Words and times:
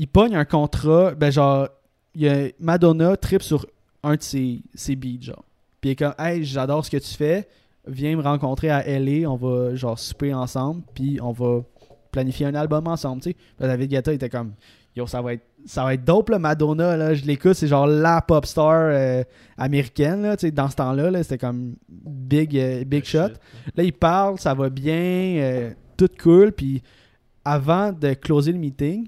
il 0.00 0.08
pogne 0.08 0.34
un 0.34 0.46
contrat, 0.46 1.14
ben 1.14 1.30
genre, 1.30 1.68
il 2.14 2.22
y 2.22 2.28
a 2.30 2.48
Madonna 2.58 3.18
trip 3.18 3.42
sur 3.42 3.66
un 4.02 4.16
de 4.16 4.22
ses, 4.22 4.62
ses 4.74 4.96
beats, 4.96 5.20
genre. 5.20 5.44
Puis 5.78 5.90
il 5.90 5.92
est 5.92 5.96
comme, 5.96 6.14
hey, 6.18 6.42
j'adore 6.42 6.86
ce 6.86 6.90
que 6.90 6.96
tu 6.96 7.14
fais, 7.14 7.46
viens 7.86 8.16
me 8.16 8.22
rencontrer 8.22 8.70
à 8.70 8.82
LA, 8.98 9.30
on 9.30 9.36
va 9.36 9.74
genre 9.74 9.98
souper 9.98 10.32
ensemble, 10.32 10.80
puis 10.94 11.18
on 11.20 11.32
va 11.32 11.60
planifier 12.12 12.46
un 12.46 12.54
album 12.54 12.86
ensemble, 12.86 13.20
tu 13.20 13.32
sais. 13.32 13.36
David 13.58 13.90
Guetta 13.90 14.14
était 14.14 14.30
comme, 14.30 14.54
yo, 14.96 15.06
ça 15.06 15.20
va 15.20 15.34
être, 15.34 15.44
ça 15.66 15.84
va 15.84 15.92
être 15.92 16.04
dope, 16.04 16.30
là, 16.30 16.38
Madonna, 16.38 16.96
là, 16.96 17.12
je 17.12 17.26
l'écoute, 17.26 17.52
c'est 17.52 17.68
genre 17.68 17.86
la 17.86 18.22
pop 18.22 18.46
star 18.46 18.72
euh, 18.72 19.22
américaine, 19.58 20.22
là, 20.22 20.34
tu 20.34 20.46
sais, 20.46 20.50
dans 20.50 20.70
ce 20.70 20.76
temps-là, 20.76 21.10
là, 21.10 21.22
c'était 21.22 21.36
comme 21.36 21.74
big, 21.90 22.56
euh, 22.56 22.84
big 22.84 23.04
shot. 23.04 23.34
Là, 23.76 23.82
il 23.82 23.92
parle, 23.92 24.38
ça 24.38 24.54
va 24.54 24.70
bien, 24.70 24.94
euh, 24.94 25.70
tout 25.98 26.08
cool. 26.22 26.52
Puis 26.52 26.82
avant 27.44 27.92
de 27.92 28.14
closer 28.14 28.52
le 28.52 28.58
meeting, 28.58 29.06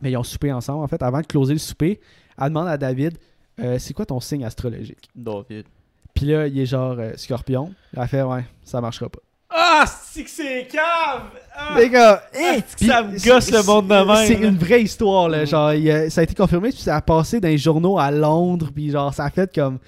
mais 0.00 0.10
ils 0.10 0.16
ont 0.16 0.22
soupé 0.22 0.52
ensemble, 0.52 0.82
en 0.82 0.88
fait. 0.88 1.02
Avant 1.02 1.20
de 1.20 1.26
closer 1.26 1.52
le 1.52 1.58
souper, 1.58 2.00
elle 2.40 2.48
demande 2.48 2.68
à 2.68 2.76
David 2.76 3.18
euh, 3.60 3.78
C'est 3.78 3.94
quoi 3.94 4.06
ton 4.06 4.20
signe 4.20 4.44
astrologique? 4.44 5.08
David. 5.14 5.66
Puis 6.14 6.26
là, 6.26 6.46
il 6.46 6.58
est 6.58 6.66
genre 6.66 6.96
euh, 6.98 7.12
scorpion. 7.16 7.72
Elle 7.92 8.02
a 8.02 8.06
fait 8.06 8.22
Ouais, 8.22 8.44
ça 8.64 8.80
marchera 8.80 9.08
pas. 9.08 9.20
Ah, 9.50 9.84
c'est 9.86 10.24
que 10.24 10.30
c'est 10.30 10.68
cave! 10.70 11.22
Ah, 11.56 11.74
Les 11.78 11.88
gars, 11.88 12.22
Ah, 12.34 12.38
hey, 12.38 12.62
que 12.62 12.84
ça 12.84 13.02
me 13.02 13.12
gosse 13.12 13.50
le 13.50 13.62
monde 13.64 13.88
de 13.88 13.94
même, 13.94 14.26
C'est 14.26 14.34
une 14.34 14.58
vraie 14.58 14.82
histoire, 14.82 15.28
là. 15.28 15.42
Mm. 15.42 15.46
Genre, 15.46 15.72
il 15.72 16.10
ça 16.10 16.20
a 16.20 16.24
été 16.24 16.34
confirmé, 16.34 16.68
puis 16.70 16.80
ça 16.80 16.96
a 16.96 17.00
passé 17.00 17.40
dans 17.40 17.48
les 17.48 17.56
journaux 17.58 17.98
à 17.98 18.10
Londres, 18.10 18.70
puis 18.74 18.90
genre, 18.90 19.12
ça 19.14 19.24
a 19.24 19.30
fait 19.30 19.52
comme. 19.54 19.78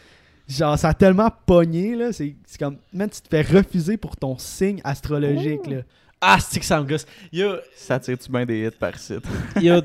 Genre, 0.49 0.79
ça 0.79 0.89
a 0.89 0.95
tellement 0.95 1.29
pogné, 1.47 1.95
là. 1.95 2.13
C'est 2.13 2.35
c'est 2.47 2.59
comme. 2.59 2.79
Même 2.93 3.11
tu 3.11 3.21
te 3.21 3.29
fais 3.29 3.43
refuser 3.43 3.97
pour 3.97 4.17
ton 4.17 4.39
signe 4.39 4.81
astrologique, 4.83 5.67
là. 5.67 5.83
Ah, 6.21 6.39
c'est 6.41 6.61
que 6.61 6.67
ça 6.67 6.81
me 6.81 6.87
gosse. 6.87 7.07
Yo, 7.33 7.57
Ça 7.75 7.99
tire-tu 7.99 8.31
bien 8.31 8.45
des 8.45 8.67
hits 8.67 8.71
par 8.79 8.99
site? 8.99 9.25
yo, 9.61 9.81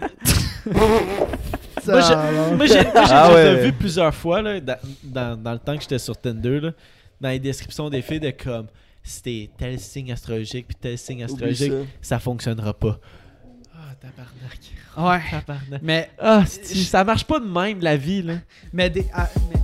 Moi, 0.65 2.01
j'ai 2.01 2.55
moi, 2.55 2.65
j'ai 2.65 2.79
Ah 2.93 3.01
déjà 3.01 3.33
ouais. 3.33 3.65
vu 3.65 3.73
plusieurs 3.73 4.13
fois, 4.13 4.41
là, 4.41 4.59
dans, 4.59 4.77
dans, 5.03 5.41
dans 5.41 5.53
le 5.53 5.59
temps 5.59 5.75
que 5.75 5.81
j'étais 5.81 5.99
sur 5.99 6.17
Tinder, 6.17 6.59
là, 6.59 6.71
dans 7.21 7.29
les 7.29 7.39
descriptions 7.39 7.89
des 7.89 8.01
filles, 8.01 8.19
de 8.19 8.31
comme 8.31 8.67
si 9.03 9.21
t'es 9.21 9.49
tel 9.57 9.79
signe 9.79 10.11
astrologique 10.11 10.65
puis 10.67 10.75
tel 10.79 10.97
signe 10.97 11.23
astrologique, 11.23 11.71
ça. 12.01 12.17
fonctionnera 12.19 12.73
pas. 12.73 12.99
Ah, 13.73 13.93
tabarnak. 14.01 14.59
Ouais. 14.97 15.29
Tabarnak. 15.31 15.81
Mais, 15.83 16.09
Ah, 16.17 16.43
ça 16.45 17.03
marche 17.03 17.23
pas 17.25 17.39
de 17.39 17.45
même, 17.45 17.79
la 17.81 17.95
vie, 17.95 18.23
là. 18.23 18.33
mais, 18.73 18.89
des, 18.89 19.05
ah, 19.13 19.29
mais- 19.53 19.59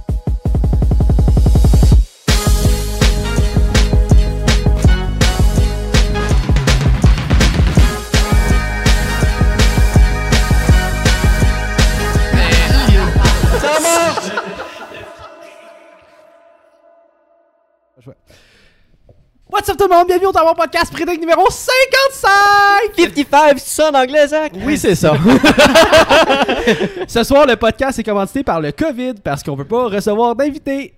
What's 19.51 19.69
up 19.69 19.77
tout 19.77 19.87
le 19.87 19.95
monde, 19.95 20.07
bienvenue 20.07 20.27
au 20.27 20.31
Tower 20.31 20.53
Podcast 20.55 20.91
Prédic 20.91 21.19
numéro 21.19 21.49
55! 21.49 22.95
55, 22.97 23.59
c'est 23.59 23.81
ça 23.81 23.91
en 23.91 23.95
anglais, 23.95 24.27
Zach? 24.27 24.53
Oui, 24.65 24.77
c'est 24.77 24.95
ça. 24.95 25.13
Ce 27.07 27.23
soir, 27.23 27.45
le 27.45 27.55
podcast 27.57 27.99
est 27.99 28.03
commandité 28.03 28.43
par 28.43 28.61
le 28.61 28.71
COVID 28.71 29.15
parce 29.23 29.43
qu'on 29.43 29.57
peut 29.57 29.65
pas 29.65 29.87
recevoir 29.87 30.35
d'invités. 30.35 30.93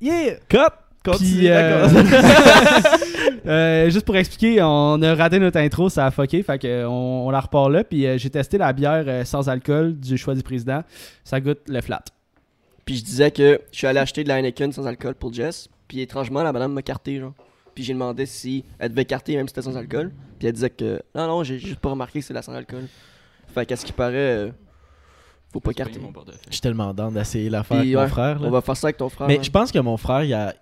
Yeah! 0.00 0.34
Cut! 0.48 0.58
Puis, 1.18 1.48
euh, 1.48 1.88
euh, 3.46 3.90
juste 3.90 4.06
pour 4.06 4.16
expliquer, 4.16 4.62
on 4.62 5.02
a 5.02 5.14
raté 5.14 5.38
notre 5.38 5.58
intro, 5.58 5.88
ça 5.88 6.06
a 6.06 6.10
fucké, 6.10 6.42
fait 6.42 6.58
que 6.58 6.84
on, 6.86 7.26
on 7.26 7.30
la 7.30 7.40
repart 7.40 7.70
là. 7.70 7.82
Puis 7.82 8.06
euh, 8.06 8.18
j'ai 8.18 8.30
testé 8.30 8.58
la 8.58 8.72
bière 8.72 9.04
euh, 9.06 9.24
sans 9.24 9.48
alcool 9.48 9.98
du 9.98 10.16
choix 10.16 10.34
du 10.34 10.42
président. 10.42 10.82
Ça 11.24 11.40
goûte 11.40 11.62
le 11.66 11.80
flat. 11.80 12.04
Puis 12.84 12.96
je 12.98 13.04
disais 13.04 13.30
que 13.30 13.60
je 13.72 13.78
suis 13.78 13.86
allé 13.86 13.98
acheter 13.98 14.22
de 14.22 14.28
la 14.28 14.38
Heineken 14.38 14.72
sans 14.72 14.86
alcool 14.86 15.14
pour 15.14 15.32
Jess. 15.32 15.68
Puis 15.92 16.00
étrangement, 16.00 16.42
la 16.42 16.54
madame 16.54 16.72
m'a 16.72 16.80
carté, 16.80 17.20
genre. 17.20 17.34
Puis 17.74 17.84
j'ai 17.84 17.92
demandé 17.92 18.24
si 18.24 18.64
elle 18.78 18.88
devait 18.92 19.04
carter 19.04 19.36
même 19.36 19.46
si 19.46 19.52
c'était 19.54 19.60
sans 19.70 19.76
alcool. 19.76 20.10
Puis 20.38 20.48
elle 20.48 20.54
disait 20.54 20.70
que 20.70 21.02
non, 21.14 21.26
non, 21.26 21.44
j'ai 21.44 21.58
juste 21.58 21.80
pas 21.80 21.90
remarqué 21.90 22.20
que 22.20 22.24
c'est 22.24 22.32
la 22.32 22.40
sans 22.40 22.54
alcool. 22.54 22.86
Fait 23.52 23.66
qu'à 23.66 23.76
ce 23.76 23.84
qui 23.84 23.92
paraît, 23.92 24.14
euh, 24.16 24.50
faut 25.52 25.60
pas 25.60 25.74
carter. 25.74 26.00
Je 26.46 26.52
suis 26.52 26.62
tellement 26.62 26.94
down 26.94 27.12
d'essayer 27.12 27.50
l'affaire 27.50 27.76
avec 27.76 27.88
Puis, 27.88 27.94
mon 27.94 28.00
ouais, 28.00 28.08
frère, 28.08 28.38
là. 28.38 28.48
On 28.48 28.50
va 28.50 28.62
faire 28.62 28.74
ça 28.74 28.86
avec 28.86 28.96
ton 28.96 29.10
frère. 29.10 29.28
Mais 29.28 29.36
hein. 29.38 29.42
je 29.42 29.50
pense 29.50 29.70
que 29.70 29.78
mon 29.80 29.98
frère, 29.98 30.24
il 30.24 30.32
a, 30.32 30.54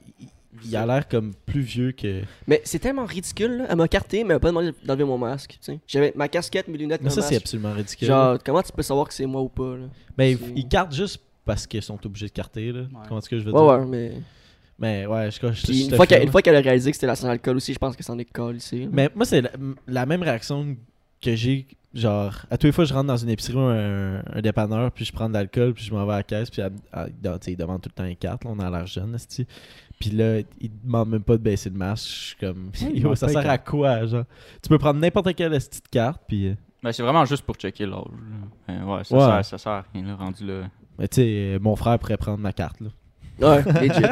il 0.65 0.75
a 0.75 0.85
l'air 0.85 1.07
comme 1.07 1.33
plus 1.47 1.61
vieux 1.61 1.93
que. 1.93 2.23
Mais 2.49 2.61
c'est 2.65 2.81
tellement 2.81 3.05
ridicule, 3.07 3.59
là. 3.59 3.67
Elle 3.71 3.77
m'a 3.77 3.87
carté, 3.87 4.25
mais 4.25 4.31
elle 4.31 4.35
m'a 4.35 4.41
pas 4.41 4.49
demandé 4.49 4.73
d'enlever 4.85 5.05
mon 5.05 5.17
masque, 5.17 5.51
tu 5.53 5.59
sais. 5.61 5.79
J'avais 5.87 6.13
ma 6.17 6.27
casquette, 6.27 6.67
mes 6.67 6.77
lunettes, 6.77 7.03
Mais 7.03 7.09
mon 7.09 7.15
ça, 7.15 7.23
c'est 7.23 7.37
absolument 7.37 7.73
ridicule. 7.73 8.09
Genre, 8.09 8.37
comment 8.45 8.63
tu 8.63 8.73
peux 8.73 8.83
savoir 8.83 9.07
que 9.07 9.15
c'est 9.15 9.27
moi 9.27 9.43
ou 9.43 9.49
pas, 9.49 9.77
là? 9.77 9.85
Mais 10.19 10.37
ils 10.57 10.67
cartent 10.67 10.93
juste 10.93 11.21
parce 11.45 11.69
qu'ils 11.69 11.83
sont 11.83 12.05
obligés 12.05 12.27
de 12.27 12.33
carter, 12.33 12.73
là. 12.73 12.83
Comment 13.07 13.21
est-ce 13.21 13.29
que 13.31 13.39
je 13.39 13.45
veux 13.45 13.53
Ouais, 13.53 13.61
dire? 13.61 13.69
ouais, 13.69 13.87
mais. 13.87 14.13
Mais 14.81 15.07
ouais, 15.07 15.31
je, 15.31 15.39
je, 15.53 15.67
je, 15.73 15.85
une 15.91 15.95
fois, 15.95 16.07
une 16.23 16.31
fois 16.31 16.41
qu'elle 16.43 16.57
a 16.57 16.61
réalisé 16.61 16.91
que 16.91 16.97
c'était 16.97 17.07
la 17.07 17.15
sans 17.15 17.29
alcool 17.29 17.57
aussi, 17.57 17.75
je 17.75 17.79
pense 17.79 17.95
que 17.95 18.03
c'en 18.03 18.19
est 18.19 18.25
colle 18.25 18.57
ici. 18.57 18.89
Mais 18.91 19.11
moi, 19.15 19.27
c'est 19.27 19.43
la, 19.43 19.51
la 19.87 20.07
même 20.07 20.23
réaction 20.23 20.75
que 21.23 21.35
j'ai. 21.37 21.67
Genre, 21.93 22.33
à 22.51 22.57
tous 22.57 22.67
les 22.69 22.73
fois, 22.73 22.85
je 22.85 22.95
rentre 22.95 23.09
dans 23.09 23.17
une 23.17 23.29
épicerie 23.31 23.57
ou 23.57 23.61
un, 23.61 24.23
un 24.33 24.41
dépanneur, 24.41 24.93
puis 24.93 25.05
je 25.05 25.13
prends 25.13 25.29
de 25.29 25.35
l'alcool, 25.35 25.75
puis 25.75 25.85
je 25.85 25.93
m'en 25.93 26.07
vais 26.07 26.13
à 26.13 26.17
la 26.19 26.23
caisse, 26.23 26.49
puis 26.49 26.63
ils 26.63 27.57
demandent 27.57 27.81
tout 27.83 27.91
le 27.91 27.95
temps 28.03 28.05
une 28.09 28.15
carte, 28.17 28.45
là, 28.45 28.51
on 28.55 28.59
a 28.61 28.71
l'air 28.71 28.87
jeune. 28.87 29.17
Puis 29.99 30.11
là, 30.11 30.39
ils 30.61 30.71
demandent 30.85 31.11
même 31.11 31.23
pas 31.25 31.37
de 31.37 31.43
baisser 31.43 31.69
le 31.69 31.77
masque. 31.77 32.07
Je 32.09 32.13
suis 32.29 32.37
comme, 32.37 32.71
yo, 32.95 33.15
ça 33.17 33.29
sert 33.29 33.51
à 33.51 33.59
quoi, 33.59 34.07
genre? 34.07 34.25
Tu 34.63 34.69
peux 34.69 34.79
prendre 34.79 35.01
n'importe 35.01 35.35
quelle 35.35 35.53
esti 35.53 35.81
de 35.83 35.89
carte, 35.89 36.23
puis. 36.29 36.49
euh, 36.49 36.55
Ben, 36.83 36.93
c'est 36.93 37.03
vraiment 37.03 37.25
juste 37.27 37.43
pour 37.43 37.57
checker 37.57 37.85
l'âge. 37.87 38.05
là. 38.69 38.75
Euh, 38.75 38.85
ouais, 38.97 39.05
ça, 39.05 39.15
Ouais. 39.17 39.25
Sert, 39.43 39.45
ça 39.45 39.59
sert 39.59 39.73
à 39.73 39.85
rien, 39.93 40.05
là, 40.05 40.15
rendu 40.15 40.47
là. 40.47 40.71
Mais 40.97 41.09
tu 41.09 41.17
sais, 41.17 41.59
mon 41.61 41.75
frère 41.77 41.99
pourrait 41.99 42.17
prendre 42.19 42.39
ma 42.39 42.53
carte, 42.53 42.81
là. 42.81 42.89
Ouais, 43.41 43.63
legit. 43.89 44.03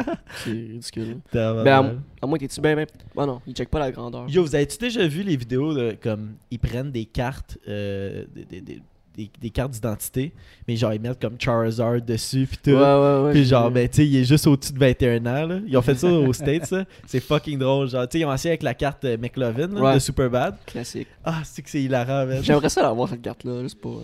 c'est 0.43 0.49
ridicule. 0.51 1.17
Ben, 1.33 1.67
à, 1.67 2.23
à 2.23 2.27
moins, 2.27 2.37
t'es-tu 2.37 2.61
bien, 2.61 2.75
même. 2.75 2.87
Ah 3.17 3.25
non, 3.25 3.41
il 3.47 3.53
check 3.53 3.69
pas 3.69 3.79
la 3.79 3.91
grandeur. 3.91 4.25
Yo, 4.29 4.43
vous 4.43 4.55
avez-tu 4.55 4.77
déjà 4.77 5.07
vu 5.07 5.23
les 5.23 5.35
vidéos 5.37 5.73
de 5.73 5.95
comme 6.01 6.33
ils 6.51 6.59
prennent 6.59 6.91
des 6.91 7.05
cartes 7.05 7.57
euh, 7.67 8.25
des, 8.33 8.45
des- 8.45 8.61
des- 8.61 8.81
des- 9.17 9.31
des 9.41 9.49
cartes 9.49 9.71
d'identité, 9.71 10.31
mais 10.65 10.77
genre 10.77 10.93
ils 10.93 11.01
mettent 11.01 11.19
comme 11.19 11.35
Charizard 11.37 12.01
dessus 12.01 12.47
puis 12.47 12.57
tout. 12.63 12.69
Ouais, 12.71 12.77
ouais, 12.77 13.21
ouais. 13.25 13.31
Puis 13.31 13.39
j'ai 13.43 13.49
genre, 13.49 13.69
ben, 13.69 13.89
tu 13.89 13.97
sais, 13.97 14.07
il 14.07 14.15
est 14.15 14.23
juste 14.23 14.47
au-dessus 14.47 14.71
de 14.71 14.79
21 14.79 15.25
ans, 15.25 15.45
là. 15.45 15.59
Ils 15.67 15.75
ont 15.75 15.81
fait 15.81 15.95
ça 15.95 16.07
aux 16.11 16.31
States. 16.31 16.73
C'est 17.05 17.19
fucking 17.19 17.59
drôle. 17.59 17.89
Genre, 17.89 18.07
tu 18.07 18.13
sais, 18.17 18.21
ils 18.21 18.25
ont 18.25 18.33
essayé 18.33 18.51
avec 18.51 18.63
la 18.63 18.73
carte 18.73 19.03
euh, 19.05 19.17
McLovin, 19.17 19.67
là, 19.67 19.81
Ouais. 19.81 19.93
de 19.95 19.99
Superbad. 19.99 20.55
Classique. 20.65 21.07
Ah, 21.25 21.41
c'est 21.43 21.61
que 21.61 21.69
c'est 21.69 21.81
hilarant. 21.83 22.27
J'aimerais 22.41 22.69
ça 22.69 22.81
l'avoir, 22.81 23.09
cette 23.09 23.21
carte-là, 23.21 23.61
juste 23.63 23.81
pour. 23.81 23.97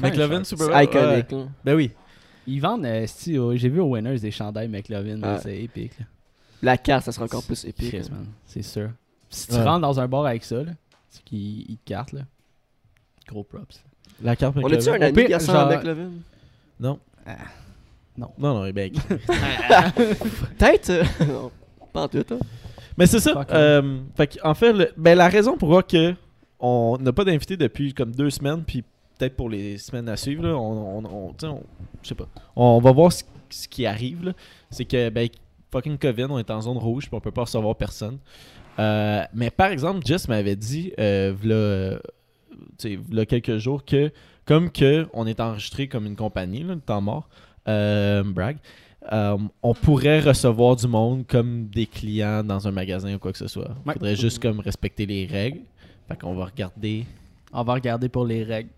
Même 0.00 0.10
McLovin, 0.10 0.36
cher. 0.38 0.46
C'est 0.46 0.56
Superbad? 0.56 0.84
iconique. 0.84 1.46
Ben 1.64 1.74
oui. 1.74 1.90
Ils 2.48 2.60
vendent, 2.60 2.84
euh, 2.86 3.06
au- 3.38 3.54
j'ai 3.56 3.68
vu 3.68 3.80
au 3.80 3.86
Winners 3.94 4.18
des 4.18 4.30
chandails 4.30 4.68
McLovin, 4.68 5.20
Ouais. 5.22 5.38
c'est 5.42 5.56
épique. 5.62 5.98
là. 5.98 6.06
La 6.62 6.76
carte, 6.76 7.04
ça 7.04 7.12
sera 7.12 7.26
encore 7.26 7.44
plus 7.44 7.64
épique. 7.64 7.92
Man, 8.10 8.26
c'est 8.46 8.62
sûr. 8.62 8.90
Si 9.30 9.46
tu 9.48 9.54
Ouais. 9.54 9.62
rentres 9.62 9.82
dans 9.82 10.00
un 10.00 10.08
bar 10.08 10.24
avec 10.26 10.42
ça, 10.44 10.62
là, 10.64 10.72
c'est 11.10 11.22
qu'ils 11.24 11.70
ils 11.70 11.76
te 11.78 11.84
cartent, 11.92 12.12
là. 12.12 12.22
Gros 13.28 13.44
props. 13.44 13.82
La 14.22 14.34
carte 14.34 14.56
On 14.56 14.60
McLovin. 14.62 14.80
a-tu 14.94 15.02
un 15.02 15.06
ami 15.06 15.26
qui 15.26 15.34
a 15.34 15.38
ça 15.38 15.52
genre- 15.52 15.66
en 15.66 15.70
McLovin? 15.70 16.10
Non. 16.80 16.98
Ah, 17.26 17.36
non. 18.16 18.30
Non, 18.38 18.54
non, 18.64 18.70
ben. 18.70 18.90
Peut-être. 20.58 20.90
euh, 20.90 21.04
non, 21.28 21.50
pas 21.92 22.02
en 22.02 22.08
tout, 22.08 22.24
hein. 22.30 22.38
Mais 22.96 23.06
c'est 23.06 23.20
ça. 23.20 23.44
Euh, 23.52 24.00
fait 24.16 24.26
que, 24.26 24.38
en 24.42 24.54
fait, 24.54 24.72
le- 24.72 24.90
ben, 24.96 25.16
la 25.16 25.28
raison 25.28 25.56
pour 25.56 25.86
que 25.86 26.14
on 26.58 26.96
n'a 27.00 27.12
pas 27.12 27.24
d'invité 27.24 27.56
depuis 27.56 27.94
comme 27.94 28.12
deux 28.12 28.30
semaines, 28.30 28.64
puis 28.66 28.82
peut-être 29.18 29.36
pour 29.36 29.50
les 29.50 29.78
semaines 29.78 30.08
à 30.08 30.16
suivre, 30.16 30.44
là, 30.44 30.56
on, 30.56 31.04
on, 31.04 31.34
sais, 32.02 32.14
pas. 32.14 32.28
On 32.56 32.80
va 32.80 32.92
voir 32.92 33.12
ce, 33.12 33.24
ce 33.50 33.68
qui 33.68 33.86
arrive. 33.86 34.32
C'est 34.70 34.84
que 34.84 35.10
ben, 35.10 35.28
fucking 35.72 35.98
COVID, 35.98 36.26
on 36.30 36.38
est 36.38 36.50
en 36.50 36.60
zone 36.60 36.78
rouge, 36.78 37.08
puis 37.08 37.14
on 37.16 37.20
peut 37.20 37.30
pas 37.30 37.42
recevoir 37.42 37.76
personne. 37.76 38.18
Euh, 38.78 39.24
mais 39.34 39.50
par 39.50 39.68
exemple, 39.68 40.06
Jess 40.06 40.28
m'avait 40.28 40.56
dit, 40.56 40.92
euh, 40.98 41.34
v'là, 41.36 41.98
sais, 42.78 42.96
v'là 42.96 43.26
quelques 43.26 43.58
jours, 43.58 43.84
que 43.84 44.12
comme 44.44 44.70
que 44.70 45.06
on 45.12 45.26
est 45.26 45.40
enregistré 45.40 45.88
comme 45.88 46.06
une 46.06 46.16
compagnie, 46.16 46.62
là, 46.62 46.74
le 46.74 46.80
temps 46.80 47.00
mort, 47.00 47.28
euh, 47.66 48.22
brag, 48.24 48.58
euh, 49.12 49.36
on 49.62 49.74
pourrait 49.74 50.20
recevoir 50.20 50.76
du 50.76 50.86
monde 50.86 51.26
comme 51.26 51.66
des 51.66 51.86
clients 51.86 52.42
dans 52.42 52.66
un 52.68 52.70
magasin 52.70 53.14
ou 53.14 53.18
quoi 53.18 53.32
que 53.32 53.38
ce 53.38 53.48
soit. 53.48 53.70
Ouais. 53.86 53.94
Faudrait 53.94 54.16
juste 54.16 54.40
comme 54.40 54.60
respecter 54.60 55.06
les 55.06 55.26
règles. 55.26 55.60
Fait 56.08 56.18
qu'on 56.18 56.34
va 56.34 56.46
regarder. 56.46 57.04
On 57.52 57.62
va 57.62 57.74
regarder 57.74 58.08
pour 58.08 58.24
les 58.24 58.42
règles. 58.42 58.70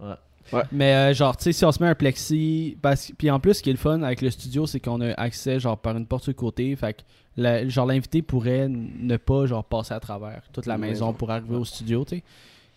Ouais. 0.00 0.14
Ouais. 0.52 0.62
Mais 0.72 0.94
euh, 0.94 1.14
genre, 1.14 1.36
tu 1.36 1.44
sais, 1.44 1.52
si 1.52 1.64
on 1.66 1.72
se 1.72 1.82
met 1.82 1.88
un 1.90 1.94
plexi, 1.94 2.78
parce 2.80 3.12
puis 3.18 3.30
en 3.30 3.38
plus, 3.38 3.54
ce 3.54 3.62
qui 3.62 3.68
est 3.68 3.72
le 3.74 3.78
fun 3.78 4.02
avec 4.02 4.22
le 4.22 4.30
studio, 4.30 4.66
c'est 4.66 4.80
qu'on 4.80 5.00
a 5.02 5.12
accès 5.12 5.60
genre 5.60 5.76
par 5.76 5.94
une 5.96 6.06
porte 6.06 6.22
sur 6.24 6.30
le 6.30 6.36
côté, 6.36 6.74
fait 6.74 6.94
que 6.94 7.02
la- 7.36 7.68
genre 7.68 7.84
l'invité 7.86 8.22
pourrait 8.22 8.66
ne 8.68 9.16
pas 9.18 9.44
genre 9.46 9.62
passer 9.64 9.92
à 9.92 10.00
travers 10.00 10.42
toute 10.52 10.64
la 10.66 10.78
maison 10.78 11.06
maison. 11.06 11.12
pour 11.12 11.30
arriver 11.30 11.54
au 11.56 11.64
studio, 11.66 12.04
tu 12.04 12.16
sais. 12.16 12.22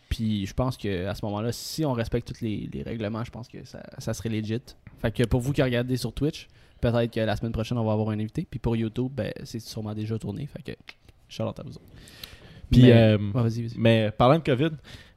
Puis 0.09 0.45
je 0.45 0.53
pense 0.53 0.75
que 0.75 1.05
à 1.07 1.15
ce 1.15 1.23
moment-là, 1.25 1.53
si 1.53 1.85
on 1.85 1.93
respecte 1.93 2.27
tous 2.33 2.41
les, 2.43 2.69
les 2.73 2.83
règlements, 2.83 3.23
je 3.23 3.31
pense 3.31 3.47
que 3.47 3.63
ça, 3.63 3.81
ça 3.99 4.13
serait 4.13 4.27
legit. 4.27 4.59
Fait 5.01 5.11
que 5.11 5.23
pour 5.23 5.39
vous 5.39 5.53
qui 5.53 5.63
regardez 5.63 5.95
sur 5.95 6.11
Twitch, 6.11 6.49
peut-être 6.81 7.13
que 7.13 7.21
la 7.21 7.37
semaine 7.37 7.53
prochaine 7.53 7.77
on 7.77 7.85
va 7.85 7.93
avoir 7.93 8.09
un 8.09 8.19
invité. 8.19 8.45
Puis 8.49 8.59
pour 8.59 8.75
YouTube, 8.75 9.09
ben 9.15 9.31
c'est 9.45 9.61
sûrement 9.61 9.93
déjà 9.93 10.19
tourné. 10.19 10.45
Fait 10.47 10.61
que 10.61 10.71
out 11.41 11.57
à 11.57 11.63
vous 11.63 11.69
autres. 11.69 11.81
Puis, 12.71 12.83
Mais- 12.83 12.91
euh, 12.93 13.17
Ouais, 13.17 13.41
vas-y, 13.43 13.61
vas-y. 13.63 13.73
mais 13.77 14.11
parlant 14.17 14.37
de 14.39 14.43
COVID, 14.43 14.69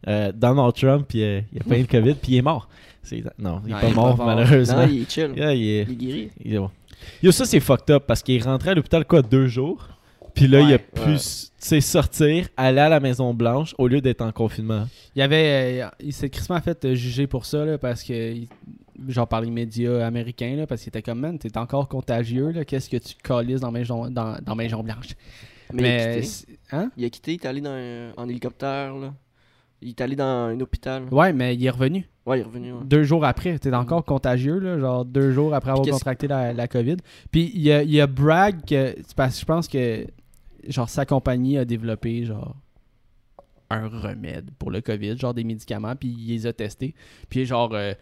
euh, 0.08 0.32
Donald 0.34 0.74
Trump, 0.74 1.06
il, 1.14 1.22
a- 1.22 1.38
il 1.52 1.60
a 1.60 1.64
pas 1.68 1.78
eu 1.78 1.82
le 1.82 1.86
COVID, 1.86 2.14
puis 2.14 2.32
il 2.32 2.36
est 2.38 2.42
mort. 2.42 2.68
C'est- 3.02 3.22
non, 3.38 3.60
il 3.64 3.70
est 3.70 3.74
Non, 3.74 3.80
pas 3.80 3.88
il 3.88 3.94
mort, 3.94 4.16
pas 4.16 4.24
mort. 4.24 4.26
malheureusement. 4.36 4.76
Non, 4.86 4.88
il 4.90 5.02
est 5.02 5.10
chill. 5.10 5.30
Yeah, 5.36 5.54
il 5.54 5.68
est- 5.68 5.82
Il 5.82 5.92
est 5.92 5.96
guéri. 5.96 6.30
il 6.44 6.54
est 6.54 6.58
bon. 6.58 6.70
Yo, 7.22 7.32
ça, 7.32 7.44
c'est 7.44 7.60
fucked 7.60 7.94
up 7.94 8.04
parce 8.06 8.22
qu'il 8.22 8.34
est 8.36 8.42
rentré 8.44 8.70
à 8.70 8.74
l'hôpital, 8.74 9.04
quoi, 9.04 9.22
deux 9.22 9.46
jours? 9.46 9.88
Puis 10.34 10.48
là, 10.48 10.60
il 10.62 10.72
a 10.74 10.78
pu 10.78 11.10
ouais. 11.10 11.80
sortir, 11.80 12.48
aller 12.56 12.80
à 12.80 12.88
la 12.88 12.98
Maison-Blanche 12.98 13.74
au 13.78 13.86
lieu 13.86 14.00
d'être 14.00 14.20
en 14.22 14.32
confinement. 14.32 14.86
Il 15.14 15.20
y 15.20 15.22
avait. 15.22 15.82
euh, 15.82 15.88
il 16.00 16.12
s'est 16.12 16.28
crissement 16.28 16.60
fait 16.60 16.94
juger 16.94 17.26
pour 17.28 17.44
ça, 17.46 17.64
là, 17.64 17.78
parce 17.78 18.02
que. 18.02 18.34
Genre 19.08 19.26
par 19.26 19.40
les 19.40 19.50
médias 19.50 20.06
américains, 20.06 20.54
là, 20.56 20.68
parce 20.68 20.80
qu'il 20.82 20.88
était 20.90 21.02
comme, 21.02 21.18
man, 21.18 21.36
t'es 21.36 21.58
encore 21.58 21.88
contagieux, 21.88 22.50
là, 22.52 22.64
qu'est-ce 22.64 22.88
que 22.88 22.96
tu 22.96 23.14
calisses 23.22 23.60
dans 23.60 23.72
Maison, 23.72 24.08
dans, 24.08 24.38
dans 24.40 24.54
Maison 24.54 24.84
Blanche? 24.84 25.14
Mais, 25.72 25.82
il 25.82 25.86
a 25.86 26.14
quitté. 26.14 26.22
c'est- 26.26 26.46
Hein? 26.72 26.90
Il 26.96 27.04
a 27.04 27.10
quitté, 27.10 27.32
il 27.32 27.34
est 27.36 27.46
allé 27.46 27.60
dans 27.60 27.70
un- 27.70 28.12
en 28.16 28.28
hélicoptère. 28.28 28.94
Là. 28.94 29.14
Il 29.82 29.90
est 29.90 30.00
allé 30.00 30.16
dans 30.16 30.24
un 30.24 30.58
hôpital. 30.60 31.04
Ouais, 31.10 31.32
mais 31.32 31.54
il 31.54 31.64
est 31.64 31.70
revenu. 31.70 32.08
Ouais, 32.26 32.38
il 32.38 32.40
est 32.40 32.44
revenu. 32.44 32.72
ouais. 32.72 32.84
Deux 32.84 33.02
jours 33.02 33.24
après, 33.24 33.58
t'es 33.58 33.72
encore 33.74 34.04
contagieux, 34.04 34.58
là, 34.58 34.78
genre 34.78 35.04
deux 35.04 35.32
jours 35.32 35.54
après 35.54 35.70
avoir 35.70 35.86
contracté 35.86 36.26
la, 36.26 36.52
la 36.54 36.68
COVID. 36.68 36.96
Puis 37.30 37.50
il 37.54 37.60
y 37.60 37.70
a, 37.72 37.82
il 37.82 37.90
y 37.90 38.00
a 38.00 38.06
brag 38.06 38.64
que. 38.66 38.94
Parce 39.14 39.34
que 39.34 39.40
je 39.40 39.44
pense 39.44 39.68
que 39.68 40.06
genre 40.68 40.88
sa 40.88 41.04
compagnie 41.04 41.58
a 41.58 41.64
développé 41.66 42.24
genre 42.24 42.56
un 43.70 43.88
remède 43.88 44.50
pour 44.58 44.70
le 44.70 44.80
COVID, 44.80 45.18
genre 45.18 45.34
des 45.34 45.44
médicaments, 45.44 45.94
puis 45.96 46.08
il 46.18 46.28
les 46.28 46.46
a 46.46 46.52
testés. 46.52 46.94
Puis 47.28 47.44
genre 47.44 47.70
euh, 47.74 47.92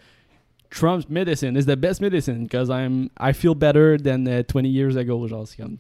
Trump's 0.70 1.08
medicine 1.08 1.56
is 1.56 1.64
the 1.66 1.76
best 1.76 2.00
medicine 2.00 2.44
because 2.44 2.68
I'm 2.68 3.08
I 3.20 3.32
feel 3.32 3.54
better 3.54 3.96
than 3.98 4.26
uh, 4.26 4.42
20 4.44 4.66
years 4.68 4.96
ago, 4.96 5.26
genre 5.26 5.46
c'est 5.46 5.60
comme 5.62 5.78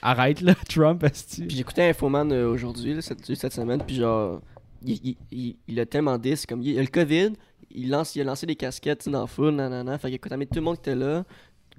arrête 0.00 0.40
là 0.40 0.54
Trump 0.68 1.02
esti. 1.04 1.42
Puis 1.46 1.56
j'écoutais 1.56 1.88
Infoman 1.90 2.30
euh, 2.32 2.48
aujourd'hui, 2.50 2.96
cette, 3.02 3.24
cette 3.34 3.52
semaine, 3.52 3.82
puis 3.86 3.96
genre, 3.96 4.40
il, 4.84 4.98
il, 5.04 5.16
il, 5.30 5.56
il 5.68 5.80
a 5.80 5.86
tellement 5.86 6.16
dit, 6.18 6.36
c'est 6.36 6.48
comme, 6.48 6.62
il, 6.62 6.68
il 6.70 6.78
a 6.78 6.82
le 6.82 6.88
COVID, 6.88 7.32
il, 7.74 7.90
lance, 7.90 8.14
il 8.16 8.20
a 8.22 8.24
lancé 8.24 8.46
des 8.46 8.56
casquettes 8.56 9.08
dans 9.08 9.20
la 9.22 9.26
foule, 9.26 9.50
nanana, 9.54 9.98
fait 9.98 10.18
contaminé 10.18 10.46
tout 10.46 10.56
le 10.56 10.62
monde 10.62 10.76
qui 10.76 10.80
était 10.90 10.94
là, 10.94 11.24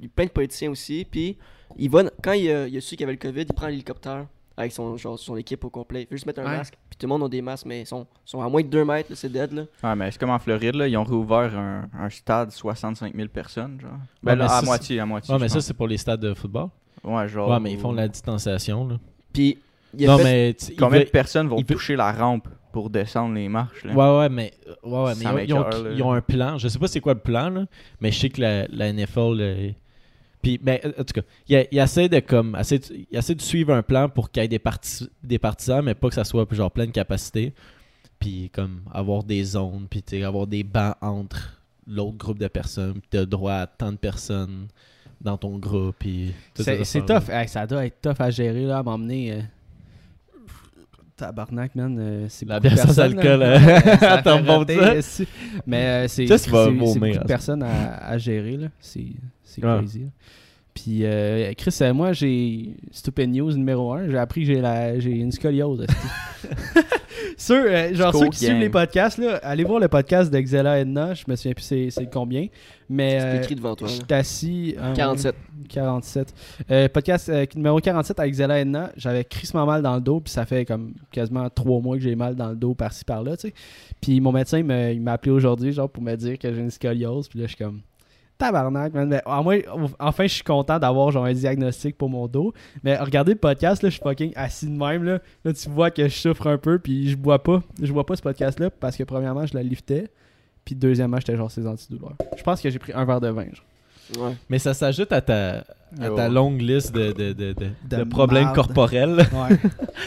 il 0.02 0.10
plein 0.10 0.26
de 0.26 0.32
politiciens 0.32 0.70
aussi, 0.72 1.06
puis 1.10 1.38
il 1.78 1.90
va, 1.90 2.04
quand 2.24 2.34
il 2.34 2.50
a, 2.52 2.68
il 2.68 2.78
a 2.78 2.82
su 2.82 2.90
qu'il 2.96 3.02
y 3.02 3.04
avait 3.04 3.14
le 3.14 3.20
COVID, 3.20 3.42
il 3.42 3.54
prend 3.54 3.68
l'hélicoptère 3.68 4.28
avec 4.56 4.72
son, 4.72 4.96
genre, 4.98 5.18
son 5.18 5.36
équipe 5.36 5.64
au 5.66 5.70
complet, 5.72 6.04
il 6.04 6.08
fait 6.08 6.16
juste 6.16 6.28
mettre 6.28 6.42
un 6.42 6.46
Ouais. 6.46 6.58
masque, 6.58 6.76
puis 6.90 6.98
tout 6.98 7.08
le 7.08 7.10
monde 7.10 7.24
a 7.24 7.28
des 7.30 7.42
masques, 7.42 7.66
mais 7.66 7.82
ils 7.82 7.88
sont, 7.88 8.06
sont 8.24 8.40
à 8.42 8.48
moins 8.48 8.62
de 8.62 8.68
2 8.68 8.86
mètres, 8.86 9.16
c'est 9.16 9.32
dead, 9.32 9.52
là. 9.52 9.64
Ouais, 9.84 9.96
mais 9.96 10.12
c'est 10.12 10.20
comme 10.20 10.30
en 10.30 10.38
Floride, 10.38 10.76
là, 10.76 10.88
ils 10.88 10.96
ont 10.96 11.04
réouvert 11.04 11.58
un, 11.58 11.90
un 12.00 12.10
stade 12.12 12.52
65 12.52 13.16
000 13.16 13.28
personnes, 13.30 13.80
genre. 13.82 13.92
Ben 14.22 14.34
Ouais, 14.34 14.38
là, 14.38 14.46
mais 14.46 14.52
à 14.52 14.60
ça, 14.60 14.66
moitié, 14.66 15.00
à 15.00 15.06
moitié. 15.08 15.34
Ouais, 15.34 15.40
mais 15.42 15.50
ça, 15.50 15.60
c'est 15.60 15.74
pour 15.74 15.88
les 15.88 15.98
stades 15.98 16.20
de 16.22 16.34
football. 16.36 16.68
Ouais, 17.04 17.28
genre. 17.28 17.50
Ouais, 17.50 17.60
mais 17.60 17.74
ils 17.74 17.80
font 17.80 17.92
la 17.92 18.08
distanciation, 18.08 18.88
là. 18.88 19.00
Puis, 19.34 19.58
il 19.98 20.06
a 20.06 20.12
Non, 20.12 20.18
fait- 20.20 20.24
mais. 20.24 20.76
Combien 20.78 21.00
veut- 21.00 21.06
de 21.06 21.10
personnes 21.10 21.48
vont 21.48 21.62
toucher 21.62 21.96
la 21.96 22.12
rampe 22.12 22.48
pour 22.72 22.90
descendre 22.90 23.36
les 23.36 23.50
marches, 23.50 23.84
là? 23.84 23.94
Ouais, 23.94 24.20
ouais, 24.20 24.30
mais, 24.30 24.54
ouais, 24.84 25.04
ouais, 25.04 25.14
mais 25.18 25.46
ils, 25.46 25.54
ont, 25.54 25.66
ils 25.70 25.78
ont- 25.78 25.84
là. 25.84 25.92
ils 25.96 26.04
ont 26.04 26.12
un 26.14 26.22
plan. 26.22 26.58
Je 26.58 26.68
sais 26.68 26.80
pas 26.80 26.88
c'est 26.88 27.02
quoi 27.02 27.14
le 27.14 27.20
plan, 27.20 27.50
là, 27.50 27.66
mais 28.02 28.12
je 28.12 28.20
sais 28.20 28.30
que 28.30 28.42
la, 28.42 28.68
la 28.68 28.88
NFL. 28.94 29.38
euh, 29.40 29.70
puis, 30.42 30.60
mais, 30.64 30.82
euh, 30.86 30.92
en 31.00 31.04
tout 31.04 31.14
cas, 31.14 31.22
il, 31.48 31.68
il 31.72 31.78
essaie 31.80 32.10
de 32.10 32.20
comme, 32.20 32.56
essaie 32.60 32.80
de- 32.80 33.06
il 33.12 33.18
essaie 33.18 33.36
de 33.36 33.42
suivre 33.42 33.74
un 33.74 33.82
plan 33.84 34.10
pour 34.10 34.32
qu'il 34.32 34.42
y 34.42 34.46
ait 34.46 34.50
des, 34.50 34.60
parti- 34.60 35.10
des 35.24 35.40
partisans, 35.40 35.84
mais 35.84 35.94
pas 35.96 36.10
que 36.10 36.16
ça 36.16 36.24
soit 36.24 36.46
genre 36.52 36.72
pleine 36.72 36.92
capacité. 36.92 37.54
Puis, 38.20 38.50
comme, 38.54 38.82
avoir 38.94 39.24
des 39.24 39.44
zones, 39.44 39.88
puis 39.90 40.24
avoir 40.24 40.48
des 40.48 40.64
bancs 40.64 40.96
entre 41.02 41.62
l'autre 41.86 42.18
groupe 42.18 42.40
de 42.40 42.48
personnes, 42.48 42.94
puis 42.94 43.10
t'as 43.10 43.26
droit 43.26 43.54
à 43.54 43.68
tant 43.68 43.92
de 43.92 43.98
personnes 43.98 44.68
dans 45.24 45.38
ton 45.38 45.58
groupe, 45.58 45.96
puis. 46.00 46.34
C'est 46.84 47.06
tough, 47.06 47.30
Hey, 47.30 47.48
ça 47.48 47.66
doit 47.66 47.86
être 47.86 48.02
tough 48.02 48.20
à 48.20 48.30
gérer 48.30 48.66
là, 48.66 48.80
à 48.80 48.84
m'emmener. 48.84 49.32
euh, 49.34 49.42
Tabarnak, 51.16 51.76
man. 51.76 51.96
euh, 52.00 52.26
c'est 52.28 52.48
La 52.48 52.60
bière 52.60 52.78
sans 52.78 53.00
alcool, 53.00 53.42
t'en. 54.24 54.66
Mais 55.68 55.86
euh, 55.86 56.08
c'est 56.08 56.26
beaucoup 56.80 57.00
de 57.00 57.28
personnes 57.28 57.64
à, 57.64 57.98
à 58.08 58.18
gérer. 58.18 58.58
là. 58.58 58.68
C'est 58.80 59.62
crazy. 59.78 60.00
là. 60.00 60.08
Puis, 60.74 61.06
euh, 61.06 61.54
Chris, 61.56 61.76
euh, 61.82 61.94
moi, 61.94 62.14
j'ai 62.14 62.76
Stupid 62.92 63.30
News 63.30 63.52
numéro 63.54 63.94
1. 63.94 64.10
J'ai 64.10 64.18
appris 64.18 64.42
que 64.42 64.48
j'ai 64.48 64.60
la- 64.62 65.00
j'ai 65.00 65.12
une 65.12 65.32
scoliose. 65.32 65.86
ceux, 67.38 67.70
euh, 67.72 67.94
genre, 67.94 68.12
ceux 68.20 68.30
qui 68.30 68.40
suivent 68.40 68.60
les 68.60 68.70
podcasts, 68.70 69.18
là, 69.18 69.36
allez 69.44 69.64
voir 69.64 69.80
le 69.80 69.88
podcast 69.88 70.32
de 70.34 70.40
Xela 70.40 70.80
Edna. 70.80 71.14
Je 71.14 71.24
me 71.28 71.36
souviens 71.36 71.54
plus 71.54 71.64
c'est 71.92 72.10
combien. 72.12 72.48
Mais 72.90 73.20
c'est 73.20 73.26
euh, 73.26 73.42
écrit 73.42 73.56
devant 73.56 73.76
toi, 73.76 73.88
je 73.88 73.94
suis 73.94 74.04
assis. 74.10 74.76
euh, 74.80 74.94
47. 74.94 75.36
47. 75.70 76.34
Euh, 76.70 76.88
podcast 76.90 77.30
euh, 77.30 77.46
numéro 77.56 77.80
47 77.80 78.20
avec 78.20 78.34
Zella 78.34 78.60
Edna. 78.60 78.92
J'avais 78.98 79.24
crissement 79.24 79.66
mal 79.66 79.82
dans 79.82 79.96
le 79.96 80.02
dos, 80.02 80.20
puis 80.20 80.32
ça 80.34 80.46
fait 80.46 80.66
comme 80.66 80.94
quasiment 81.12 81.50
trois 81.50 81.80
mois 81.82 81.96
que 81.98 82.04
j'ai 82.04 82.16
mal 82.16 82.36
dans 82.36 82.50
le 82.50 82.56
dos 82.56 82.74
par-ci 82.74 83.06
par-là, 83.06 83.38
tu 83.38 83.48
sais. 83.50 83.54
Puis 84.02 84.20
mon 84.20 84.32
médecin, 84.32 84.58
il 84.60 84.66
me- 84.66 84.92
il 84.92 85.02
m'a 85.02 85.14
appelé 85.14 85.32
aujourd'hui, 85.32 85.72
genre, 85.72 85.90
pour 85.90 86.04
me 86.04 86.16
dire 86.16 86.38
que 86.38 86.54
j'ai 86.54 86.60
une 86.62 86.72
scoliose, 86.72 87.28
puis 87.30 87.40
là, 87.40 87.46
je 87.46 87.56
suis 87.56 87.64
comme. 87.64 87.82
Tabarnak, 88.38 88.94
man. 88.94 89.08
Mais, 89.08 89.22
en 89.26 89.44
moins, 89.44 89.60
enfin, 90.00 90.24
je 90.24 90.34
suis 90.34 90.44
content 90.44 90.80
d'avoir 90.80 91.12
genre 91.12 91.26
un 91.26 91.34
diagnostic 91.34 91.98
pour 91.98 92.10
mon 92.10 92.28
dos. 92.28 92.54
Mais 92.84 92.98
regardez 92.98 93.34
le 93.34 93.38
podcast, 93.38 93.84
là, 93.84 93.90
je 93.90 93.96
suis 93.96 94.04
fucking 94.04 94.34
assis 94.36 94.66
de 94.68 94.78
même. 94.78 95.04
Là, 95.04 95.20
là 95.46 95.54
tu 95.54 95.70
vois 95.70 95.92
que 95.92 96.08
je 96.08 96.16
souffre 96.16 96.48
un 96.48 96.58
peu, 96.58 96.80
puis 96.80 97.10
je 97.10 97.16
bois 97.18 97.42
pas. 97.42 97.62
Je 97.82 97.92
bois 97.94 98.06
pas 98.06 98.16
ce 98.16 98.22
podcast-là 98.22 98.70
parce 98.70 98.98
que, 98.98 99.04
premièrement, 99.04 99.46
je 99.46 99.54
la 99.54 99.64
liftais. 99.64 100.10
Puis, 100.66 100.76
deuxièmement, 100.76 101.18
j'étais 101.20 101.36
genre 101.36 101.52
ces 101.52 101.68
antidouleurs. 101.68 102.16
Je 102.38 102.44
pense 102.44 102.62
que 102.62 102.70
j'ai 102.70 102.80
pris 102.80 102.94
un 102.94 103.06
verre 103.06 103.22
de 103.22 103.30
vin. 103.30 103.46
Genre. 103.46 104.26
Ouais. 104.28 104.36
Mais 104.50 104.60
ça 104.60 104.74
s'ajoute 104.74 105.12
à 105.14 105.22
ta, 105.22 105.64
à 106.02 106.10
ta 106.16 106.28
longue 106.28 106.60
liste 106.62 106.94
de, 106.94 107.14
de, 107.14 107.32
de, 107.34 107.54
de, 107.54 107.68
De 107.90 107.96
de 107.98 108.04
problèmes 108.04 108.44
marde. 108.46 108.56
corporels. 108.56 109.26
Ouais. 109.32 109.58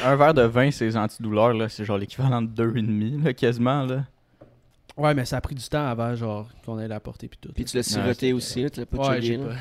Un 0.05 0.17
verre 0.17 0.35
de 0.35 0.43
vin, 0.43 0.71
c'est 0.71 0.95
antidouleurs, 0.97 1.55
là. 1.55 1.69
C'est 1.69 1.85
genre 1.85 1.97
l'équivalent 1.99 2.43
de 2.43 2.49
deux 2.49 2.77
et 2.77 2.83
demi, 2.83 3.19
là, 3.23 3.33
quasiment, 3.33 3.85
là. 3.85 4.05
Ouais, 4.97 5.13
mais 5.15 5.25
ça 5.27 5.37
a 5.37 5.41
pris 5.41 5.55
du 5.55 5.65
temps 5.69 5.87
avant, 5.87 6.15
genre, 6.15 6.49
qu'on 6.65 6.79
ait 6.79 6.89
la 6.89 7.01
portée 7.01 7.29
puis 7.29 7.39
tout. 7.41 7.53
Puis 7.53 7.65
tu 7.65 7.77
l'as 7.77 7.83
siroté 7.83 8.33
aussi, 8.33 8.63
là, 8.63 8.71
tu 8.71 8.81
l'as 8.81 8.87
pas 8.87 9.11
ouais, 9.11 9.21
checké, 9.21 9.39
pas. 9.39 9.55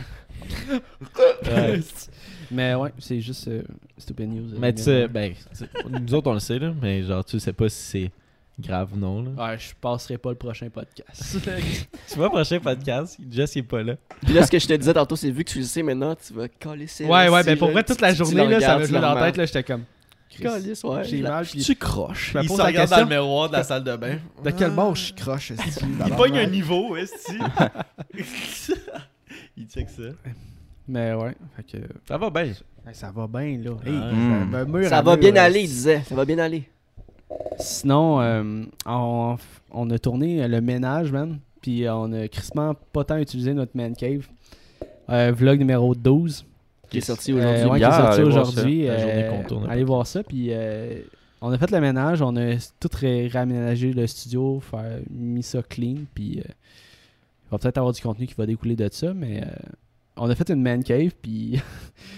Mais 2.51 2.75
ouais, 2.75 2.91
c'est 2.99 3.19
juste 3.19 3.47
euh, 3.47 3.63
stupid 3.97 4.29
news. 4.29 4.53
euh, 4.53 4.57
mais 4.59 4.73
tu 4.73 4.83
sais, 4.83 5.07
ben, 5.07 5.33
tu- 5.57 5.65
nous 5.89 6.13
autres 6.13 6.29
on 6.29 6.33
le 6.35 6.39
sait, 6.39 6.59
là, 6.59 6.73
mais 6.79 7.01
genre 7.01 7.25
tu 7.25 7.39
sais 7.39 7.53
pas 7.53 7.67
si 7.69 7.77
c'est 7.77 8.11
grave 8.59 8.89
ou 8.93 8.97
non. 8.97 9.23
Là. 9.23 9.31
Ouais, 9.31 9.57
je 9.57 9.73
passerai 9.81 10.17
pas 10.19 10.29
le 10.29 10.35
prochain 10.35 10.69
podcast. 10.69 11.37
Tu 12.07 12.15
vois, 12.15 12.29
prochain 12.29 12.59
podcast, 12.59 13.17
Jess 13.31 13.55
il 13.55 13.59
est 13.59 13.63
pas 13.63 13.81
là. 13.81 13.95
Puis 14.23 14.33
là, 14.33 14.45
ce 14.45 14.51
que 14.51 14.59
je 14.59 14.67
te 14.67 14.73
disais 14.73 14.93
tantôt, 14.93 15.15
c'est 15.15 15.31
vu 15.31 15.43
que 15.43 15.51
tu 15.51 15.59
le 15.59 15.65
sais 15.65 15.81
maintenant, 15.81 16.15
tu 16.15 16.33
vas 16.33 16.47
coller 16.47 16.87
ses 16.87 17.05
ouais, 17.05 17.29
ouais, 17.29 17.43
ben 17.43 17.57
pour 17.57 17.71
vrai, 17.71 17.83
toute 17.83 17.99
la 18.01 18.13
journée, 18.13 18.45
là, 18.47 18.59
ça 18.59 18.77
me 18.77 18.85
jouait 18.85 18.99
dans 19.01 19.15
la 19.15 19.25
tête, 19.25 19.37
là, 19.37 19.45
j'étais 19.45 19.63
comme. 19.63 19.83
Calice, 20.41 20.83
ouais. 20.83 21.03
J'ai 21.03 21.21
mal, 21.21 21.45
puis 21.45 21.61
Tu 21.61 21.75
croches. 21.75 22.35
Il 22.41 22.49
se 22.49 22.53
regarde 22.53 22.73
question. 22.73 22.97
dans 22.97 23.03
le 23.03 23.09
miroir 23.09 23.47
de 23.49 23.53
la 23.53 23.63
salle 23.63 23.83
de 23.83 23.95
bain. 23.95 24.17
de 24.43 24.51
quel 24.51 24.71
bord 24.71 24.95
je 24.95 25.13
croche, 25.13 25.51
esti, 25.51 25.85
Il 26.05 26.15
pogne 26.15 26.37
un 26.37 26.47
niveau, 26.47 26.95
esti. 26.95 27.37
il 29.57 29.65
check 29.67 29.89
ça. 29.89 30.03
Mais 30.87 31.13
ouais, 31.13 31.35
fait 31.55 31.63
que. 31.63 31.83
Ça 32.07 32.17
va 32.17 32.29
bien. 32.29 32.53
ça 32.93 33.11
va 33.11 33.27
bien, 33.27 33.57
là. 33.57 33.71
Hey. 33.85 33.91
Mm. 33.93 34.51
ça, 34.51 34.65
mur 34.65 34.89
Ça 34.89 34.97
à 34.97 35.01
va 35.01 35.11
mur, 35.11 35.19
bien 35.19 35.35
euh, 35.35 35.45
aller, 35.45 35.61
il 35.61 35.67
disait. 35.67 36.03
Ça 36.07 36.15
va 36.15 36.25
bien 36.25 36.37
aller. 36.37 36.69
Sinon, 37.57 38.21
euh, 38.21 38.63
on, 38.85 39.37
on 39.71 39.89
a 39.89 39.99
tourné 39.99 40.43
euh, 40.43 40.47
le 40.47 40.61
ménage, 40.61 41.11
man. 41.11 41.39
Puis 41.61 41.89
on 41.89 42.11
a 42.13 42.27
crissement 42.27 42.75
pas 42.93 43.03
tant 43.03 43.17
utilisé 43.17 43.53
notre 43.53 43.75
man 43.75 43.95
cave. 43.95 44.27
Euh, 45.09 45.31
vlog 45.31 45.59
numéro 45.59 45.95
12. 45.95 46.45
Qui 46.95 46.97
est 46.99 47.05
sorti 47.05 47.31
Euh, 47.31 47.35
aujourd'hui. 47.35 47.63
ouais, 47.71 47.77
qui 47.79 47.83
est 47.83 47.87
Hier, 47.87 47.93
sorti 47.95 48.19
allez 48.21 48.29
voir 48.29 48.41
aujourd'hui. 48.41 48.85
ça. 48.85 48.91
Euh, 48.93 49.67
allez 49.69 49.83
voir. 49.83 50.07
Puis 50.27 50.47
euh, 50.51 50.99
on 51.41 51.51
a 51.51 51.57
fait 51.57 51.71
le 51.71 51.79
ménage, 51.81 52.21
on 52.21 52.35
a 52.35 52.55
tout 52.79 52.89
ré- 52.93 53.27
réaménagé 53.27 53.93
le 53.93 54.07
studio, 54.07 54.59
faire, 54.59 54.99
mis 55.09 55.43
ça 55.43 55.61
clean. 55.63 55.95
Puis 56.13 56.39
euh, 56.39 56.43
il 57.47 57.51
va 57.51 57.57
peut-être 57.57 57.77
avoir 57.77 57.93
du 57.93 58.01
contenu 58.01 58.25
qui 58.27 58.33
va 58.35 58.45
découler 58.45 58.75
de 58.75 58.89
ça, 58.91 59.13
mais 59.13 59.41
euh, 59.43 59.47
on 60.17 60.29
a 60.29 60.35
fait 60.35 60.49
une 60.49 60.61
man 60.61 60.83
cave. 60.83 61.11
Puis 61.21 61.59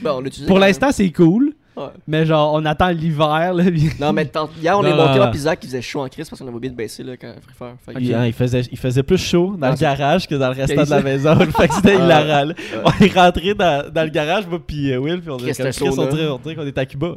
Bon, 0.02 0.12
on 0.18 0.20
l'a 0.22 0.28
utilisé 0.28 0.48
pour 0.48 0.60
l'instant, 0.60 0.92
c'est 0.92 1.12
cool. 1.12 1.54
Ouais. 1.78 1.90
Mais 2.08 2.26
genre, 2.26 2.54
on 2.56 2.66
attend 2.66 2.90
l'hiver. 2.90 3.54
là, 3.54 3.64
Non, 4.00 4.12
mais 4.12 4.26
tant- 4.26 4.50
hier, 4.60 4.78
on 4.78 4.82
Non, 4.82 4.90
est 4.90 4.96
monté 4.96 5.20
en 5.20 5.30
pizza 5.32 5.56
qui 5.56 5.68
faisait 5.68 5.82
chaud 5.82 6.02
en 6.02 6.08
crise 6.10 6.28
parce 6.28 6.42
qu'on 6.42 6.48
avait 6.48 6.56
oublié 6.58 6.72
de 6.72 6.76
baisser 6.76 7.04
là, 7.04 7.16
quand 7.18 7.32
Free 7.42 7.54
Fire. 7.56 7.76
Fait 7.86 8.14
hein, 8.16 8.26
il, 8.26 8.34
faisait, 8.34 8.62
il 8.72 8.78
faisait 8.80 9.04
plus 9.04 9.20
chaud 9.20 9.56
dans 9.58 9.68
Ah, 9.68 9.72
le 9.72 9.78
garage 9.78 10.28
que 10.28 10.34
dans 10.36 10.48
le 10.50 10.56
restant 10.56 10.84
de 10.84 10.90
la 10.90 11.02
maison. 11.04 11.38
fait 11.40 11.68
que 11.68 11.74
c'était 11.76 11.98
Ah, 12.00 12.04
hilarant. 12.24 12.52
On 12.84 13.04
est 13.06 13.14
rentré 13.14 13.54
dans, 13.54 13.92
dans 13.94 14.04
le 14.04 14.10
garage, 14.10 14.48
moi 14.48 14.60
puis 14.66 14.92
euh, 14.92 14.98
Will, 14.98 15.22
puis 15.22 15.30
on 15.30 15.38
est 15.38 15.56
comme 15.56 15.72
chaud, 15.72 15.94
on 16.00 16.06
dirait, 16.08 16.28
on 16.30 16.38
dirait 16.40 16.56
qu'on 16.56 16.66
est 16.66 16.78
à 16.78 16.86
Cuba. 16.88 17.14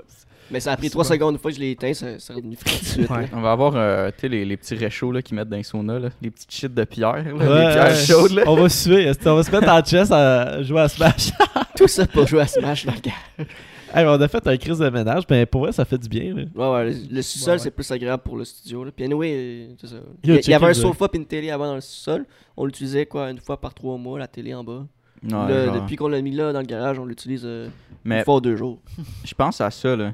Mais 0.53 0.59
ça 0.61 0.73
a 0.73 0.77
pris 0.77 0.91
3 0.91 1.05
secondes. 1.05 1.35
Une 1.35 1.39
fois 1.41 1.53
que 1.53 1.57
je 1.57 1.61
l'ai 1.63 1.71
éteint, 1.71 1.95
ça, 1.95 2.19
ça 2.19 2.33
est 2.33 2.37
revenu 2.37 2.57
frais 2.57 2.73
tout 2.77 2.81
de 2.81 2.85
suite. 2.85 3.09
Ouais. 3.11 3.31
On 3.33 3.41
va 3.41 3.53
avoir 3.53 3.73
euh, 3.77 4.09
tu 4.11 4.23
sais, 4.23 4.29
les, 4.29 4.45
les 4.45 4.57
petits 4.57 4.75
réchauds 4.75 5.13
là, 5.13 5.23
qu'ils 5.23 5.37
mettent 5.37 5.49
dans 5.49 5.57
les 5.57 5.63
saunas, 5.63 6.01
là. 6.01 6.09
les 6.21 6.31
petites 6.31 6.53
shit 6.53 6.75
de 6.75 6.83
pierre, 6.85 7.23
là, 7.25 7.33
Ouais, 7.35 7.67
les 7.67 7.73
pierres 7.73 7.95
chaudes. 7.97 8.33
Là. 8.33 8.43
On 8.47 8.57
va 8.57 8.69
suer. 8.69 9.13
On 9.27 9.35
va 9.37 9.43
se 9.45 9.51
mettre 9.53 9.69
en 9.73 9.83
chess 9.85 10.11
à 10.11 10.61
jouer 10.65 10.81
à 10.81 10.89
Smash? 10.89 11.31
Tout 11.77 11.87
ça 11.87 12.05
pour 12.07 12.27
jouer 12.27 12.41
à 12.43 12.47
Smash 12.49 12.85
dans 12.85 12.93
le 12.93 13.01
gars. 13.01 13.45
Hey, 13.95 14.05
on 14.07 14.13
a 14.21 14.29
fait 14.29 14.47
un 14.47 14.57
crise 14.57 14.79
de 14.79 14.89
ménage, 14.91 15.25
mais 15.29 15.47
pour 15.47 15.63
vrai, 15.63 15.73
ça 15.73 15.85
fait 15.85 15.99
du 15.99 16.09
bien. 16.09 16.35
là. 16.35 16.43
Ouais, 16.55 16.73
ouais, 16.75 16.91
le, 16.93 17.15
le 17.17 17.23
sous-sol, 17.23 17.49
Ouais, 17.49 17.53
ouais. 17.55 17.59
c'est 17.59 17.71
plus 17.71 17.91
agréable 17.91 18.23
pour 18.23 18.37
le 18.37 18.45
studio. 18.45 18.85
Là. 18.85 18.91
Puis 18.95 19.05
anyway, 19.05 19.69
c'est 19.81 19.89
ça. 19.89 19.97
Yo, 19.97 20.03
Il 20.23 20.29
y, 20.29 20.33
a- 20.33 20.35
il 20.35 20.39
y 20.39 20.43
checker 20.43 20.55
avait 20.55 20.67
un 20.67 20.75
sofa 20.75 21.07
et 21.13 21.17
une 21.17 21.27
télé 21.27 21.51
avant 21.51 21.67
dans 21.67 21.75
le 21.75 21.81
sous-sol. 21.81 22.27
On 22.57 22.65
l'utilisait 22.67 23.07
quoi, 23.07 23.31
une 23.31 23.39
fois 23.39 23.61
par 23.61 23.75
trois 23.75 23.97
mois, 23.99 24.19
la 24.19 24.29
télé 24.29 24.55
en 24.55 24.63
bas. 24.65 24.87
Ouais, 25.23 25.31
Là, 25.31 25.67
genre. 25.67 25.75
depuis 25.83 25.97
qu'on 25.97 26.09
l'a 26.09 26.21
mis 26.23 26.31
là 26.31 26.53
dans 26.53 26.61
le 26.61 26.67
garage, 26.67 26.99
on 26.99 27.05
l'utilise 27.05 27.43
euh, 27.45 27.69
Mais 28.05 28.19
une 28.21 28.25
fois 28.25 28.37
ou 28.37 28.41
deux 28.41 28.57
jours. 28.57 28.79
je 29.25 29.35
pense 29.35 29.61
à 29.61 29.71
ça, 29.71 29.95
là. 29.97 30.13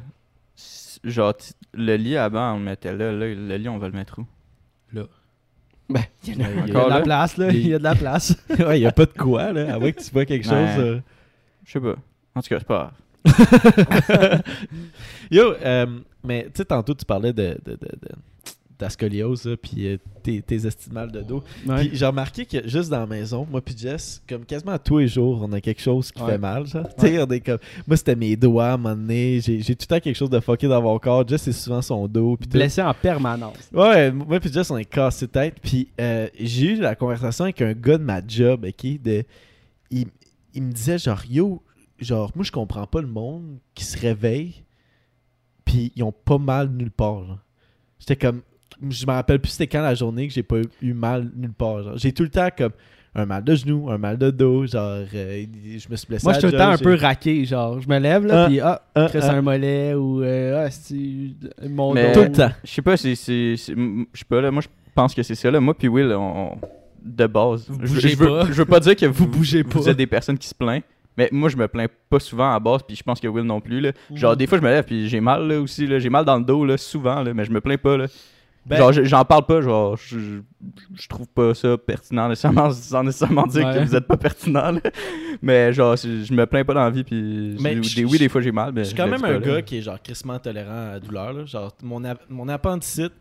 Genre, 1.05 1.35
le 1.75 1.97
lit 1.97 2.17
avant, 2.17 2.55
on 2.55 2.59
le 2.59 2.65
mettait 2.65 2.93
là, 2.95 3.13
là. 3.13 3.27
Le 3.27 3.57
lit, 3.57 3.69
on 3.69 3.79
va 3.79 3.87
le 3.89 3.95
mettre 3.95 4.19
où? 4.19 4.25
Ben, 5.89 6.03
il 6.27 6.35
y 6.35 6.43
en 6.43 6.45
a 6.45 6.51
Il 6.51 6.57
y 6.57 6.61
a- 6.61 6.67
Il 6.67 6.73
y 6.73 6.77
a 6.77 6.79
Encore 6.79 6.85
de 6.87 6.91
la 6.91 6.99
là? 6.99 7.03
place, 7.05 7.37
là. 7.37 7.51
Il 7.53 7.69
y 7.69 7.75
a 7.75 7.79
de 7.79 7.85
la 7.85 7.95
place. 7.95 8.35
ouais, 8.59 8.81
y 8.81 8.87
a 8.87 8.91
pas 8.93 9.07
de 9.07 9.13
quoi, 9.13 9.53
là. 9.53 9.75
À 9.75 9.79
moins 9.79 9.93
que 9.93 10.03
tu 10.03 10.11
vois 10.11 10.25
quelque 10.25 10.43
chose. 10.45 10.53
Ouais. 10.55 10.79
euh. 10.79 10.99
Je 11.65 11.73
sais 11.73 11.81
pas. 11.81 11.95
En 12.35 12.43
tout 12.43 12.49
cas, 12.49 12.59
c'est 12.59 12.67
pas 12.67 12.75
grave. 12.79 12.91
Yo, 15.31 15.53
euh, 15.55 15.87
mais 16.25 16.45
tu 16.45 16.51
sais, 16.57 16.65
tantôt, 16.65 16.95
tu 16.95 17.05
parlais 17.05 17.33
de. 17.33 17.57
de, 17.65 17.73
de, 17.73 17.77
de 17.77 18.09
ta 18.79 18.91
scoliose, 18.91 19.57
puis 19.63 19.89
euh, 19.89 19.97
tes, 20.23 20.43
tes 20.43 20.67
estimales 20.67 21.11
de 21.11 21.23
dos. 21.23 21.43
Ouais. 21.67 21.87
Puis 21.87 21.91
j'ai 21.95 22.05
remarqué 22.05 22.45
que 22.45 22.69
juste 22.69 22.91
dans 22.91 23.01
la 23.01 23.07
maison, 23.07 23.47
moi 23.51 23.63
puis 23.63 23.75
Jess, 23.75 24.23
comme 24.29 24.45
quasiment 24.45 24.77
tous 24.77 24.99
les 24.99 25.09
jours, 25.09 25.41
on 25.43 25.51
a 25.55 25.63
quelque 25.63 25.81
chose 25.81 26.13
qui 26.13 26.21
Ouais. 26.23 26.33
fait 26.33 26.39
mal, 26.39 26.67
genre. 26.67 26.87
Tu 26.99 27.07
sais, 27.07 27.23
on 27.23 27.27
est 27.31 27.41
comme... 27.41 27.57
Moi, 27.87 27.97
c'était 27.97 28.15
mes 28.15 28.37
doigts, 28.37 28.67
à 28.67 28.73
un 28.75 28.77
moment 28.77 28.95
donné. 28.95 29.41
J'ai 29.41 29.63
tout 29.63 29.71
le 29.81 29.87
temps 29.87 29.99
quelque 30.01 30.15
chose 30.15 30.29
de 30.29 30.39
fucké 30.41 30.69
dans 30.69 30.83
mon 30.83 30.99
corps. 30.99 31.27
Jess, 31.27 31.41
c'est 31.45 31.53
souvent 31.53 31.81
son 31.81 32.07
dos. 32.07 32.37
Puis. 32.37 32.51
Blessé 32.51 32.83
en 32.83 32.93
permanence. 32.93 33.57
Ouais, 33.73 34.13
moi 34.13 34.39
puis 34.41 34.53
Jess, 34.53 34.71
on 34.71 34.77
est 34.77 34.85
cassé 34.85 35.27
tête. 35.27 35.55
Puis 35.63 35.89
euh, 35.99 36.29
j'ai 36.39 36.73
eu 36.73 36.77
la 36.77 36.95
conversation 36.95 37.45
avec 37.45 37.63
un 37.63 37.73
gars 37.73 37.97
de 37.97 38.05
ma 38.05 38.21
job, 38.29 38.67
ok, 38.69 39.03
de... 39.03 39.25
Il, 39.91 40.09
il 40.53 40.63
me 40.63 40.73
disait 40.73 40.99
genre, 40.99 41.23
yo, 41.31 41.63
genre, 42.01 42.31
moi 42.35 42.45
je 42.45 42.53
comprends 42.53 42.87
pas 42.87 43.01
le 43.01 43.07
monde 43.07 43.59
qui 43.75 43.85
se 43.85 43.99
réveille, 43.99 44.63
puis 45.65 45.93
ils 45.97 46.03
ont 46.03 46.13
pas 46.13 46.39
mal 46.39 46.69
nulle 46.71 46.91
part. 46.91 47.25
genre. 47.25 47.39
J'étais 47.99 48.17
comme, 48.17 48.43
je 48.89 49.07
me 49.07 49.13
rappelle 49.13 49.39
plus 49.41 49.51
c'était 49.51 49.67
quand 49.67 49.83
la 49.83 49.95
journée 49.95 50.29
que 50.29 50.35
j'ai 50.35 50.43
pas 50.43 50.59
eu- 50.59 50.69
eu 50.83 50.93
mal 50.93 51.31
nulle 51.35 51.53
part. 51.53 51.97
J'ai 51.99 52.13
tout 52.13 52.23
le 52.23 52.29
temps 52.29 52.49
comme 52.57 52.73
un 53.15 53.25
mal 53.25 53.43
de 53.43 53.55
genou, 53.55 53.91
un 53.91 53.97
mal 53.97 54.19
de 54.19 54.31
dos, 54.31 54.67
genre, 54.67 54.83
euh, 55.15 55.45
je 55.79 55.89
me 55.89 55.97
suis 55.97 56.07
blessé. 56.07 56.25
Moi, 56.25 56.35
je 56.35 56.39
suis 56.41 56.49
tout 56.49 56.53
le 56.53 56.59
temps 56.59 56.69
un 56.71 56.77
peu 56.77 56.95
raqué. 56.95 57.45
Genre, 57.47 57.81
je 57.81 57.89
me 57.89 57.99
lève, 57.99 58.27
là, 58.27 58.45
Ah, 58.45 58.47
puis 58.47 58.61
ah, 58.61 58.83
ah, 58.95 59.07
ah. 59.15 59.31
un 59.31 59.41
mollet 59.43 59.95
ou 59.95 60.23
euh, 60.23 60.67
ah, 60.67 60.71
c'est 60.71 60.95
mon 61.67 61.95
Mais- 61.95 62.13
dos. 62.13 62.21
Tout 62.21 62.27
le 62.27 62.33
temps. 62.33 62.51
Je 62.63 62.71
sais 62.71 62.83
pas, 62.83 62.97
c'est. 62.99 63.15
c'est- 63.15 63.57
c'est- 63.57 63.73
m- 63.73 64.05
Je 64.13 64.19
sais 64.19 64.25
pas, 64.27 64.41
là. 64.43 64.51
Moi, 64.51 64.61
je 64.61 64.69
pense 64.95 65.15
que 65.15 65.23
c'est 65.23 65.35
ça, 65.35 65.51
là. 65.51 65.59
Moi, 65.61 65.73
puis 65.75 65.89
Will, 65.89 66.13
on. 66.13 66.53
on- 66.53 66.59
De 67.03 67.27
base. 67.29 67.67
Vous 67.69 67.79
je, 67.87 67.95
bougez 67.95 68.09
je 68.11 68.17
veux, 68.17 68.27
pas. 68.27 68.47
je 68.47 68.53
veux 68.53 68.65
pas 68.65 68.81
dire 68.81 68.97
que 68.97 69.07
vous, 69.07 69.25
Vous 69.27 69.31
bougez 69.31 69.63
pas. 69.65 69.79
Vous 69.79 69.89
êtes 69.89 69.97
des 69.97 70.09
personnes 70.09 70.37
qui 70.37 70.49
se 70.49 70.55
plaignent. 70.55 70.83
Mais 71.17 71.29
moi, 71.33 71.49
je 71.49 71.57
me 71.57 71.67
plains 71.69 71.87
pas 72.11 72.21
souvent 72.21 72.53
à 72.53 72.61
base, 72.61 72.83
puis 72.87 72.95
je 72.97 73.03
pense 73.03 73.21
que 73.21 73.27
Will 73.29 73.45
non 73.45 73.61
plus. 73.61 73.81
Là. 73.81 73.93
Genre, 74.15 74.37
des 74.37 74.47
fois, 74.47 74.59
je 74.59 74.63
me 74.63 74.69
lève, 74.69 74.85
puis 74.85 75.09
j'ai 75.09 75.21
mal 75.21 75.47
là, 75.49 75.61
aussi. 75.61 75.87
Là. 75.87 75.99
J'ai 75.99 76.11
mal 76.11 76.25
dans 76.25 76.37
le 76.39 76.45
dos, 76.45 76.65
là, 76.65 76.77
souvent, 76.77 77.23
là, 77.23 77.33
mais 77.33 77.45
je 77.45 77.51
me 77.51 77.61
plains 77.61 77.79
pas. 77.79 77.97
Là. 77.97 78.07
Ben- 78.67 78.79
genre, 78.79 78.93
je- 78.93 79.05
j'en 79.05 79.25
parle 79.25 79.47
pas, 79.47 79.61
genre, 79.61 79.97
je, 79.97 80.41
je 80.95 81.09
trouve 81.09 81.29
pas 81.29 81.55
ça 81.55 81.79
pertinent 81.79 82.29
nécessairement, 82.29 82.71
sans 82.73 83.05
nécessairement 83.05 83.47
dire 83.47 83.65
Ouais. 83.65 83.75
que 83.75 83.85
vous 83.85 83.95
êtes 83.95 84.07
pas 84.09 84.17
pertinent. 84.17 84.73
là. 84.73 84.81
Mais 85.41 85.73
genre, 85.73 85.95
je 85.97 86.25
je 86.25 86.33
me 86.35 86.45
plains 86.47 86.65
pas 86.65 86.75
dans 86.75 86.83
la 86.83 86.91
vie, 86.91 87.05
puis 87.05 87.57
Mais 87.61 87.81
je- 87.83 87.95
des- 87.95 88.05
oui, 88.05 88.19
des 88.19 88.29
fois 88.29 88.41
j'ai 88.41 88.51
mal. 88.53 88.73
Mais 88.75 88.83
Je 88.83 88.89
suis 88.89 88.97
quand 88.97 89.07
même 89.07 89.25
un 89.25 89.33
là. 89.35 89.39
gars 89.39 89.63
qui 89.63 89.79
est 89.79 89.83
genre 89.83 90.03
crissement 90.03 90.39
tolérant 90.41 90.89
à 90.89 90.93
la 90.95 91.01
douleur. 91.01 91.33
Là. 91.33 91.45
Genre, 91.47 91.73
mon, 91.83 92.03
ap- 92.05 92.25
mon 92.29 92.49
appendicite, 92.49 93.13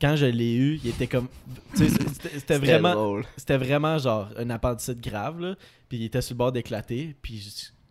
quand 0.00 0.16
je 0.16 0.26
l'ai 0.26 0.54
eu, 0.54 0.78
il 0.84 0.90
était 0.90 1.06
comme. 1.06 1.28
tu 1.74 1.88
sais, 1.88 1.94
C'était 2.34 2.58
vraiment. 2.58 3.20
C'était 3.38 3.56
vraiment 3.56 3.96
genre 3.96 4.28
un 4.38 4.50
appendicite 4.50 5.00
grave. 5.02 5.40
Là. 5.40 5.54
Puis 5.94 6.02
il 6.02 6.06
était 6.06 6.20
sur 6.20 6.34
le 6.34 6.38
bord 6.38 6.50
d'éclater. 6.50 7.14
Puis, 7.22 7.40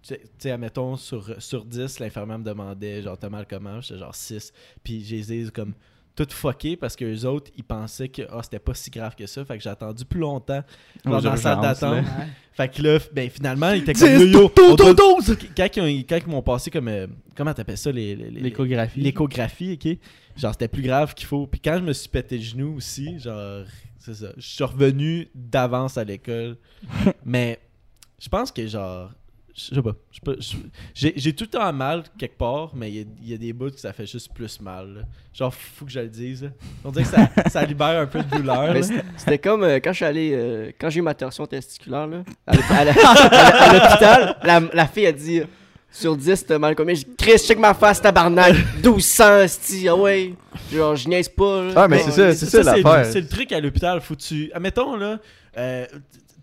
tu 0.01 0.15
sais- 0.37 0.51
admettons, 0.51 0.97
sur, 0.97 1.41
sur 1.41 1.63
10, 1.63 1.99
l'infirmière 1.99 2.37
me 2.37 2.43
demandait 2.43 3.01
genre, 3.01 3.17
t'as 3.17 3.29
mal 3.29 3.45
comment? 3.49 3.79
J'étais 3.79 3.97
genre 4.01 4.13
6. 4.13 4.51
Puis 4.83 5.05
j'ai 5.05 5.15
les 5.15 5.31
ai 5.47 5.51
comme 5.51 5.73
tout 6.17 6.27
fucké 6.29 6.75
parce 6.75 6.97
que 6.97 7.05
les 7.05 7.23
autres, 7.23 7.49
ils 7.55 7.63
pensaient 7.63 8.09
que 8.09 8.23
ah, 8.29 8.41
c'était 8.43 8.59
pas 8.59 8.73
si 8.73 8.89
grave 8.91 9.15
que 9.15 9.25
ça. 9.25 9.45
Fait 9.45 9.57
que 9.57 9.63
j'ai 9.63 9.69
attendu 9.69 10.03
plus 10.03 10.19
longtemps 10.19 10.61
genre, 11.05 11.21
dans 11.21 11.29
la 11.31 11.37
salle 11.37 11.55
d'attente. 11.61 12.05
Fait 12.51 12.67
que 12.67 12.81
là, 12.81 12.99
ben 13.13 13.29
finalement, 13.29 13.71
il 13.71 13.83
était 13.83 13.93
10, 13.93 14.01
comme 14.01 14.17
yo, 14.33 14.49
quand 15.55 15.69
ils, 15.77 16.05
ils 16.09 16.27
m'ont 16.27 16.41
passé 16.41 16.69
comme. 16.69 16.89
euh, 16.89 17.07
comment 17.37 17.53
t'appelles 17.53 17.77
ça 17.77 17.89
les- 17.93 18.17
L'échographie. 18.17 18.99
L'échographie, 18.99 19.79
ok? 19.81 19.97
Genre, 20.35 20.51
c'était 20.51 20.67
plus 20.67 20.83
grave 20.83 21.13
qu'il 21.13 21.25
faut. 21.25 21.47
Puis 21.47 21.61
quand 21.63 21.77
je 21.77 21.83
me 21.83 21.93
suis 21.93 22.09
pété 22.09 22.35
le 22.37 22.43
genou 22.43 22.75
aussi, 22.75 23.17
genre, 23.19 23.63
c'est 23.97 24.13
ça. 24.15 24.33
Je 24.35 24.41
suis 24.45 24.63
revenu 24.65 25.29
d'avance 25.33 25.97
à 25.97 26.03
l'école. 26.03 26.57
Mais 27.25 27.59
je 28.23 28.29
pense 28.29 28.51
que, 28.51 28.65
genre, 28.67 29.09
je 29.55 29.75
sais 29.75 29.81
pas. 29.81 29.91
J'ai 30.95 31.13
j'ai 31.15 31.33
tout 31.33 31.43
le 31.43 31.49
temps 31.49 31.73
mal 31.73 32.03
quelque 32.17 32.37
part, 32.37 32.71
mais 32.73 32.89
il 32.89 32.95
y 32.95 32.99
a- 33.01 33.05
il 33.21 33.29
y, 33.29 33.33
a 33.33 33.37
des 33.37 33.53
bouts 33.53 33.69
que 33.71 33.79
ça 33.79 33.93
fait 33.93 34.05
juste 34.07 34.33
plus 34.33 34.59
mal. 34.61 34.93
là. 34.95 35.01
Genre, 35.33 35.53
faut 35.53 35.85
que 35.85 35.91
je 35.91 35.99
le 35.99 36.07
dise. 36.09 36.43
là. 36.43 36.49
On 36.83 36.89
dirait 36.91 37.03
que 37.03 37.09
ça, 37.11 37.29
ça 37.49 37.63
libère 37.65 37.99
un 37.99 38.07
peu 38.07 38.23
de 38.23 38.35
douleur. 38.37 38.75
C'était- 39.17 39.37
comme 39.37 39.63
euh, 39.63 39.75
quand 39.83 39.91
je 39.91 39.97
suis 39.97 40.05
allé. 40.05 40.31
euh, 40.33 40.71
quand 40.79 40.89
j'ai 40.89 40.99
eu 40.99 41.03
ma 41.03 41.13
torsion 41.13 41.45
testiculaire, 41.45 42.07
là. 42.07 42.23
À 42.47 42.55
l'hôpital, 42.55 44.35
la, 44.43 44.59
la 44.73 44.87
fille 44.87 45.05
a 45.07 45.11
dit 45.11 45.41
Sur 45.91 46.17
10, 46.17 46.45
t'as 46.47 46.57
mal 46.57 46.75
combien 46.75 46.95
J'ai 46.95 47.03
dit 47.03 47.15
Chris, 47.17 47.37
check 47.37 47.59
ma 47.59 47.73
face, 47.75 48.01
tabarnak. 48.01 48.55
1200, 48.77 49.47
sti, 49.47 49.87
ah 49.87 49.95
ouais. 49.95 50.33
Genre, 50.71 50.95
je 50.95 51.07
niaise 51.07 51.29
pas. 51.29 51.61
là. 51.63 51.73
Ah, 51.75 51.87
mais 51.87 51.99
c'est 51.99 52.11
ça, 52.11 52.33
c'est 52.33 52.45
ça 52.47 52.63
c'est 52.63 52.77
le- 52.77 52.83
l'affaire. 52.83 53.05
C'est 53.05 53.21
le 53.21 53.27
truc 53.27 53.51
à 53.51 53.59
l'hôpital. 53.59 54.01
Faut 54.01 54.15
tu. 54.15 54.49
Admettons, 54.53 54.95
là. 54.95 55.19
euh, 55.57 55.85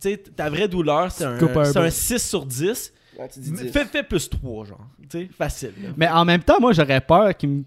sais, 0.08 0.16
ta 0.18 0.48
vraie 0.50 0.68
douleur, 0.68 1.10
c'est 1.10 1.24
un, 1.24 1.38
coupes 1.38 1.56
un 1.56 1.64
c'est 1.64 1.78
bout. 1.78 1.86
un 1.86 1.90
6 1.90 2.18
sur 2.18 2.46
10. 2.46 2.92
Ouais, 3.18 3.28
tu 3.28 3.40
dis 3.40 3.50
10. 3.52 3.70
Fais, 3.70 3.84
fais 3.84 4.02
plus 4.02 4.28
3, 4.30 4.64
genre. 4.66 4.86
Tu 5.08 5.18
sais, 5.18 5.28
facile. 5.36 5.72
là. 5.82 5.90
Mais 5.96 6.08
en 6.08 6.24
même 6.24 6.42
temps, 6.42 6.60
moi, 6.60 6.72
j'aurais 6.72 7.00
peur 7.00 7.36
qu'ils 7.36 7.48
me 7.50 7.62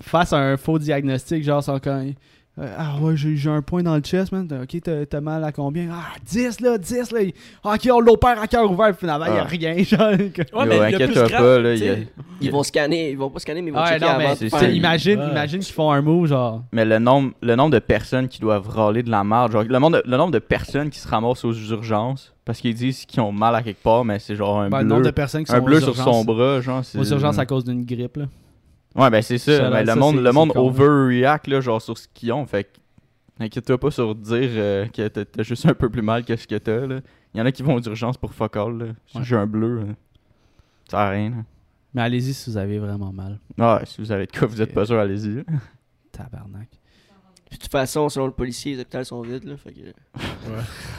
fassent 0.00 0.32
un 0.32 0.56
faux 0.56 0.78
diagnostic, 0.78 1.44
genre, 1.44 1.62
sans 1.62 1.78
quand. 1.78 2.04
Euh, 2.58 2.74
ah 2.76 2.96
ouais, 3.00 3.16
j'ai 3.16 3.36
j'ai 3.36 3.48
un 3.48 3.62
point 3.62 3.82
dans 3.82 3.94
le 3.94 4.02
chest, 4.02 4.32
man. 4.32 4.46
Ok, 4.62 4.80
t'as 5.08 5.20
mal 5.20 5.42
à 5.44 5.52
combien? 5.52 5.88
Ah, 5.92 6.16
10 6.26 6.60
là, 6.60 6.76
10 6.76 7.10
là. 7.12 7.20
Ah, 7.64 7.74
Ok, 7.74 7.88
on 7.92 8.00
l'opère 8.00 8.40
à 8.40 8.46
cœur 8.46 8.70
ouvert, 8.70 8.88
puis 8.88 9.00
finalement, 9.00 9.26
il 9.26 9.32
Ah. 9.38 9.42
a 9.42 9.44
rien. 9.44 9.76
Genre, 9.82 10.10
Ouais, 10.10 10.66
mais 10.66 10.90
grave, 10.92 11.30
pas, 11.30 11.58
là, 11.58 11.74
y 11.74 11.88
a- 11.88 11.96
Ils 12.40 12.50
vont 12.50 12.62
scanner, 12.62 13.10
ils 13.12 13.16
vont 13.18 13.30
pas 13.30 13.38
scanner, 13.38 13.62
mais 13.62 13.68
ils 13.70 13.72
vont 13.74 13.80
Ouais, 13.80 13.88
checker 13.88 14.00
non, 14.04 14.10
avant 14.10 14.18
mais 14.18 14.30
de 14.32 14.34
c'est 14.38 14.50
faire. 14.50 14.58
ça. 14.60 14.68
imagine, 14.68 15.20
Ouais. 15.20 15.30
imagine 15.30 15.60
qu'ils 15.60 15.74
font 15.74 15.90
un 15.92 16.02
move, 16.02 16.26
genre. 16.26 16.62
Mais 16.72 16.84
le 16.84 16.98
nombre, 16.98 17.32
le 17.40 17.54
nombre 17.56 17.70
de 17.70 17.78
personnes 17.78 18.28
qui 18.28 18.40
doivent 18.40 18.68
râler 18.68 19.02
de 19.02 19.10
la 19.10 19.24
merde, 19.24 19.52
genre 19.52 19.62
le 19.62 19.78
nombre 19.78 19.98
de, 19.98 20.02
le 20.10 20.16
nombre 20.16 20.32
de 20.32 20.38
personnes 20.38 20.90
qui 20.90 20.98
se 20.98 21.08
ramassent 21.08 21.44
aux 21.44 21.52
urgences 21.54 22.34
parce 22.44 22.60
qu'ils 22.60 22.74
disent 22.74 23.04
qu'ils 23.06 23.20
ont 23.20 23.32
mal 23.32 23.54
à 23.54 23.62
quelque 23.62 23.82
part, 23.82 24.04
mais 24.04 24.18
c'est 24.18 24.34
genre 24.36 24.60
un 24.60 24.68
Ben, 24.68 24.78
le 24.78 24.84
bleu, 24.84 24.94
nombre 24.94 25.06
de 25.06 25.10
personnes 25.12 25.44
qui 25.44 25.52
un 25.52 25.60
bleu 25.60 25.80
sur 25.80 25.94
son 25.96 26.24
bras, 26.24 26.60
genre. 26.60 26.82
Aux 26.98 27.04
urgences 27.04 27.38
à 27.38 27.46
cause 27.46 27.64
d'une 27.64 27.84
grippe, 27.84 28.16
là. 28.16 28.24
Ouais, 28.96 29.08
ben 29.10 29.22
c'est 29.22 29.38
ça. 29.38 29.56
Ça, 29.56 29.62
mais 29.70 29.70
là, 29.70 29.80
le 29.82 29.86
ça, 29.88 29.96
monde, 29.96 30.16
le 30.20 30.32
monde 30.32 30.52
overreact 30.56 31.46
là, 31.46 31.60
genre 31.60 31.80
sur 31.80 31.96
ce 31.96 32.08
qu'ils 32.12 32.32
ont. 32.32 32.44
Fait 32.46 32.64
que 32.64 32.70
inquiète-toi 33.38 33.78
pas 33.78 33.90
sur 33.90 34.14
dire 34.14 34.50
euh, 34.54 34.86
que 34.88 35.06
t'as 35.08 35.42
juste 35.42 35.64
un 35.66 35.74
peu 35.74 35.88
plus 35.88 36.02
mal 36.02 36.24
que 36.24 36.34
ce 36.36 36.46
que 36.46 36.56
t'as. 36.56 36.86
là. 36.86 37.00
Il 37.32 37.38
y 37.38 37.40
en 37.42 37.46
a 37.46 37.52
qui 37.52 37.62
vont 37.62 37.74
aux 37.76 37.82
urgences 37.82 38.16
pour 38.16 38.34
fuck 38.34 38.56
all. 38.56 38.76
Là. 38.78 38.86
Si 39.06 39.18
Ouais. 39.18 39.24
J'ai 39.24 39.36
un 39.36 39.46
bleu. 39.46 39.76
là. 39.80 39.84
Ça 40.86 40.90
sert 40.90 40.98
à 40.98 41.10
rien. 41.10 41.30
là. 41.30 41.36
Mais 41.94 42.02
allez-y 42.02 42.34
si 42.34 42.50
vous 42.50 42.56
avez 42.56 42.78
vraiment 42.78 43.12
mal. 43.12 43.38
Ah, 43.58 43.76
ouais, 43.78 43.86
si 43.86 44.00
vous 44.00 44.10
avez 44.12 44.26
de 44.26 44.32
quoi, 44.32 44.46
vous 44.48 44.60
êtes 44.62 44.72
pas 44.74 44.86
sûr, 44.86 44.98
allez-y. 44.98 45.44
Tabarnak. 46.12 46.68
Puis 47.48 47.58
de 47.58 47.62
toute 47.64 47.72
façon, 47.72 48.08
selon 48.08 48.26
le 48.26 48.32
policier, 48.32 48.74
les 48.74 48.80
hôpitaux 48.80 49.02
sont 49.04 49.22
vides, 49.22 49.44
là. 49.44 49.56
Fait 49.56 49.72
que. 49.72 49.80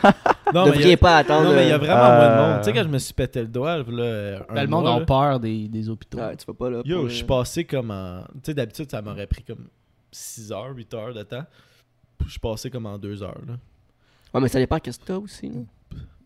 Non, 0.54 0.66
ne 0.66 0.72
mais 0.72 0.76
il 0.76 0.76
y 0.76 0.78
devriez 0.80 0.94
a- 0.94 0.98
pas 0.98 1.18
attendre. 1.18 1.50
non, 1.50 1.56
mais 1.56 1.66
il 1.66 1.70
y 1.70 1.72
a 1.72 1.76
euh, 1.76 1.78
vraiment 1.78 1.96
moins 2.02 2.28
de 2.30 2.34
Euh, 2.34 2.52
monde. 2.54 2.58
Tu 2.60 2.66
sais, 2.66 2.74
quand 2.74 2.84
je 2.84 2.88
me 2.90 2.98
suis 2.98 3.14
pété 3.14 3.42
le 3.42 3.48
doigt, 3.48 3.78
là, 3.78 3.84
un 4.50 4.54
Ben, 4.54 4.62
le 4.64 4.68
monde 4.68 4.84
mois, 4.84 4.96
a 4.96 5.00
là, 5.00 5.06
peur 5.06 5.40
des, 5.40 5.68
des 5.68 5.90
hôpitaux. 5.90 6.18
Ouais, 6.18 6.36
tu 6.36 6.46
vas 6.46 6.54
pas 6.54 6.70
là. 6.70 6.82
Yo, 6.84 7.00
pour, 7.02 7.10
je 7.10 7.16
suis 7.16 7.26
passé 7.26 7.64
comme 7.66 7.92
en. 7.92 8.22
Tu 8.36 8.40
sais, 8.46 8.54
d'habitude, 8.54 8.90
ça 8.90 9.02
m'aurait 9.02 9.28
pris 9.28 9.44
comme 9.44 9.68
6 10.12 10.52
heures, 10.52 10.76
8 10.76 10.94
heures 10.94 11.14
de 11.14 11.24
temps. 11.24 11.46
Puis 12.18 12.28
Je 12.28 12.32
suis 12.32 12.40
passé 12.40 12.70
comme 12.70 12.86
en 12.86 12.98
2 12.98 13.22
heures. 13.24 13.40
Là. 13.48 13.54
Ouais, 14.34 14.42
mais 14.42 14.48
ça 14.48 14.60
dépend 14.60 14.80
qu'est-ce 14.80 15.00
que 15.00 15.06
t'as 15.06 15.18
aussi. 15.18 15.48
là. 15.50 15.60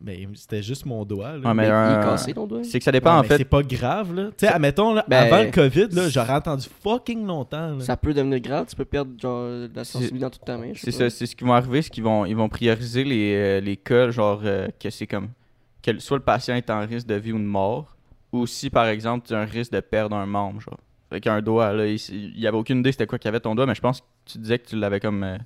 Mais 0.02 0.28
c'était 0.36 0.62
juste 0.62 0.86
mon 0.86 1.04
doigt. 1.06 1.34
Là. 1.34 1.48
Ouais, 1.50 1.54
mais 1.54 1.70
Mais 1.70 1.94
il 1.94 2.00
est 2.00 2.04
cassé 2.04 2.34
ton 2.34 2.46
doigt? 2.48 2.64
C'est 2.64 2.78
que 2.80 2.84
ça 2.86 2.92
dépend 2.92 3.12
Ouais, 3.14 3.18
en 3.20 3.22
mais 3.22 3.28
fait. 3.28 3.38
C'est 3.38 3.46
pas 3.46 3.64
grave, 3.64 4.14
là. 4.14 4.26
Tu 4.38 4.46
sais, 4.46 4.48
admettons, 4.48 4.94
là, 4.94 5.06
Ben- 5.08 5.32
avant 5.32 5.44
le 5.44 5.52
COVID, 5.52 5.88
là, 5.94 6.10
j'aurais 6.10 6.34
entendu 6.34 6.68
fucking 6.84 7.26
longtemps. 7.26 7.76
Là. 7.76 7.80
Ça 7.80 7.98
peut 7.98 8.14
devenir 8.14 8.40
grave, 8.40 8.66
tu 8.70 8.76
peux 8.76 8.86
perdre 8.86 9.12
genre 9.20 9.48
de 9.48 9.72
la 9.76 9.84
sensibilité 9.84 10.20
dans 10.26 10.30
toute 10.30 10.46
ta 10.46 10.58
main. 10.58 10.72
C'est 10.76 10.92
ça, 10.92 11.10
c'est 11.10 11.26
ce 11.26 11.36
qui 11.36 11.44
va 11.44 11.56
arriver, 11.56 11.82
c'est 11.82 11.90
qu'ils 11.90 12.04
vont, 12.04 12.26
ils 12.26 12.36
vont 12.36 12.50
prioriser 12.50 13.04
les, 13.04 13.34
euh, 13.36 13.60
les 13.62 13.78
cas, 13.78 14.12
genre 14.12 14.42
euh, 14.44 14.68
que 14.80 14.90
c'est 14.90 15.08
comme 15.08 15.30
que 15.82 15.98
soit 16.00 16.18
le 16.18 16.24
patient 16.24 16.56
est 16.56 16.70
en 16.70 16.86
risque 16.86 17.08
de 17.08 17.16
vie 17.16 17.32
ou 17.32 17.38
de 17.38 17.44
mort, 17.44 17.96
ou 18.32 18.48
si 18.48 18.70
par 18.70 18.88
exemple 18.88 19.28
tu 19.28 19.34
as 19.34 19.40
un 19.40 19.46
risque 19.46 19.72
de 19.72 19.80
perdre 19.80 20.16
un 20.16 20.26
membre, 20.26 20.60
genre. 20.62 20.80
Fait 21.12 21.22
qu'un 21.22 21.42
doigt, 21.42 21.72
là, 21.74 21.86
il, 21.86 22.00
il 22.10 22.40
y 22.40 22.48
avait 22.48 22.58
aucune 22.58 22.80
idée 22.80 22.92
c'était 22.92 23.06
quoi 23.06 23.20
qu'il 23.20 23.28
y 23.28 23.30
avait 23.30 23.40
ton 23.40 23.54
doigt, 23.54 23.68
mais 23.68 23.76
je 23.76 23.82
pense 23.82 24.02
que 24.02 24.06
tu 24.26 24.40
disais 24.40 24.58
que 24.58 24.68
tu 24.68 24.76
l'avais 24.76 25.00
comme 25.00 25.24
euh, 25.24 25.38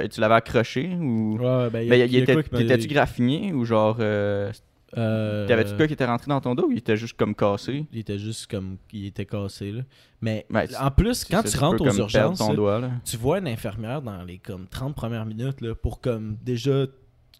tu 0.00 0.20
l'avais 0.20 0.34
accroché 0.34 0.88
ou? 1.00 1.36
Ouais, 1.38 1.70
ben, 1.70 1.80
il 1.82 1.88
y 1.88 1.92
a- 1.92 1.96
Ben, 2.06 2.10
il 2.10 2.16
était, 2.16 2.42
t'étais-tu 2.42 2.88
graffiné 2.88 3.52
ou 3.52 3.64
genre. 3.64 3.96
Euh, 4.00 4.50
Euh, 4.98 5.46
T'avais-tu 5.48 5.74
quoi 5.74 5.86
qui 5.86 5.94
était 5.94 6.04
rentré 6.04 6.26
dans 6.28 6.40
ton 6.42 6.54
dos 6.54 6.66
ou 6.66 6.72
il 6.72 6.76
était 6.76 6.98
juste 6.98 7.16
comme 7.16 7.34
cassé? 7.34 7.86
Il 7.94 8.00
était 8.00 8.18
juste 8.18 8.46
comme. 8.50 8.76
Il 8.92 9.06
était 9.06 9.24
cassé, 9.24 9.72
là. 9.72 9.82
Mais 10.20 10.44
Ben, 10.50 10.66
en 10.78 10.90
plus, 10.90 11.24
quand 11.24 11.40
C'est 11.46 11.52
tu 11.52 11.58
rentres 11.64 11.82
aux 11.82 11.96
urgences, 11.96 12.38
ton 12.38 12.50
là, 12.50 12.54
doigt, 12.54 12.78
là. 12.80 12.90
tu 13.02 13.16
vois 13.16 13.38
une 13.38 13.48
infirmière 13.48 14.02
dans 14.02 14.22
les 14.22 14.36
comme 14.36 14.66
30 14.66 14.94
premières 14.94 15.24
minutes 15.24 15.62
là, 15.62 15.74
pour 15.74 16.02
comme 16.02 16.36
déjà 16.44 16.84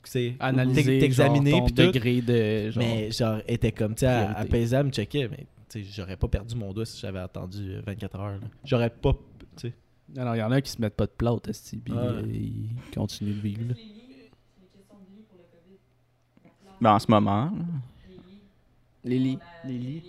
sais, 0.05 0.35
Analyser 0.41 0.83
t'ex- 0.83 1.01
t'examiner 1.01 1.63
puis 1.63 1.75
tout. 1.75 1.83
degré 1.93 2.23
de 2.23 2.71
genre, 2.71 2.83
Mais 2.83 3.11
genre, 3.11 3.39
elle 3.47 3.55
était 3.55 3.71
comme, 3.73 3.95
tu 3.95 4.01
sais, 4.01 4.07
à, 4.07 4.83
me 4.83 4.91
checkait, 4.91 5.29
mais 5.29 5.47
tu 5.69 5.85
sais, 5.85 5.89
j'aurais 5.95 6.17
pas 6.17 6.29
perdu 6.29 6.57
mon 6.57 6.73
doigt 6.73 6.87
si 6.87 6.99
j'avais 7.01 7.21
attendu 7.21 7.73
euh, 7.75 7.83
24 7.87 8.19
heures. 8.19 8.41
J'aurais 8.65 8.91
pas, 8.91 9.13
tu 9.57 9.69
sais. 9.69 9.75
Alors, 10.17 10.37
il 10.37 10.41
y 10.41 10.43
en 10.43 10.51
a 10.51 10.61
qui 10.61 10.71
se 10.71 10.81
mettent 10.81 10.97
pas 10.97 11.07
de 11.07 11.13
plate, 11.13 11.51
puis 11.85 11.95
ah. 11.97 12.21
ils 12.27 12.69
continuent 12.95 13.35
de 13.35 13.41
vivre. 13.41 13.69
Là. 13.69 13.75
Ben, 16.81 16.95
en 16.95 16.99
ce 16.99 17.11
moment. 17.11 17.53
Les 19.05 19.19
lits. 19.19 19.39
Les 19.65 19.79
lits. 19.79 20.03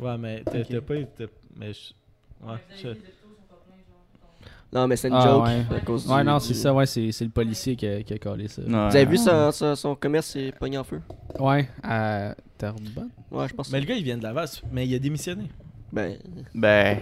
Ouais, 0.00 0.16
mais 0.16 0.42
t'as 0.44 0.60
okay. 0.60 0.80
pas. 0.80 0.94
Mais 1.56 1.72
je... 1.72 1.92
Ouais, 2.40 2.58
je... 2.80 2.88
Non, 4.72 4.86
mais 4.86 4.96
c'est 4.96 5.08
une 5.08 5.14
Ah, 5.14 5.20
joke. 5.26 5.44
ouais. 5.46 5.76
à 5.76 5.80
cause 5.80 6.06
Ouais, 6.06 6.20
du- 6.20 6.26
non, 6.28 6.36
du- 6.38 6.44
c'est 6.44 6.54
ça, 6.54 6.74
ouais, 6.74 6.84
c'est 6.84 7.10
c'est 7.12 7.24
le 7.24 7.30
policier 7.30 7.74
qui 7.74 7.86
a, 7.86 8.02
qui 8.02 8.12
a 8.12 8.18
collé 8.18 8.48
ça. 8.48 8.60
Ouais. 8.62 8.68
Vous 8.68 8.96
avez 8.96 9.04
vu 9.06 9.16
son, 9.16 9.50
son, 9.50 9.74
son 9.74 9.94
commerce 9.94 10.26
s'est 10.26 10.52
pogné 10.58 10.76
en 10.76 10.84
feu? 10.84 11.00
Ouais, 11.38 11.68
à 11.82 12.34
Terrebonne. 12.58 13.08
Ouais, 13.30 13.48
je 13.48 13.54
pense. 13.54 13.70
Mais 13.72 13.80
le 13.80 13.86
gars, 13.86 13.94
il 13.94 14.04
vient 14.04 14.18
de 14.18 14.22
Laval, 14.22 14.46
mais 14.70 14.86
il 14.86 14.94
a 14.94 14.98
démissionné. 14.98 15.44
Ben, 15.90 16.16
Ben, 16.54 16.98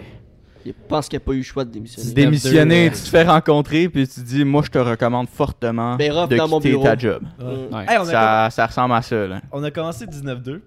je 0.65 0.71
pense 0.87 1.09
qu'il 1.09 1.19
n'y 1.19 1.23
a 1.23 1.25
pas 1.25 1.33
eu 1.33 1.37
le 1.37 1.43
choix 1.43 1.65
de 1.65 1.71
démissionner. 1.71 2.13
démissionner, 2.13 2.89
tu 2.89 3.01
te 3.01 3.07
fais 3.09 3.23
rencontrer, 3.23 3.89
puis 3.89 4.07
tu 4.07 4.21
dis, 4.21 4.45
moi, 4.45 4.61
je 4.65 4.69
te 4.69 4.77
recommande 4.77 5.27
fortement 5.27 5.97
Ben, 5.97 6.09
Rob, 6.13 6.29
de 6.29 6.37
dans 6.37 6.47
mon 6.47 6.57
quitter 6.59 6.69
bureau. 6.69 6.83
ta 6.85 6.97
job. 6.97 7.23
Ouais. 7.37 7.85
Hey, 7.85 7.97
on, 7.99 8.03
a 8.03 8.05
Ça, 8.05 8.47
ça 8.49 8.65
ressemble 8.67 8.93
à 8.93 9.01
ça, 9.01 9.27
là. 9.27 9.41
on 9.51 9.61
a 9.61 9.71
commencé 9.71 10.05
19-2. 10.07 10.61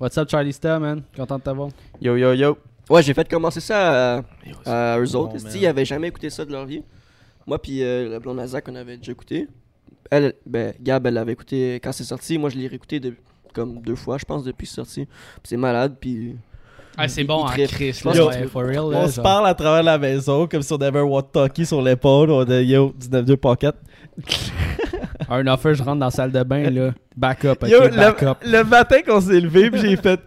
What's 0.00 0.18
up, 0.18 0.28
Charlie 0.28 0.52
Star, 0.52 0.80
man? 0.80 1.02
Content 1.16 1.38
de 1.38 1.42
t'avoir. 1.42 1.68
Yo, 2.00 2.16
yo, 2.16 2.32
yo. 2.32 2.58
Ouais, 2.90 3.02
j'ai 3.02 3.14
fait 3.14 3.28
commencer 3.28 3.60
ça 3.60 4.16
à, 4.18 4.22
à 4.66 4.98
eux 4.98 5.16
autres. 5.16 5.36
Ils 5.54 5.66
avaient 5.66 5.84
jamais 5.84 6.08
écouté 6.08 6.28
ça 6.28 6.44
de 6.44 6.52
leur 6.52 6.66
vie. 6.66 6.82
Moi, 7.46 7.58
puis 7.60 7.82
euh, 7.82 8.08
le 8.10 8.18
blond 8.18 8.34
Nazak, 8.34 8.66
on 8.68 8.74
avait 8.74 8.96
déjà 8.96 9.12
écouté. 9.12 9.48
Elle, 10.10 10.34
ben, 10.44 10.74
Gab, 10.80 11.06
elle 11.06 11.14
l'avait 11.14 11.32
écouté 11.32 11.80
quand 11.82 11.92
c'est 11.92 12.04
sorti. 12.04 12.36
Moi, 12.36 12.50
je 12.50 12.56
l'ai 12.58 12.66
réécouté 12.66 12.98
de- 13.00 13.14
comme 13.54 13.80
deux 13.80 13.94
fois, 13.94 14.18
je 14.18 14.24
pense, 14.24 14.44
depuis 14.44 14.64
que 14.66 14.70
c'est 14.70 14.76
sorti. 14.76 15.06
Puis 15.06 15.42
c'est 15.44 15.56
malade, 15.56 15.96
puis. 16.00 16.36
Ah, 16.96 17.06
c'est 17.08 17.24
bon, 17.24 17.46
hein. 17.46 17.52
Chris. 17.54 18.00
Ouais, 18.04 18.46
for 18.48 18.62
real, 18.62 18.90
là, 18.90 18.98
On 19.04 19.08
se 19.08 19.20
parle 19.20 19.46
à 19.46 19.54
travers 19.54 19.82
la 19.82 19.96
maison 19.96 20.46
comme 20.48 20.60
si 20.62 20.72
on 20.72 20.76
avait 20.76 20.98
un 20.98 21.04
walkie-talkie 21.04 21.64
sur 21.64 21.80
l'épaule. 21.80 22.30
On 22.30 22.42
a 22.42 22.60
Yo, 22.60 22.92
19-2 23.00 23.36
pocket. 23.36 23.74
Un 25.28 25.46
offer, 25.46 25.74
je 25.74 25.82
rentre 25.82 25.98
dans 26.00 26.06
la 26.06 26.10
salle 26.10 26.32
de 26.32 26.42
bain, 26.42 26.68
là. 26.70 26.90
Back 27.16 27.44
up, 27.44 27.62
ok, 27.62 27.68
Yo, 27.68 27.88
back 27.90 28.22
up. 28.22 28.38
le, 28.44 28.58
le 28.58 28.64
matin 28.64 28.96
qu'on 29.06 29.20
s'est 29.20 29.40
levé, 29.40 29.70
puis 29.70 29.80
j'ai 29.80 29.96
fait 29.96 30.20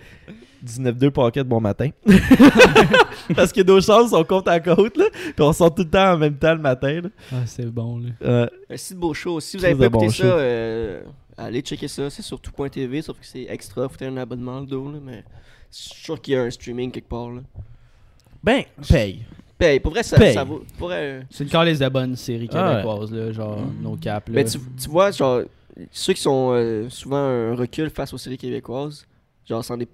19-2 0.65 1.09
pocket 1.11 1.47
bon 1.47 1.59
matin. 1.61 1.89
Parce 3.35 3.51
que 3.51 3.61
nos 3.61 3.81
chances 3.81 4.11
sont 4.11 4.23
côte 4.23 4.47
à 4.47 4.59
côte, 4.59 4.97
là. 4.97 5.05
Puis 5.11 5.33
on 5.39 5.53
sort 5.53 5.73
tout 5.73 5.83
le 5.83 5.89
temps 5.89 6.13
en 6.13 6.17
même 6.17 6.35
temps 6.37 6.53
le 6.53 6.59
matin, 6.61 7.01
là. 7.01 7.09
Ah, 7.31 7.35
c'est 7.45 7.65
bon, 7.65 7.99
là. 7.99 8.09
Euh, 8.23 8.47
Un 8.69 8.77
si 8.77 8.95
beau 8.95 9.13
show. 9.13 9.39
Si 9.39 9.57
vous 9.57 9.65
avez 9.65 9.75
pas 9.75 9.89
bon 9.89 9.99
écouté 10.03 10.17
ça, 10.23 10.25
euh, 10.25 11.01
allez 11.37 11.61
checker 11.61 11.87
ça. 11.87 12.09
C'est 12.09 12.21
sur 12.21 12.39
tout.tv, 12.39 13.01
sauf 13.01 13.19
que 13.19 13.25
c'est 13.25 13.45
extra. 13.49 13.87
Faut 13.89 14.03
un 14.03 14.17
abonnement 14.17 14.59
le 14.59 14.65
dos, 14.65 14.91
là. 14.91 14.99
Mais 15.03 15.23
je 15.71 15.77
suis 15.77 16.03
sûr 16.03 16.21
qu'il 16.21 16.33
y 16.33 16.37
a 16.37 16.43
un 16.43 16.49
streaming 16.49 16.91
quelque 16.91 17.09
part, 17.09 17.29
là. 17.31 17.41
ben, 18.43 18.63
paye. 18.89 19.23
Paye, 19.57 19.79
pour 19.79 19.91
vrai, 19.91 20.03
ça, 20.03 20.17
Paye. 20.17 20.33
ça 20.33 20.43
vaut. 20.43 20.63
Pour 20.77 20.87
vrai, 20.87 20.97
euh, 20.99 21.21
C'est 21.29 21.43
une 21.43 21.49
calice 21.49 21.79
de 21.79 21.87
bonnes 21.87 22.15
séries 22.15 22.49
Ah 22.53 22.69
ouais. 22.69 22.81
québécoises, 22.81 23.11
là. 23.11 23.31
Genre, 23.31 23.59
No 23.81 23.95
Cap, 23.97 24.27
là. 24.27 24.33
Mais 24.35 24.43
tu, 24.45 24.57
tu 24.81 24.89
vois, 24.89 25.11
genre, 25.11 25.41
ceux 25.91 26.13
qui 26.13 26.21
sont 26.21 26.51
euh, 26.53 26.89
souvent 26.89 27.17
un 27.17 27.55
recul 27.55 27.89
face 27.89 28.13
aux 28.13 28.17
séries 28.17 28.37
québécoises, 28.37 29.05
genre, 29.47 29.63
sans 29.63 29.77
des. 29.77 29.87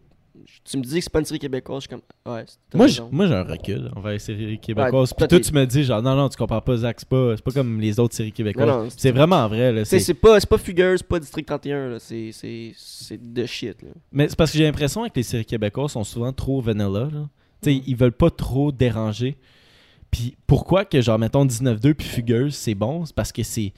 Tu 0.64 0.78
me 0.78 0.84
dis 0.84 0.96
que 0.96 1.02
c'est 1.02 1.12
pas 1.12 1.20
une 1.20 1.26
série 1.26 1.40
québécoise, 1.40 1.84
je 1.84 1.88
suis 1.88 1.90
comme. 1.90 2.34
Ouais, 2.34 2.46
Moi, 2.74 2.88
j'ai- 2.88 3.02
raison. 3.02 3.10
moi, 3.12 3.28
j'ai 3.28 3.34
un 3.34 3.44
recul 3.44 3.92
envers 3.96 4.12
les 4.14 4.20
séries 4.20 4.60
québécoises. 4.60 5.14
Puis 5.14 5.28
toi, 5.28 5.40
tu 5.40 5.54
me 5.54 5.66
dis, 5.66 5.84
genre, 5.84 6.02
non, 6.02 6.16
non, 6.16 6.30
tu 6.30 6.38
comprends 6.38 6.62
pas, 6.62 6.78
Zach, 6.78 6.98
c'est 7.00 7.08
pas, 7.10 7.36
c'est 7.36 7.44
pas 7.44 7.52
comme 7.52 7.80
les 7.80 8.00
autres 8.00 8.16
séries 8.16 8.32
québécoises. 8.32 8.94
C'est 8.98 9.12
vraiment 9.12 9.48
vrai, 9.48 9.84
c'est- 9.86 10.00
c'est 10.00 10.14
pas, 10.14 10.40
c'est 10.40 10.50
pas 10.50 10.58
Fugueuse, 10.58 11.00
c'est 11.00 11.08
pas 11.08 11.20
District 11.20 11.46
31, 11.46 11.90
là. 11.90 12.00
C'est, 12.00 12.32
c'est, 12.32 12.74
c'est 12.76 13.34
de 13.34 13.46
shit, 13.46 13.82
là. 13.82 13.90
Mais 14.12 14.28
c'est 14.30 14.36
parce 14.38 14.52
que 14.52 14.58
j'ai 14.58 14.64
l'impression 14.66 15.04
que 15.08 15.14
les 15.16 15.24
séries 15.24 15.46
québécoises 15.46 15.92
sont 15.92 16.04
souvent 16.04 16.32
trop 16.34 16.62
vanilla. 16.62 17.10
Là. 17.12 17.30
Tu 17.62 17.72
sais, 17.72 17.84
Ils 17.86 17.96
veulent 17.96 18.12
pas 18.12 18.30
trop 18.30 18.72
déranger. 18.72 19.38
Puis 20.12 20.36
pourquoi 20.48 20.86
que, 20.86 21.02
genre, 21.02 21.20
mettons 21.20 21.46
19-2 21.46 21.94
puis 21.94 22.08
Fugueuse, 22.08 22.56
c'est 22.56 22.74
bon? 22.76 23.06
C'est 23.06 23.16
parce 23.16 23.32
que 23.32 23.44
c'est 23.44 23.74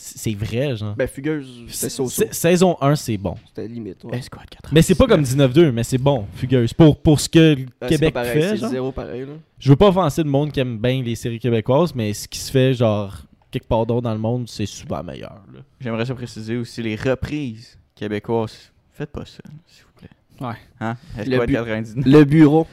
c'est 0.00 0.34
vrai, 0.34 0.76
genre. 0.76 0.94
Ben, 0.94 1.08
Fugueuse, 1.08 1.64
c'était 1.68 1.88
so 1.90 2.08
C'est- 2.08 2.32
Saison 2.32 2.76
1, 2.80 2.94
c'est 2.94 3.16
bon. 3.18 3.34
C'était 3.48 3.66
limite, 3.66 4.04
ouais. 4.04 4.18
Escouade 4.18 4.48
80. 4.48 4.70
Mais 4.72 4.82
c'est 4.82 4.94
pas 4.94 5.06
comme 5.06 5.22
19-2, 5.22 5.72
mais 5.72 5.82
c'est 5.82 5.98
bon, 5.98 6.24
Fugueuse. 6.34 6.72
Pour, 6.72 6.96
pour 7.02 7.18
ce 7.20 7.28
que 7.28 7.56
le 7.56 7.66
c'est 7.82 7.88
Québec 7.88 8.14
pas 8.14 8.22
pareil, 8.22 8.40
fait, 8.42 8.48
c'est 8.50 8.56
genre. 8.58 8.70
zéro 8.70 8.92
pareil, 8.92 9.22
là. 9.22 9.32
Je 9.58 9.68
veux 9.70 9.76
pas 9.76 9.88
offenser 9.88 10.22
le 10.22 10.30
monde 10.30 10.52
qui 10.52 10.60
aime 10.60 10.78
bien 10.78 11.02
les 11.02 11.16
séries 11.16 11.40
québécoises, 11.40 11.92
mais 11.94 12.12
ce 12.14 12.28
qui 12.28 12.38
se 12.38 12.50
fait, 12.50 12.74
genre, 12.74 13.14
quelque 13.50 13.66
part 13.66 13.84
d'autre 13.86 14.02
dans 14.02 14.12
le 14.14 14.20
monde, 14.20 14.48
c'est 14.48 14.66
souvent 14.66 15.02
meilleur. 15.02 15.42
là. 15.52 15.60
J'aimerais 15.80 16.06
ça 16.06 16.14
préciser 16.14 16.56
aussi 16.56 16.80
les 16.82 16.94
reprises 16.94 17.76
québécoises. 17.96 18.70
Faites 18.92 19.10
pas 19.10 19.24
ça, 19.26 19.42
s'il 19.66 19.82
vous 19.84 19.92
plaît. 19.98 20.46
Ouais. 20.46 20.56
Hein? 20.80 20.96
Le 21.26 21.44
99. 21.44 22.04
Le 22.06 22.24
bureau. 22.24 22.66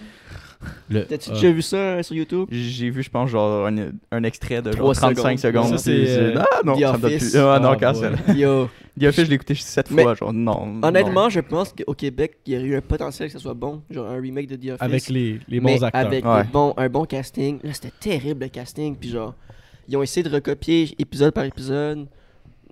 T'as-tu 1.09 1.29
déjà 1.31 1.51
vu 1.51 1.61
ça 1.61 1.77
euh, 1.77 2.03
sur 2.03 2.15
YouTube? 2.15 2.47
J'ai 2.51 2.89
vu, 2.89 3.03
je 3.03 3.09
pense, 3.09 3.29
genre 3.29 3.67
un, 3.67 3.75
un 4.11 4.23
extrait 4.23 4.61
de 4.61 4.71
genre 4.71 4.93
Trois 4.93 4.93
35 4.93 5.39
secondes. 5.39 5.65
secondes. 5.65 5.77
Ça, 5.79 5.83
c'est, 5.83 6.19
euh, 6.19 6.35
Ah 6.39 6.61
non, 6.65 6.75
The 6.75 6.79
ça 6.81 6.93
me 6.93 6.97
donne 6.97 7.05
Office. 7.13 7.31
plus. 7.31 7.39
Ah 7.39 7.59
non, 7.59 7.69
Ah, 7.69 7.75
cancel. 7.75 8.15
Yo. 8.35 8.69
The 8.99 9.03
Office, 9.03 9.25
je 9.25 9.29
l'ai 9.29 9.35
écouté 9.35 9.55
7 9.55 9.91
Mais- 9.91 10.03
fois. 10.03 10.15
Genre, 10.15 10.31
non. 10.33 10.79
Honnêtement, 10.81 11.29
je 11.29 11.39
pense 11.41 11.73
qu'au 11.73 11.93
Québec, 11.93 12.37
il 12.45 12.53
y 12.53 12.57
aurait 12.57 12.65
eu 12.65 12.75
un 12.77 12.81
potentiel 12.81 13.27
que 13.27 13.33
ça 13.33 13.39
soit 13.39 13.53
bon. 13.53 13.81
Genre 13.89 14.07
un 14.09 14.21
remake 14.21 14.47
de 14.47 14.55
The 14.55 14.69
Office. 14.71 14.81
Avec 14.81 15.09
les, 15.09 15.39
les 15.49 15.59
mais 15.59 15.75
bons 15.77 15.83
acteurs. 15.83 16.01
Avec 16.05 16.25
Ouais. 16.25 16.43
des 16.43 16.49
bons- 16.49 16.73
un 16.77 16.89
bon 16.89 17.03
casting. 17.05 17.59
Là, 17.63 17.73
c'était 17.73 17.91
terrible 17.99 18.43
le 18.43 18.49
casting. 18.49 18.95
Puis 18.95 19.09
genre, 19.09 19.33
ils 19.89 19.97
ont 19.97 20.03
essayé 20.03 20.23
de 20.27 20.33
recopier 20.33 20.95
épisode 20.97 21.33
par 21.33 21.43
épisode. 21.43 22.07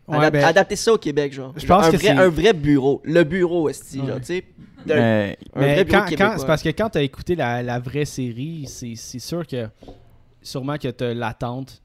Ouais, 0.06 0.18
Adap- 0.18 0.32
ben, 0.34 0.44
Adapter 0.44 0.76
ça 0.76 0.94
au 0.94 0.98
Québec, 0.98 1.32
genre. 1.32 1.54
Je 1.56 1.66
pense 1.66 1.86
un 1.86 1.92
que 1.92 1.96
vrai, 1.98 2.10
un 2.10 2.28
vrai 2.28 2.52
bureau. 2.54 3.02
Le 3.06 3.24
bureau, 3.24 3.64
Ouais. 3.68 3.74
genre, 3.96 4.18
tu 4.20 4.26
sais. 4.26 4.44
D'un- 4.86 4.96
Mais 4.96 5.38
Mais 5.56 5.86
quand, 5.86 6.06
quand- 6.18 6.36
c'est 6.38 6.46
parce 6.48 6.64
que 6.64 6.70
quand 6.70 6.90
t'as 6.90 7.02
écouté 7.02 7.36
la, 7.36 7.62
la 7.64 7.80
vraie 7.80 8.06
série, 8.06 8.66
c'est 8.68 8.96
c'est 8.96 9.20
sûr 9.20 9.46
que 9.48 9.68
sûrement 10.42 10.78
que 10.78 10.88
t'as 10.90 11.14
l'attente 11.14 11.82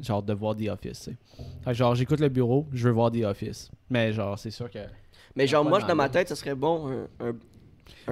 genre 0.00 0.22
de 0.22 0.32
voir 0.32 0.56
The 0.56 0.68
Office. 0.68 1.08
tu. 1.10 1.16
Fait 1.64 1.74
genre 1.74 1.94
j'écoute 1.94 2.20
le 2.20 2.28
bureau, 2.28 2.66
je 2.72 2.88
veux 2.88 2.94
voir 2.94 3.10
The 3.10 3.22
Office. 3.24 3.70
Mais 3.90 4.12
genre 4.12 4.38
c'est 4.38 4.50
sûr 4.50 4.70
que 4.70 4.78
Mais 5.36 5.46
genre, 5.46 5.64
moi, 5.64 5.80
dans 5.80 5.94
ma 5.94 6.08
tête, 6.08 6.28
ça 6.28 6.36
serait 6.36 6.54
bon. 6.54 7.06
Un- 7.20 7.32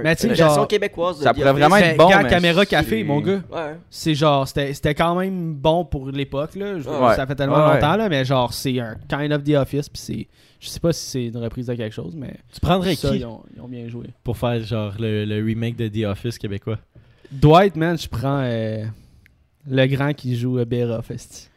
Mais 0.02 0.14
tu 0.14 0.22
sais, 0.22 0.28
une 0.28 0.34
genre- 0.34 0.68
québécoise 0.68 1.18
de 1.18 1.24
Ça 1.24 1.34
pourrait 1.34 1.52
vraiment 1.52 1.76
être 1.76 1.96
bon, 1.96 2.08
quand 2.08 2.22
mais 2.22 2.28
caméra 2.30 2.60
c'est- 2.60 2.66
café 2.70 3.02
mon 3.04 3.20
gars, 3.20 3.40
Ouais. 3.50 3.76
c'est 3.90 4.14
genre 4.14 4.46
c'était 4.46 4.72
c'était 4.72 4.94
quand 4.94 5.14
même 5.16 5.54
bon 5.54 5.84
pour 5.84 6.10
l'époque 6.10 6.54
là, 6.54 6.78
Je- 6.78 6.88
Ouais. 6.88 7.16
ça 7.16 7.26
fait 7.26 7.34
tellement 7.34 7.66
Ouais. 7.66 7.74
longtemps 7.74 7.96
là, 7.96 8.08
mais 8.08 8.24
genre 8.24 8.52
c'est 8.52 8.78
un 8.78 8.96
kind 9.08 9.32
of 9.32 9.42
The 9.42 9.54
Office 9.56 9.88
puis 9.88 10.00
c'est 10.00 10.28
je 10.60 10.68
sais 10.68 10.78
pas 10.80 10.92
si 10.92 11.04
c'est 11.06 11.24
une 11.26 11.36
reprise 11.38 11.66
de 11.66 11.74
quelque 11.74 11.92
chose 11.92 12.14
mais 12.16 12.36
Tu 12.52 12.60
prendrais 12.60 12.94
ça, 12.94 13.10
qui 13.10 13.18
ils, 13.18 13.24
ont, 13.26 13.42
ils 13.54 13.60
ont 13.60 13.68
bien 13.68 13.88
joué. 13.88 14.06
pour 14.22 14.36
faire, 14.38 14.62
genre, 14.62 14.92
le, 14.98 15.24
le 15.24 15.44
remake 15.44 15.76
de 15.76 15.88
The 15.88 16.04
Office 16.06 16.38
québécois? 16.38 16.78
Dwight 17.32 17.74
man, 17.76 17.98
je 17.98 18.08
prends 18.08 18.42
euh, 18.44 18.84
le 19.68 19.86
grand 19.86 20.12
qui 20.14 20.36
joue 20.36 20.58
euh, 20.60 20.64
Beroff, 20.64 21.10
esti. 21.10 21.48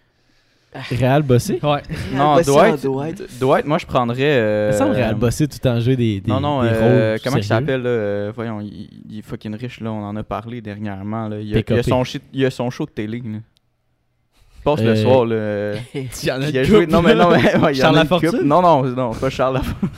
Réal 0.91 1.21
Bossé? 1.23 1.59
Ouais. 1.62 1.81
Non, 2.13 2.38
Dwight, 2.41 2.81
Dwight. 2.83 3.39
Dwight, 3.39 3.65
moi 3.65 3.77
je 3.77 3.86
prendrais. 3.86 4.17
euh, 4.21 4.69
Il 4.69 4.73
me 4.73 4.77
semble 4.79 4.91
Réal 4.95 5.15
Bossé 5.15 5.47
tout 5.47 5.65
en 5.67 5.79
jeu 5.79 5.95
des, 5.95 6.19
des, 6.21 6.31
Non, 6.31 6.39
non, 6.39 6.63
des 6.63 6.69
euh, 6.71 7.12
rôles 7.12 7.21
comment 7.23 7.38
il 7.38 7.43
s'appelle 7.43 7.81
là, 7.83 7.89
euh, 7.89 8.31
Voyons, 8.36 8.59
il, 8.62 8.89
il 9.09 9.19
est 9.19 9.21
fucking 9.21 9.55
riche 9.55 9.79
là, 9.81 9.91
on 9.91 10.03
en 10.03 10.15
a 10.15 10.23
parlé 10.23 10.62
dernièrement. 10.62 11.27
Là. 11.27 11.39
Il, 11.39 11.55
a, 11.55 11.59
PKP. 11.62 11.71
il 11.75 11.79
a 11.79 11.83
son 11.83 12.03
shit- 12.03 12.23
il 12.33 12.45
a 12.45 12.49
son 12.51 12.69
show 12.69 12.86
de 12.86 12.91
télé. 12.91 13.19
Là. 13.19 13.39
Il 14.59 14.63
passe 14.63 14.79
Euh, 14.81 14.86
le 14.86 14.95
soir. 14.95 15.25
Là, 15.25 15.73
Il 15.93 16.27
y 16.27 16.31
en 16.31 16.41
a 16.41 16.47
il 16.49 16.57
a 16.57 16.62
une 16.62 16.65
joué. 16.67 16.88
Non, 16.88 17.01
mais 17.01 17.13
non, 17.15 17.29
mais. 17.29 17.55
ouais, 17.57 17.73
Charles 17.73 17.95
Lafortune? 17.95 18.41
Non, 18.43 18.62
non, 18.62 18.83
non, 18.83 19.12
pas 19.13 19.29
Charles 19.29 19.55
Lafortune. 19.55 19.89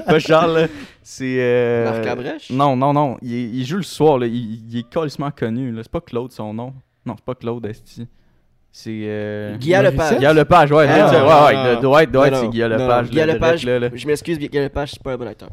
pas 0.06 0.18
Charles. 0.18 0.58
là. 0.62 0.66
C'est. 1.02 1.36
euh, 1.38 1.84
Marc 1.92 2.04
Labrèche? 2.04 2.50
Non, 2.50 2.76
non, 2.76 2.92
non. 2.92 3.16
Il 3.22 3.64
joue 3.64 3.76
le 3.76 3.82
soir. 3.84 4.18
Là. 4.18 4.26
Il, 4.26 4.68
il 4.70 4.78
est 4.80 4.92
colissement 4.92 5.30
connu. 5.30 5.70
là. 5.70 5.82
C'est 5.82 5.92
pas 5.92 6.00
Claude 6.00 6.32
son 6.32 6.52
nom. 6.52 6.72
Non, 7.06 7.14
c'est 7.16 7.24
pas 7.24 7.34
Claude 7.34 7.64
Esti. 7.66 8.06
C'est. 8.76 9.02
Euh... 9.04 9.56
Guillaume 9.56 9.84
Lepage. 9.84 10.18
Guillaume 10.18 10.36
Lepage, 10.36 10.72
ouais, 10.72 10.86
Ah, 10.88 11.12
non, 11.12 11.28
ouais, 11.28 11.44
ouais, 11.44 11.74
non. 11.74 11.80
Dwight, 11.80 12.10
Dwight, 12.10 12.34
c'est 12.34 12.48
Guillaume 12.48 12.72
Lepage. 12.72 13.08
Guillaume 13.08 13.28
Lepage, 13.28 13.64
là, 13.66 13.78
là. 13.78 13.88
Je 13.94 14.04
m'excuse, 14.04 14.36
Guillaume 14.36 14.64
Lepage, 14.64 14.90
c'est 14.90 15.02
pas 15.02 15.12
un 15.12 15.16
bon 15.16 15.28
acteur. 15.28 15.50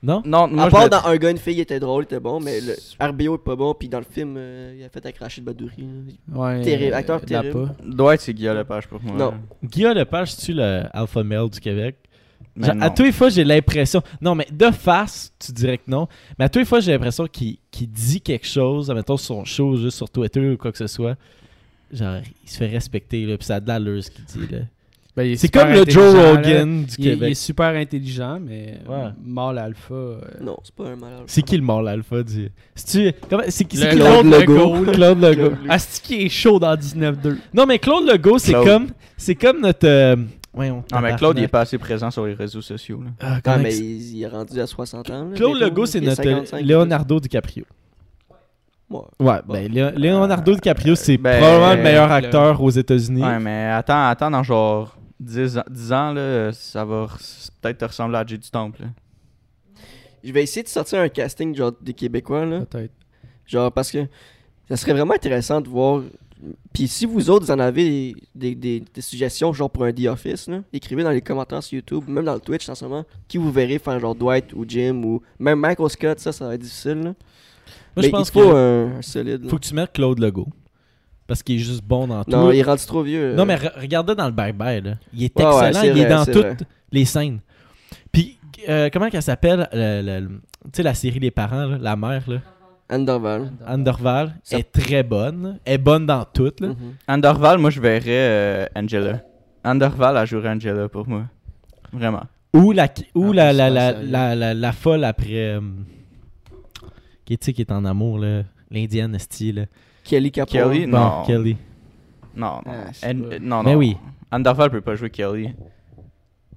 Non? 0.00 0.22
Non, 0.24 0.46
moi, 0.46 0.66
à 0.66 0.70
part 0.70 0.88
dans 0.88 1.04
Un 1.04 1.16
gars, 1.16 1.32
une 1.32 1.38
fille, 1.38 1.54
il 1.56 1.60
était 1.60 1.80
drôle, 1.80 2.04
il 2.04 2.14
était 2.14 2.20
bon, 2.20 2.38
mais 2.38 2.60
le 2.60 2.76
RBO 3.04 3.34
est 3.34 3.44
pas 3.44 3.56
bon, 3.56 3.74
puis 3.74 3.88
dans 3.88 3.98
le 3.98 4.04
film, 4.08 4.36
euh, 4.38 4.76
il 4.78 4.84
a 4.84 4.88
fait 4.88 5.04
à 5.04 5.10
cracher 5.10 5.40
de 5.40 5.46
batterie. 5.46 5.88
Ouais, 6.32 6.62
Terrible, 6.62 6.92
euh, 6.92 6.96
acteur 6.96 7.20
terrible. 7.22 7.66
pas. 7.66 7.74
Dwight, 7.84 8.20
c'est 8.20 8.34
Guillaume 8.34 8.56
Lepage 8.58 8.86
pour 8.86 9.02
moi. 9.02 9.16
Non. 9.16 9.34
Guillaume 9.64 9.94
Lepage, 9.94 10.36
tu 10.36 10.52
le 10.52 10.82
alpha 10.92 11.24
male 11.24 11.50
du 11.50 11.58
Québec? 11.58 11.96
Genre, 12.56 12.70
à 12.70 12.74
non. 12.74 12.90
tous 12.94 13.02
les 13.02 13.10
fois, 13.12 13.30
j'ai 13.30 13.42
l'impression. 13.42 14.00
Non, 14.20 14.36
mais 14.36 14.46
de 14.52 14.70
face, 14.70 15.32
tu 15.44 15.50
dirais 15.50 15.78
que 15.78 15.90
non. 15.90 16.06
Mais 16.38 16.44
à 16.44 16.48
tous 16.48 16.60
les 16.60 16.64
fois, 16.64 16.78
j'ai 16.78 16.92
l'impression 16.92 17.26
qu'il 17.26 17.56
dit 17.72 18.20
quelque 18.20 18.46
chose, 18.46 18.88
admettons 18.92 19.16
sur 19.16 19.34
son 19.34 19.44
show, 19.44 19.76
juste 19.76 19.96
sur 19.96 20.08
Twitter 20.08 20.50
ou 20.50 20.56
quoi 20.56 20.70
que 20.70 20.78
ce 20.78 20.86
soit. 20.86 21.16
Genre, 21.92 22.18
il 22.44 22.50
se 22.50 22.58
fait 22.58 22.66
respecter, 22.66 23.24
là, 23.26 23.36
puis 23.38 23.46
ça 23.46 23.56
a 23.56 23.60
de 23.60 23.68
l'allure 23.68 24.02
ce 24.04 24.10
qu'il 24.10 24.24
dit, 24.24 24.52
là. 24.52 24.58
Ben, 25.16 25.36
C'est 25.36 25.48
comme 25.48 25.72
le 25.72 25.84
Joe 25.88 26.14
là. 26.14 26.30
Rogan 26.30 26.84
du 26.84 26.94
Il, 26.98 27.06
est- 27.08 27.08
il 27.08 27.08
est 27.08 27.14
Québec. 27.16 27.36
super 27.36 27.74
intelligent, 27.74 28.38
mais 28.40 28.78
Ouais. 28.88 28.94
euh, 28.94 29.10
mâle 29.24 29.58
alpha. 29.58 29.92
euh, 29.94 30.20
Non, 30.40 30.56
c'est 30.62 30.72
pas 30.72 30.84
un 30.90 30.94
malheur. 30.96 31.24
C'est 31.26 31.42
qui 31.42 31.56
le 31.56 31.62
mort 31.64 31.82
l'alpha 31.82 32.22
du. 32.22 32.50
C'est-tu. 32.76 33.12
comment- 33.28 33.42
C'est 33.48 33.64
qui, 33.64 33.78
Le 33.78 33.86
Claude? 33.96 34.26
Legault. 34.26 34.74
Legault? 34.76 34.92
Claude 34.92 35.20
Legault. 35.20 35.52
Asti 35.68 36.00
qui 36.02 36.14
est 36.22 36.28
chaud 36.28 36.60
dans 36.60 36.76
19-2. 36.76 37.36
Non, 37.52 37.66
mais 37.66 37.80
Claude 37.80 38.06
Legault, 38.08 38.38
c'est 38.38 38.52
comme. 38.52 38.88
C'est 39.16 39.34
comme 39.34 39.60
notre. 39.60 39.88
euh, 39.88 40.14
voyons, 40.54 40.84
Non, 40.92 41.00
mais. 41.00 41.16
Claude, 41.16 41.36
il 41.38 41.42
est 41.44 41.48
pas 41.48 41.62
assez 41.62 41.78
présent 41.78 42.12
sur 42.12 42.24
les 42.24 42.34
réseaux 42.34 42.62
sociaux. 42.62 43.02
Là. 43.02 43.10
Ah, 43.18 43.26
Ah, 43.36 43.40
comment 43.42 43.58
mais 43.58 43.76
il- 43.76 44.22
est 44.22 44.26
rendu 44.28 44.60
à 44.60 44.68
60 44.68 45.10
ans. 45.10 45.24
là, 45.30 45.34
Claude 45.36 45.58
Legault, 45.60 45.86
c'est 45.86 46.00
notre 46.00 46.22
55, 46.22 46.64
Leonardo 46.64 47.18
DiCaprio. 47.18 47.64
Ouais. 48.90 49.00
Ouais, 49.20 49.40
ben 49.46 49.94
Leonardo 49.96 50.54
DiCaprio, 50.54 50.94
c'est 50.94 51.18
Ben, 51.18 51.38
probablement 51.40 51.74
le 51.74 51.82
meilleur 51.82 52.08
le- 52.08 52.14
acteur 52.14 52.62
aux 52.62 52.70
États-Unis. 52.70 53.22
Ouais, 53.22 53.38
mais 53.38 53.66
attends, 53.66 54.06
attends, 54.08 54.30
dans 54.30 54.42
genre 54.42 54.96
10 55.20 55.58
ans, 55.58 55.64
10 55.70 55.92
ans 55.92 56.12
là, 56.12 56.52
ça 56.52 56.84
va 56.84 57.06
peut-être 57.60 57.78
te 57.78 57.84
ressembler 57.84 58.16
à 58.18 58.24
Jay 58.26 58.38
du 58.38 58.50
Temple. 58.50 58.82
là. 58.82 58.88
Je 60.24 60.32
vais 60.32 60.42
essayer 60.42 60.62
de 60.62 60.68
sortir 60.68 61.00
un 61.00 61.08
casting 61.08 61.54
genre 61.54 61.72
des 61.80 61.92
Québécois 61.92 62.44
là. 62.46 62.60
Peut-être. 62.60 62.92
Genre 63.46 63.70
parce 63.72 63.90
que 63.90 64.06
ça 64.68 64.76
serait 64.76 64.92
vraiment 64.92 65.14
intéressant 65.14 65.60
de 65.60 65.68
voir. 65.68 66.02
Puis 66.72 66.86
si 66.88 67.04
vous 67.06 67.30
autres 67.30 67.46
vous 67.46 67.50
en 67.50 67.58
avez 67.58 68.14
des, 68.34 68.54
des, 68.54 68.80
des 68.80 69.00
suggestions 69.00 69.52
genre 69.52 69.70
pour 69.70 69.84
un 69.84 69.92
The 69.92 70.06
Office, 70.06 70.48
là, 70.48 70.60
écrivez 70.72 71.02
dans 71.02 71.10
les 71.10 71.20
commentaires 71.20 71.62
sur 71.62 71.74
YouTube, 71.76 72.04
même 72.08 72.24
dans 72.24 72.34
le 72.34 72.40
Twitch 72.40 72.68
en 72.68 72.74
ce 72.74 72.84
moment, 72.84 73.04
qui 73.26 73.38
vous 73.38 73.50
verrez 73.50 73.78
faire 73.78 73.98
genre 74.00 74.14
Dwight 74.14 74.52
ou 74.54 74.64
Jim 74.66 75.02
ou 75.04 75.22
même 75.38 75.58
Michael 75.60 75.90
Scott, 75.90 76.18
ça 76.20 76.32
ça 76.32 76.46
va 76.46 76.54
être 76.54 76.60
difficile. 76.62 77.00
Là. 77.02 77.14
Moi, 77.98 78.02
Mais 78.02 78.08
je 78.08 78.10
pense 78.12 78.28
il 78.28 78.32
faut 78.32 78.56
un, 78.56 78.98
un 78.98 79.02
solide. 79.02 79.42
là. 79.44 79.50
faut 79.50 79.56
que 79.58 79.64
tu 79.66 79.74
mettes 79.74 79.92
Claude 79.92 80.18
Legault. 80.20 80.48
Parce 81.26 81.42
qu'il 81.42 81.56
est 81.56 81.58
juste 81.58 81.82
bon 81.84 82.06
dans 82.06 82.24
tout. 82.24 82.30
Non, 82.30 82.50
il 82.52 82.58
est 82.58 82.62
rendu 82.62 82.84
trop 82.86 83.02
vieux. 83.02 83.34
Non, 83.34 83.44
mais 83.44 83.56
re- 83.56 83.72
regardez 83.80 84.14
dans 84.14 84.26
le 84.26 84.32
bye-bye, 84.32 84.82
là. 84.82 84.94
Il 85.12 85.24
est 85.24 85.38
Ouais, 85.38 85.44
ouais, 85.44 85.68
excellent, 85.68 85.94
il 85.94 85.98
est 86.00 86.08
dans 86.08 86.24
toutes 86.24 86.36
vrai. 86.36 86.56
les 86.92 87.04
scènes. 87.04 87.40
Puis, 88.10 88.38
euh, 88.68 88.88
comment 88.92 89.10
qu'elle 89.10 89.22
s'appelle, 89.22 89.68
le- 89.72 90.00
le- 90.02 90.20
le- 90.26 90.28
tu 90.28 90.70
sais, 90.74 90.82
la 90.82 90.94
série 90.94 91.18
Les 91.18 91.30
Parents, 91.30 91.66
là, 91.66 91.76
la 91.78 91.96
mère, 91.96 92.22
là, 92.30 92.38
Anderval. 93.66 94.32
Ça- 94.42 94.58
est 94.58 94.72
très 94.72 95.02
bonne. 95.02 95.58
Elle 95.66 95.74
est 95.74 95.78
bonne 95.78 96.06
dans 96.06 96.24
toutes, 96.24 96.60
là. 96.60 96.68
Mhm. 96.68 96.76
Anderval, 97.08 97.58
moi, 97.58 97.68
je 97.70 97.80
verrais 97.80 98.04
euh, 98.08 98.66
Angela. 98.74 99.20
Anderval 99.64 100.16
a 100.16 100.24
joué 100.24 100.48
Angela 100.48 100.88
pour 100.88 101.06
moi. 101.06 101.24
Vraiment. 101.92 102.22
Ou 102.54 102.72
la, 102.72 102.88
ou 103.14 103.32
Ah, 103.32 103.34
la, 103.34 103.52
la, 103.52 103.68
la, 103.70 103.92
la, 103.92 104.34
la, 104.34 104.54
la 104.54 104.72
folle 104.72 105.04
après... 105.04 105.26
euh, 105.56 105.60
qui, 107.36 107.44
sais, 107.46 107.52
qui 107.52 107.62
est 107.62 107.72
en 107.72 107.84
amour, 107.84 108.18
là. 108.18 108.42
L'indienne, 108.70 109.18
style. 109.18 109.68
Kelly 110.04 110.30
Capone. 110.30 110.52
Kelly? 110.52 110.86
Bon, 110.86 110.98
Non. 110.98 111.22
Kelly. 111.26 111.56
Non, 112.36 112.60
non. 112.64 112.72
Ah, 113.02 113.06
euh, 113.06 113.38
non, 113.40 113.56
non. 113.58 113.62
Mais 113.62 113.74
oui. 113.74 113.96
Anderval 114.30 114.70
peut 114.70 114.80
pas 114.80 114.94
jouer 114.94 115.10
Kelly. 115.10 115.50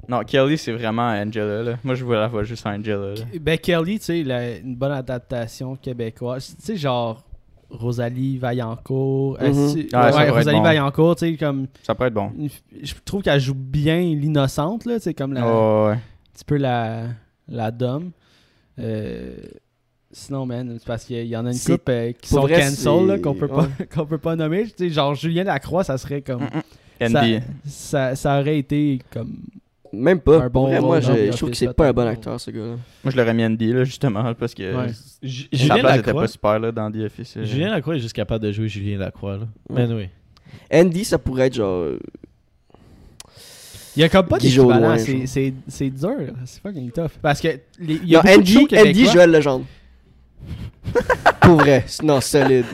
Non, 0.09 0.21
Kelly, 0.23 0.57
c'est 0.57 0.73
vraiment 0.73 1.07
Angela, 1.09 1.63
là. 1.63 1.77
Moi, 1.83 1.95
je 1.95 2.03
vois 2.03 2.27
la 2.27 2.43
juste 2.43 2.65
Angela, 2.65 3.13
là. 3.13 3.21
Ben, 3.39 3.57
Kelly, 3.57 3.99
tu 3.99 4.05
sais, 4.05 4.19
il 4.19 4.31
a 4.31 4.57
une 4.57 4.75
bonne 4.75 4.91
adaptation 4.91 5.75
québécoise. 5.75 6.55
Tu 6.57 6.65
sais, 6.65 6.75
genre 6.77 7.23
Rosalie 7.69 8.37
Vaillancourt. 8.37 9.37
Mhm. 9.41 9.53
si- 9.69 9.77
Ouais, 9.83 9.87
pourrait 10.09 10.29
Rosalie 10.31 10.57
bon. 10.57 10.63
Vaillancourt, 10.63 11.15
tu 11.15 11.31
sais, 11.31 11.37
comme. 11.37 11.67
Ça 11.83 11.95
peut 11.95 12.05
être 12.07 12.13
bon. 12.13 12.31
Je 12.81 12.93
trouve 13.05 13.21
qu'elle 13.23 13.39
joue 13.39 13.55
bien 13.55 14.01
l'innocente, 14.01 14.85
là, 14.85 14.95
tu 14.95 15.03
sais, 15.03 15.13
comme 15.13 15.33
la, 15.33 15.45
Oh, 15.47 15.85
ouais. 15.87 15.93
un 15.93 15.99
petit 16.33 16.45
peu 16.45 16.57
la, 16.57 17.03
la 17.47 17.71
dom. 17.71 18.11
Euh, 18.79 19.35
sinon, 20.11 20.45
man, 20.45 20.75
c'est 20.79 20.85
parce 20.87 21.05
qu'il 21.05 21.25
y 21.25 21.35
en 21.35 21.45
a 21.45 21.51
une 21.51 21.59
couple 21.59 21.91
euh, 21.91 22.11
qui 22.13 22.29
sont 22.29 22.41
vrai, 22.41 22.59
cancel, 22.61 23.07
là, 23.07 23.19
qu'on 23.19 23.33
peut, 23.33 23.47
pas, 23.47 23.67
qu'on 23.95 24.05
peut 24.05 24.17
pas 24.17 24.35
nommer. 24.35 24.65
Tu 24.65 24.71
sais, 24.77 24.89
genre 24.89 25.15
Julien 25.15 25.43
Lacroix, 25.43 25.83
ça 25.83 25.97
serait 25.97 26.21
comme. 26.21 26.47
Andy. 27.01 27.39
Ça, 27.65 28.15
ça 28.15 28.39
aurait 28.39 28.59
été 28.59 28.99
comme. 29.11 29.37
Même 29.93 30.21
pas. 30.21 30.43
Un 30.43 30.49
bon 30.49 30.67
vrai, 30.67 30.79
moi, 30.79 30.99
je, 31.01 31.35
trouve 31.35 31.49
que 31.49 31.57
c'est 31.57 31.73
pas 31.73 31.89
un 31.89 31.93
bon 31.93 32.07
acteur, 32.07 32.39
ce 32.39 32.49
gars-là. 32.51 32.75
Moi, 33.03 33.11
je 33.11 33.17
l'aurais 33.17 33.33
mis 33.33 33.43
Andy, 33.43 33.73
là, 33.73 33.83
justement, 33.83 34.33
parce 34.35 34.53
que 34.53 34.73
Ouais. 34.73 34.87
Julien 35.21 35.79
place 35.79 35.97
était 35.97 36.07
Lacroix? 36.07 36.21
pas 36.21 36.27
super, 36.27 36.59
là, 36.59 36.71
dans 36.71 36.89
The 36.91 36.97
Office. 37.05 37.35
euh. 37.37 37.43
Julien 37.43 37.71
Lacroix 37.71 37.95
est 37.95 37.99
juste 37.99 38.15
capable 38.15 38.45
de 38.45 38.51
jouer 38.53 38.69
Julien 38.69 38.97
Lacroix, 38.99 39.37
là. 39.37 39.47
Mais 39.69 39.85
oui. 39.87 40.07
Andy, 40.73 41.03
ça 41.03 41.17
pourrait 41.17 41.47
être 41.47 41.55
genre. 41.55 41.81
euh, 41.83 41.99
Il 43.97 43.99
y 43.99 44.03
a 44.03 44.09
comme 44.09 44.27
pas 44.27 44.37
d'équivalent. 44.39 44.95
C'est, 44.97 45.89
dur. 45.89 46.11
C'est 46.45 46.61
fucking 46.61 46.91
tough. 46.91 47.11
Parce 47.21 47.41
que 47.41 47.49
les, 47.79 47.95
il 47.95 48.07
y 48.09 48.15
a 48.15 48.23
Non, 48.23 48.31
Andy, 48.37 48.67
Andy. 48.73 49.05
Joël 49.07 49.31
Legendre. 49.31 49.65
Pour 51.41 51.55
vrai. 51.55 51.85
Non, 52.03 52.19
solide. 52.21 52.65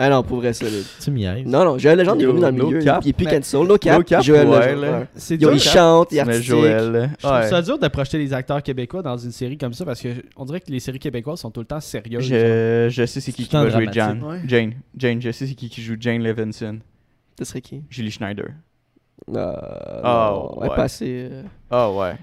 Ah 0.00 0.08
non, 0.10 0.22
pour 0.22 0.36
vrai, 0.38 0.52
solide. 0.52 0.84
Tu 1.02 1.10
m'y 1.10 1.24
aides. 1.24 1.46
Non, 1.46 1.64
non, 1.64 1.76
Joël 1.78 1.98
Legendre, 1.98 2.18
il 2.18 2.22
est 2.22 2.24
Yo, 2.24 2.28
revenu 2.30 2.42
dans 2.42 2.50
le 2.50 2.56
no 2.56 2.66
milieu. 2.68 2.78
cap. 2.80 3.00
Il 3.04 3.08
est 3.08 3.12
plus 3.12 3.24
Mais- 3.26 3.36
cancel. 3.38 3.60
No 3.66 3.76
cap. 3.78 3.98
No 3.98 4.04
cap, 4.04 4.22
Joël 4.22 4.46
ouais, 4.46 4.58
Legendre. 4.74 4.80
là. 4.82 4.98
ouais. 5.00 5.06
C'est 5.16 5.34
Yo, 5.34 5.48
dur. 5.48 5.52
il 5.54 5.58
Je 5.60 5.68
chante, 5.68 6.08
il 6.12 6.20
artistique. 6.20 6.46
Joël, 6.46 6.92
là. 6.92 7.08
trouve 7.18 7.32
Ouais. 7.32 7.48
ça 7.48 7.62
dur 7.62 7.78
de 7.80 7.88
projeter 7.88 8.18
les 8.18 8.32
acteurs 8.32 8.62
québécois 8.62 9.02
dans 9.02 9.16
une 9.16 9.32
série 9.32 9.58
comme 9.58 9.72
ça 9.74 9.84
parce 9.84 10.00
que 10.00 10.08
on 10.36 10.44
dirait 10.44 10.60
que 10.60 10.70
les 10.70 10.78
séries 10.78 11.00
québécoises 11.00 11.40
sont 11.40 11.50
tout 11.50 11.60
le 11.60 11.66
temps 11.66 11.80
sérieuses. 11.80 12.22
Je, 12.22 12.86
je 12.90 13.06
sais 13.06 13.20
c'est 13.20 13.32
qui 13.32 13.46
qui 13.48 13.52
va 13.56 13.68
jouer 13.70 13.88
Jane. 13.90 14.18
dramatique. 14.20 14.44
Ouais. 14.44 14.48
Jane. 14.48 14.72
Jane, 14.96 15.20
je 15.20 15.30
sais 15.32 15.46
c'est 15.48 15.54
qui 15.54 15.68
qui 15.68 15.82
joue 15.82 15.96
Jane 15.98 16.22
Levinson. 16.22 16.78
Ce 17.36 17.44
serait 17.44 17.60
qui? 17.60 17.82
Julie 17.90 18.10
Schneider. 18.12 18.46
Euh, 19.36 20.00
Ah, 20.04 20.30
non, 20.32 20.58
ouais, 20.60 20.68
ouais. 20.68 20.76
pas 20.76 20.82
assez. 20.84 21.28
euh, 21.30 21.42
Ah 21.70 21.90
ouais. 21.90 22.14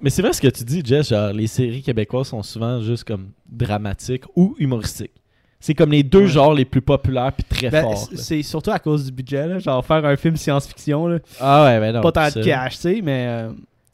Mais 0.00 0.10
c'est 0.10 0.22
vrai 0.22 0.32
ce 0.32 0.40
que 0.40 0.48
tu 0.48 0.64
dis, 0.64 0.82
Jess, 0.84 1.08
genre 1.10 1.32
les 1.32 1.46
séries 1.46 1.82
québécoises 1.82 2.28
sont 2.28 2.42
souvent 2.42 2.80
juste 2.80 3.04
comme 3.04 3.30
dramatiques 3.50 4.24
ou 4.36 4.54
humoristiques. 4.58 5.12
C'est 5.60 5.74
comme 5.74 5.92
les 5.92 6.02
deux 6.02 6.20
Ouais. 6.22 6.26
genres 6.26 6.52
les 6.54 6.64
plus 6.66 6.82
populaires 6.82 7.32
puis 7.32 7.44
très 7.44 7.70
Ben, 7.70 7.82
forts. 7.82 8.08
c'est- 8.14 8.42
surtout 8.42 8.70
à 8.70 8.78
cause 8.78 9.06
du 9.06 9.12
budget. 9.12 9.46
Là. 9.48 9.58
Genre 9.58 9.84
faire 9.84 10.04
un 10.04 10.16
film 10.16 10.36
science-fiction. 10.36 11.18
Ah 11.40 11.64
ouais, 11.64 11.80
ben 11.80 11.92
non. 11.94 12.00
pas 12.02 12.12
tant 12.12 12.28
de 12.28 12.44
cash, 12.44 12.74
tu 12.74 12.80
sais, 12.80 13.00
mais 13.02 13.26
euh, 13.28 13.50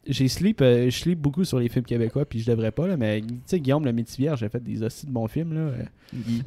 j'ai 0.07 0.27
sleep, 0.27 0.61
euh, 0.61 0.85
je 0.89 0.97
sleep 0.97 1.19
beaucoup 1.19 1.43
sur 1.45 1.59
les 1.59 1.69
films 1.69 1.85
québécois, 1.85 2.25
puis 2.25 2.39
je 2.39 2.49
devrais 2.49 2.71
pas, 2.71 2.87
là, 2.87 2.97
mais 2.97 3.21
tu 3.21 3.27
sais, 3.45 3.59
Guillaume 3.59 3.85
le 3.85 3.93
Métivier, 3.93 4.31
j'ai 4.35 4.49
fait 4.49 4.61
des 4.63 4.81
aussi 4.83 5.05
de 5.05 5.11
bons 5.11 5.27
films, 5.27 5.53
là. 5.53 5.59
Euh, 5.61 5.83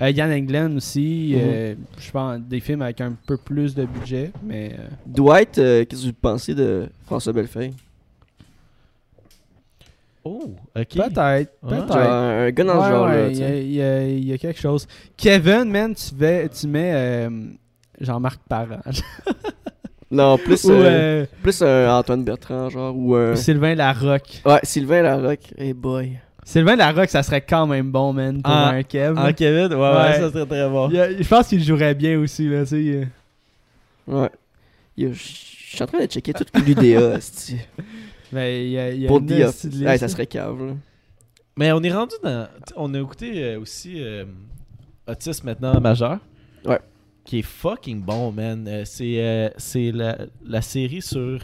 euh, 0.01 0.11
Yann 0.11 0.31
Englund 0.33 0.77
aussi, 0.77 1.33
euh, 1.37 1.75
je 1.99 2.11
pense 2.11 2.41
des 2.41 2.61
films 2.61 2.83
avec 2.83 3.01
un 3.01 3.13
peu 3.27 3.37
plus 3.37 3.75
de 3.75 3.85
budget, 3.87 4.33
mais 4.43 4.75
euh, 4.79 4.87
Dwight, 5.07 5.59
euh, 5.59 5.85
qu'est-ce 5.85 6.03
que 6.03 6.07
vous 6.09 6.13
pensez 6.21 6.55
de 6.55 6.89
François 7.07 7.33
Bellefeuille 7.33 7.73
Oh, 10.27 10.55
ok. 10.75 10.89
peut-être, 10.89 11.19
Ouais. 11.21 11.47
peut-être. 11.63 11.93
Un 11.97 12.51
gars 12.51 12.65
dans 12.65 12.79
Ouais, 12.79 12.85
ce 12.85 12.89
genre 12.89 13.07
ouais, 13.07 13.33
il 13.33 13.73
y, 13.73 13.83
a- 13.83 14.09
y 14.09 14.33
y 14.33 14.39
quelque 14.39 14.59
chose. 14.59 14.87
Kevin, 15.19 15.65
man, 15.65 15.95
tu, 15.95 16.15
vais, 16.15 16.49
tu 16.49 16.67
mets 16.67 16.93
euh, 16.95 17.31
Jean-Marc 18.01 18.41
Parent. 18.49 18.81
Non, 20.11 20.39
plus, 20.39 20.65
Ou 20.65 20.71
euh, 20.73 20.85
euh, 20.85 21.27
plus 21.43 21.63
un 21.63 21.97
Antoine 21.99 22.23
Bertrand, 22.25 22.69
genre, 22.71 22.95
ou 22.97 23.15
un. 23.17 23.35
Sylvain 23.37 23.75
Larocque. 23.75 24.43
Ouais, 24.45 24.61
Sylvain 24.63 25.03
Larocque. 25.03 25.53
Hey 25.59 25.73
boy. 25.73 26.19
Sylvain 26.45 26.77
Larocque, 26.77 27.09
ça 27.11 27.23
serait 27.23 27.41
quand 27.41 27.67
même 27.67 27.91
bon, 27.91 28.13
man, 28.13 28.43
pour 28.43 28.53
Ah, 28.53 28.69
un 28.71 28.83
Kev. 28.83 29.19
En 29.19 29.33
Kevin, 29.33 29.73
ouais, 29.73 29.81
ouais, 29.81 29.97
Ouais. 29.97 30.21
ça 30.21 30.31
serait 30.31 30.47
très 30.47 30.69
bon. 30.69 30.89
A- 30.89 31.11
je 31.21 31.27
pense 31.29 31.49
qu'il 31.49 31.65
jouerait 31.65 31.95
bien 31.95 32.19
aussi, 32.19 32.49
là, 32.49 32.63
tu 32.65 32.69
sais. 32.69 32.77
euh. 32.77 33.05
Ouais. 34.07 34.31
Je 34.99 35.13
suis 35.15 35.83
en 35.83 35.87
train 35.87 35.99
de 36.01 36.07
checker 36.07 36.35
toute 36.35 36.51
l'UDA, 36.65 37.15
esti. 37.17 37.57
Mais 38.31 38.67
il 38.67 38.71
y 38.73 38.79
a, 38.79 38.91
il 38.91 39.01
y 39.01 39.05
a 39.07 39.09
Pour 39.09 39.21
liste, 39.21 39.69
Ouais, 39.83 39.97
ça 39.99 40.07
serait 40.09 40.27
cave, 40.27 40.63
là. 40.67 40.73
Mais 41.57 41.73
on 41.73 41.83
est 41.83 41.93
rendu 41.93 42.15
dans. 42.23 42.47
On 42.77 42.93
a 42.95 42.99
écouté 43.01 43.33
euh, 43.43 43.61
aussi 43.61 43.95
euh, 44.03 44.25
Autisme 45.09 45.47
maintenant 45.47 45.81
majeur. 45.81 46.19
Ouais. 46.67 46.79
Qui 47.25 47.39
est 47.39 47.43
fucking 47.43 48.03
bon, 48.03 48.31
man. 48.33 48.67
Euh, 48.69 48.83
c'est 48.85 49.19
euh, 49.19 49.49
c'est 49.57 49.91
la, 49.93 50.19
la 50.45 50.61
série 50.63 51.03
sur. 51.03 51.41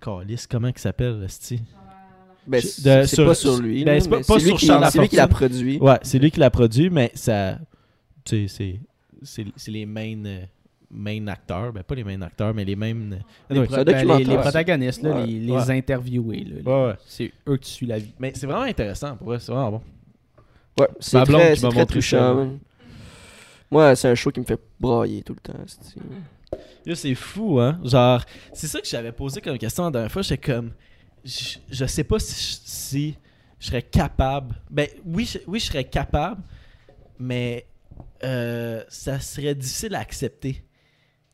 Calice, 0.00 0.46
comment 0.46 0.68
il 0.68 0.78
s'appelle, 0.78 1.24
Sti? 1.28 1.60
Ben, 2.46 2.60
c'est 2.60 3.06
sur- 3.06 3.26
pas 3.26 3.34
sur 3.34 3.58
lui. 3.58 3.84
ben, 3.84 4.00
c'est 4.00 4.08
pas- 4.08 4.18
lui 4.18 4.24
sur 4.24 4.56
qui- 4.56 4.66
Charles 4.66 4.88
C'est 4.90 5.00
lui 5.00 5.08
qui 5.08 5.16
l'a 5.16 5.26
produit. 5.26 5.78
Ouais, 5.78 5.98
c'est 6.02 6.18
lui 6.18 6.30
qui 6.30 6.38
l'a 6.40 6.50
produit, 6.50 6.90
mais 6.90 7.10
ça. 7.14 7.58
Tu 8.24 8.46
sais, 8.48 8.54
c'est. 8.56 8.80
C'est 9.22 9.44
c'est 9.56 9.70
les 9.70 9.86
main, 9.86 10.14
euh, 10.26 10.42
main 10.90 11.26
acteurs. 11.26 11.72
Ben, 11.72 11.82
pas 11.82 11.94
les 11.94 12.04
main 12.04 12.20
acteurs, 12.22 12.54
mais 12.54 12.64
les 12.64 12.76
mêmes. 12.76 13.18
Les, 13.50 13.62
pro- 13.64 13.76
ben, 13.76 13.78
les- 13.84 13.92
documentaire. 13.92 14.28
les 14.28 14.36
protagonistes, 14.38 15.02
là, 15.02 15.10
Ouais. 15.16 15.26
les, 15.26 15.40
les 15.40 15.52
Ouais. 15.52 15.70
interviewés, 15.70 16.44
là, 16.44 16.56
Ouais, 16.84 16.88
ouais. 16.90 16.96
c'est 17.06 17.32
eux 17.48 17.58
tu 17.58 17.68
suis 17.68 17.86
la 17.86 17.98
vie. 17.98 18.12
Mais 18.20 18.32
c'est 18.34 18.46
vraiment 18.46 18.62
intéressant, 18.62 19.16
pour 19.16 19.28
vrai, 19.28 19.38
c'est 19.40 19.50
vraiment 19.50 19.72
bon. 19.72 19.82
Ouais, 20.78 20.88
c'est 21.00 21.22
très, 21.24 21.54
qui 21.54 21.60
très 21.62 21.86
touchant, 21.86 22.34
man. 22.34 22.58
Moi, 23.70 23.96
c'est 23.96 24.08
un 24.08 24.14
show 24.14 24.30
qui 24.30 24.40
me 24.40 24.44
fait 24.44 24.60
brailler 24.78 25.22
tout 25.22 25.34
le 25.34 25.40
temps, 25.40 25.58
c'est 26.94 27.14
fou, 27.14 27.58
hein? 27.58 27.80
Genre, 27.84 28.24
c'est 28.52 28.68
ça 28.68 28.80
que 28.80 28.86
j'avais 28.86 29.12
posé 29.12 29.40
comme 29.40 29.58
question 29.58 29.84
la 29.84 29.90
dernière 29.90 30.12
fois. 30.12 30.22
J'étais 30.22 30.52
comme. 30.52 30.72
Je, 31.24 31.58
je 31.68 31.84
sais 31.86 32.04
pas 32.04 32.20
si 32.20 33.16
je, 33.58 33.66
serais 33.66 33.82
capable. 33.82 34.54
Ben, 34.70 34.88
oui, 35.04 35.24
je, 35.24 35.38
oui, 35.48 35.58
je 35.58 35.66
serais 35.66 35.84
capable, 35.84 36.42
mais 37.18 37.66
euh, 38.22 38.84
ça 38.88 39.18
serait 39.18 39.54
difficile 39.56 39.96
à 39.96 40.00
accepter. 40.00 40.62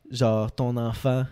Genre, 0.09 0.51
ton 0.51 0.75
enfant 0.77 1.25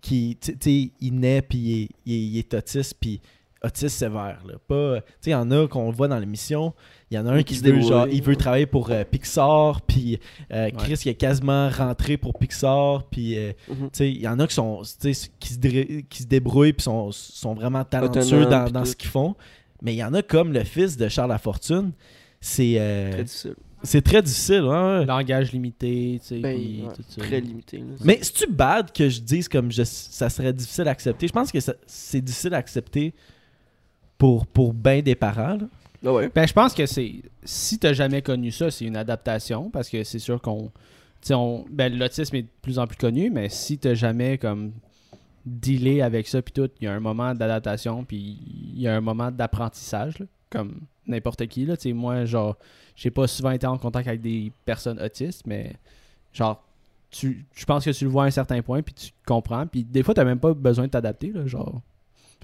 qui, 0.00 0.38
tu 0.40 0.56
sais, 0.58 0.92
il 1.00 1.20
naît, 1.20 1.42
puis 1.42 1.58
il 1.58 1.88
il 2.06 2.14
il 2.14 2.38
est 2.38 2.54
autiste, 2.54 2.94
puis 2.98 3.20
autiste 3.64 3.96
sévère, 3.98 4.42
là. 4.46 4.54
Pas. 4.68 5.00
Tu 5.00 5.06
sais, 5.20 5.30
il 5.30 5.32
y 5.32 5.34
en 5.34 5.50
a 5.50 5.66
qu'on 5.66 5.90
voit 5.90 6.08
dans 6.08 6.18
l'émission. 6.18 6.74
Il 7.10 7.16
y 7.16 7.18
en 7.18 7.26
a 7.26 7.32
un 7.32 7.38
Qui 7.38 7.44
qui 7.44 7.54
se 7.56 7.64
veut, 7.64 7.72
débrouille. 7.72 7.88
genre, 7.88 8.08
il 8.08 8.22
veut 8.22 8.36
travailler 8.36 8.66
pour 8.66 8.90
euh, 8.90 9.04
Pixar, 9.04 9.80
puis 9.82 10.18
euh, 10.52 10.70
Chris 10.76 10.90
Ouais. 10.92 10.96
qui 10.96 11.08
est 11.08 11.14
quasiment 11.14 11.68
rentré 11.70 12.16
pour 12.16 12.38
Pixar, 12.38 13.04
puis 13.04 13.38
euh, 13.38 13.52
Mhm. 13.68 13.76
tu 13.76 13.88
sais, 13.92 14.10
il 14.10 14.20
y 14.20 14.28
en 14.28 14.38
a 14.40 14.46
qui 14.46 14.54
sont 14.54 14.82
tu 15.00 15.14
sais, 15.14 15.30
qui 15.40 15.52
se, 15.54 15.58
dé- 15.58 16.04
qui 16.08 16.22
se 16.22 16.26
débrouillent 16.28 16.72
puis 16.72 16.82
sont, 16.84 17.10
sont 17.12 17.54
vraiment 17.54 17.84
talentueux 17.84 18.46
dans, 18.46 18.70
dans 18.70 18.84
ce 18.84 18.94
qu'ils 18.96 19.10
font. 19.10 19.34
Mais 19.82 19.94
il 19.94 19.98
y 19.98 20.04
en 20.04 20.14
a 20.14 20.22
comme 20.22 20.52
le 20.52 20.64
fils 20.64 20.96
de 20.96 21.08
Charles 21.08 21.30
Lafortune. 21.30 21.92
C'est 22.40 22.74
euh, 22.78 23.10
Très 23.12 23.24
difficile. 23.24 23.54
c'est 23.82 24.02
très 24.02 24.22
difficile. 24.22 24.62
ouais. 24.62 25.04
Langage 25.06 25.52
limité, 25.52 26.18
tu 26.22 26.26
sais, 26.28 26.38
Ben, 26.40 26.56
puis 26.56 26.82
ouais, 26.86 26.94
tout 26.94 27.02
ça. 27.08 27.20
Très 27.22 27.40
limité. 27.40 27.78
là. 27.78 27.84
Mais 28.04 28.18
c'est-tu 28.22 28.46
bad 28.50 28.92
que 28.92 29.08
je 29.08 29.20
dise 29.20 29.48
comme 29.48 29.70
je, 29.72 29.82
ça 29.84 30.28
serait 30.28 30.52
difficile 30.52 30.88
à 30.88 30.90
accepter? 30.92 31.28
Je 31.28 31.32
pense 31.32 31.50
que 31.52 31.58
c'est 31.86 32.20
difficile 32.20 32.54
à 32.54 32.58
accepter 32.58 33.14
pour, 34.18 34.46
pour 34.46 34.72
bien 34.72 35.02
des 35.02 35.14
parents. 35.14 35.56
là. 35.56 35.66
Ah 36.04 36.12
ouais. 36.12 36.30
Ben, 36.34 36.46
je 36.46 36.52
pense 36.52 36.74
que 36.74 36.86
c'est. 36.86 37.22
Si 37.44 37.78
t'as 37.78 37.92
jamais 37.92 38.22
connu 38.22 38.52
ça, 38.52 38.70
c'est 38.70 38.84
une 38.84 38.96
adaptation, 38.96 39.70
parce 39.70 39.88
que 39.88 40.04
c'est 40.04 40.18
sûr 40.18 40.40
qu'on. 40.40 40.70
On. 41.30 41.64
Ben, 41.70 41.96
l'autisme 41.96 42.36
est 42.36 42.42
de 42.42 42.48
plus 42.62 42.78
en 42.78 42.86
plus 42.86 42.96
connu, 42.96 43.30
mais 43.30 43.48
si 43.48 43.78
t'as 43.78 43.94
jamais, 43.94 44.38
comme. 44.38 44.72
dealé 45.44 46.02
avec 46.02 46.28
ça, 46.28 46.42
puis 46.42 46.52
tout, 46.52 46.70
il 46.80 46.84
y 46.84 46.88
a 46.88 46.94
un 46.94 47.00
moment 47.00 47.34
d'adaptation, 47.34 48.04
puis 48.04 48.38
il 48.74 48.80
y 48.80 48.88
a 48.88 48.96
un 48.96 49.00
moment 49.00 49.30
d'apprentissage, 49.30 50.18
là. 50.18 50.26
Comme 50.48 50.80
n'importe 51.06 51.46
qui. 51.46 51.66
Là. 51.66 51.74
Moi, 51.92 52.24
genre, 52.24 52.56
j'ai 52.94 53.10
pas 53.10 53.26
souvent 53.26 53.50
été 53.50 53.66
en 53.66 53.78
contact 53.78 54.06
avec 54.06 54.20
des 54.20 54.52
personnes 54.64 55.00
autistes, 55.02 55.42
mais 55.46 55.72
genre, 56.32 56.62
tu, 57.10 57.44
je 57.54 57.64
pense 57.64 57.84
que 57.84 57.90
tu 57.90 58.04
le 58.04 58.10
vois 58.10 58.24
à 58.24 58.26
un 58.26 58.30
certain 58.30 58.62
point, 58.62 58.82
puis 58.82 58.94
tu 58.94 59.10
comprends. 59.26 59.66
Puis 59.66 59.82
des 59.82 60.04
fois, 60.04 60.14
t'as 60.14 60.24
même 60.24 60.38
pas 60.38 60.54
besoin 60.54 60.84
de 60.86 60.90
t'adapter. 60.90 61.32
Là, 61.32 61.46
genre, 61.46 61.80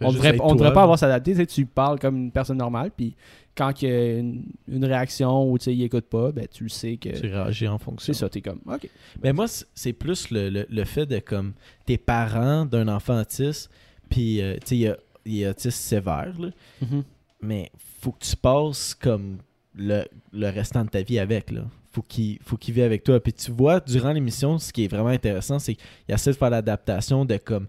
on 0.04 0.12
devrait, 0.12 0.36
on 0.40 0.54
devrait 0.54 0.72
pas 0.72 0.82
avoir 0.82 0.98
s'adapter. 0.98 1.46
Tu 1.46 1.66
parles 1.66 1.98
comme 1.98 2.16
une 2.16 2.30
personne 2.32 2.58
normale, 2.58 2.90
puis 2.96 3.14
quand 3.56 3.82
il 3.82 3.88
y 3.88 3.92
a 3.92 4.18
une, 4.18 4.44
une 4.68 4.84
réaction 4.84 5.50
ou 5.50 5.58
il 5.66 5.82
écoute 5.82 6.06
pas, 6.06 6.32
ben 6.32 6.46
tu 6.50 6.62
le 6.64 6.68
sais 6.70 6.96
que 6.96 7.10
Tu 7.10 7.26
réagis 7.26 7.68
en 7.68 7.78
fonction. 7.78 8.12
c'est 8.12 8.18
ça. 8.18 8.28
T'es 8.28 8.40
comme, 8.40 8.60
ok. 8.66 8.88
Mais 9.22 9.32
moi, 9.32 9.46
c'est 9.74 9.92
plus 9.92 10.30
le, 10.30 10.48
le, 10.48 10.66
le 10.70 10.84
fait 10.84 11.06
de 11.06 11.18
comme 11.18 11.52
tes 11.84 11.98
parents 11.98 12.64
d'un 12.64 12.88
enfant 12.88 13.20
autiste, 13.20 13.70
puis 14.08 14.40
euh, 14.40 14.54
tu 14.54 14.60
sais, 14.66 14.76
il 14.76 14.80
y 14.82 14.88
a- 14.88 14.96
il 15.24 15.42
est 15.42 15.48
autiste 15.48 15.78
sévère, 15.78 16.32
là, 16.40 16.48
Mhm. 16.80 17.04
mais 17.42 17.70
faut 18.00 18.10
que 18.12 18.24
tu 18.24 18.34
passes 18.36 18.94
comme 18.94 19.38
le, 19.74 20.04
le 20.32 20.48
restant 20.48 20.84
de 20.84 20.90
ta 20.90 21.02
vie 21.02 21.18
avec, 21.18 21.50
là. 21.50 21.62
Faut 21.92 22.02
qu'il 22.02 22.38
faut 22.42 22.56
qu'il 22.56 22.72
vive 22.72 22.84
avec 22.84 23.04
toi. 23.04 23.20
Puis 23.20 23.34
tu 23.34 23.50
vois, 23.52 23.78
durant 23.78 24.12
l'émission, 24.12 24.58
ce 24.58 24.72
qui 24.72 24.84
est 24.84 24.88
vraiment 24.88 25.10
intéressant, 25.10 25.58
c'est 25.58 25.74
qu'il 25.74 25.84
essaie 26.14 26.30
de 26.30 26.36
faire 26.36 26.48
l'adaptation 26.48 27.26
de 27.26 27.36
comme 27.36 27.66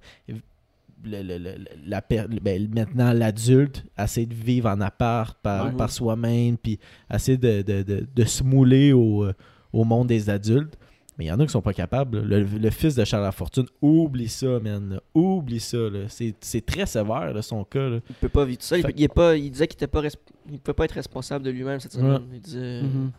le, 1.03 1.21
le- 1.21 1.37
le- 1.37 1.55
la 1.85 2.01
per- 2.01 2.25
ben, 2.41 2.69
maintenant 2.73 3.11
l'adulte 3.13 3.83
essaie 3.97 4.25
de 4.25 4.33
vivre 4.33 4.69
en 4.69 4.79
appart 4.81 5.37
par, 5.41 5.65
Ouais. 5.67 5.71
par 5.73 5.89
soi-même, 5.91 6.57
puis 6.57 6.79
essaie 7.13 7.37
de, 7.37 7.61
de, 7.61 7.83
de, 7.83 8.07
de 8.13 8.23
se 8.25 8.43
mouler 8.43 8.93
au, 8.93 9.25
euh, 9.25 9.33
au 9.71 9.83
monde 9.83 10.07
des 10.07 10.29
adultes. 10.29 10.77
Mais 11.17 11.25
il 11.25 11.27
y 11.27 11.31
en 11.31 11.39
a 11.39 11.45
qui 11.45 11.51
sont 11.51 11.61
pas 11.61 11.73
capables. 11.73 12.21
Le, 12.21 12.41
le 12.43 12.69
fils 12.71 12.95
de 12.95 13.05
Charles 13.05 13.21
Lafortune, 13.23 13.67
oublie 13.83 14.27
ça, 14.27 14.59
man. 14.59 14.99
Oublie 15.13 15.59
ça. 15.59 15.77
là. 15.77 16.05
C'est 16.07 16.33
c'est 16.39 16.65
très 16.65 16.87
sévère, 16.87 17.31
là, 17.33 17.41
son 17.43 17.63
cas. 17.63 17.87
là. 17.87 17.99
Il 18.09 18.15
peut 18.15 18.29
pas 18.29 18.45
vivre 18.45 18.57
tout 18.57 18.65
seul. 18.65 18.79
Il, 18.79 18.81
Fait- 18.81 18.87
peut- 18.87 18.93
il 18.97 19.03
est 19.03 19.07
pas, 19.13 19.35
il 19.37 19.51
disait 19.51 19.67
qu'il 19.67 19.77
était 19.77 19.85
pas 19.85 20.01
resp- 20.01 20.17
il 20.51 20.59
peut 20.59 20.73
pas 20.73 20.85
être 20.85 20.93
responsable 20.93 21.45
de 21.45 21.51
lui-même 21.51 21.79
cette 21.79 21.91
semaine. 21.93 22.23
Il 22.33 22.41
disait. 22.41 22.81
Mhm. 22.81 23.11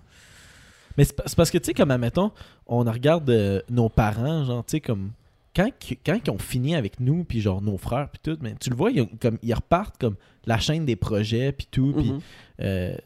Mais 0.98 1.04
c'est 1.04 1.14
pa- 1.16 1.22
c'est 1.26 1.36
parce 1.36 1.50
que, 1.52 1.58
tu 1.58 1.66
sais, 1.66 1.74
comme, 1.74 1.90
admettons, 1.92 2.32
on 2.66 2.78
regarde 2.82 3.28
euh, 3.30 3.60
nos 3.70 3.88
parents, 3.88 4.44
genre, 4.44 4.64
tu 4.64 4.72
sais, 4.72 4.80
comme, 4.80 5.10
quand, 5.54 5.70
qu- 5.78 5.98
quand 6.04 6.18
ils 6.26 6.30
ont 6.30 6.38
fini 6.38 6.74
avec 6.74 7.00
nous, 7.00 7.24
puis 7.24 7.40
genre, 7.40 7.60
nos 7.62 7.76
frères, 7.78 8.08
puis 8.10 8.20
tout, 8.22 8.38
mais 8.42 8.54
tu 8.60 8.70
le 8.70 8.76
vois, 8.76 8.90
ils, 8.90 9.02
ont- 9.02 9.10
comme, 9.20 9.38
ils 9.42 9.54
repartent 9.54 9.98
comme 9.98 10.16
la 10.46 10.58
chaîne 10.58 10.84
des 10.84 10.96
projets, 10.96 11.52
puis 11.52 11.66
tout, 11.70 11.92
puis 11.96 12.12
euh, 12.60 12.96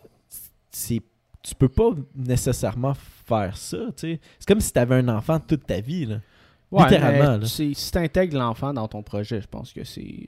c'est 0.71 1.03
tu 1.43 1.55
peux 1.55 1.69
pas 1.69 1.91
nécessairement 2.15 2.95
faire 3.27 3.57
ça, 3.57 3.79
tu 3.89 3.93
sais. 3.97 4.21
C'est 4.39 4.47
comme 4.49 4.61
si 4.61 4.73
tu 4.73 4.79
avais 4.79 4.97
un 4.97 5.09
enfant 5.09 5.39
toute 5.41 5.67
ta 5.67 5.81
vie, 5.81 6.05
là. 6.07 6.21
Ouais, 6.71 6.83
Littéralement, 6.83 7.39
là. 7.39 7.47
si 7.47 7.73
tu 7.93 7.97
intègres 7.99 8.37
l'enfant 8.39 8.75
dans 8.75 8.89
ton 8.89 9.03
projet, 9.03 9.41
je 9.41 9.47
pense 9.47 9.73
que 9.73 9.85
c'est 9.85 10.27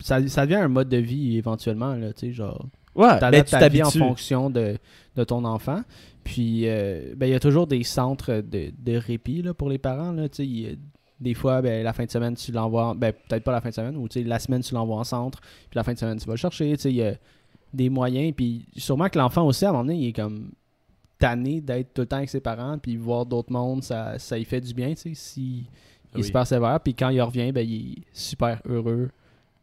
ça, 0.00 0.20
ça 0.28 0.46
devient 0.46 0.60
un 0.60 0.68
mode 0.68 0.88
de 0.88 0.98
vie 0.98 1.36
éventuellement. 1.36 1.94
Là, 1.96 2.12
tu 2.12 2.26
sais, 2.28 2.32
genre, 2.32 2.66
Ouais, 2.94 3.18
t'adaptes 3.18 3.48
tu 3.48 3.58
ta 3.58 3.68
vie 3.68 3.82
en 3.82 3.90
fonction 3.98 4.50
de, 4.50 4.76
de 5.16 5.24
ton 5.24 5.44
enfant. 5.44 5.82
Puis, 6.22 6.68
euh, 6.68 7.14
ben, 7.16 7.26
il 7.26 7.30
y 7.32 7.34
a 7.34 7.40
toujours 7.40 7.66
des 7.66 7.82
centres 7.82 8.34
de, 8.40 8.72
de 8.78 8.96
répit 8.96 9.42
là, 9.42 9.52
pour 9.54 9.68
les 9.68 9.78
parents. 9.78 10.12
Là, 10.12 10.28
tu 10.28 10.36
sais, 10.36 10.46
il 10.46 10.58
y 10.60 10.78
des 11.20 11.34
fois, 11.34 11.60
ben, 11.62 11.82
la 11.84 11.92
fin 11.92 12.04
de 12.04 12.10
semaine, 12.10 12.34
tu 12.34 12.50
l'envoies. 12.52 12.86
en- 12.88 12.94
Ben, 12.94 13.12
peut-être 13.12 13.44
pas 13.44 13.52
la 13.52 13.60
fin 13.60 13.68
de 13.68 13.74
semaine, 13.74 13.96
ou 13.96 14.08
la 14.24 14.38
semaine, 14.38 14.62
tu 14.62 14.74
l'envoies 14.74 14.96
en 14.98 15.04
centre. 15.04 15.40
Puis 15.40 15.76
la 15.76 15.84
fin 15.84 15.92
de 15.92 15.98
semaine, 15.98 16.18
tu 16.18 16.26
vas 16.26 16.32
le 16.32 16.38
chercher. 16.38 16.72
Il 16.84 16.92
y 16.92 17.02
a 17.02 17.14
des 17.74 17.88
moyens. 17.90 18.32
Puis 18.34 18.64
sûrement 18.76 19.08
que 19.08 19.18
l'enfant 19.18 19.46
aussi, 19.46 19.64
à 19.64 19.68
un 19.68 19.72
moment 19.72 19.84
donné, 19.84 19.98
il 19.98 20.06
est 20.08 20.12
comme 20.12 20.50
tanné 21.18 21.60
d'être 21.60 21.92
tout 21.92 22.00
le 22.02 22.06
temps 22.06 22.16
avec 22.16 22.30
ses 22.30 22.40
parents. 22.40 22.78
Puis 22.78 22.96
voir 22.96 23.26
d'autres 23.26 23.52
mondes, 23.52 23.82
ça, 23.84 24.18
ça 24.18 24.38
y 24.38 24.44
fait 24.44 24.60
du 24.60 24.72
bien. 24.74 24.90
Tu 24.90 24.96
sais, 24.96 25.14
si, 25.14 25.42
il 25.42 26.14
est 26.14 26.16
Oui. 26.16 26.24
super 26.24 26.46
sévère. 26.46 26.80
Puis 26.80 26.94
quand 26.94 27.10
il 27.10 27.20
revient, 27.20 27.52
ben, 27.52 27.66
il 27.68 27.98
est 27.98 28.02
super 28.12 28.60
heureux. 28.66 29.10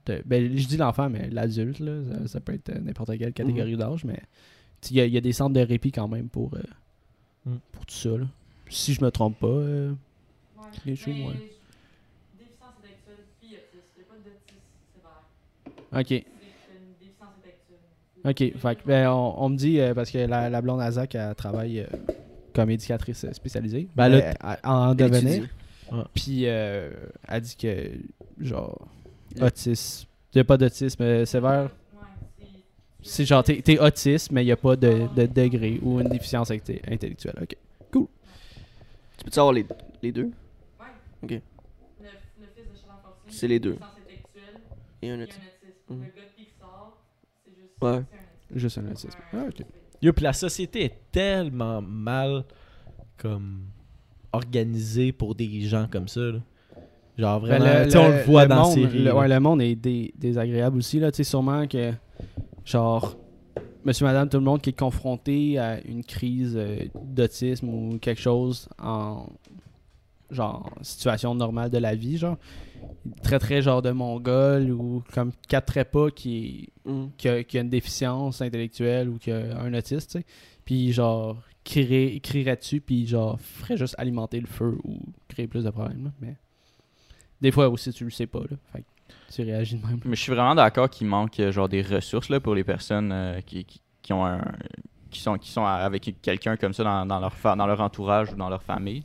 de- 0.06 0.22
ben, 0.26 0.56
je 0.56 0.68
dis 0.68 0.78
l'enfant, 0.78 1.10
mais 1.10 1.30
l'adulte, 1.30 1.80
là, 1.82 1.92
ça, 2.22 2.28
ça 2.28 2.40
peut 2.40 2.54
être 2.54 2.72
n'importe 2.80 3.18
quelle 3.18 3.34
catégorie 3.34 3.76
d'âge. 3.76 4.06
Mais 4.06 4.22
il 4.90 4.96
y, 4.96 5.02
a- 5.02 5.06
il 5.06 5.12
y 5.14 5.18
a 5.18 5.22
des 5.22 5.34
centres 5.34 5.54
de 5.54 5.60
répit 5.60 5.92
quand 5.92 6.08
même 6.08 6.30
pour, 6.30 6.54
euh, 6.54 6.62
Mm. 7.46 7.58
pour 7.74 7.86
tout 7.86 7.94
ça. 7.96 8.12
là. 8.18 8.26
Si 8.70 8.94
je 8.94 9.04
me 9.04 9.12
trompe 9.12 9.38
pas. 9.38 9.48
euh. 9.48 9.94
Les 10.86 10.92
ouais. 10.92 11.34
Déficience 12.38 12.74
intellectuelle, 12.80 13.24
puis 13.40 13.56
autisme. 13.56 13.94
Il 13.96 14.00
n'y 14.00 14.04
a 14.04 14.08
pas 14.08 14.16
d'autisme 14.24 14.62
sévère. 14.94 16.02
ok. 16.02 16.08
C'est 16.08 16.16
une 16.76 16.94
déficience 17.00 17.30
intellectuelle. 17.38 18.54
Ok, 18.54 18.60
fait 18.60 18.86
ben, 18.86 19.10
on, 19.10 19.34
on 19.46 19.50
me 19.50 19.58
dit, 19.58 19.80
euh, 19.80 19.94
parce 19.94 20.12
que 20.12 20.18
la, 20.20 20.50
la 20.50 20.62
blonde 20.62 20.82
Azak, 20.82 21.16
elle 21.16 21.36
travaille 21.36 21.80
euh, 21.82 21.88
comme 22.54 22.70
éducatrice 22.70 23.24
euh, 23.26 23.34
spécialisée 23.34 23.88
Ben, 23.96 24.12
euh, 24.12 24.20
là, 24.20 24.34
à- 24.64 24.72
en 24.74 24.92
Elle 24.92 24.98
devenir. 25.12 25.48
Puis 26.14 26.42
euh, 26.48 26.92
elle 27.28 27.42
dit 27.42 27.56
que, 27.56 27.92
genre, 28.42 28.88
autisme, 29.42 30.08
il 30.34 30.38
n'y 30.38 30.42
a 30.42 30.44
pas 30.44 30.58
d'autisme 30.58 31.02
euh, 31.04 31.26
sévère. 31.26 31.64
Ouais, 31.94 32.00
c'est- 32.40 33.10
C'est 33.10 33.26
genre, 33.26 33.44
t'es 33.44 33.62
t'es 33.62 33.80
autiste, 33.80 34.32
mais 34.32 34.44
il 34.44 34.48
n'y 34.48 34.52
a 34.52 34.58
pas 34.58 34.76
de, 34.76 35.08
de 35.16 35.26
degré 35.28 35.80
ou 35.82 36.00
une 36.02 36.10
déficience 36.10 36.50
inte- 36.52 36.82
intellectuelle. 36.92 37.36
Ok. 37.42 37.56
Tu 39.18 39.24
peux-tu 39.26 39.40
avoir 39.40 39.54
les, 39.54 39.66
les 40.04 40.12
deux? 40.12 40.30
Le, 41.24 41.28
le 41.28 42.48
fils 42.56 42.66
de 42.66 42.76
Charles 42.86 43.02
Fortune, 43.02 43.30
C'est 43.32 43.48
les 43.48 43.60
deux. 43.60 43.78
et 45.02 45.10
un 45.12 45.22
autisme. 45.22 45.42
Mhm. 45.90 46.00
Le 46.02 46.06
gars 46.06 46.12
de 46.12 46.36
Pixar, 46.36 46.98
c'est 47.46 47.52
juste 47.56 47.72
Ouais. 47.82 47.92
c'est 47.92 47.96
un 47.96 48.00
autisme. 48.00 48.60
Juste 48.60 48.78
un 48.80 48.92
autisme. 48.92 49.20
Ah, 49.34 49.46
ok. 49.48 49.66
Yo, 50.02 50.14
puis 50.14 50.24
la 50.24 50.34
société 50.34 50.84
est 50.86 50.98
tellement 51.12 51.82
mal 51.82 52.44
comme 53.18 53.64
organisée 54.32 55.12
pour 55.12 55.34
des 55.36 55.62
gens 55.62 55.88
comme 55.92 56.08
ça. 56.08 56.20
là. 56.22 56.40
Genre 57.18 57.42
Ben, 57.42 57.48
vraiment, 57.60 57.84
tu 57.86 57.92
sais, 57.92 57.98
on 57.98 58.10
le 58.10 58.24
voit 58.24 58.46
dans 58.46 58.56
la 58.58 58.62
monde, 58.64 58.74
série. 58.76 59.04
Le, 59.04 59.14
ouais, 59.16 59.28
le 59.28 59.40
monde 59.40 59.62
est 59.64 59.76
dé- 59.76 60.14
désagréable 60.16 60.78
aussi. 60.78 61.00
Là. 61.00 61.12
Tu 61.12 61.18
sais, 61.18 61.24
sûrement 61.24 61.66
que, 61.68 61.94
genre, 62.64 63.18
monsieur, 63.84 64.06
madame, 64.06 64.30
tout 64.30 64.38
le 64.38 64.44
monde 64.44 64.62
qui 64.62 64.70
est 64.70 64.78
confronté 64.78 65.58
à 65.58 65.82
une 65.82 66.04
crise 66.04 66.56
euh, 66.56 66.86
d'autisme 66.94 67.70
ou 67.70 67.98
quelque 67.98 68.22
chose 68.22 68.70
en, 68.80 69.26
genre, 70.32 70.70
situation 70.82 71.34
normale 71.36 71.70
de 71.70 71.78
la 71.78 71.96
vie, 71.96 72.18
genre, 72.18 72.38
très 73.24 73.40
très 73.40 73.62
genre 73.62 73.82
de 73.82 73.92
mongol 73.92 74.72
ou 74.72 75.04
comme 75.14 75.32
quatre 75.48 75.84
pas 75.84 76.12
qui, 76.12 76.70
Mhm. 76.86 77.12
qui, 77.18 77.30
a, 77.30 77.44
qui 77.44 77.58
a 77.58 77.62
une 77.62 77.70
déficience 77.70 78.42
intellectuelle 78.42 79.10
ou 79.10 79.18
qui 79.18 79.32
a 79.32 79.60
un 79.60 79.74
autiste, 79.74 80.12
tu 80.12 80.20
sais. 80.20 80.26
Puis, 80.66 80.92
genre, 80.92 81.38
crierait, 81.64 82.20
crierait 82.22 82.56
dessus, 82.58 82.82
puis, 82.82 83.06
genre, 83.08 83.40
ferait 83.40 83.78
juste 83.78 83.96
alimenter 83.98 84.40
le 84.40 84.48
feu 84.48 84.78
ou 84.84 85.00
créer 85.28 85.48
plus 85.48 85.64
de 85.64 85.70
problèmes. 85.70 86.06
là. 86.06 86.12
Mais 86.22 86.36
des 87.42 87.52
fois 87.52 87.70
aussi, 87.70 87.92
tu 87.92 88.04
le 88.04 88.10
sais 88.10 88.28
pas, 88.28 88.40
là. 88.40 88.58
Fait 88.74 88.80
que 88.82 88.86
tu 89.34 89.42
réagis 89.44 89.76
de 89.78 89.86
même. 89.86 90.00
Mais 90.06 90.16
je 90.16 90.22
suis 90.22 90.32
vraiment 90.34 90.56
d'accord 90.56 90.90
qu'il 90.90 91.08
manque 91.08 91.40
euh, 91.40 91.52
genre 91.52 91.70
des 91.70 91.82
ressources 91.82 92.30
là, 92.30 92.40
pour 92.40 92.56
les 92.56 92.64
personnes 92.64 93.12
euh, 93.12 93.42
qui, 93.42 93.64
qui, 93.66 93.82
qui 94.02 94.14
ont 94.14 94.26
un 94.26 94.42
qui 95.10 95.22
sont 95.22 95.38
qui 95.38 95.50
sont 95.52 95.64
avec 95.66 96.16
quelqu'un 96.22 96.58
comme 96.58 96.74
ça 96.74 96.84
dans, 96.84 97.06
dans 97.06 97.20
leur 97.22 97.34
dans 97.56 97.66
leur 97.66 97.80
entourage 97.80 98.34
ou 98.34 98.36
dans 98.36 98.50
leur 98.50 98.62
famille. 98.62 99.04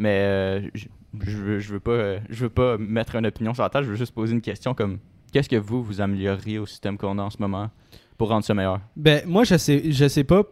Mais 0.00 0.20
euh, 0.22 0.60
je, 0.74 0.86
je 1.20 1.36
veux 1.36 1.58
je 1.60 1.72
veux 1.74 1.80
pas 1.80 1.90
euh, 1.92 2.18
je 2.30 2.42
veux 2.44 2.48
pas 2.50 2.78
mettre 2.78 3.14
une 3.16 3.26
opinion 3.26 3.52
sur 3.54 3.62
la 3.62 3.68
table, 3.68 3.84
je 3.86 3.90
veux 3.90 3.96
juste 3.96 4.14
poser 4.14 4.32
une 4.32 4.40
question 4.40 4.72
comme 4.74 4.98
qu'est-ce 5.30 5.48
que 5.48 5.56
vous 5.56 5.82
vous 5.84 6.00
amélioreriez 6.00 6.58
au 6.58 6.64
système 6.66 6.96
qu'on 6.96 7.18
a 7.18 7.22
en 7.22 7.30
ce 7.30 7.36
moment 7.38 7.68
pour 8.16 8.30
rendre 8.30 8.44
ça 8.44 8.54
meilleur? 8.54 8.80
Ben, 8.96 9.22
moi, 9.26 9.44
je 9.44 9.56
sais, 9.58 9.92
je 9.92 10.08
sais 10.08 10.24
pas 10.24 10.42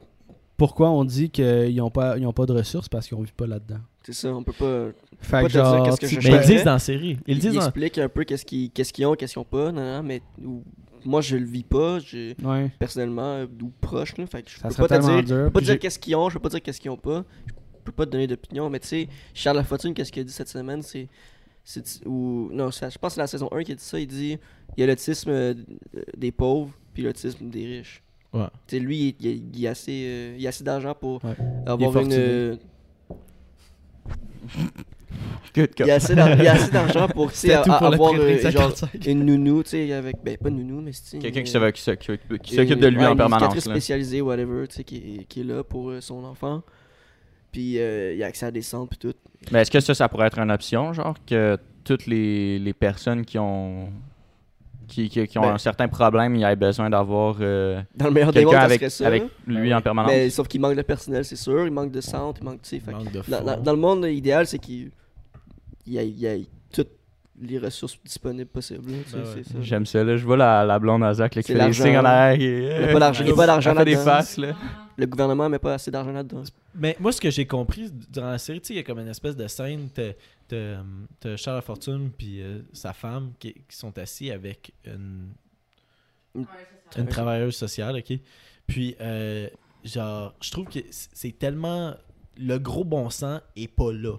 pourquoi 0.58 0.90
on 0.90 1.04
dit 1.04 1.30
qu'ils 1.30 1.74
n'ont 1.76 1.90
pas, 1.90 2.18
ils 2.18 2.26
ont 2.26 2.32
pas 2.32 2.44
de 2.46 2.52
ressources 2.52 2.88
parce 2.90 3.08
qu'on 3.08 3.22
vit 3.22 3.32
pas 3.32 3.46
là-dedans. 3.46 3.78
C'est 4.02 4.12
ça, 4.12 4.28
on 4.34 4.42
peut 4.42 4.52
pas. 4.52 4.88
Fait 5.20 5.42
Pas 5.42 5.48
te 5.48 5.52
dire 5.52 5.64
genre, 5.64 5.84
qu'est-ce 5.98 6.14
que 6.14 6.20
je 6.20 6.30
Mais 6.30 6.36
ils 6.36 6.46
disent 6.46 6.64
dans 6.64 6.72
la 6.72 6.78
série. 6.78 7.18
Ils 7.26 7.34
le 7.38 7.38
Il, 7.38 7.38
disent 7.40 7.54
dans... 7.54 7.60
explique 7.62 7.98
un 7.98 8.08
peu 8.08 8.24
qu'est-ce 8.24 8.44
qu'ils 8.44 8.70
qu'est-ce 8.70 8.92
qu'ils 8.92 9.06
ont, 9.06 9.14
qu'est-ce 9.14 9.32
qu'ils 9.32 9.40
ont 9.40 9.44
pas, 9.44 9.72
non, 9.72 9.82
non, 9.96 10.02
mais 10.02 10.20
ou- 10.44 10.62
moi 11.04 11.20
je 11.20 11.36
le 11.36 11.44
vis 11.46 11.62
pas, 11.62 11.98
j'ai 12.00 12.34
Ouais, 12.44 12.70
personnellement 12.78 13.34
euh, 13.36 13.46
ou 13.62 13.70
proche 13.80 14.16
là, 14.18 14.26
fait 14.26 14.42
que 14.42 14.50
je 14.50 14.58
ça 14.58 14.68
peux 14.68 14.86
pas 14.86 14.98
te 14.98 15.04
dire, 15.04 15.22
dur. 15.24 15.44
peux 15.46 15.50
pas 15.52 15.60
dire 15.60 15.78
qu'est-ce 15.78 15.98
qu'ils 15.98 16.16
ont, 16.16 16.28
je 16.28 16.34
peux 16.34 16.40
pas 16.42 16.48
dire 16.48 16.62
qu'est-ce 16.62 16.80
qu'ils 16.80 16.90
ont 16.90 16.96
pas, 16.96 17.24
je 17.46 17.52
peux 17.90 17.92
pas 17.96 18.06
te 18.06 18.10
donner 18.10 18.26
d'opinion, 18.26 18.70
mais 18.70 18.80
tu 18.80 18.88
sais, 18.88 19.08
Charles 19.34 19.56
Lafortune 19.56 19.94
qu'est-ce 19.94 20.12
qu'il 20.12 20.20
a 20.22 20.24
dit 20.24 20.32
cette 20.32 20.48
semaine, 20.48 20.82
c'est 20.82 21.08
c'est 21.64 22.04
ou 22.06 22.48
non, 22.52 22.70
je 22.70 22.78
pense 22.80 22.94
que 22.96 23.08
c'est 23.10 23.20
la 23.20 23.26
saison 23.26 23.48
1 23.52 23.62
qui 23.64 23.72
a 23.72 23.74
dit 23.74 23.84
ça, 23.84 23.98
il 24.00 24.06
dit 24.06 24.38
il 24.76 24.80
y 24.80 24.84
a 24.84 24.86
l'autisme 24.86 25.30
euh, 25.30 25.54
des 26.16 26.32
pauvres 26.32 26.70
puis 26.94 27.02
l'autisme 27.02 27.48
des 27.50 27.66
riches. 27.66 28.02
Ouais. 28.32 28.46
Tu 28.66 28.76
sais 28.76 28.80
lui 28.80 29.16
il, 29.20 29.26
il- 29.26 29.42
il 29.56 29.66
a 29.66 29.70
assez 29.70 30.04
euh, 30.06 30.36
il 30.38 30.46
a 30.46 30.48
assez 30.50 30.64
d'argent 30.64 30.94
pour 30.94 31.22
Ouais. 31.24 31.34
avoir 31.66 31.90
Il 32.02 32.06
une 32.06 32.12
euh, 32.12 32.56
Good 35.54 35.70
il 35.80 35.86
y 35.86 35.90
a 35.90 35.94
assez 35.94 36.14
d'ar- 36.14 36.36
il 36.38 36.44
y 36.44 36.46
a 36.48 36.52
assez 36.52 36.70
d'argent 36.70 37.08
pour 37.08 37.32
pour 37.64 37.82
avoir 37.82 38.12
euh, 38.14 38.36
de 38.36 38.50
genre 38.50 38.76
55. 38.76 39.06
une 39.06 39.24
nounou, 39.24 39.62
tu 39.62 39.70
sais, 39.70 39.92
avec. 39.92 40.16
Ben, 40.22 40.36
pas 40.36 40.50
une 40.50 40.58
nounou, 40.58 40.80
mais 40.82 40.92
c'est. 40.92 41.18
quelqu'un 41.18 41.40
une- 41.40 41.46
qui 42.38 42.54
s'occupe 42.54 42.74
une- 42.76 42.80
de 42.80 42.86
lui 42.88 42.98
ouais, 42.98 43.06
en 43.06 43.12
une 43.12 43.16
permanence 43.16 43.54
là. 43.66 43.72
spécialisée, 43.72 44.20
whatever, 44.20 44.68
tu 44.68 44.76
sais, 44.76 44.84
qui, 44.84 44.96
est- 44.96 45.24
qui 45.24 45.40
est 45.40 45.44
là 45.44 45.64
pour 45.64 45.90
euh, 45.90 46.00
son 46.00 46.22
enfant. 46.24 46.62
Puis 47.52 47.78
euh, 47.78 48.14
il 48.14 48.22
a 48.22 48.26
accès 48.26 48.46
à 48.46 48.50
des 48.50 48.62
centres, 48.62 48.90
puis 48.90 48.98
tout. 48.98 49.14
Mais 49.52 49.62
est-ce 49.62 49.70
que 49.70 49.80
ça, 49.80 49.94
ça 49.94 50.08
pourrait 50.08 50.26
être 50.26 50.38
une 50.38 50.50
option, 50.50 50.92
genre, 50.92 51.14
que 51.26 51.56
toutes 51.84 52.06
les, 52.06 52.58
les 52.58 52.72
personnes 52.74 53.24
qui 53.24 53.38
ont 53.38 53.88
qui, 54.86 55.08
qui, 55.10 55.26
qui 55.26 55.38
ont 55.38 55.42
Ben- 55.42 55.54
un 55.54 55.58
certain 55.58 55.86
problème, 55.88 56.34
ils 56.36 56.42
aient 56.44 56.56
besoin 56.56 56.88
d'avoir 56.88 57.36
euh, 57.40 57.80
Dans 57.94 58.06
le 58.06 58.10
meilleur 58.12 58.32
des 58.32 58.44
mondes, 58.44 58.54
avec, 58.54 58.90
ça. 58.90 59.10
lui 59.10 59.24
Ben 59.46 59.74
en 59.74 59.80
permanence? 59.82 60.10
Mais 60.10 60.30
sauf 60.30 60.48
qu'il 60.48 60.60
manque 60.62 60.76
de 60.76 60.82
personnel, 60.82 61.24
c'est 61.26 61.36
sûr. 61.36 61.66
Il 61.66 61.72
manque 61.72 61.90
de 61.92 62.00
centre, 62.00 62.40
il 62.40 62.44
manque, 62.44 62.60
de 62.62 63.22
Dans, 63.28 63.42
dans- 63.44 63.54
fonds. 63.56 63.62
dans 63.62 63.72
le 63.72 63.78
monde 63.78 64.04
idéal, 64.06 64.46
c'est 64.46 64.58
qu'il 64.58 64.90
il 65.86 65.92
y 65.94 65.98
a, 65.98 66.02
il 66.02 66.18
y 66.18 66.26
a 66.26 66.36
les 67.40 67.58
ressources 67.58 67.98
disponibles 68.04 68.50
possibles. 68.50 68.82
Ben 69.12 69.20
ouais. 69.22 69.42
J'aime 69.60 69.86
ça, 69.86 70.02
là. 70.04 70.16
Je 70.16 70.24
vois 70.24 70.36
la, 70.36 70.64
la 70.64 70.78
blonde 70.78 71.04
à 71.04 71.12
Zach 71.14 71.34
là, 71.34 71.42
qui 71.42 71.52
fait 71.52 71.66
des 71.66 71.72
signes 71.72 71.98
en 71.98 72.04
arrière. 72.04 72.38
qui- 72.38 72.44
Il 72.44 72.62
y 72.64 72.84
a 72.90 72.92
pas 72.92 72.98
d'argent- 73.00 73.24
il 73.24 73.28
y 73.30 73.32
a 73.32 73.36
pas 73.36 73.46
d'argent 73.46 73.70
Elle 73.72 73.78
fait 73.78 73.84
des 73.84 73.94
là-dedans. 73.94 74.10
faces, 74.12 74.36
là. 74.38 74.56
Le 74.96 75.06
gouvernement 75.06 75.48
met 75.48 75.58
pas 75.60 75.74
assez 75.74 75.90
d'argent 75.90 76.10
là-dedans. 76.12 76.42
Mais 76.74 76.96
moi, 76.98 77.12
ce 77.12 77.20
que 77.20 77.30
j'ai 77.30 77.46
compris 77.46 77.90
durant 78.10 78.30
la 78.30 78.38
série, 78.38 78.60
tu 78.60 78.66
sais, 78.68 78.74
il 78.74 78.76
y 78.78 78.80
a 78.80 78.82
comme 78.82 78.98
une 78.98 79.08
espèce 79.08 79.36
de 79.36 79.46
scène. 79.46 79.88
T'as 80.48 81.36
Charles 81.36 81.62
Fortune 81.62 82.10
puis 82.16 82.42
euh, 82.42 82.60
sa 82.72 82.92
femme 82.92 83.32
qui, 83.38 83.52
qui 83.54 83.76
sont 83.76 83.96
assis 83.98 84.30
avec 84.30 84.72
une, 84.84 85.28
une 86.96 87.06
travailleuse 87.06 87.54
sociale, 87.56 87.96
ok? 87.96 88.18
Puis, 88.66 88.96
euh, 89.00 89.48
genre, 89.84 90.34
je 90.40 90.50
trouve 90.50 90.66
que 90.68 90.78
c'est 90.90 91.38
tellement. 91.38 91.94
Le 92.40 92.58
gros 92.58 92.84
bon 92.84 93.10
sens 93.10 93.40
est 93.56 93.68
pas 93.68 93.92
là. 93.92 94.16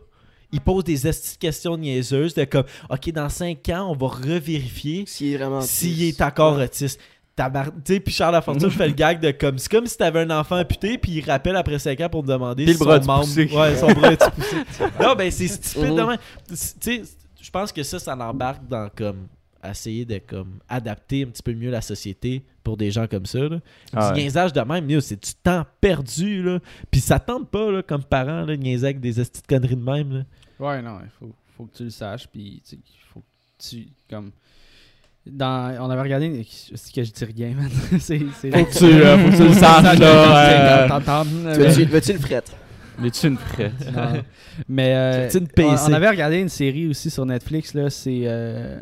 Il 0.51 0.61
pose 0.61 0.83
des 0.83 1.05
esti 1.07 1.33
de 1.35 1.39
questions 1.39 1.77
niaiseuses 1.77 2.33
de 2.33 2.43
comme, 2.45 2.63
ok, 2.89 3.11
dans 3.11 3.29
5 3.29 3.69
ans, 3.69 3.91
on 3.91 3.95
va 3.95 4.07
revérifier 4.07 5.03
S'il 5.07 5.33
est 5.33 5.37
vraiment. 5.37 5.61
s'il 5.61 6.01
est 6.03 6.21
encore 6.21 6.57
autiste. 6.57 6.99
Tabar- 7.35 7.71
Tu 7.85 7.93
sais, 7.93 7.99
puis 8.01 8.13
Charles 8.13 8.33
Lafortune 8.33 8.69
fait 8.71 8.87
le 8.87 8.93
gag 8.93 9.19
de 9.21 9.31
comme. 9.31 9.57
C'est 9.59 9.71
comme 9.71 9.85
si 9.85 9.95
t'avais 9.97 10.21
un 10.21 10.29
enfant 10.39 10.57
amputé, 10.59 10.97
puis 10.97 11.11
il 11.13 11.21
rappelle 11.23 11.55
après 11.55 11.79
5 11.79 12.01
ans 12.01 12.09
pour 12.09 12.23
te 12.23 12.27
demander 12.27 12.65
Puis 12.65 12.73
si 12.73 12.79
le 12.79 12.85
bras 12.85 12.99
son 12.99 13.07
membre. 13.07 13.25
poussé. 13.25 13.49
Ouais, 13.55 13.75
son 13.77 13.91
bras 13.93 14.11
est 14.11 14.29
poussé. 14.35 14.55
non, 15.01 15.15
ben 15.15 15.31
c'est 15.31 15.47
stupide 15.47 15.91
Mhm. 15.93 16.17
je 17.41 17.49
pense 17.51 17.71
que 17.71 17.83
ça, 17.83 17.99
ça 17.99 18.15
l'embarque 18.15 18.67
dans 18.67 18.89
comme. 18.95 19.27
Essayer 19.63 20.05
de 20.05 20.19
comme 20.19 20.59
adapter 20.69 21.23
un 21.23 21.27
petit 21.27 21.43
peu 21.43 21.53
mieux 21.53 21.69
la 21.69 21.81
société 21.81 22.43
pour 22.63 22.77
des 22.77 22.91
gens 22.91 23.07
comme 23.07 23.25
ça. 23.25 23.39
Là. 23.39 23.59
Ah 23.93 24.09
du 24.11 24.15
ouais. 24.15 24.23
niaisage 24.23 24.53
de 24.53 24.61
même, 24.61 25.01
c'est 25.01 25.21
du 25.21 25.33
temps 25.43 25.65
perdu. 25.81 26.41
Là. 26.43 26.59
Puis 26.89 27.01
ça 27.01 27.19
tente 27.19 27.49
pas 27.49 27.71
là, 27.71 27.81
comme 27.83 28.03
parent, 28.03 28.45
là, 28.45 28.55
niaiser 28.55 28.85
avec 28.87 28.99
des 28.99 29.13
de 29.13 29.25
conneries 29.47 29.75
de 29.75 29.83
même. 29.83 30.13
Là. 30.13 30.23
Ouais, 30.59 30.81
non, 30.81 30.99
il 31.03 31.09
faut, 31.19 31.33
faut 31.57 31.65
que 31.65 31.75
tu 31.77 31.83
le 31.85 31.89
saches. 31.89 32.27
Puis, 32.27 32.61
tu 32.67 32.75
il 32.75 32.81
faut 33.13 33.19
que 33.19 33.63
tu. 33.69 33.87
Comme. 34.09 34.31
Dans, 35.25 35.75
on 35.85 35.89
avait 35.89 36.01
regardé. 36.01 36.45
C'est 36.75 36.93
que 36.93 37.03
je 37.03 37.11
dis 37.11 37.25
rien, 37.25 37.53
man. 37.55 37.69
c'est. 37.99 38.19
c'est- 38.39 38.51
Faut 38.51 38.65
que 38.65 38.77
tu, 38.77 38.85
euh, 38.85 39.17
faut 39.17 39.29
que 39.31 39.35
tu 39.37 39.43
le 39.47 39.53
saches, 39.53 39.99
là, 39.99 40.83
euh, 40.83 40.87
T'entends, 40.87 41.23
Tu 41.25 41.29
mais- 41.43 41.85
veux-tu 41.85 42.13
le 42.13 42.19
fret? 42.19 42.43
Es-tu 43.05 43.27
une 43.27 43.37
frette? 43.37 43.91
Non. 43.93 44.23
Mais 44.67 44.93
euh, 44.93 45.29
une 45.33 45.43
on, 45.43 45.47
PC. 45.47 45.83
on 45.87 45.93
avait 45.93 46.09
regardé 46.09 46.39
une 46.39 46.49
série 46.49 46.87
aussi 46.87 47.09
sur 47.09 47.25
Netflix, 47.25 47.73
là, 47.73 47.89
c'est 47.89 48.23
euh, 48.25 48.79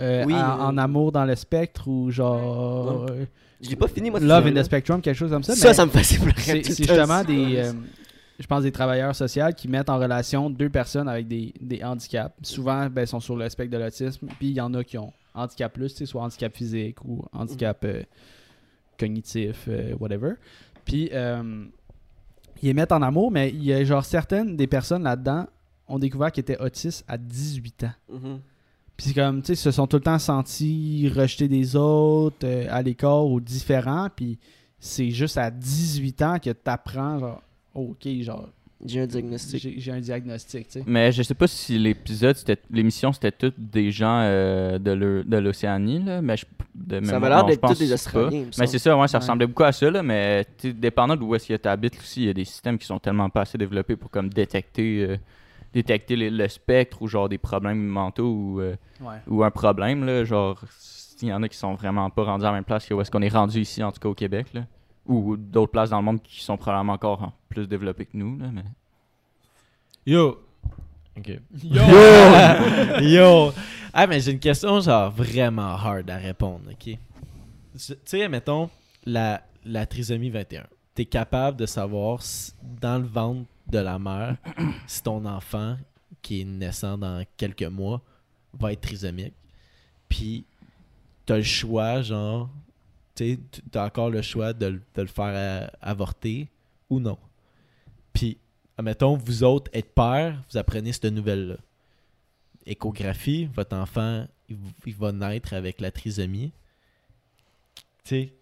euh, 0.00 0.24
Oui, 0.26 0.34
en, 0.34 0.60
en 0.60 0.78
amour 0.78 1.12
dans 1.12 1.24
le 1.24 1.34
spectre 1.34 1.88
ou 1.88 2.10
genre 2.10 3.06
euh, 3.10 3.24
Je 3.60 3.70
l'ai 3.70 3.76
pas 3.76 3.88
fini, 3.88 4.10
moi. 4.10 4.18
cette 4.20 4.28
Love 4.28 4.46
in 4.46 4.52
the 4.54 4.64
Spectrum, 4.64 5.00
quelque 5.00 5.16
chose 5.16 5.30
comme 5.30 5.42
ça. 5.42 5.54
Ça, 5.54 5.74
ça 5.74 5.86
me 5.86 5.90
pleurer. 5.90 6.62
c'est 6.64 6.76
justement 6.76 7.22
des, 7.24 7.56
euh, 7.56 7.72
je 8.38 8.46
pense 8.46 8.62
des 8.62 8.72
travailleurs 8.72 9.14
sociaux 9.14 9.44
qui 9.56 9.68
mettent 9.68 9.90
en 9.90 9.98
relation 9.98 10.50
deux 10.50 10.70
personnes 10.70 11.08
avec 11.08 11.28
des, 11.28 11.52
des 11.60 11.82
handicaps. 11.84 12.34
Souvent, 12.42 12.88
ben, 12.88 13.06
sont 13.06 13.20
sur 13.20 13.36
le 13.36 13.48
spectre 13.48 13.76
de 13.76 13.82
l'autisme, 13.82 14.26
puis 14.38 14.48
il 14.48 14.54
y 14.54 14.60
en 14.60 14.72
a 14.74 14.82
qui 14.82 14.98
ont 14.98 15.12
handicap 15.34 15.72
plus, 15.72 16.04
soit 16.04 16.22
handicap 16.22 16.54
physique 16.54 17.04
ou 17.04 17.24
handicap 17.32 17.78
euh, 17.84 18.02
cognitif, 18.98 19.66
euh, 19.68 19.94
whatever. 19.98 20.32
Puis 20.84 21.10
ils 22.62 22.66
les 22.66 22.74
mettent 22.74 22.92
en 22.92 23.02
amour, 23.02 23.30
mais 23.30 23.50
il 23.50 23.64
y 23.64 23.72
a 23.72 23.82
genre 23.84 24.04
certaines 24.04 24.56
des 24.56 24.66
personnes 24.66 25.02
là-dedans 25.04 25.46
ont 25.88 25.98
découvert 25.98 26.30
qu'ils 26.32 26.42
étaient 26.42 26.60
autistes 26.60 27.04
à 27.08 27.16
18 27.18 27.84
ans. 27.84 27.92
Mhm. 28.12 28.40
Puis 29.02 29.08
c'est 29.08 29.14
comme, 29.20 29.40
tu 29.42 29.46
sais, 29.48 29.52
ils 29.54 29.56
se 29.56 29.70
sont 29.72 29.86
tout 29.88 29.96
le 29.96 30.02
temps 30.02 30.18
sentis 30.18 31.10
rejetés 31.14 31.48
des 31.48 31.74
autres, 31.74 32.44
euh, 32.44 32.66
à 32.70 32.82
l'écart 32.82 33.26
ou 33.26 33.40
différents. 33.40 34.08
Puis 34.14 34.38
c'est 34.78 35.10
juste 35.10 35.38
à 35.38 35.50
18 35.50 36.22
ans 36.22 36.38
que 36.38 36.50
t'apprends, 36.50 37.18
genre, 37.18 37.42
ok, 37.74 38.06
genre, 38.20 38.48
J'ai 38.86 39.00
un 39.00 39.06
diagnostic. 39.06 39.74
j'ai 39.78 39.90
un 39.92 40.00
diagnostic, 40.00 40.68
tu 40.68 40.78
sais. 40.80 40.84
Mais 40.86 41.10
je 41.10 41.22
sais 41.24 41.34
pas 41.34 41.46
si 41.48 41.78
l'épisode, 41.78 42.36
c'était 42.36 42.58
l'émission, 42.70 43.12
c'était 43.12 43.32
toutes 43.32 43.58
des 43.58 43.90
gens 43.90 44.20
euh, 44.22 44.78
de 44.78 44.92
l'E- 44.92 45.24
de 45.24 45.36
l'Océanie, 45.36 46.02
là. 46.04 46.22
Mais 46.22 46.36
je, 46.36 46.46
de 46.74 47.04
Ça 47.04 47.16
avait 47.16 47.28
l'air 47.28 47.44
d'être 47.44 47.66
tous 47.68 47.78
des. 47.78 47.92
Australiens. 47.92 48.46
Mais 48.58 48.66
c'est 48.68 48.78
ça, 48.78 48.96
ouais, 48.96 49.08
ça 49.08 49.18
Ouais. 49.18 49.22
ressemblait 49.22 49.46
beaucoup 49.48 49.64
à 49.64 49.72
ça, 49.72 49.90
là, 49.90 50.02
mais 50.04 50.44
tu 50.58 50.68
sais, 50.68 50.72
dépendant 50.74 51.16
d'où 51.16 51.34
est-ce 51.34 51.48
que 51.48 51.56
tu 51.56 51.68
habites 51.68 51.96
aussi, 51.98 52.20
il 52.22 52.26
y 52.26 52.30
a 52.30 52.34
des 52.34 52.44
systèmes 52.44 52.78
qui 52.78 52.86
sont 52.86 52.98
tellement 53.00 53.28
pas 53.30 53.40
assez 53.42 53.58
développés 53.58 53.96
pour 53.96 54.10
comme 54.10 54.28
détecter, 54.28 55.06
euh, 55.08 55.16
détecter 55.72 56.16
le 56.16 56.48
spectre 56.48 57.00
ou 57.02 57.06
genre 57.08 57.28
des 57.28 57.38
problèmes 57.38 57.82
mentaux 57.86 58.30
ou, 58.32 58.60
euh, 58.60 58.76
Ouais. 59.00 59.16
ou 59.26 59.42
un 59.42 59.50
problème, 59.50 60.04
là, 60.04 60.24
genre 60.24 60.60
il 61.22 61.28
y 61.28 61.32
en 61.32 61.42
a 61.42 61.48
qui 61.48 61.56
sont 61.56 61.74
vraiment 61.74 62.10
pas 62.10 62.24
rendus 62.24 62.44
à 62.44 62.48
la 62.48 62.54
même 62.54 62.64
place 62.64 62.84
que 62.86 62.92
où 62.94 63.00
est-ce 63.00 63.10
qu'on 63.10 63.22
est 63.22 63.28
rendu 63.28 63.60
ici, 63.60 63.82
en 63.82 63.92
tout 63.92 64.00
cas 64.00 64.08
au 64.08 64.14
Québec, 64.14 64.48
là. 64.54 64.62
Ou 65.06 65.36
d'autres 65.36 65.70
places 65.72 65.90
dans 65.90 65.98
le 65.98 66.04
monde 66.04 66.22
qui 66.22 66.42
sont 66.44 66.56
probablement 66.56 66.92
encore 66.94 67.22
hein, 67.22 67.32
plus 67.48 67.66
développées 67.68 68.06
que 68.06 68.16
nous, 68.16 68.36
là, 68.38 68.46
mais... 68.52 68.62
Yo. 70.06 70.38
Ok. 71.16 71.28
Yo! 71.62 71.82
Yo! 73.02 73.52
Ah, 73.92 74.06
mais 74.06 74.20
j'ai 74.20 74.32
une 74.32 74.38
question, 74.40 74.80
genre, 74.80 75.10
vraiment 75.10 75.74
hard 75.76 76.08
à 76.10 76.16
répondre, 76.16 76.62
ok? 76.70 76.78
Tu 76.84 76.98
sais, 78.04 78.28
mettons, 78.28 78.68
la, 79.04 79.42
la 79.64 79.86
trisomie 79.86 80.30
21. 80.30 80.64
T'es 80.94 81.04
capable 81.04 81.56
de 81.56 81.66
savoir 81.66 82.22
si- 82.22 82.52
dans 82.80 82.98
le 82.98 83.06
ventre 83.06 83.46
de 83.72 83.78
la 83.78 83.98
mère 83.98 84.36
si 84.86 85.02
ton 85.02 85.24
enfant, 85.24 85.76
qui 86.20 86.42
est 86.42 86.44
naissant 86.44 86.96
dans 86.98 87.24
quelques 87.36 87.62
mois, 87.62 88.02
va 88.52 88.72
être 88.72 88.82
trisomique. 88.82 89.34
Puis, 90.08 90.44
t'as 91.24 91.38
le 91.38 91.42
choix, 91.42 92.02
genre, 92.02 92.50
tu 93.14 93.40
t'as 93.70 93.86
encore 93.86 94.10
le 94.10 94.22
choix 94.22 94.52
de, 94.52 94.80
de 94.94 95.02
le 95.02 95.08
faire 95.08 95.70
avorter 95.80 96.48
ou 96.90 97.00
non. 97.00 97.18
Puis, 98.12 98.38
admettons, 98.76 99.16
vous 99.16 99.42
autres, 99.42 99.70
être 99.74 99.94
père, 99.94 100.40
vous 100.50 100.58
apprenez 100.58 100.92
cette 100.92 101.06
nouvelle-là. 101.06 101.56
Échographie, 102.66 103.46
votre 103.46 103.74
enfant, 103.74 104.26
il 104.48 104.94
va 104.94 105.12
naître 105.12 105.54
avec 105.54 105.80
la 105.80 105.90
trisomie. 105.90 106.52
Tu 108.04 108.16
sais, 108.16 108.32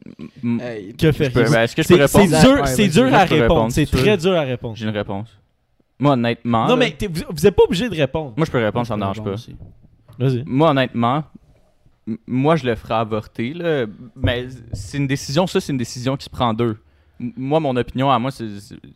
M- 0.42 0.58
Hey, 0.60 0.94
que 0.94 1.12
faire? 1.12 1.30
peux- 1.32 1.42
ben, 1.50 1.62
Est-ce 1.62 1.76
que 1.76 1.82
je 1.82 1.88
peux 1.88 2.06
c'est 2.06 2.20
répondre? 2.22 2.40
dur, 2.40 2.60
Ouais, 2.62 2.66
c'est 2.66 2.88
dur 2.88 3.08
Moi, 3.10 3.18
à 3.18 3.22
répondre. 3.24 3.42
répondre, 3.42 3.72
C'est 3.72 3.86
très 3.86 4.16
dur 4.16 4.32
à 4.32 4.40
répondre. 4.42 4.76
J'ai 4.76 4.86
une 4.86 4.96
réponse. 4.96 5.28
Moi, 5.98 6.12
honnêtement... 6.14 6.62
Non, 6.66 6.76
là, 6.76 6.76
mais 6.76 6.96
vous, 7.08 7.22
vous 7.28 7.46
êtes 7.46 7.54
pas 7.54 7.64
obligé 7.64 7.88
de 7.90 7.94
répondre. 7.94 8.32
Moi, 8.36 8.46
je 8.46 8.50
peux 8.50 8.58
répondre, 8.58 8.86
ça 8.86 8.96
me 8.96 9.02
Bon 9.04 9.12
dérange 9.12 9.22
pas. 9.22 9.52
Vas-y. 10.18 10.44
Moi, 10.46 10.70
honnêtement, 10.70 11.24
moi, 12.26 12.56
je 12.56 12.64
le 12.64 12.74
ferai 12.74 12.94
avorter, 12.94 13.52
là. 13.52 13.84
Mais 14.16 14.46
c'est 14.72 14.96
une 14.96 15.06
décision, 15.06 15.46
ça, 15.46 15.60
c'est 15.60 15.72
une 15.72 15.78
décision 15.78 16.16
qui 16.16 16.24
se 16.24 16.30
prend 16.30 16.54
deux. 16.54 16.78
Moi, 17.18 17.60
mon 17.60 17.76
opinion 17.76 18.10
à 18.10 18.18
moi, 18.18 18.30
c'est 18.30 18.46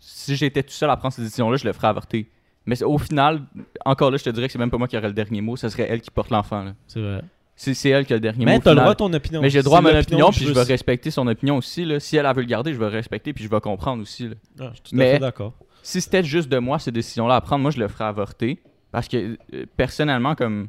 si 0.01 0.35
j'étais 0.35 0.63
tout 0.63 0.73
seul 0.73 0.89
à 0.89 0.97
prendre 0.97 1.13
cette 1.13 1.25
décision-là, 1.25 1.59
je 1.59 1.67
le 1.67 1.75
ferais 1.75 1.89
avorter. 1.89 2.31
Mais 2.65 2.83
au 2.83 2.97
final, 2.97 3.43
encore 3.85 4.11
là, 4.11 4.17
je 4.17 4.25
te 4.25 4.31
dirais 4.31 4.47
que 4.47 4.53
c'est 4.55 4.59
même 4.59 4.71
pas 4.71 4.79
moi 4.79 4.89
qui 4.89 4.97
aurais 4.97 5.09
le 5.09 5.13
dernier 5.13 5.43
mot, 5.43 5.57
ce 5.57 5.69
serait 5.69 5.87
elle 5.91 6.01
qui 6.01 6.11
porte 6.11 6.31
l'enfant. 6.31 6.65
là. 6.65 6.73
C'est 6.87 7.03
vrai. 7.03 7.21
C'est 7.57 7.89
elle 7.89 8.05
qui 8.05 8.13
a 8.13 8.17
le 8.17 8.21
dernier 8.21 8.45
Mais 8.45 8.53
mot. 8.53 8.59
au 8.59 8.63
t'as 8.63 8.71
le 8.71 8.77
droit 8.81 8.91
à 8.91 8.95
ton 8.97 9.13
opinion. 9.13 9.41
Mais 9.41 9.49
j'ai 9.49 9.59
le 9.59 9.65
droit 9.65 9.79
à 9.79 9.81
mon 9.81 9.97
opinion, 9.97 10.31
puis 10.31 10.45
je 10.45 10.53
vais 10.53 10.63
respecter 10.63 11.11
son 11.13 11.27
opinion 11.29 11.57
aussi. 11.57 11.85
Là. 11.85 12.01
Si 12.01 12.17
elle, 12.17 12.27
elle 12.27 12.35
veut 12.35 12.43
le 12.43 12.49
garder, 12.49 12.73
je 12.73 12.79
vais 12.79 12.87
le 12.87 12.91
respecter, 12.93 13.33
puis 13.33 13.45
je 13.45 13.49
vais 13.49 13.61
comprendre 13.61 14.03
aussi. 14.03 14.29
là. 14.29 14.35
Ah, 14.61 14.65
je 14.71 14.75
suis 14.75 14.83
tout 14.83 14.95
à 14.95 14.99
Mais- 14.99 15.13
fait 15.15 15.19
d'accord. 15.21 15.53
si 15.83 16.01
c'était 16.01 16.25
juste 16.25 16.49
de 16.49 16.59
moi, 16.59 16.79
ces 16.81 16.91
décisions-là 16.91 17.37
à 17.37 17.41
prendre, 17.41 17.63
moi, 17.63 17.71
je 17.71 17.79
le 17.79 17.87
ferais 17.89 18.05
avorter. 18.05 18.61
Parce 18.91 19.07
que, 19.09 19.37
euh, 19.55 19.67
personnellement, 19.77 20.35
comme. 20.35 20.69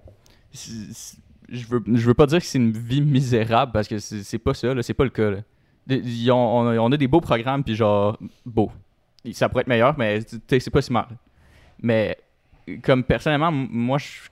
Je 1.47 1.65
veux, 1.67 1.83
je 1.93 2.05
veux 2.07 2.13
pas 2.15 2.25
dire 2.25 2.39
que 2.39 2.45
c'est 2.45 2.57
une 2.57 2.71
vie 2.71 3.01
misérable, 3.01 3.71
parce 3.71 3.87
que 3.87 3.99
c'est 3.99 4.39
pas 4.39 4.53
ça, 4.53 4.73
là, 4.73 4.81
c'est 4.81 4.93
pas 4.95 5.03
le 5.03 5.09
cas. 5.11 5.29
Là. 5.29 5.37
Des- 5.85 5.97
ils 5.97 6.31
ont- 6.31 6.57
on, 6.59 6.67
a, 6.69 6.77
on 6.77 6.91
a 6.91 6.97
des 6.97 7.07
beaux 7.07 7.21
programmes, 7.21 7.63
puis 7.63 7.75
genre, 7.75 8.17
beau. 8.45 8.71
Ça 9.33 9.47
pourrait 9.49 9.61
être 9.61 9.67
meilleur, 9.67 9.95
mais 9.97 10.21
c'est 10.47 10.69
pas 10.71 10.81
si 10.81 10.91
mal. 10.91 11.07
Mais, 11.81 12.17
comme 12.83 13.03
personnellement, 13.03 13.51
moi, 13.51 13.97
je- 13.99 14.29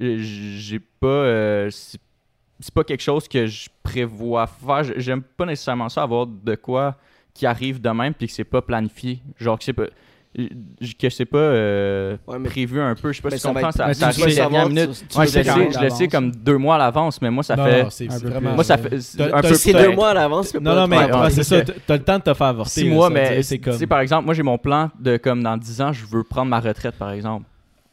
j'ai 0.00 0.78
pas. 1.00 1.06
euh, 1.06 1.70
c'est 1.70 2.74
pas 2.74 2.84
quelque 2.84 3.02
chose 3.02 3.28
que 3.28 3.46
je 3.46 3.68
prévois 3.82 4.46
faire. 4.46 4.82
J'aime 4.96 5.22
pas 5.22 5.46
nécessairement 5.46 5.88
ça, 5.88 6.02
avoir 6.02 6.26
de 6.26 6.54
quoi 6.56 6.96
qui 7.34 7.46
arrive 7.46 7.80
de 7.80 7.88
même, 7.90 8.14
puis 8.14 8.26
que 8.26 8.32
c'est 8.32 8.44
pas 8.44 8.60
planifié. 8.62 9.20
Genre 9.38 9.56
que 9.58 9.64
c'est 9.64 9.72
pas. 9.72 9.84
que 10.36 11.08
c'est 11.08 11.24
pas 11.24 11.38
euh, 11.38 12.16
Ouais, 12.26 12.38
mais- 12.38 12.48
prévu 12.48 12.80
un 12.80 12.94
peu. 12.96 13.12
Je 13.12 13.16
sais 13.16 13.22
pas 13.22 13.30
si 13.30 13.40
tu 13.40 13.46
comprends, 13.46 13.70
ça, 13.72 13.94
ça 13.94 14.08
arrive 14.08 14.34
dernière 14.34 14.68
minute. 14.68 14.90
tu- 14.92 15.06
tu 15.06 15.18
Ouais, 15.18 15.26
je 15.26 15.30
sais 15.30 15.38
le 15.38 15.44
sais, 15.44 15.70
je 15.72 15.80
le 15.84 15.90
sais 15.90 16.08
comme 16.08 16.30
deux 16.32 16.58
mois 16.58 16.74
à 16.74 16.78
l'avance, 16.78 17.22
mais 17.22 17.30
moi, 17.30 17.42
ça 17.44 17.54
Non, 17.56 17.64
fait. 17.64 17.82
non, 17.84 17.90
c'est 17.90 18.12
un 18.12 18.20
peu 18.20 18.28
vraiment. 18.28 18.48
plus. 18.50 18.54
Moi, 18.56 18.64
ça 18.64 18.76
fait. 18.76 19.00
c'est 19.00 19.72
deux 19.72 19.94
mois 19.94 20.10
à 20.10 20.14
l'avance. 20.14 20.52
Non, 20.54 20.74
non, 20.74 20.86
mais 20.88 21.12
Ouais, 21.12 21.30
c'est 21.30 21.44
ça. 21.44 21.60
T'as 21.62 21.96
le 21.96 22.02
temps 22.04 22.18
de 22.18 22.22
te 22.24 22.34
faire 22.34 22.46
avorter. 22.48 22.70
Six 22.80 22.88
mois, 22.90 23.08
mais 23.08 23.42
c'est 23.42 23.56
tu 23.58 23.60
comme. 23.62 23.78
sais, 23.78 23.86
par 23.86 24.00
exemple, 24.00 24.24
moi 24.24 24.34
j'ai 24.34 24.42
mon 24.42 24.58
plan 24.58 24.90
de 24.98 25.16
comme 25.16 25.42
dans 25.42 25.56
10 25.56 25.80
ans, 25.80 25.92
je 25.92 26.04
veux 26.06 26.24
prendre 26.24 26.50
ma 26.50 26.58
retraite, 26.60 26.96
par 26.96 27.10
exemple. 27.12 27.44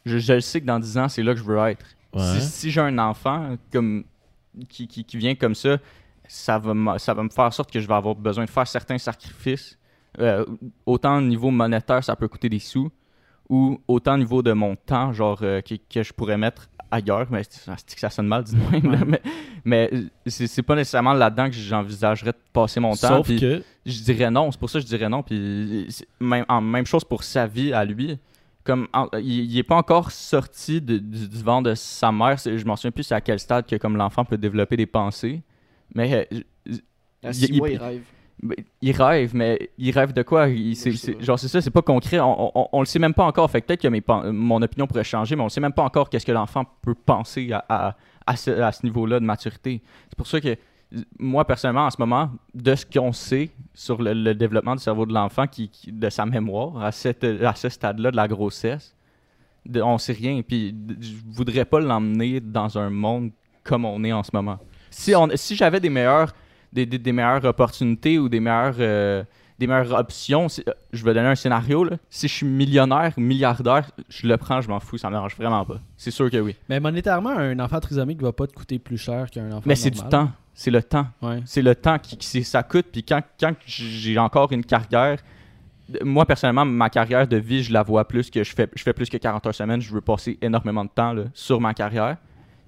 Je, 0.06 0.18
je 0.20 0.34
le 0.34 0.42
sais 0.42 0.62
que 0.62 0.66
dans 0.66 0.80
10 0.80 0.98
ans, 0.98 1.10
c'est 1.10 1.24
là 1.24 1.34
que 1.34 1.40
je 1.40 1.44
veux 1.44 1.58
être. 1.68 1.86
Ouais. 2.14 2.40
Si, 2.40 2.42
si 2.42 2.72
j'ai 2.72 2.82
un 2.82 2.98
enfant 3.00 3.58
comme 3.72 4.04
qui, 4.70 4.88
qui, 4.88 5.04
qui 5.04 5.18
vient 5.18 5.36
comme 5.36 5.56
ça, 5.56 5.78
ça 6.28 6.58
va, 6.58 6.74
me, 6.74 6.98
ça 6.98 7.14
va 7.14 7.24
me 7.24 7.30
faire 7.30 7.46
en 7.46 7.52
sorte 7.52 7.72
que 7.72 7.80
je 7.80 7.88
vais 7.88 7.94
avoir 7.94 8.16
besoin 8.16 8.46
de 8.46 8.50
faire 8.50 8.68
certains 8.68 8.98
sacrifices. 8.98 9.78
Euh, 10.20 10.46
autant 10.86 11.18
au 11.18 11.22
niveau 11.22 11.52
monétaire, 11.52 12.04
ça 12.04 12.16
peut 12.16 12.28
coûter 12.28 12.50
des 12.50 12.60
sous, 12.60 12.90
ou 13.50 13.80
autant 13.88 14.16
au 14.16 14.18
niveau 14.18 14.42
de 14.42 14.54
mon 14.54 14.76
temps, 14.76 15.12
genre 15.12 15.40
euh, 15.42 15.62
que, 15.62 15.76
que 15.76 16.04
je 16.04 16.14
pourrais 16.14 16.38
mettre 16.38 16.70
ailleurs. 16.90 17.28
Mais 17.30 17.44
que 17.44 18.00
ça 18.00 18.10
sonne 18.10 18.28
mal, 18.28 18.44
dis 18.44 18.56
même. 18.56 18.86
Ouais. 18.86 19.06
mais 19.06 19.22
mais 19.66 19.90
euh, 19.94 20.08
c'est 20.28 20.62
pas 20.64 20.76
nécessairement 20.76 21.14
là-dedans 21.14 21.48
que 21.48 21.56
j'envisagerais 21.56 22.32
de 22.32 22.38
passer 22.54 22.80
mon 22.80 22.92
temps. 22.92 23.24
Sauf 23.24 23.28
que. 23.28 23.64
je 23.86 24.04
dirais 24.04 24.32
non, 24.32 24.52
c'est 24.52 24.60
pour 24.60 24.70
ça 24.70 24.80
que 24.80 24.84
je 24.84 24.88
dirais 24.88 25.10
non. 25.10 25.24
Puis 25.24 25.88
même, 26.20 26.46
en 26.48 26.62
même 26.62 26.86
chose 26.86 27.04
pour 27.04 27.24
sa 27.24 27.48
vie 27.48 27.74
à 27.74 27.84
lui. 27.84 28.18
Comme 28.66 28.88
en- 28.94 29.08
il, 29.20 29.46
il 29.52 29.58
est 29.58 29.64
pas 29.64 29.76
encore 29.78 30.12
sorti 30.12 30.82
de- 30.82 30.98
du, 30.98 31.30
du 31.30 31.44
ventre 31.44 31.70
de 31.70 31.76
sa 31.76 32.12
mère. 32.12 32.36
Je 32.38 32.66
m'en 32.66 32.76
souviens 32.76 32.92
plus 32.92 33.10
à 33.14 33.22
quel 33.22 33.40
stade 33.40 33.66
que 33.66 33.76
comme 33.78 33.96
l'enfant 33.96 34.26
peut 34.26 34.38
développer 34.38 34.76
des 34.76 34.86
pensées. 34.88 35.42
Mais 35.94 36.28
euh, 36.34 36.40
À 37.24 37.30
Il- 37.30 37.34
6 37.34 37.46
il- 37.50 37.58
mois, 37.58 37.70
il 37.70 37.78
rêve. 37.78 38.02
ben, 38.44 38.56
il 38.82 38.92
rêve, 38.92 39.36
mais 39.36 39.70
il 39.78 39.92
rêve 39.92 40.12
de 40.14 40.22
quoi? 40.24 40.50
Il-. 40.50 40.76
Genre, 41.22 41.40
c'est 41.40 41.48
ça, 41.48 41.62
c'est 41.62 41.72
pas 41.72 41.82
concret. 41.82 42.20
On, 42.20 42.52
on, 42.58 42.68
on 42.72 42.80
le 42.82 42.86
sait 42.86 43.00
même 43.00 43.14
pas 43.14 43.24
encore. 43.26 43.50
Fait 43.50 43.62
peut-être 43.62 43.82
que 43.82 43.88
mes 43.88 44.04
mon 44.32 44.62
opinion 44.62 44.88
pourrait 44.88 45.04
changer, 45.04 45.36
mais 45.36 45.44
on 45.44 45.50
sait 45.50 45.62
même 45.62 45.74
pas 45.74 45.84
encore 45.84 46.10
qu'est-ce 46.10 46.26
que 46.26 46.32
l'enfant 46.32 46.66
peut 46.82 46.96
penser 46.96 47.52
à, 47.54 47.64
à, 47.70 47.96
à 48.28 48.36
ce, 48.36 48.52
à 48.52 48.72
ce 48.72 48.84
niveau-là 48.86 49.20
de 49.20 49.26
maturité. 49.26 49.82
C'est 50.10 50.18
pour 50.18 50.28
ça 50.28 50.42
que 50.42 50.56
moi, 51.20 51.46
personnellement, 51.46 51.86
en 51.86 51.90
ce 51.92 51.98
moment, 52.00 52.30
de 52.54 52.76
ce 52.76 52.86
qu'on 52.86 53.12
sait 53.12 53.50
sur 53.74 54.02
le, 54.02 54.14
le 54.14 54.34
développement 54.36 54.76
du 54.76 54.82
cerveau 54.82 55.06
de 55.06 55.14
l'enfant, 55.14 55.48
qui, 55.48 55.70
qui- 55.70 55.92
de 55.92 56.10
sa 56.10 56.26
mémoire, 56.26 56.84
à, 56.84 56.92
cette, 56.92 57.24
à 57.24 57.54
ce 57.56 57.70
stade-là 57.70 58.12
de 58.12 58.16
la 58.16 58.28
grossesse, 58.28 58.96
de- 59.66 59.82
on 59.82 59.98
sait 59.98 60.14
rien. 60.14 60.42
Puis 60.42 60.76
je 61.02 61.14
voudrais 61.32 61.66
pas 61.66 61.80
l'emmener 61.80 62.40
dans 62.40 62.78
un 62.78 62.90
monde 62.90 63.32
comme 63.64 63.86
on 63.86 64.04
est 64.04 64.14
en 64.14 64.24
ce 64.24 64.30
moment. 64.34 64.60
Si, 64.90 65.14
on, 65.16 65.28
si 65.36 65.56
j'avais 65.56 65.80
des 65.80 65.90
meilleurs 65.90 66.34
des, 66.72 66.86
des- 66.86 67.00
des 67.00 67.12
meilleures 67.12 67.46
opportunités 67.46 68.20
ou 68.20 68.28
des 68.30 68.40
meilleures, 68.42 68.76
euh, 68.80 69.24
des 69.58 69.66
meilleures 69.68 69.94
options. 69.98 70.48
euh, 70.68 70.72
Je 70.92 71.04
vais 71.06 71.14
donner 71.14 71.28
un 71.30 71.36
scénario. 71.36 71.84
Là. 71.86 71.98
Si 72.10 72.28
je 72.28 72.34
suis 72.34 72.46
millionnaire 72.46 73.14
milliardaire, 73.18 73.90
je 74.10 74.28
le 74.28 74.36
prends, 74.38 74.60
je 74.62 74.68
m'en 74.70 74.80
fous, 74.82 74.98
ça 74.98 75.10
me 75.10 75.16
dérange 75.16 75.36
vraiment 75.38 75.64
pas. 75.66 75.80
C'est 75.96 76.12
sûr 76.12 76.30
que 76.30 76.38
oui. 76.38 76.56
Mais 76.70 76.80
monétairement, 76.82 77.30
un 77.30 77.58
enfant 77.60 77.80
trisomique 77.80 78.22
va 78.22 78.34
pas 78.34 78.46
te 78.48 78.54
coûter 78.54 78.78
plus 78.78 78.98
cher 78.98 79.30
qu'un 79.32 79.50
enfant 79.52 79.64
Mais 79.66 79.76
c'est 79.76 79.90
du 79.90 80.02
temps. 80.02 80.30
C'est 80.58 80.72
le 80.72 80.82
temps. 80.82 81.06
Ouais. 81.22 81.42
C'est 81.46 81.62
le 81.62 81.76
temps 81.76 82.00
qui, 82.00 82.18
qui- 82.18 82.44
ça 82.44 82.64
coûte. 82.64 82.88
Puis 82.92 83.04
quand, 83.04 83.22
quand 83.40 83.54
j'ai 83.68 84.18
encore 84.18 84.52
une 84.54 84.64
carrière, 84.66 85.20
moi 86.04 86.26
personnellement, 86.26 86.66
ma 86.66 86.90
carrière 86.90 87.28
de 87.28 87.38
vie, 87.38 87.62
je 87.62 87.72
la 87.74 87.84
vois 87.84 88.08
plus 88.08 88.32
que 88.32 88.44
je 88.44 88.56
fais, 88.56 88.68
je 88.74 88.82
fais 88.82 88.94
plus 88.94 89.10
que 89.10 89.18
40 89.18 89.46
heures 89.46 89.54
semaine. 89.54 89.82
Je 89.82 89.94
veux 89.94 90.02
passer 90.02 90.38
énormément 90.42 90.84
de 90.86 90.90
temps 90.90 91.14
là, 91.14 91.26
sur 91.34 91.60
ma 91.62 91.74
carrière. 91.74 92.18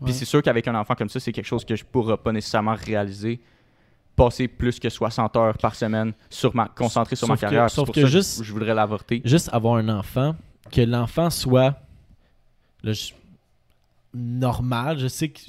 Puis 0.03 0.13
c'est 0.13 0.25
sûr 0.25 0.43
qu'avec 0.43 0.67
un 0.67 0.75
enfant 0.75 0.93
comme 0.93 1.09
ça, 1.09 1.19
c'est 1.19 1.31
quelque 1.31 1.45
chose 1.47 1.65
que 1.65 1.75
je 1.75 1.83
pourrais 1.83 2.17
pas 2.17 2.31
nécessairement 2.31 2.75
réaliser. 2.75 3.39
Passer 4.15 4.47
plus 4.47 4.79
que 4.79 4.89
60 4.89 5.35
heures 5.37 5.57
par 5.57 5.73
semaine 5.75 6.11
sur 6.29 6.55
ma, 6.55 6.67
concentré 6.67 7.15
sur 7.15 7.27
ma 7.27 7.35
que- 7.35 7.41
carrière. 7.41 7.69
sauf 7.69 7.85
pour 7.85 7.95
que 7.95 8.01
ça 8.01 8.07
juste- 8.07 8.43
je 8.43 8.51
voudrais 8.51 8.73
l'avorter. 8.73 9.21
Juste 9.25 9.49
avoir 9.53 9.75
un 9.77 9.89
enfant, 9.89 10.35
que 10.71 10.81
l'enfant 10.81 11.29
soit 11.29 11.79
là, 12.83 12.93
je- 12.93 13.13
normal. 14.13 14.99
Je 14.99 15.07
sais 15.07 15.29
que 15.29 15.39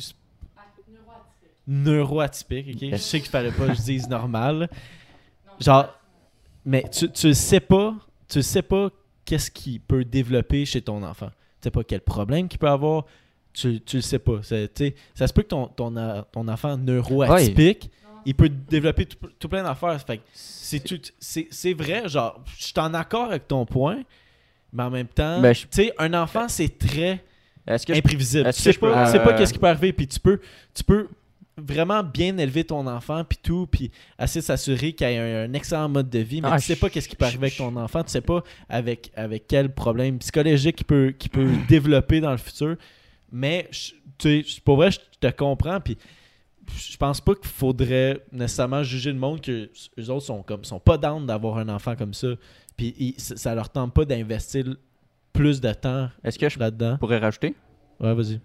neuroatypique. 1.69 2.77
ok? 2.83 2.89
Je 2.93 2.97
sais 2.97 3.21
qu'il 3.21 3.31
fallait 3.31 3.53
pas 3.53 3.67
que 3.69 3.75
je 3.75 3.83
dise 3.83 4.09
normal. 4.09 4.69
Genre, 5.61 5.95
Mais 6.65 6.85
tu, 6.91 7.11
tu 7.11 7.33
sais 7.35 7.61
pas, 7.61 7.95
tu 8.29 8.43
sais 8.43 8.63
pas 8.63 8.91
qu'est-ce 9.25 9.51
qu'il 9.51 9.81
peut 9.81 10.05
développer 10.05 10.65
chez 10.65 10.81
ton 10.83 11.03
enfant. 11.03 11.29
Tu 11.29 11.65
sais 11.65 11.71
pas 11.71 11.85
quel 11.85 12.01
problème 12.01 12.49
qu'il 12.49 12.59
peut 12.59 12.69
avoir. 12.69 13.05
Tu, 13.53 13.81
tu 13.81 13.97
le 13.97 14.03
sais 14.03 14.19
pas. 14.19 14.41
C'est- 14.43 14.73
tu 14.75 14.87
sais, 14.89 14.95
ça 15.15 15.27
se 15.27 15.33
peut 15.33 15.43
que 15.43 15.49
ton, 15.49 15.67
ton, 15.67 16.49
enfant 16.49 16.77
neuroatypique, 16.77 17.91
il 18.25 18.35
peut 18.35 18.49
développer 18.49 19.07
tout, 19.07 19.17
tout 19.39 19.49
plein 19.49 19.63
d'affaires. 19.63 20.01
Fait 20.03 20.19
que 20.19 20.23
c'est 20.33 20.81
tout- 20.81 21.01
c'est 21.19 21.49
c'est 21.51 21.73
vrai, 21.75 22.09
genre, 22.09 22.41
je 22.59 22.65
suis 22.65 22.75
en 22.79 22.93
accord 22.95 23.25
avec 23.27 23.49
ton 23.49 23.65
point, 23.67 24.03
mais 24.73 24.83
en 24.85 24.91
même 24.91 25.07
temps, 25.09 25.41
Ben, 25.41 25.53
je- 25.55 25.63
tu 25.63 25.69
sais, 25.71 25.93
un 25.99 26.13
enfant, 26.15 26.49
c'est 26.49 26.77
très 26.79 27.25
Est-ce 27.67 27.87
que 27.87 27.95
je- 27.95 27.99
imprévisible. 27.99 28.47
est-ce 28.47 28.59
Tu 28.59 28.63
que 28.63 28.65
sais 28.65 28.73
je 28.75 28.81
peux- 28.81 28.93
pas, 28.93 29.07
tu 29.07 29.13
sais 29.13 29.19
pas 29.25 29.33
euh, 29.33 29.39
qu'est-ce 29.39 29.53
qui 29.53 29.59
peut 29.59 29.67
arriver, 29.69 29.93
puis 29.93 30.07
tu 30.07 30.21
peux, 30.21 30.41
tu 30.75 30.85
peux 30.85 31.09
vraiment 31.59 32.03
bien 32.03 32.37
élever 32.39 32.65
ton 32.65 32.87
enfant, 32.87 33.25
puis 33.25 33.39
tout, 33.43 33.67
puis 33.71 33.91
de 34.21 34.27
s'assurer 34.27 34.93
qu'il 34.93 35.09
y 35.09 35.13
ait 35.13 35.19
un, 35.45 35.51
un 35.51 35.53
excellent 35.55 35.89
mode 35.89 36.09
de 36.11 36.19
vie, 36.21 36.41
mais 36.41 36.49
Ah, 36.53 36.59
tu 36.59 36.67
sais 36.67 36.77
pas 36.77 36.89
qu'est-ce 36.91 37.09
qui 37.09 37.17
peut 37.17 37.25
arriver 37.25 37.47
avec 37.47 37.57
ton 37.57 37.75
enfant, 37.77 38.03
tu 38.05 38.11
sais 38.11 38.21
pas 38.21 38.43
avec, 38.69 39.11
avec 39.17 39.47
quel 39.49 39.75
problème 39.75 40.19
psychologique 40.19 40.77
qui 40.77 40.85
peut, 40.85 41.15
qui 41.19 41.29
peut 41.29 41.49
développer 41.69 42.21
dans 42.21 42.31
le 42.33 42.37
futur. 42.39 42.77
Mais, 43.33 43.69
tu 44.19 44.43
sais, 44.45 44.61
pour 44.65 44.77
vrai, 44.77 44.91
je 44.91 44.99
te 45.21 45.31
comprends, 45.35 45.81
puis 45.81 45.99
je 46.77 46.97
pense 46.97 47.21
pas 47.21 47.35
qu'il 47.35 47.49
faudrait 47.51 48.23
nécessairement 48.31 48.83
juger 48.83 49.11
le 49.13 49.19
monde 49.19 49.41
que 49.41 49.71
les 49.97 50.11
autres 50.11 50.27
sont 50.27 50.43
comme 50.43 50.65
sont 50.65 50.79
pas 50.81 50.99
down 50.99 51.25
d'avoir 51.27 51.59
un 51.59 51.69
enfant 51.71 51.97
comme 51.97 52.15
ça, 52.15 52.29
puis 52.77 53.15
ça 53.19 53.55
leur 53.55 53.71
tente 53.71 53.93
pas 53.95 54.05
d'investir 54.05 54.65
plus 55.33 55.61
de 55.61 55.73
temps 55.73 56.09
Est-ce 56.25 56.39
que 56.39 56.49
je 56.49 56.59
là-dedans. 56.59 56.97
pourrais 56.99 57.19
rajouter? 57.19 57.55
Ouais, 58.01 58.15
vas-y. 58.15 58.41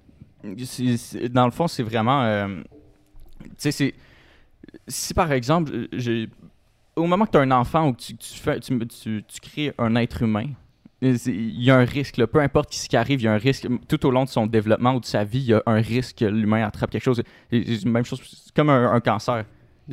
Dans 1.30 1.45
le 1.45 1.51
fond, 1.51 1.68
c'est 1.68 1.84
vraiment. 1.84 2.24
euh, 2.24 2.47
tu 3.50 3.56
sais, 3.58 3.72
c'est. 3.72 3.94
Si 4.88 5.14
par 5.14 5.32
exemple, 5.32 5.72
au 6.96 7.06
moment 7.06 7.26
que 7.26 7.32
tu 7.32 7.38
as 7.38 7.41
un 7.41 7.52
enfant 7.52 7.88
ou 7.89 7.94
que 7.94 8.02
tu, 8.02 8.16
tu 8.16 8.34
fais, 8.39 8.60
tu, 8.60 8.78
tu- 8.88 9.24
tu 9.28 9.39
crées 9.41 9.74
un 9.78 9.96
être 9.96 10.22
humain, 10.24 10.46
il 11.02 11.62
y 11.62 11.70
a 11.70 11.76
un 11.78 11.84
risque. 11.86 12.18
là. 12.18 12.28
peu 12.28 12.39
importe 12.39 12.74
ce 12.74 12.88
qui 12.88 12.96
arrive, 12.96 13.20
il 13.22 13.26
y 13.26 13.28
a 13.28 13.34
un 13.34 13.38
risque. 13.38 13.68
Tout 13.89 14.06
au 14.06 14.12
long 14.12 14.24
de 14.24 14.30
son 14.30 14.48
développement 14.48 14.94
ou 14.96 15.00
de 15.02 15.06
sa 15.06 15.24
vie, 15.24 15.39
il 15.39 15.46
y 15.46 15.54
a 15.54 15.62
un 15.66 15.82
risque 15.82 16.20
que 16.20 16.26
l'humain 16.26 16.64
attrape 16.66 16.89
quelque 16.91 17.04
chose. 17.04 17.22
Même 17.52 18.06
chose, 18.06 18.22
c'est 18.24 18.54
comme 18.56 18.70
un, 18.70 18.91
un 18.94 19.00
cancer. 19.02 19.44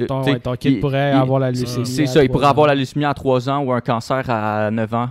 Ton, 0.07 0.23
ouais, 0.23 0.39
ton 0.39 0.55
kid 0.55 0.75
il- 0.75 0.81
pourrait 0.81 1.11
il- 1.13 1.17
avoir 1.19 1.41
la 1.41 1.51
leucémie. 1.51 1.85
c'est 1.85 2.07
ça, 2.07 2.23
il 2.23 2.31
pourrait 2.31 2.47
ans. 2.47 2.51
avoir 2.51 2.69
la 2.69 2.77
leucémie 2.77 3.05
à 3.05 3.13
3 3.13 3.49
ans 3.51 3.59
ou 3.65 3.73
un 3.73 3.81
cancer 3.81 4.31
à 4.31 4.71
9 4.71 4.95
ans. 4.95 5.11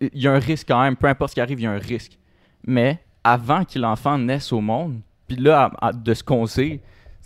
Il 0.00 0.22
y 0.22 0.28
a 0.28 0.32
un 0.32 0.38
risque 0.38 0.68
quand 0.68 0.80
même, 0.80 0.94
peu 0.94 1.08
importe 1.08 1.30
ce 1.30 1.34
qui 1.34 1.40
arrive, 1.40 1.58
il 1.58 1.64
y 1.64 1.66
a 1.66 1.72
un 1.72 1.78
risque. 1.78 2.16
Mais 2.64 3.00
avant 3.24 3.64
que 3.64 3.76
l'enfant 3.80 4.16
naisse 4.18 4.52
au 4.52 4.60
monde, 4.60 5.00
puis 5.26 5.36
là, 5.38 5.72
à- 5.80 5.88
à- 5.88 5.92
de 5.92 6.14
ce 6.14 6.22
qu'on 6.22 6.46
sait, 6.46 6.80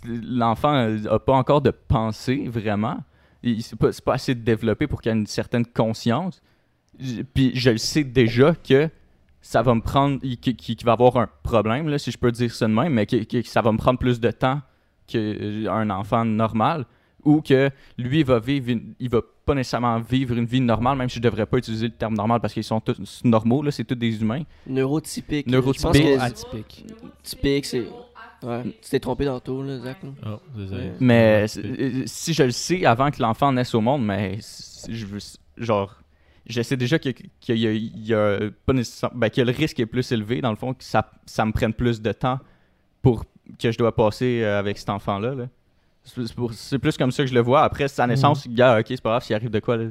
l'enfant 0.05 0.87
n'a 0.89 1.19
pas 1.19 1.33
encore 1.33 1.61
de 1.61 1.71
pensée 1.71 2.47
vraiment. 2.47 2.97
Il- 3.43 3.61
C'est 3.63 3.77
pas, 3.77 3.91
c'est 3.91 4.03
pas 4.03 4.13
assez 4.15 4.35
développé 4.35 4.87
pour 4.87 5.01
qu'il 5.01 5.11
ait 5.11 5.15
une 5.15 5.27
certaine 5.27 5.65
conscience. 5.65 6.41
Puis 7.33 7.51
je 7.53 7.69
le 7.71 7.77
sais 7.77 8.03
déjà 8.03 8.53
que 8.55 8.89
ça 9.41 9.61
va 9.61 9.75
me 9.75 9.81
prendre, 9.81 10.19
il- 10.23 10.37
qu'il 10.39 10.77
va 10.85 10.93
avoir 10.93 11.17
un 11.17 11.29
problème, 11.43 11.87
là, 11.87 11.97
si 11.99 12.11
je 12.11 12.17
peux 12.17 12.31
dire 12.31 12.53
ça 12.53 12.67
de 12.67 12.73
même, 12.73 12.93
mais 12.93 13.05
que, 13.05 13.17
que 13.23 13.41
ça 13.47 13.61
va 13.61 13.71
me 13.71 13.77
prendre 13.77 13.99
plus 13.99 14.19
de 14.19 14.31
temps 14.31 14.61
qu'un 15.07 15.89
enfant 15.89 16.25
normal 16.25 16.85
ou 17.23 17.41
que 17.41 17.69
lui 17.97 18.23
va 18.23 18.39
vivre 18.39 18.69
une- 18.69 18.93
il 18.99 19.09
va 19.09 19.21
pas 19.45 19.53
nécessairement 19.55 19.99
vivre 19.99 20.35
une 20.35 20.45
vie 20.45 20.59
normale 20.59 20.97
même 20.97 21.09
si 21.09 21.17
je 21.17 21.21
devrais 21.21 21.45
pas 21.45 21.57
utiliser 21.57 21.87
le 21.87 21.93
terme 21.93 22.13
normal 22.15 22.41
parce 22.41 22.53
qu'ils 22.53 22.63
sont 22.65 22.81
tous 22.81 23.21
normaux 23.23 23.61
là 23.63 23.71
c'est 23.71 23.85
tous 23.85 23.95
des 23.95 24.19
humains 24.21 24.43
Neurotypique. 24.67 25.47
Neurotypique. 25.47 25.79
Je 25.81 25.87
pense 25.87 25.97
que 25.97 26.19
Atypique. 26.21 26.85
typique, 27.23 27.65
c'est. 27.65 27.87
Ouais, 28.47 28.63
tu 28.63 28.89
t'es 28.89 28.99
trompé 28.99 29.25
tantôt, 29.25 29.61
là, 29.63 29.77
Zach. 29.79 29.97
là. 30.03 30.09
Oh, 30.25 30.39
désolé. 30.55 30.91
mais 30.99 31.45
euh, 31.57 32.03
si 32.05 32.33
je 32.33 32.43
le 32.43 32.51
sais 32.51 32.85
avant 32.85 33.11
que 33.11 33.21
l'enfant 33.21 33.51
naisse 33.51 33.75
au 33.75 33.81
monde 33.81 34.05
mais 34.05 34.39
je 34.87 35.05
veux 35.05 35.19
genre 35.57 35.95
je 36.45 36.61
sais 36.61 36.77
déjà 36.77 36.97
que- 36.97 37.09
qu'il 37.41 37.57
y 37.57 37.67
a, 37.67 37.71
il 37.73 38.05
y 38.05 38.13
a 38.13 38.39
pas 38.65 38.71
nécessairement 38.73 39.17
ben, 39.19 39.29
que 39.29 39.41
le 39.41 39.51
risque 39.51 39.79
est 39.81 39.85
plus 39.85 40.09
élevé 40.13 40.39
dans 40.39 40.51
le 40.51 40.55
fond 40.55 40.73
que 40.73 40.83
ça, 40.83 41.11
ça 41.25 41.45
me 41.45 41.51
prenne 41.51 41.73
plus 41.73 42.01
de 42.01 42.11
temps 42.13 42.39
pour 43.01 43.25
que 43.59 43.71
je 43.71 43.77
dois 43.77 43.93
passer 43.93 44.41
euh, 44.43 44.59
avec 44.59 44.77
cet 44.77 44.89
enfant 44.89 45.19
là, 45.19 45.35
là. 45.35 45.47
C'est 46.53 46.79
plus 46.79 46.95
comme 46.97 47.11
ça 47.11 47.23
que 47.23 47.29
je 47.29 47.33
le 47.33 47.41
vois. 47.41 47.63
Après, 47.63 47.89
sa 47.89 48.07
naissance, 48.07 48.47
gars, 48.47 48.79
ok, 48.79 48.85
c'est 48.87 49.01
pas 49.01 49.09
grave, 49.09 49.23
s'il 49.25 49.35
arrive 49.35 49.49
de 49.49 49.59
quoi, 49.59 49.75
là, 49.75 49.87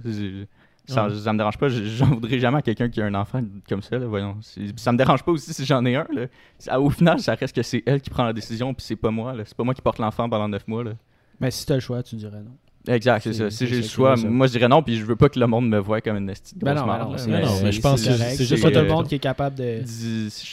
ça, 0.87 1.07
Ouais. 1.09 1.15
ça 1.15 1.33
me 1.33 1.39
dérange 1.39 1.59
pas. 1.59 1.69
Je- 1.69 1.85
J'en 1.85 2.07
voudrais 2.07 2.39
jamais 2.39 2.59
à 2.59 2.63
quelqu'un 2.63 2.89
qui 2.89 3.01
a 3.03 3.07
un 3.07 3.15
enfant 3.15 3.43
comme 3.69 3.83
ça, 3.83 3.99
là, 3.99 4.07
voyons. 4.07 4.37
Ça 4.77 4.93
me 4.93 4.99
dérange 4.99 5.23
pas 5.23 5.33
aussi 5.33 5.53
si 5.53 5.65
j'en 5.65 5.85
ai 5.85 5.97
un, 5.97 6.07
là. 6.13 6.27
Ça- 6.59 6.81
Au 6.81 6.91
final, 6.91 7.19
ça 7.21 7.35
reste 7.35 7.55
que 7.55 7.63
c'est 7.63 7.83
elle 7.87 8.01
qui 8.01 8.11
prend 8.11 8.25
la 8.25 8.33
décision, 8.33 8.73
puis 8.75 8.85
c'est 8.87 8.97
pas 8.97 9.11
moi. 9.11 9.35
C'est 9.45 9.57
pas 9.57 9.65
moi 9.65 9.75
qui 9.75 9.83
porte 9.83 9.99
l'enfant 9.99 10.29
pendant 10.29 10.49
neuf 10.49 10.67
mois, 10.69 10.85
là. 10.85 10.93
Mais 11.41 11.51
si 11.51 11.67
t'as 11.67 11.75
le 11.75 11.81
choix, 11.81 12.03
tu 12.03 12.17
dirais 12.17 12.41
non. 12.43 12.53
Exact, 12.89 13.21
c'est 13.25 13.33
ça. 13.33 13.51
Si 13.51 13.67
j'ai 13.67 13.79
le 13.79 13.83
choix, 13.83 14.17
ça. 14.17 14.29
moi 14.29 14.47
je 14.47 14.53
dirais 14.53 14.69
non, 14.69 14.81
puis 14.81 14.95
je 14.97 15.05
veux 15.05 15.17
pas 15.17 15.29
que 15.29 15.41
le 15.41 15.49
monde 15.49 15.69
me 15.69 15.79
voie 15.79 16.01
comme 16.01 16.19
une 16.19 16.31
esti 16.31 16.55
de 16.57 16.65
Ben 16.65 16.73
non, 16.75 16.87
ben 16.87 16.99
non, 16.99 17.11
non, 17.11 17.61
mais 17.65 17.73
je 17.73 17.81
pense 17.81 18.01
c'est 18.01 18.11
que 18.11 18.15
c'est 18.17 18.45
juste 18.45 18.63
pas 18.63 18.71
tout 18.71 18.79
le 18.79 18.87
monde 18.87 19.09
qui 19.09 19.17
est 19.17 19.19
capable 19.19 19.57
de, 19.57 19.83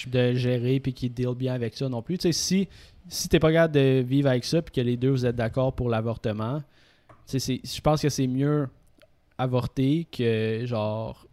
de 0.10 0.34
gérer 0.34 0.80
puis 0.80 0.94
qui 0.94 1.12
deal 1.12 1.36
bien 1.38 1.54
avec 1.54 1.76
ça 1.76 1.88
non 1.90 2.02
plus. 2.02 2.18
Tu 2.18 2.24
sais, 2.24 2.32
si, 2.32 2.68
si 3.08 3.30
t'es 3.30 3.40
pas 3.40 3.52
capable 3.52 3.76
de 3.76 4.02
vivre 4.02 4.30
avec 4.30 4.46
ça 4.46 4.64
puis 4.64 4.74
que 4.74 4.82
les 4.82 4.98
deux 4.98 5.12
vous 5.12 5.28
êtes 5.28 5.36
d'accord 5.36 5.74
pour 5.74 5.90
l'avortement, 5.90 6.58
tu 7.28 7.38
sais, 7.38 7.40
c'est- 7.40 7.62
je 7.64 7.82
pense 7.82 8.02
que 8.02 8.10
c'est 8.10 8.26
mieux 8.26 8.68
avorter 9.38 10.08
que 10.12 10.62
genre 10.66 11.26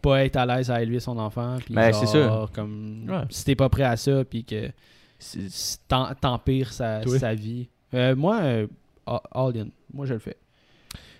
pas 0.00 0.24
être 0.24 0.36
à 0.36 0.46
l'aise 0.46 0.70
à 0.70 0.82
élever 0.82 0.98
son 1.00 1.16
enfant 1.18 1.58
puis 1.64 1.74
Ben, 1.74 1.92
genre, 1.92 2.00
c'est 2.00 2.06
ça. 2.06 2.46
comme 2.52 3.06
Ouais. 3.08 3.22
si 3.30 3.44
t'es 3.44 3.54
pas 3.54 3.68
prêt 3.68 3.84
à 3.84 3.96
ça 3.96 4.24
puis 4.24 4.44
que 4.44 4.68
t'empires 6.20 6.72
sa, 6.72 7.02
sa 7.02 7.34
vie. 7.34 7.68
Euh, 7.94 8.16
moi, 8.16 8.40
euh, 8.42 8.66
all 9.06 9.56
in. 9.58 9.66
Moi, 9.92 10.06
je 10.06 10.14
le 10.14 10.18
fais. 10.18 10.36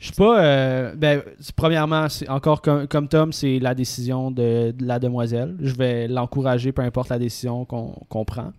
Je 0.00 0.06
suis 0.06 0.14
pas. 0.16 0.42
euh, 0.44 0.94
ben, 0.96 1.22
premièrement, 1.54 2.08
c'est 2.08 2.28
encore 2.28 2.60
comme, 2.60 2.88
comme 2.88 3.06
Tom, 3.08 3.32
c'est 3.32 3.60
la 3.60 3.74
décision 3.74 4.30
de, 4.32 4.72
de 4.72 4.84
la 4.84 4.98
demoiselle. 4.98 5.56
Je 5.60 5.74
vais 5.76 6.08
l'encourager, 6.08 6.72
peu 6.72 6.82
importe 6.82 7.10
la 7.10 7.18
décision 7.20 7.64
qu'on 7.64 7.92
qu'on 8.08 8.24
prend. 8.24 8.52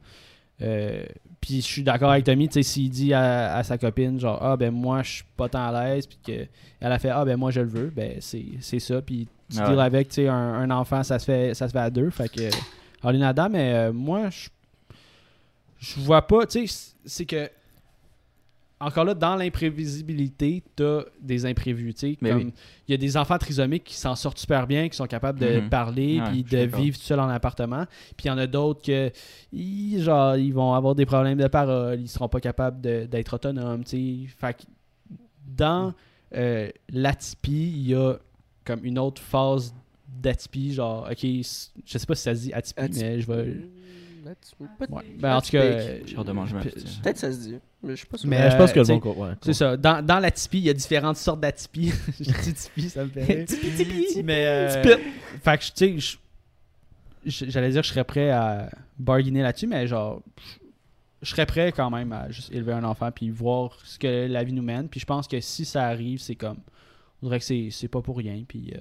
Puis 1.46 1.58
je 1.58 1.66
suis 1.66 1.84
d'accord 1.84 2.10
avec 2.10 2.24
Tommy, 2.24 2.48
tu 2.48 2.54
sais, 2.54 2.64
s'il 2.64 2.89
dit 2.89 3.14
à, 3.14 3.56
à 3.58 3.64
sa 3.64 3.78
copine, 3.78 4.18
genre, 4.18 4.39
ah 4.41 4.56
ben 4.56 4.72
moi, 4.72 5.04
je 5.04 5.16
suis 5.16 5.24
pas 5.36 5.50
tant 5.50 5.68
à 5.68 5.89
l'aise, 5.89 6.08
puis 6.08 6.18
qu'elle 6.24 6.48
a 6.80 6.98
fait, 7.00 7.10
ah 7.10 7.26
ben 7.26 7.36
moi, 7.36 7.52
je 7.52 7.60
le 7.60 7.68
veux, 7.68 7.89
ben 7.94 8.16
c'est 8.22 8.80
ça. 8.80 9.02
Puis 9.02 9.28
tu 9.52 9.58
Ah 9.60 9.76
ouais. 9.76 9.82
avec, 9.84 10.08
tu 10.08 10.16
sais, 10.16 10.30
un, 10.30 10.34
un 10.36 10.72
enfant, 10.72 11.04
ça 11.04 11.20
se 11.20 11.26
fait 11.26 11.54
ça 11.54 11.68
se 11.68 11.74
fait 11.74 11.80
à 11.80 11.89
deux. 11.89 12.10
Fait 12.12 12.30
que, 12.30 12.44
all 13.06 13.18
in 13.18 13.20
là-dedans, 13.20 13.50
mais 13.52 13.74
euh, 13.74 13.91
moi, 13.91 14.30
je 14.30 14.48
je 15.80 16.00
vois 16.00 16.22
pas, 16.22 16.46
tu 16.46 16.66
sais, 16.66 16.94
c'est 17.06 17.26
que 17.26 17.50
encore 18.86 19.06
là, 19.06 19.14
dans 19.14 19.36
l'imprévisibilité, 19.36 20.64
t'as 20.76 21.04
des 21.22 21.46
imprévus. 21.46 21.94
tu 21.94 22.00
sais, 22.12 22.18
Mais 22.22 22.30
comme 22.30 22.38
oui. 22.40 22.54
Il 22.88 22.92
y 22.92 22.94
a 22.94 22.98
des 22.98 23.16
enfants 23.18 23.38
trisomiques 23.38 23.84
qui 23.86 23.96
s'en 23.96 24.16
sortent 24.16 24.38
super 24.40 24.68
bien, 24.68 24.90
qui 24.90 24.98
sont 24.98 25.08
capables 25.08 25.40
de 25.40 25.62
Mhm. 25.62 25.70
parler, 25.70 26.20
Ouais, 26.20 26.30
puis 26.30 26.44
de 26.44 26.58
vivre 26.78 26.98
tout 26.98 27.04
seul 27.04 27.20
en 27.20 27.30
appartement. 27.30 27.86
Puis 28.18 28.26
il 28.26 28.28
y 28.28 28.32
en 28.32 28.38
a 28.38 28.48
d'autres 28.48 28.82
que, 28.82 29.12
ils, 29.52 30.02
genre, 30.02 30.36
ils 30.36 30.54
vont 30.54 30.74
avoir 30.74 30.96
des 30.96 31.06
problèmes 31.06 31.38
de 31.38 31.48
parole, 31.48 32.00
ils 32.02 32.10
seront 32.10 32.28
pas 32.30 32.40
capables 32.40 32.82
de- 32.82 33.06
d'être 33.06 33.34
autonomes. 33.36 33.84
tu 33.84 34.26
sais. 34.26 34.28
Fait 34.38 34.54
que 34.58 34.64
dans 35.48 35.94
euh, 36.36 36.70
l'atypie, 36.90 37.72
il 37.76 37.88
y 37.90 37.96
a 37.96 38.16
comme 38.66 38.84
une 38.84 38.98
autre 38.98 39.22
phase 39.22 39.74
d'atypie, 40.08 40.74
genre, 40.74 41.08
ok, 41.12 41.20
je 41.22 41.42
sais 41.98 42.06
pas 42.08 42.16
si 42.16 42.24
ça 42.24 42.34
se 42.36 42.42
dit 42.42 42.54
atypie, 42.54 42.80
Atypie. 42.82 43.00
mais 43.04 43.20
je 43.22 43.32
vais. 43.32 43.56
Ouais. 44.89 45.03
Ben, 45.19 45.36
en 45.38 45.41
tout 45.41 45.51
cas, 45.51 45.61
euh, 45.61 45.99
J'ai 46.05 46.17
hâte 46.17 46.28
de 46.28 46.32
manger 46.32 46.53
ma. 46.55 46.61
Peut-être 46.61 47.17
ça 47.17 47.32
se 47.32 47.38
dit, 47.39 47.55
mais 47.82 47.91
je 47.91 47.95
suis 47.95 48.05
pas 48.07 48.17
sûr. 48.17 48.30
Mais, 48.30 48.39
Mais 48.39 48.51
je 48.51 48.55
pense 48.57 48.71
que 48.71 48.80
le 48.80 48.86
bon 48.99 49.13
ouais, 49.24 49.34
C'est 49.41 49.53
ça. 49.53 49.76
Dans, 49.78 50.05
dans 50.05 50.19
l'atypie, 50.19 50.59
il 50.59 50.63
y 50.65 50.69
a 50.69 50.74
différentes 50.74 51.17
sortes 51.17 51.39
d'atypie. 51.41 51.91
Je 52.19 52.24
dis 52.24 52.53
typie, 52.53 52.89
ça 52.89 53.03
me 53.03 53.09
fait 53.09 53.24
rire. 53.24 53.45
Mais. 54.24 54.45
euh, 54.47 54.84
fait 55.43 55.57
que, 55.57 55.63
tu 55.74 56.01
sais, 56.01 56.17
j'allais 57.26 57.69
dire 57.71 57.82
que 57.82 57.88
je 57.88 57.91
serais 57.93 58.03
prêt 58.03 58.30
à 58.30 58.69
bargainer 58.99 59.41
là-dessus, 59.41 59.67
mais 59.67 59.88
genre, 59.88 60.21
je- 61.21 61.30
serais 61.30 61.45
prêt 61.45 61.71
quand 61.71 61.89
même 61.89 62.11
à 62.11 62.30
juste 62.32 62.51
élever 62.51 62.74
un 62.74 62.84
enfant 62.84 63.09
puis 63.11 63.30
voir 63.30 63.78
ce 63.86 63.97
que 63.97 64.28
la 64.28 64.43
vie 64.43 64.53
nous 64.53 64.61
mène. 64.63 64.88
Puis 64.89 64.99
je 64.99 65.05
pense 65.05 65.28
que 65.28 65.39
si 65.39 65.65
ça 65.65 65.86
arrive, 65.86 66.19
c'est 66.19 66.36
comme. 66.36 66.57
On 67.21 67.28
dirait 67.28 67.39
que 67.39 67.45
c'est 67.45 67.69
c'est 67.71 67.88
pas 67.88 68.01
pour 68.01 68.17
rien. 68.17 68.43
Puis. 68.47 68.74
euh, 68.76 68.80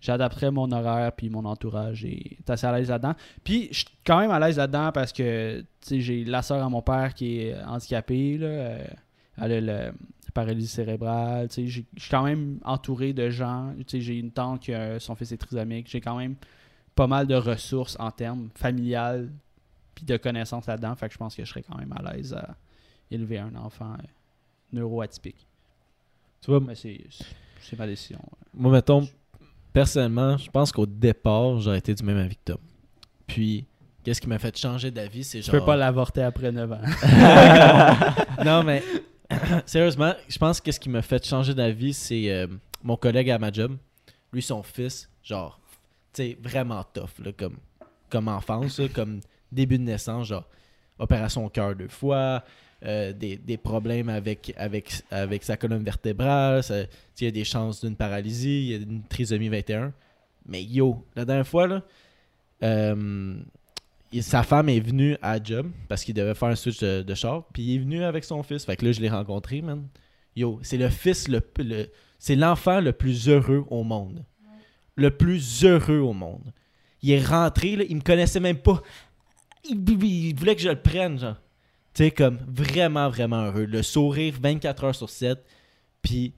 J'adapterais 0.00 0.50
mon 0.50 0.70
horaire 0.70 1.12
puis 1.12 1.28
mon 1.28 1.44
entourage 1.44 2.04
et 2.04 2.38
t'es 2.44 2.52
assez 2.52 2.66
à 2.66 2.76
l'aise 2.76 2.88
là-dedans. 2.88 3.14
Puis 3.42 3.68
je 3.72 3.78
suis 3.78 3.88
quand 4.06 4.20
même 4.20 4.30
à 4.30 4.38
l'aise 4.38 4.56
là-dedans 4.56 4.92
parce 4.92 5.12
que 5.12 5.64
j'ai 5.90 6.24
la 6.24 6.42
soeur 6.42 6.64
à 6.64 6.68
mon 6.68 6.82
père 6.82 7.14
qui 7.14 7.40
est 7.40 7.60
handicapée. 7.64 8.38
Là, 8.38 8.46
euh, 8.46 8.86
elle 9.38 9.52
a 9.52 9.60
le 9.88 9.92
paralysie 10.34 10.68
cérébrale. 10.68 11.48
Je 11.50 11.62
suis 11.62 11.86
quand 12.10 12.22
même 12.22 12.60
entouré 12.64 13.12
de 13.12 13.28
gens. 13.28 13.74
J'ai 13.92 14.18
une 14.18 14.30
tante 14.30 14.60
qui 14.60 14.72
a 14.72 15.00
son 15.00 15.16
fils 15.16 15.32
est 15.32 15.36
trisomique. 15.36 15.88
J'ai 15.90 16.00
quand 16.00 16.16
même 16.16 16.36
pas 16.94 17.06
mal 17.06 17.26
de 17.26 17.34
ressources 17.34 17.96
en 17.98 18.10
termes 18.10 18.50
familiales 18.54 19.30
puis 19.94 20.04
de 20.04 20.16
connaissances 20.16 20.66
là-dedans. 20.66 20.94
Fait 20.94 21.08
que 21.08 21.14
je 21.14 21.18
pense 21.18 21.34
que 21.34 21.44
je 21.44 21.50
serais 21.50 21.62
quand 21.62 21.76
même 21.76 21.92
à 21.92 22.12
l'aise 22.12 22.34
à 22.34 22.56
élever 23.10 23.38
un 23.38 23.54
enfant 23.56 23.94
euh, 23.94 24.06
neuroatypique. 24.72 25.46
Tu 26.40 26.50
vois, 26.52 26.60
Mais 26.60 26.76
c'est 26.76 27.00
c'est 27.60 27.76
ma 27.78 27.86
décision. 27.86 28.20
moi, 28.54 28.70
mettons, 28.72 29.08
personnellement, 29.72 30.36
je 30.36 30.50
pense 30.50 30.72
qu'au 30.72 30.86
départ, 30.86 31.58
j'aurais 31.60 31.78
été 31.78 31.94
du 31.94 32.02
même 32.02 32.18
avis 32.18 32.36
que 32.36 32.52
Tom. 32.52 32.58
Puis, 33.26 33.66
qu'est-ce 34.04 34.20
qui 34.20 34.28
m'a 34.28 34.38
fait 34.38 34.56
changer 34.56 34.90
d'avis, 34.90 35.24
c'est 35.24 35.40
Je 35.42 35.50
genre... 35.50 35.60
peux 35.60 35.66
pas 35.66 35.76
l'avorter 35.76 36.22
après 36.22 36.50
9 36.50 36.72
ans. 36.72 36.80
non, 38.44 38.62
mais 38.62 38.82
sérieusement, 39.66 40.14
je 40.28 40.38
pense 40.38 40.60
que 40.60 40.72
ce 40.72 40.80
qui 40.80 40.88
m'a 40.88 41.02
fait 41.02 41.24
changer 41.26 41.54
d'avis, 41.54 41.94
c'est 41.94 42.30
euh, 42.30 42.46
mon 42.82 42.96
collègue 42.96 43.30
à 43.30 43.38
ma 43.38 43.52
job. 43.52 43.76
Lui, 44.32 44.42
son 44.42 44.62
fils, 44.62 45.08
genre, 45.22 45.60
tu 46.12 46.22
sais, 46.22 46.38
vraiment 46.42 46.84
tough, 46.84 47.24
là, 47.24 47.32
comme, 47.32 47.56
comme 48.10 48.28
enfance, 48.28 48.78
là, 48.78 48.88
comme 48.88 49.20
début 49.52 49.78
de 49.78 49.84
naissance, 49.84 50.28
genre, 50.28 50.44
opération 50.98 51.44
au 51.46 51.48
cœur 51.48 51.74
deux 51.74 51.88
fois, 51.88 52.44
euh, 52.84 53.12
des, 53.12 53.36
des 53.36 53.56
problèmes 53.56 54.08
avec, 54.08 54.54
avec, 54.56 55.02
avec 55.10 55.42
sa 55.44 55.56
colonne 55.56 55.82
vertébrale, 55.82 56.62
il 57.20 57.24
y 57.24 57.26
a 57.26 57.30
des 57.30 57.44
chances 57.44 57.84
d'une 57.84 57.96
paralysie, 57.96 58.60
il 58.62 58.70
y 58.70 58.74
a 58.74 58.78
une 58.78 59.02
trisomie 59.02 59.48
21. 59.48 59.92
Mais 60.46 60.62
yo, 60.62 61.04
la 61.16 61.24
dernière 61.24 61.46
fois, 61.46 61.66
là, 61.66 61.82
euh, 62.62 63.34
sa 64.20 64.42
femme 64.42 64.68
est 64.68 64.80
venue 64.80 65.16
à 65.22 65.42
job 65.42 65.70
parce 65.88 66.04
qu'il 66.04 66.14
devait 66.14 66.34
faire 66.34 66.48
un 66.48 66.54
switch 66.56 66.78
de, 66.80 67.02
de 67.02 67.14
char, 67.14 67.44
puis 67.52 67.62
il 67.62 67.74
est 67.76 67.78
venu 67.78 68.02
avec 68.04 68.24
son 68.24 68.42
fils. 68.42 68.64
Fait 68.64 68.76
que 68.76 68.84
là, 68.86 68.92
je 68.92 69.00
l'ai 69.00 69.10
rencontré, 69.10 69.60
man. 69.60 69.86
Yo, 70.36 70.58
c'est 70.62 70.76
le 70.78 70.88
fils, 70.88 71.28
le, 71.28 71.40
c'est 72.18 72.36
l'enfant 72.36 72.80
le 72.80 72.92
plus 72.92 73.28
heureux 73.28 73.64
au 73.70 73.82
monde. 73.82 74.24
Le 74.94 75.10
plus 75.10 75.64
heureux 75.64 75.98
au 75.98 76.12
monde. 76.12 76.52
Il 77.02 77.10
est 77.10 77.24
rentré, 77.24 77.76
là, 77.76 77.84
il 77.88 77.96
me 77.96 78.00
connaissait 78.00 78.40
même 78.40 78.58
pas. 78.58 78.82
Il, 79.68 79.78
il- 79.88 80.26
il 80.28 80.34
voulait 80.36 80.56
que 80.56 80.62
je 80.62 80.68
le 80.68 80.80
prenne, 80.80 81.18
genre. 81.18 81.36
Tu 81.98 82.04
sais, 82.04 82.10
comme 82.12 82.38
vraiment, 82.46 83.08
vraiment 83.08 83.42
heureux. 83.46 83.64
Le 83.64 83.82
sourire 83.82 84.32
24 84.40 84.84
heures 84.84 84.94
sur 84.94 85.10
7. 85.10 85.36
Puis, 86.00 86.32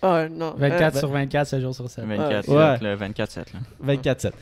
Ah, 0.00 0.12
ouais, 0.14 0.28
non. 0.28 0.54
24 0.56 0.94
euh, 0.94 0.98
sur 1.00 1.08
24, 1.10 1.48
7 1.48 1.60
jours 1.60 1.74
sur 1.74 1.90
7. 1.90 2.04
24, 2.04 2.48
Ouais. 2.48 2.54
là, 2.54 2.78
le 2.80 2.96
24-7. 2.96 3.52
là. 3.52 3.58
24-7. 3.82 4.32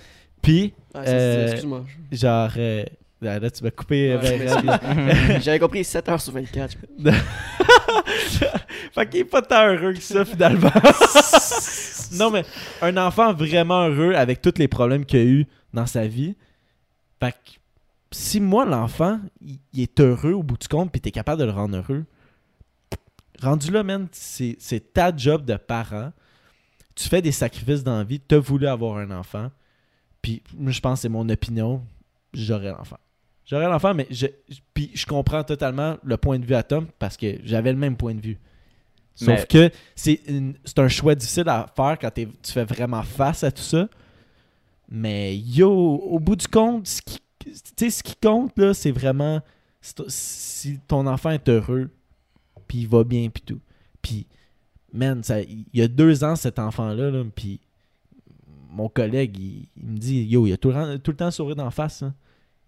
Puis, 0.42 0.74
ah, 0.92 1.00
Euh, 1.06 1.44
excuse-moi. 1.44 1.86
genre, 2.10 2.50
euh, 2.58 2.84
là, 3.22 3.38
là, 3.38 3.50
tu 3.50 3.64
m'as 3.64 3.70
coupé. 3.70 4.14
Ouais, 4.14 4.46
J'avais 5.40 5.58
compris 5.58 5.84
7 5.84 6.06
heures 6.06 6.20
sur 6.20 6.34
24. 6.34 6.76
fait 8.92 9.08
qu'il 9.08 9.20
est 9.20 9.24
pas 9.24 9.40
tant 9.40 9.68
heureux 9.68 9.94
que 9.94 10.02
ça, 10.02 10.26
finalement. 10.26 10.70
non, 12.18 12.30
mais 12.30 12.44
un 12.82 12.94
enfant 12.98 13.32
vraiment 13.32 13.88
heureux 13.88 14.12
avec 14.12 14.42
tous 14.42 14.52
les 14.58 14.68
problèmes 14.68 15.06
qu'il 15.06 15.18
a 15.18 15.24
eu 15.24 15.46
dans 15.72 15.86
sa 15.86 16.06
vie. 16.06 16.36
Fait 17.18 17.32
que 17.32 17.61
si 18.12 18.40
moi, 18.40 18.64
l'enfant, 18.64 19.20
il, 19.40 19.58
il 19.72 19.80
est 19.82 20.00
heureux 20.00 20.32
au 20.32 20.42
bout 20.42 20.58
du 20.58 20.68
compte, 20.68 20.90
puis 20.92 21.00
t'es 21.00 21.10
capable 21.10 21.40
de 21.40 21.46
le 21.46 21.52
rendre 21.52 21.76
heureux, 21.76 22.04
rendu 23.40 23.70
là, 23.70 23.82
man, 23.82 24.08
c'est 24.12 24.92
ta 24.92 25.14
job 25.16 25.44
de 25.44 25.56
parent. 25.56 26.12
Tu 26.94 27.08
fais 27.08 27.22
des 27.22 27.32
sacrifices 27.32 27.82
dans 27.82 27.96
la 27.98 28.04
vie, 28.04 28.20
t'as 28.20 28.38
voulu 28.38 28.66
avoir 28.66 28.98
un 28.98 29.10
enfant, 29.10 29.50
puis 30.20 30.42
je 30.66 30.80
pense 30.80 30.98
que 30.98 31.02
c'est 31.02 31.08
mon 31.08 31.28
opinion, 31.28 31.82
j'aurais 32.34 32.70
l'enfant. 32.70 32.98
J'aurais 33.44 33.68
l'enfant, 33.68 33.92
mais 33.94 34.06
je, 34.10 34.26
puis 34.72 34.90
je 34.94 35.04
comprends 35.04 35.42
totalement 35.42 35.96
le 36.04 36.16
point 36.16 36.38
de 36.38 36.44
vue 36.44 36.54
à 36.54 36.62
Tom 36.62 36.86
parce 36.98 37.16
que 37.16 37.38
j'avais 37.44 37.72
le 37.72 37.78
même 37.78 37.96
point 37.96 38.14
de 38.14 38.20
vue. 38.20 38.38
Sauf 39.14 39.28
Mais- 39.28 39.46
que 39.46 39.70
c'est 39.94 40.78
un 40.78 40.88
choix 40.88 41.14
difficile 41.14 41.48
à 41.48 41.66
faire 41.74 41.98
quand 41.98 42.10
tu 42.14 42.52
fais 42.52 42.64
vraiment 42.64 43.02
face 43.02 43.42
à 43.44 43.50
tout 43.50 43.62
ça. 43.62 43.88
Mais 44.88 45.36
yo, 45.36 45.70
au 45.70 46.18
bout 46.18 46.36
du 46.36 46.46
compte, 46.48 46.86
ce 46.86 47.02
qui, 47.02 47.18
tu 47.18 47.22
sais, 47.76 47.90
ce 47.90 48.02
qui 48.02 48.14
compte, 48.16 48.56
là, 48.58 48.74
c'est 48.74 48.90
vraiment 48.92 49.40
si, 49.80 49.94
to- 49.94 50.04
si 50.08 50.78
ton 50.86 51.06
enfant 51.06 51.30
est 51.30 51.48
heureux, 51.48 51.90
puis 52.68 52.78
il 52.78 52.88
va 52.88 53.04
bien, 53.04 53.28
puis 53.28 53.42
tout. 53.42 53.60
Puis, 54.00 54.26
man, 54.92 55.22
ça- 55.22 55.40
il 55.42 55.64
y 55.74 55.82
a 55.82 55.88
deux 55.88 56.24
ans, 56.24 56.36
cet 56.36 56.58
enfant-là, 56.58 57.10
là, 57.10 57.24
mon 58.70 58.88
collègue, 58.88 59.38
il, 59.38 59.68
me 59.76 59.96
dit, 59.98 60.24
yo, 60.24 60.46
il 60.46 60.52
a 60.52 60.56
tout 60.56 60.68
le, 60.68 60.74
temps- 60.74 60.98
tout 60.98 61.10
le 61.10 61.16
temps 61.16 61.30
sourire 61.30 61.56
d'en 61.56 61.70
face. 61.70 62.02
hein. 62.02 62.14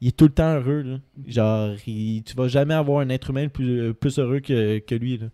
Il 0.00 0.08
est 0.08 0.16
tout 0.16 0.24
le 0.26 0.32
temps 0.34 0.54
heureux. 0.56 0.82
Là. 0.82 0.98
Genre, 1.26 1.76
tu 1.78 2.34
vas 2.36 2.48
jamais 2.48 2.74
avoir 2.74 3.00
un 3.00 3.08
être 3.08 3.30
humain 3.30 3.48
plus, 3.48 3.94
plus 3.94 4.18
heureux 4.18 4.40
que, 4.40 4.78
que 4.80 4.94
lui. 4.94 5.16
Là. 5.18 5.26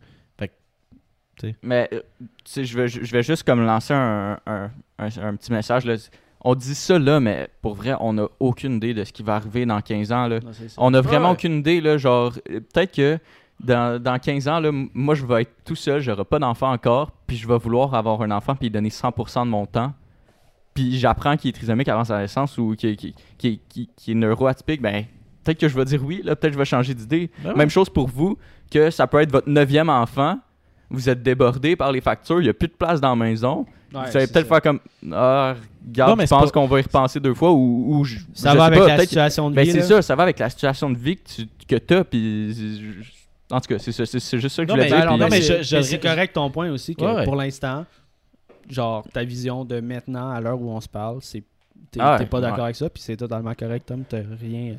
Mais, 1.63 1.89
euh, 1.93 2.03
tu 2.21 2.27
sais, 2.45 2.65
je 2.67 2.77
vais, 2.77 2.87
je 2.87 3.11
vais 3.11 3.23
juste 3.23 3.45
comme 3.45 3.63
lancer 3.65 3.95
un, 3.95 4.39
un, 4.47 4.71
un- 4.99 5.19
un 5.23 5.37
petit 5.37 5.51
message. 5.51 5.87
Là. 5.87 5.97
On 6.43 6.55
dit 6.55 6.75
ça 6.75 6.99
là, 6.99 7.21
mais 7.21 7.49
pour 7.63 7.75
vrai, 7.75 7.95
on 8.01 8.15
n'a 8.15 8.27
aucune 8.41 8.77
idée 8.77 8.95
de 8.95 9.05
ce 9.05 9.13
qui 9.13 9.23
va 9.23 9.35
arriver 9.37 9.67
dans 9.67 9.81
15 9.81 10.11
ans. 10.13 10.27
Là. 10.27 10.41
On 10.79 10.91
n'a 10.91 11.01
vraiment 11.03 11.27
Ouais. 11.29 11.33
aucune 11.35 11.59
idée. 11.59 11.81
Là, 11.81 11.99
genre, 11.99 12.33
euh, 12.51 12.61
peut-être 12.61 12.95
que 12.95 13.19
dans, 13.63 14.03
dans 14.03 14.19
15 14.19 14.49
ans, 14.49 14.59
là, 14.59 14.71
moi, 14.73 15.15
je 15.15 15.27
vais 15.27 15.43
être 15.43 15.53
tout 15.67 15.75
seul, 15.77 16.01
j'aurai 16.01 16.25
pas 16.25 16.39
d'enfant 16.39 16.73
encore, 16.73 17.11
puis 17.27 17.37
je 17.37 17.47
vais 17.47 17.59
vouloir 17.59 17.95
avoir 17.95 18.23
un 18.23 18.31
enfant 18.31 18.55
puis 18.55 18.71
donner 18.71 18.89
100% 18.89 19.45
de 19.45 19.51
mon 19.51 19.67
temps. 19.67 19.93
Puis 20.73 20.99
j'apprends 20.99 21.37
qu'il 21.37 21.51
est 21.51 21.53
trisomique 21.53 21.89
avant 21.89 22.05
sa 22.05 22.19
naissance 22.21 22.57
ou 22.57 22.75
qu'il 22.75 22.97
qu'il- 22.97 23.13
qu'il- 23.37 23.61
qu'il- 23.69 23.89
qu'il 23.97 24.13
est 24.13 24.21
neuroatypique, 24.21 24.81
ben 24.81 25.05
peut-être 25.45 25.59
que 25.59 25.69
je 25.69 25.77
vais 25.77 25.85
dire 25.85 26.03
oui, 26.05 26.23
là, 26.25 26.37
peut-être 26.37 26.53
que 26.53 26.55
je 26.55 26.59
vais 26.59 26.65
changer 26.65 26.95
d'idée. 26.95 27.31
Ben. 27.45 27.55
Même 27.55 27.71
chose 27.71 27.91
pour 27.91 28.09
vous, 28.09 28.39
que 28.71 28.91
ça 28.91 29.07
peut 29.07 29.21
être 29.21 29.33
votre 29.33 29.49
neuvième 29.49 29.91
enfant, 29.91 30.39
vous 30.91 31.09
êtes 31.09 31.23
débordé 31.23 31.77
par 31.77 31.93
les 31.93 32.01
factures, 32.01 32.41
il 32.41 32.45
n'y 32.45 32.49
a 32.51 32.55
plus 32.55 32.69
de 32.69 32.73
place 32.75 33.01
dans 33.01 33.11
la 33.11 33.17
maison. 33.17 33.65
Ouais, 33.95 34.09
vous 34.11 34.17
allez 34.17 34.27
peut-être 34.27 34.47
faire 34.49 34.61
comme 34.63 34.81
Ah, 35.13 35.55
regarde, 35.87 36.21
je 36.21 36.27
pense 36.27 36.45
pas- 36.45 36.51
qu'on 36.51 36.67
va 36.67 36.79
y 36.79 36.83
repenser 36.83 37.19
deux 37.21 37.35
fois 37.35 37.51
ou, 37.53 37.87
ou 37.99 38.05
je, 38.05 38.19
Ça 38.35 38.53
je 38.53 38.57
va 38.59 38.67
sais 38.69 38.73
avec 38.75 38.79
pas, 38.81 38.89
la 38.97 38.99
situation 39.01 39.51
de 39.51 39.55
ben, 39.57 39.65
vie. 39.65 39.73
c'est 39.73 39.83
ça, 39.83 40.03
ça 40.03 40.15
va 40.15 40.23
avec 40.25 40.39
la 40.39 40.51
situation 40.51 40.91
de 40.91 40.99
vie 40.99 41.17
que 41.17 41.23
tu 41.29 41.47
que 41.67 41.95
as, 41.95 42.05
puis 42.05 42.55
en 43.51 43.61
tout 43.61 43.69
cas, 43.69 43.79
c'est 43.79 43.93
juste 43.93 44.49
ça 44.49 44.65
que 44.65 44.69
Non, 44.69 44.77
je 44.77 44.81
voulais 44.83 44.91
mais- 44.91 45.01
dire. 45.01 45.17
Non, 45.17 45.29
mais 45.29 45.41
c'est- 45.41 45.59
je- 45.59 45.63
je- 45.63 45.77
mais 45.77 45.83
c'est 45.83 45.99
correct 46.01 46.33
ton 46.35 46.51
point 46.51 46.71
aussi 46.71 46.95
que 46.95 47.05
Ouais, 47.05 47.15
ouais. 47.15 47.25
pour 47.25 47.35
l'instant, 47.37 47.85
genre 48.69 49.05
ta 49.13 49.25
vision 49.25 49.65
de 49.65 49.81
maintenant 49.81 50.31
à 50.31 50.41
l'heure 50.41 50.61
où 50.61 50.71
on 50.71 50.81
se 50.81 50.89
parle, 50.89 51.19
c'est 51.21 51.43
t'es 51.91 52.01
Ah 52.03 52.19
ouais, 52.19 52.27
pas 52.27 52.41
d'accord 52.41 52.59
ouais. 52.59 52.65
avec 52.65 52.77
ça, 52.77 52.89
puis 52.91 53.03
c'est 53.03 53.17
totalement 53.17 53.55
correct, 53.55 53.87
Tom. 53.87 54.03
T'as 54.09 54.19
rien, 54.41 54.77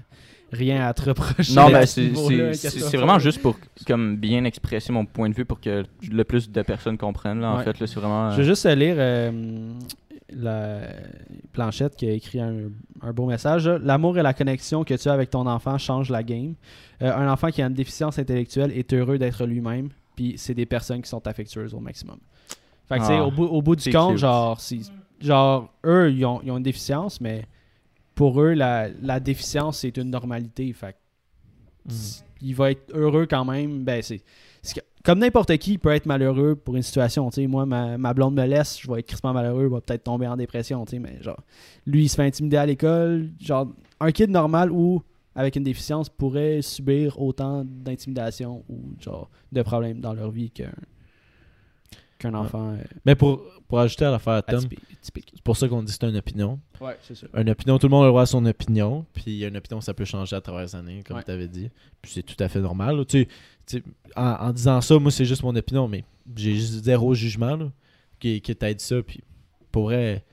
rien 0.51 0.87
à 0.87 0.93
te 0.93 1.03
reprocher. 1.09 1.53
Non, 1.55 1.67
ce 1.85 2.55
c'est 2.55 2.97
vraiment 2.97 3.19
juste 3.19 3.41
pour 3.41 3.57
comme 3.87 4.17
bien 4.17 4.43
expresser 4.45 4.91
mon 4.91 5.05
point 5.05 5.29
de 5.29 5.33
vue 5.35 5.45
pour 5.45 5.59
que 5.59 5.83
le 6.09 6.23
plus 6.23 6.49
de 6.51 6.61
personnes 6.61 6.97
comprennent. 6.97 7.41
Là, 7.41 7.51
en 7.51 7.57
Ouais. 7.57 7.63
fait, 7.63 7.79
là, 7.79 7.87
c'est 7.87 7.99
vraiment. 7.99 8.31
Je 8.31 8.37
veux 8.37 8.43
juste 8.43 8.65
lire 8.65 8.95
euh, 8.97 9.71
la 10.33 10.81
planchette 11.53 11.95
qui 11.95 12.07
a 12.07 12.11
écrit 12.13 12.39
un, 12.39 12.69
un 13.01 13.11
beau 13.13 13.25
message. 13.25 13.67
L'amour 13.67 14.17
et 14.17 14.21
la 14.23 14.33
connexion 14.33 14.83
que 14.83 14.93
tu 14.93 15.09
as 15.09 15.13
avec 15.13 15.29
ton 15.29 15.45
enfant 15.47 15.77
changent 15.77 16.09
la 16.09 16.23
game. 16.23 16.53
Euh, 17.01 17.13
un 17.13 17.29
enfant 17.31 17.49
qui 17.49 17.61
a 17.61 17.65
une 17.67 17.73
déficience 17.73 18.17
intellectuelle 18.19 18.71
est 18.71 18.93
heureux 18.93 19.17
d'être 19.17 19.45
lui-même, 19.45 19.89
puis 20.15 20.35
c'est 20.37 20.53
des 20.53 20.65
personnes 20.65 21.01
qui 21.01 21.09
sont 21.09 21.25
affectueuses 21.27 21.73
au 21.73 21.79
maximum. 21.79 22.17
Fait 22.87 22.99
que, 22.99 23.03
Ah, 23.07 23.23
au, 23.25 23.31
bout, 23.31 23.45
au 23.45 23.61
bout 23.61 23.75
du 23.75 23.89
compte, 23.91 24.11
cute. 24.11 24.19
genre, 24.19 24.59
c'est- 24.59 24.91
genre, 25.21 25.73
eux, 25.85 26.11
ils 26.11 26.25
ont, 26.25 26.41
ils 26.43 26.51
ont 26.51 26.57
une 26.57 26.63
déficience, 26.63 27.21
mais 27.21 27.45
pour 28.15 28.41
eux, 28.41 28.53
la, 28.53 28.89
la 29.01 29.19
déficience, 29.19 29.79
c'est 29.79 29.95
une 29.97 30.09
normalité. 30.09 30.71
Fait 30.73 30.95
Mhm. 31.85 31.93
il 32.41 32.55
va 32.55 32.71
être 32.71 32.91
heureux 32.95 33.25
quand 33.27 33.45
même. 33.45 33.83
Ben, 33.83 34.01
c'est. 34.01 34.21
Comme 35.03 35.17
n'importe 35.17 35.57
qui 35.57 35.71
il 35.73 35.79
peut 35.79 35.89
être 35.89 36.05
malheureux 36.05 36.55
pour 36.55 36.75
une 36.75 36.83
situation, 36.83 37.27
tu 37.31 37.41
sais, 37.41 37.47
moi, 37.47 37.65
ma, 37.65 37.97
ma 37.97 38.13
blonde 38.13 38.35
me 38.35 38.45
laisse, 38.45 38.79
je 38.79 38.91
vais 38.91 38.99
être 38.99 39.07
crispement 39.07 39.33
malheureux, 39.33 39.63
je 39.67 39.73
vais 39.73 39.81
peut-être 39.81 40.03
tomber 40.03 40.27
en 40.27 40.37
dépression, 40.37 40.85
tu 40.85 40.91
sais, 40.91 40.99
mais 40.99 41.17
genre, 41.23 41.39
lui, 41.87 42.03
il 42.03 42.07
se 42.09 42.15
fait 42.15 42.23
intimider 42.25 42.57
à 42.57 42.67
l'école, 42.67 43.31
genre, 43.39 43.67
un 43.99 44.11
kid 44.11 44.29
normal 44.29 44.69
ou 44.71 45.01
avec 45.33 45.55
une 45.55 45.63
déficience 45.63 46.07
pourrait 46.07 46.61
subir 46.61 47.19
autant 47.19 47.63
d'intimidation 47.65 48.63
ou, 48.69 48.79
genre, 48.99 49.31
de 49.51 49.63
problèmes 49.63 49.99
dans 50.01 50.13
leur 50.13 50.29
vie 50.29 50.51
qu'un 50.51 50.69
qu'un 52.21 52.31
Ouais. 52.33 52.39
enfant 52.39 52.73
euh, 52.73 52.77
Mais 53.05 53.15
pour, 53.15 53.41
pour 53.67 53.79
ajouter 53.79 54.05
à 54.05 54.11
l'affaire 54.11 54.43
Tom, 54.45 54.61
c'est 55.01 55.13
pour 55.43 55.57
ça 55.57 55.67
qu'on 55.67 55.81
dit 55.83 55.91
que 55.91 55.97
c'est 55.99 56.09
une 56.09 56.15
opinion. 56.17 56.59
Ouais, 56.79 56.97
c'est 57.01 57.15
ça. 57.15 57.27
Une 57.35 57.49
opinion, 57.49 57.77
tout 57.77 57.87
le 57.87 57.91
monde 57.91 58.03
a 58.03 58.05
le 58.07 58.11
droit 58.11 58.21
à 58.23 58.25
son 58.25 58.45
opinion. 58.45 59.05
Puis 59.13 59.43
une 59.43 59.57
opinion, 59.57 59.81
ça 59.81 59.93
peut 59.93 60.05
changer 60.05 60.35
à 60.35 60.41
travers 60.41 60.61
les 60.63 60.75
années, 60.75 61.03
comme 61.05 61.17
Ouais. 61.17 61.23
tu 61.23 61.31
avais 61.31 61.47
dit. 61.47 61.69
Puis 62.01 62.11
c'est 62.13 62.23
tout 62.23 62.41
à 62.43 62.47
fait 62.49 62.59
normal. 62.61 62.97
là. 62.97 63.05
Tu 63.05 63.27
tu 63.65 63.83
en, 64.15 64.23
en 64.23 64.51
disant 64.53 64.79
ça, 64.81 64.97
moi, 64.99 65.11
c'est 65.11 65.25
juste 65.25 65.43
mon 65.43 65.55
opinion, 65.55 65.87
mais 65.87 66.03
j'ai 66.35 66.53
juste 66.55 66.83
zéro 66.83 67.13
jugement 67.13 67.55
là, 67.55 67.71
qui, 68.19 68.41
qui 68.41 68.55
t'aide 68.55 68.79
ça. 68.81 69.01
Puis 69.01 69.21
pour 69.71 69.83
vrai, 69.83 70.23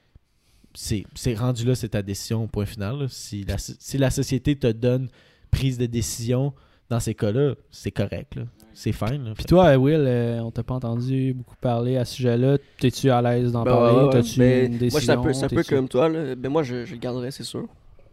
c'est 0.74 1.04
c'est 1.14 1.34
rendu 1.34 1.64
là, 1.64 1.74
c'est 1.74 1.90
ta 1.90 2.02
décision, 2.02 2.46
point 2.48 2.66
final. 2.66 2.98
là. 3.00 3.06
Si 3.08 3.44
la, 3.44 3.56
si 3.58 3.98
la 3.98 4.10
société 4.10 4.56
te 4.56 4.70
donne 4.70 5.08
prise 5.50 5.78
de 5.78 5.86
décision 5.86 6.52
dans 6.90 7.00
ces 7.00 7.14
cas-là, 7.14 7.54
c'est 7.70 7.90
correct. 7.90 8.34
là. 8.36 8.42
C'est 8.80 8.92
fine. 8.92 9.24
là. 9.24 9.34
Puis 9.34 9.44
toi, 9.44 9.76
Will, 9.76 10.04
euh, 10.06 10.40
on 10.40 10.52
t'a 10.52 10.62
pas 10.62 10.74
entendu 10.74 11.34
beaucoup 11.34 11.56
parler 11.60 11.96
à 11.96 12.04
ce 12.04 12.14
sujet-là. 12.14 12.58
T'es-tu 12.78 13.10
à 13.10 13.20
l'aise 13.20 13.50
d'en 13.50 13.64
Ben, 13.64 13.72
parler? 13.72 14.04
ouais. 14.04 14.10
T'as-tu 14.12 14.38
Ben, 14.38 14.66
une 14.66 14.70
Moi, 14.70 14.78
décision? 14.78 15.00
c'est 15.00 15.10
un 15.10 15.22
peu, 15.22 15.32
c'est 15.32 15.44
un 15.46 15.48
peu 15.48 15.64
comme 15.64 15.88
toi. 15.88 16.08
Là. 16.08 16.36
Ben, 16.36 16.48
moi, 16.48 16.62
je, 16.62 16.84
je 16.84 16.92
le 16.94 17.00
garderais, 17.00 17.32
c'est 17.32 17.42
sûr. 17.42 17.66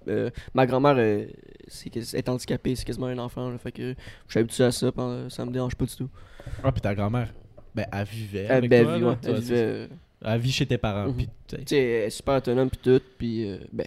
Euh, 0.07 0.31
ma 0.55 0.65
grand-mère 0.65 0.95
euh, 0.97 1.25
c'est 1.67 1.95
est 1.95 2.29
handicapée, 2.29 2.75
c'est 2.75 2.83
quasiment 2.83 3.05
un 3.07 3.17
enfant. 3.19 3.49
Là, 3.51 3.59
fait 3.59 3.71
que 3.71 3.93
je 4.27 4.31
suis 4.31 4.39
habitué 4.39 4.63
à 4.63 4.71
ça, 4.71 4.91
ça 5.29 5.45
me 5.45 5.51
dérange 5.51 5.75
pas 5.75 5.85
du 5.85 5.95
tout. 5.95 6.09
Ah, 6.63 6.71
puis 6.71 6.81
ta 6.81 6.95
grand-mère, 6.95 7.31
ben, 7.75 7.85
elle 7.93 8.05
vivait. 8.05 8.47
Avec 8.47 8.69
ben, 8.69 8.83
toi, 8.85 8.93
elle 8.95 9.01
là. 9.01 9.07
ouais, 9.09 9.33
vivait, 9.39 9.55
euh, 9.57 9.87
Elle 10.23 10.39
vit 10.41 10.51
chez 10.51 10.65
tes 10.65 10.79
parents. 10.79 11.07
Mhm. 11.09 11.15
puis, 11.15 11.29
tu 11.47 11.57
sais, 11.67 11.77
elle 11.77 12.03
est 12.07 12.09
super 12.09 12.37
autonome 12.37 12.71
puis 12.71 12.79
tout, 12.83 13.01
puis 13.19 13.51
euh, 13.51 13.57
ben, 13.71 13.85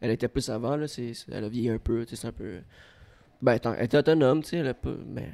elle 0.00 0.12
était 0.12 0.28
plus 0.28 0.48
avant, 0.48 0.76
là, 0.76 0.86
c'est, 0.86 1.12
c'est- 1.14 1.30
elle 1.32 1.42
a 1.44 1.48
vieilli 1.48 1.70
un 1.70 1.78
peu, 1.78 2.04
tu 2.04 2.10
sais, 2.14 2.22
c'est 2.22 2.28
un 2.28 2.32
peu... 2.32 2.58
Ben, 3.40 3.58
elle 3.78 3.84
était 3.84 3.98
autonome, 3.98 4.42
tu 4.44 4.50
sais, 4.50 4.56
elle 4.58 4.68
a 4.68 4.74
pas... 4.74 4.90
Mais... 5.08 5.30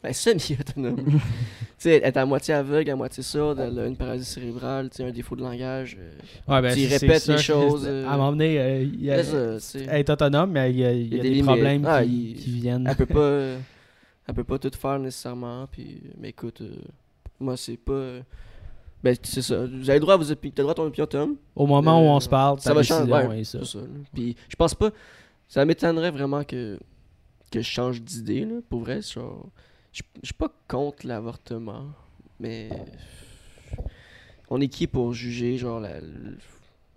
Ben, 0.02 0.14
semi-autonome. 0.14 1.04
tu 1.04 1.20
sais, 1.76 1.96
elle 1.96 2.04
est 2.04 2.16
à 2.16 2.24
moitié 2.24 2.54
aveugle, 2.54 2.90
à 2.90 2.96
moitié 2.96 3.22
sourde, 3.22 3.58
elle 3.60 3.78
a 3.78 3.86
une 3.86 3.96
paralysie 3.96 4.24
cérébrale, 4.24 4.88
un 4.98 5.10
défaut 5.10 5.36
de 5.36 5.42
langage. 5.42 5.98
euh, 6.00 6.10
Ouais, 6.48 6.62
ben, 6.62 6.74
Tu 6.74 6.86
répètes 6.86 7.26
les 7.26 7.36
choses, 7.36 7.84
euh, 7.86 8.06
À 8.06 8.14
un 8.14 8.16
moment 8.16 8.30
donné, 8.32 8.58
euh, 8.58 8.82
il 8.82 9.04
y 9.04 9.10
a- 9.10 9.22
ça, 9.58 9.76
elle 9.76 10.00
est 10.00 10.08
autonome, 10.08 10.52
mais 10.52 10.70
il 10.70 10.78
y 10.78 10.84
a, 10.86 10.92
il 10.92 11.14
y 11.14 11.20
a 11.20 11.22
des 11.22 11.42
problèmes 11.42 11.84
Ah, 11.86 12.02
qui, 12.02 12.30
il- 12.30 12.36
qui 12.36 12.50
viennent. 12.50 12.86
elle 12.88 12.96
peut 12.96 13.04
pas... 13.04 13.18
euh, 13.18 13.58
elle 14.26 14.34
peut 14.34 14.44
pas 14.44 14.58
tout 14.58 14.70
faire 14.74 14.98
nécessairement, 14.98 15.66
puis... 15.70 16.00
Mais 16.18 16.30
écoute, 16.30 16.62
euh, 16.62 16.70
moi, 17.38 17.58
c'est 17.58 17.76
pas... 17.76 17.92
euh, 17.92 18.20
Ben, 19.02 19.14
c'est 19.22 19.42
ça. 19.42 19.66
Vous 19.66 19.90
avez 19.90 19.98
le 19.98 20.00
droit 20.00 20.14
à 20.14 20.16
vos 20.16 20.30
opinions. 20.30 20.52
T'as 20.56 20.62
le 20.62 20.64
droit 20.64 20.72
à 20.72 20.76
ton 20.76 20.86
opinion, 20.86 21.06
Tom. 21.06 21.36
Au 21.54 21.66
moment 21.66 22.00
où 22.02 22.06
Euh, 22.08 22.16
on 22.16 22.20
se 22.20 22.28
parle, 22.28 22.58
ça 22.60 22.72
va 22.72 22.82
changer, 22.82 23.12
ouais, 23.12 23.40
est 23.40 23.44
ça. 23.44 23.62
Ça. 23.66 23.80
Puis 24.14 24.34
je 24.48 24.56
pense 24.56 24.74
pas. 24.74 24.90
Ça 25.48 25.62
m'étonnerait 25.66 26.10
vraiment 26.10 26.42
que, 26.44 26.78
que 27.50 27.60
je 27.60 27.68
change 27.68 28.00
d'idée, 28.00 28.46
là, 28.46 28.56
pour 28.70 28.80
vrai. 28.80 29.00
genre, 29.02 29.46
Je 29.92 30.02
suis 30.22 30.34
pas 30.34 30.52
contre 30.68 31.06
l'avortement, 31.06 31.86
mais. 32.38 32.68
On 34.48 34.60
est 34.60 34.68
qui 34.68 34.86
pour 34.86 35.12
juger, 35.12 35.56
genre, 35.58 35.78
la, 35.80 36.00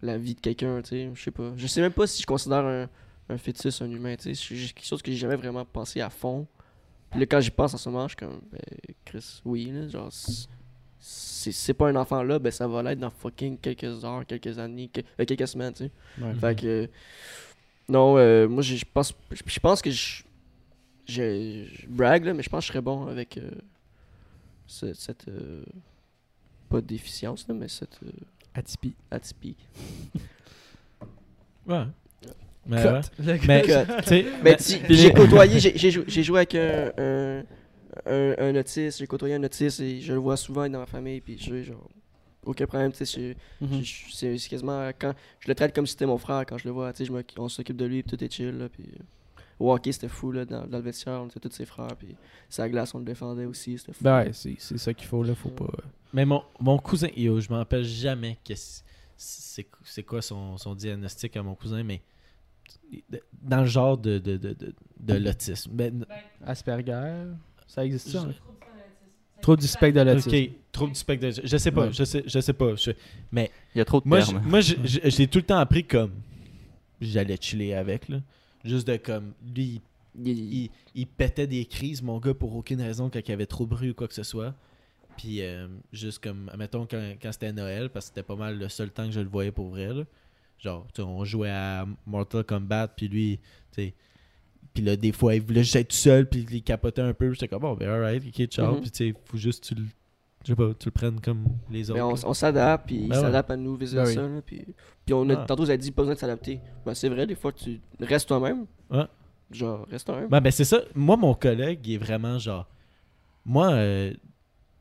la 0.02 0.18
vie 0.18 0.34
de 0.36 0.40
quelqu'un, 0.40 0.82
tu 0.82 0.90
sais? 0.90 1.12
Je 1.14 1.22
sais 1.24 1.32
pas. 1.32 1.52
Je 1.56 1.68
sais 1.68 1.82
même 1.82 1.92
pas 1.94 2.08
si 2.08 2.22
je 2.22 2.26
considère 2.28 2.66
un, 2.66 2.90
un 3.30 3.38
fœtus 3.38 3.82
un 3.82 3.90
humain, 3.92 4.16
tu 4.16 4.34
sais? 4.34 4.56
C'est 4.56 4.74
quelque 4.74 4.86
chose 4.86 5.02
que 5.02 5.12
j'ai 5.12 5.18
jamais 5.18 5.36
vraiment 5.36 5.64
pensé 5.66 6.02
à 6.02 6.10
fond. 6.10 6.48
Puis 7.12 7.20
là, 7.20 7.26
quand 7.28 7.40
j'y 7.40 7.52
pense 7.52 7.74
en 7.76 7.78
ce 7.78 7.90
moment, 7.90 8.08
je 8.08 8.16
suis 8.18 8.18
comme, 8.18 8.42
ben, 8.52 8.60
Chris, 9.06 9.42
oui, 9.46 9.66
là, 9.72 9.88
genre, 9.88 10.10
c'est- 11.00 11.74
pas 11.74 11.90
un 11.90 11.96
enfant 11.96 12.24
là, 12.24 12.40
ben 12.40 12.52
ça 12.52 12.68
va 12.68 12.82
l'être 12.82 13.00
dans 13.00 13.10
fucking 13.12 13.58
quelques 13.60 14.04
heures, 14.04 14.26
quelques 14.26 14.58
années, 14.58 14.88
que- 14.88 15.02
euh, 15.20 15.26
quelques 15.26 15.48
semaines, 15.48 15.74
tu 15.74 15.84
sais? 15.86 15.92
Ouais. 16.20 16.34
Fait 16.36 16.56
que. 16.60 16.90
Non, 17.88 18.18
euh, 18.18 18.48
moi, 18.48 18.64
je 18.64 18.84
pense, 18.92 19.14
je 19.32 19.60
pense 19.60 19.82
que 19.82 19.92
je. 19.92 20.24
Je, 21.06 21.66
je 21.66 21.88
brague, 21.88 22.26
là, 22.26 22.34
mais 22.34 22.44
je 22.44 22.50
pense 22.50 22.60
que 22.62 22.68
je 22.68 22.72
serais 22.74 22.82
bon 22.82 23.08
avec 23.08 23.38
euh, 23.38 23.50
ce- 24.68 24.94
cette. 24.94 25.28
euh, 25.28 25.64
pas 26.70 26.82
déficience, 26.82 27.48
là, 27.48 27.54
mais 27.54 27.68
cette 27.68 28.00
euh, 28.06 28.10
Atypie. 28.54 28.94
atypie. 29.12 29.56
Ouais. 31.66 31.84
Mais, 32.66 32.86
ouais. 32.86 33.02
Mais, 33.48 33.62
Cut. 33.62 33.72
tu 34.04 34.04
sais, 34.08 34.26
Mais 34.44 34.56
puis 34.56 34.96
j'ai 34.96 35.08
les- 35.10 35.14
côtoyé, 35.14 35.60
j'ai- 35.60 35.78
j'ai 35.78 35.92
jou- 35.92 36.04
j'ai 36.08 36.24
joué 36.24 36.40
avec 36.40 36.56
un, 36.56 36.92
un, 36.98 37.44
un, 38.06 38.36
un 38.38 38.56
autiste, 38.56 39.00
j'ai 39.00 39.08
côtoyé 39.08 39.36
un 39.36 39.44
autiste 39.44 39.80
et 39.82 40.02
je 40.02 40.14
le 40.14 40.20
vois 40.20 40.38
souvent 40.38 40.68
dans 40.70 40.80
ma 40.80 40.86
famille, 40.86 41.22
puis 41.22 41.38
j'ai 41.38 41.64
genre. 41.64 41.90
Aucun 42.46 42.66
problème, 42.66 42.92
tu 42.92 43.06
sais, 43.06 43.36
je- 43.62 43.66
Mhm. 43.66 43.82
je- 43.84 44.14
c'est 44.14 44.38
c'est 44.38 44.50
quasiment 44.50 44.90
quand 45.00 45.14
je 45.40 45.48
le 45.48 45.56
traite 45.56 45.74
comme 45.74 45.86
si 45.88 45.92
c'était 45.94 46.06
mon 46.06 46.18
frère 46.18 46.46
quand 46.46 46.58
je 46.58 46.66
le 46.68 46.72
vois 46.74 46.92
tu 46.92 47.06
sais 47.06 47.12
je 47.12 47.40
on 47.40 47.48
s'occupe 47.48 47.78
de 47.78 47.86
lui 47.86 48.04
puis 48.04 48.18
tout 48.18 48.22
est 48.22 48.30
chill 48.30 48.58
là 48.58 48.68
puis 48.68 48.84
au 49.60 49.72
hockey 49.74 49.92
c'était 49.92 50.08
fou 50.08 50.32
là 50.32 50.46
dans, 50.46 50.66
dans 50.68 50.78
le 50.78 50.84
vestiaire 50.84 51.22
on 51.22 51.28
était 51.28 51.40
tous 51.40 51.52
ses 51.52 51.66
frères 51.66 51.96
puis 51.98 52.16
sa 52.50 52.68
glace 52.70 52.94
on 52.96 53.00
le 53.00 53.06
défendait 53.06 53.46
aussi 53.46 53.78
c'était 53.78 53.94
fou 53.94 54.04
Ben 54.04 54.26
ouais, 54.26 54.34
c'est 54.34 54.56
c'est 54.60 54.78
ça 54.78 54.94
qu'il 54.94 55.08
faut, 55.08 55.24
là. 55.24 55.36
Faut 55.36 55.50
pas. 55.50 55.68
Mais 56.14 56.26
mon, 56.26 56.44
mon 56.60 56.78
cousin, 56.78 57.08
yo, 57.16 57.40
je 57.40 57.50
m'en 57.50 57.58
rappelle 57.58 57.84
jamais 57.84 58.38
que 58.48 58.54
c'est 59.18 60.04
quoi 60.04 60.22
son, 60.22 60.58
son 60.58 60.76
diagnostic 60.76 61.36
à 61.38 61.44
mon 61.44 61.56
cousin, 61.56 61.84
mais 61.84 62.02
dans 63.42 63.62
le 63.62 63.66
genre 63.68 63.98
de, 63.98 64.20
de, 64.20 64.38
de, 64.38 64.54
de, 64.54 64.74
de 65.00 65.14
l'autisme. 65.16 65.72
Ben, 65.74 66.06
Asperger, 66.46 67.26
ça 67.68 67.86
existe 67.86 68.10
ça? 68.10 68.22
Hein? 68.22 68.34
Trop 69.42 69.56
du 69.56 69.68
spectre 69.68 70.00
de 70.00 70.10
l'autisme. 70.10 70.32
Trop 70.72 70.88
du 70.88 70.96
spectre 70.96 71.22
de 71.22 71.28
l'autisme. 71.28 71.38
ok, 71.38 71.42
trop 71.42 71.42
du 71.42 71.42
spectre 71.42 71.42
de- 71.42 71.48
Je 71.48 71.58
sais 71.58 71.72
pas, 71.72 71.86
Ouais. 71.88 71.92
je 71.94 72.04
sais, 72.04 72.24
je 72.26 72.40
sais 72.40 72.54
pas. 72.54 72.76
je- 72.76 72.92
Il 73.34 73.48
y 73.76 73.82
a 73.82 73.86
trop 73.86 74.00
de 74.02 74.08
moi, 74.08 74.22
termes. 74.22 74.42
moi 74.46 74.60
j'ai 74.62 75.28
tout 75.28 75.40
le 75.40 75.44
temps 75.46 75.58
appris 75.58 75.84
comme 75.84 76.12
j'allais 77.02 77.38
chiller 77.42 77.74
avec, 77.74 78.08
là. 78.10 78.20
Juste 78.64 78.88
de 78.88 78.98
comme, 78.98 79.34
lui, 79.56 79.82
Il- 80.24 80.70
il- 80.94 81.08
pétait 81.08 81.48
des 81.48 81.66
crises, 81.66 82.04
mon 82.04 82.20
gars, 82.20 82.36
pour 82.36 82.56
aucune 82.56 82.80
raison, 82.82 83.10
quand 83.10 83.20
il 83.20 83.30
y 83.30 83.32
avait 83.32 83.48
trop 83.48 83.66
de 83.66 83.70
bruit 83.72 83.90
ou 83.90 83.94
quoi 83.96 84.08
que 84.08 84.14
ce 84.14 84.22
soit. 84.22 84.54
Puis, 85.18 85.42
euh, 85.42 85.68
juste 85.92 86.20
comme, 86.24 86.52
mettons, 86.56 86.86
quand, 86.86 87.16
quand 87.20 87.32
c'était 87.32 87.52
Noël, 87.52 87.90
parce 87.90 88.06
que 88.06 88.10
c'était 88.16 88.24
pas 88.28 88.36
mal 88.36 88.60
le 88.60 88.70
seul 88.70 88.92
temps 88.92 89.06
que 89.08 89.12
je 89.12 89.20
le 89.22 89.28
voyais 89.28 89.52
pour 89.52 89.70
vrai, 89.70 89.88
là. 89.92 90.04
Genre, 90.60 90.86
tu 90.94 91.02
sais, 91.02 91.08
on 91.08 91.26
jouait 91.26 91.50
à 91.50 91.88
Mortal 92.06 92.44
Kombat, 92.44 92.90
puis 92.90 93.08
lui, 93.08 93.38
tu 93.72 93.82
sais. 93.84 93.94
Puis 94.74 94.84
là, 94.84 94.96
des 94.96 95.12
fois, 95.12 95.34
il 95.36 95.42
voulait 95.42 95.64
juste 95.64 95.76
être 95.78 95.90
tout 95.90 95.96
seul, 95.96 96.30
puis 96.30 96.46
il 96.52 96.62
capotait 96.64 97.02
un 97.02 97.14
peu. 97.14 97.32
J'étais 97.34 97.48
comme, 97.48 97.62
bon, 97.64 97.74
ben, 97.76 97.90
alright, 97.90 98.24
ok, 98.26 98.46
ciao. 98.48 98.76
Mhm. 98.76 98.82
Puis, 98.82 98.92
tu 98.92 98.98
sais, 99.10 99.14
faut 99.26 99.38
juste, 99.38 99.64
tu 99.64 99.74
le. 99.76 99.84
Je 100.44 100.52
sais 100.52 100.56
pas, 100.56 100.74
tu 100.78 100.88
le 100.88 100.92
prennes 100.92 101.20
comme 101.22 101.46
les 101.70 101.90
autres. 101.90 101.98
mais 102.00 102.26
on, 102.26 102.34
s'adapte 102.34 102.86
puis 102.88 102.96
il 103.04 103.10
Ben 103.10 103.16
ouais. 103.16 103.22
s'adapte 103.22 103.52
à 103.52 103.56
nous 103.58 103.76
vice 103.78 103.94
Ben 103.94 104.04
versa 104.04 104.22
là, 104.28 104.42
puis 104.46 104.66
puis 105.06 105.14
on 105.14 105.30
a 105.30 105.34
Ah. 105.34 105.46
tantôt 105.48 105.64
vous 105.64 105.70
avez 105.70 105.78
dit 105.78 105.92
pas 105.92 106.02
besoin 106.02 106.16
de 106.16 106.20
s'adapter 106.20 106.60
ben 106.86 106.94
c'est 106.94 107.08
vrai 107.10 107.26
des 107.26 107.36
fois 107.36 107.52
tu 107.54 107.80
restes 108.00 108.28
toi-même 108.28 108.66
Ouais. 108.90 109.06
genre 109.52 109.88
reste 109.90 110.06
toi-même 110.06 110.28
Ben, 110.30 110.42
ben 110.42 110.52
c'est 110.52 110.66
ça. 110.66 110.82
Moi, 110.96 111.16
mon 111.18 111.34
collègue, 111.34 111.80
il 111.88 111.94
est 111.94 111.98
vraiment 111.98 112.38
genre. 112.40 112.68
Moi, 113.46 113.72
euh, 113.74 114.14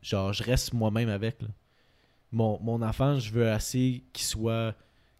genre, 0.01 0.33
je 0.33 0.43
reste 0.43 0.73
moi-même 0.73 1.09
avec. 1.09 1.41
là. 1.41 1.47
Mon, 2.31 2.59
mon 2.61 2.81
enfant, 2.81 3.19
je 3.19 3.31
veux 3.31 3.49
assez 3.49 4.03
qu'il 4.13 4.25
soit, 4.25 4.73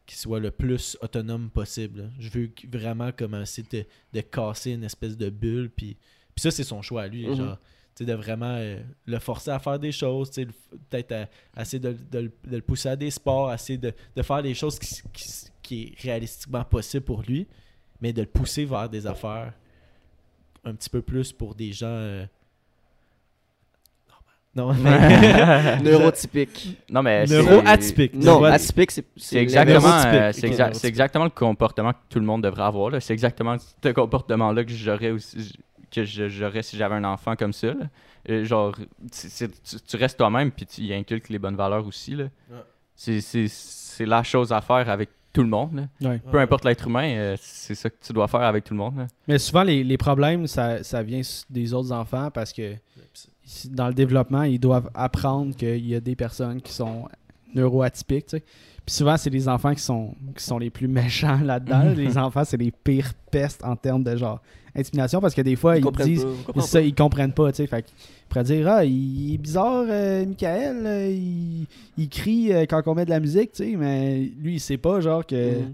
qu'il 0.06 0.18
soit 0.18 0.40
le 0.40 0.50
plus 0.52 0.98
autonome 1.02 1.50
possible. 1.50 2.02
là. 2.02 2.06
Je 2.20 2.30
veux 2.30 2.52
vraiment 2.72 3.12
commencer 3.12 3.64
de, 3.64 3.86
de 4.14 4.22
casser 4.22 4.72
une 4.72 4.84
espèce 4.84 5.16
de 5.18 5.30
bulle. 5.30 5.70
Puis, 5.70 5.96
puis 6.36 6.42
ça, 6.42 6.52
c'est 6.52 6.64
son 6.64 6.82
choix 6.82 7.04
à 7.04 7.08
lui. 7.08 7.28
Mhm. 7.28 7.36
Genre, 7.36 7.58
de 8.00 8.14
vraiment 8.14 8.56
euh, 8.58 8.80
le 9.06 9.20
forcer 9.20 9.52
à 9.52 9.60
faire 9.60 9.78
des 9.80 9.92
choses. 9.92 10.32
Peut-être 10.32 11.12
à- 11.56 11.62
essayer 11.62 11.80
de, 11.80 11.96
de 12.12 12.20
le- 12.20 12.32
de 12.50 12.56
le 12.58 12.62
pousser 12.62 12.90
à 12.90 12.96
des 12.96 13.12
sports. 13.12 13.54
Essayer 13.54 13.78
de, 13.78 13.94
de 14.16 14.22
faire 14.22 14.42
des 14.42 14.54
choses 14.54 14.80
qui, 14.80 15.02
qui, 15.14 15.32
qui 15.62 15.84
est 15.84 16.02
réalistiquement 16.02 16.64
possible 16.64 17.06
pour 17.06 17.22
lui 17.22 17.48
mais 18.02 18.12
de 18.12 18.20
le 18.22 18.28
pousser 18.28 18.66
vers 18.66 18.90
des 18.90 19.08
affaires 19.08 19.54
un 20.66 20.74
petit 20.76 20.90
peu 20.90 21.02
plus 21.02 21.32
pour 21.32 21.56
des 21.56 21.72
gens. 21.72 21.86
euh, 21.88 22.26
Non, 24.56 24.74
mais. 24.74 25.80
neurotypique 25.82 26.78
Non, 26.90 27.02
mais 27.02 27.26
c'est- 27.26 27.42
Neuro-atypique. 27.42 28.14
non 28.16 28.44
atypique 28.44 28.92
c'est 29.16 29.38
exactement, 29.38 29.88
euh, 30.06 30.32
c'est 30.32 30.48
exa- 30.50 30.86
exactement 30.86 31.24
le 31.24 31.30
comportement 31.32 31.92
que 31.94 31.98
tout 32.10 32.20
le 32.20 32.26
monde 32.26 32.44
devrait 32.44 32.64
avoir. 32.64 33.02
C'est 33.02 33.14
exactement 33.14 33.56
ce 33.58 33.90
comportement-là 33.90 34.64
que 34.64 34.72
j'aurais 34.72 35.10
aussi 35.12 35.54
que 35.94 36.04
j'aurais 36.06 36.64
si 36.64 36.76
j'avais 36.78 36.96
un 36.96 37.04
enfant 37.04 37.36
comme 37.36 37.54
ça. 37.54 37.68
là. 37.68 37.86
Euh, 38.30 38.46
genre, 38.46 38.74
tu, 39.12 39.28
tu 39.88 39.96
restes 39.98 40.18
toi-même 40.18 40.50
puis 40.52 40.66
tu 40.66 40.82
y 40.82 40.94
inculques 40.94 41.30
les 41.30 41.40
bonnes 41.40 41.56
valeurs 41.58 41.86
aussi. 41.86 42.16
là. 42.16 42.26
Ouais. 42.50 42.58
C'est- 42.96 44.06
la 44.06 44.24
chose 44.24 44.52
à 44.52 44.62
faire 44.62 44.90
avec 44.90 45.10
tout 45.34 45.42
le 45.44 45.50
monde. 45.50 45.88
là. 46.00 46.10
Ouais. 46.10 46.22
Peu 46.32 46.40
importe 46.40 46.64
l'être 46.66 46.88
humain, 46.88 47.10
euh, 47.16 47.36
c'est 47.40 47.76
ça 47.76 47.90
que 47.90 47.96
tu 48.02 48.14
dois 48.14 48.28
faire 48.28 48.42
avec 48.42 48.64
tout 48.64 48.74
le 48.74 48.80
monde. 48.80 48.98
là. 48.98 49.08
Mais 49.28 49.38
souvent, 49.40 49.64
les, 49.64 49.84
les 49.84 49.98
problèmes, 49.98 50.48
ça, 50.48 50.84
ça 50.84 51.02
vient 51.04 51.22
des 51.50 51.74
autres 51.74 51.92
enfants 51.92 52.30
parce 52.32 52.54
que 52.54 52.76
dans 53.66 53.88
le 53.88 53.94
développement, 53.94 54.44
ils 54.44 54.60
doivent 54.60 54.90
apprendre 54.94 55.56
qu'il 55.56 55.86
y 55.88 55.96
a 55.96 56.00
des 56.00 56.16
personnes 56.16 56.62
qui 56.62 56.72
sont 56.72 57.08
neuroatypiques. 57.54 58.28
tu 58.28 58.38
sais. 58.38 58.44
Puis 58.86 58.96
souvent, 58.96 59.18
c'est 59.18 59.30
les 59.30 59.48
enfants 59.48 59.74
qui 59.74 59.82
sont, 59.82 60.14
qui 60.36 60.44
sont 60.44 60.58
les 60.60 60.70
plus 60.70 60.88
méchants 60.88 61.40
là-dedans. 61.44 61.94
les 61.96 62.18
enfants, 62.18 62.44
c'est 62.46 62.58
les 62.58 62.72
pires 62.72 63.14
pestes 63.32 63.64
en 63.64 63.76
termes 63.76 64.04
de 64.04 64.16
genre 64.16 64.42
intimidation 64.76 65.22
parce 65.22 65.34
que 65.36 65.42
des 65.42 65.56
fois, 65.56 65.76
Ils 65.76 65.80
ils, 65.80 65.84
comprennent 65.84 66.08
disent. 66.08 66.24
pas, 66.26 66.52
ils 66.56 66.62
ça, 66.64 66.82
ils 66.82 66.96
comprennent 66.96 67.34
pas, 67.34 67.52
tu 67.52 67.58
sais. 67.58 67.68
Fait 67.68 67.84
qu'ils 67.84 67.94
pourraient 68.30 68.44
dire 68.44 68.68
Ah, 68.68 68.84
il 68.86 69.34
est 69.36 69.38
bizarre, 69.38 69.86
euh, 69.88 70.26
Michael, 70.26 70.86
euh, 70.86 71.10
il, 71.10 71.66
il 71.98 72.10
crie 72.10 72.52
euh, 72.54 72.66
quand 72.68 72.82
on 72.88 72.96
met 72.96 73.06
de 73.06 73.10
la 73.12 73.20
musique, 73.20 73.52
tu 73.54 73.64
sais, 73.64 73.76
mais 73.76 74.20
lui, 74.40 74.56
il 74.56 74.60
sait 74.60 74.78
pas, 74.78 75.00
genre, 75.02 75.26
que 75.26 75.60
Mhm. 75.60 75.74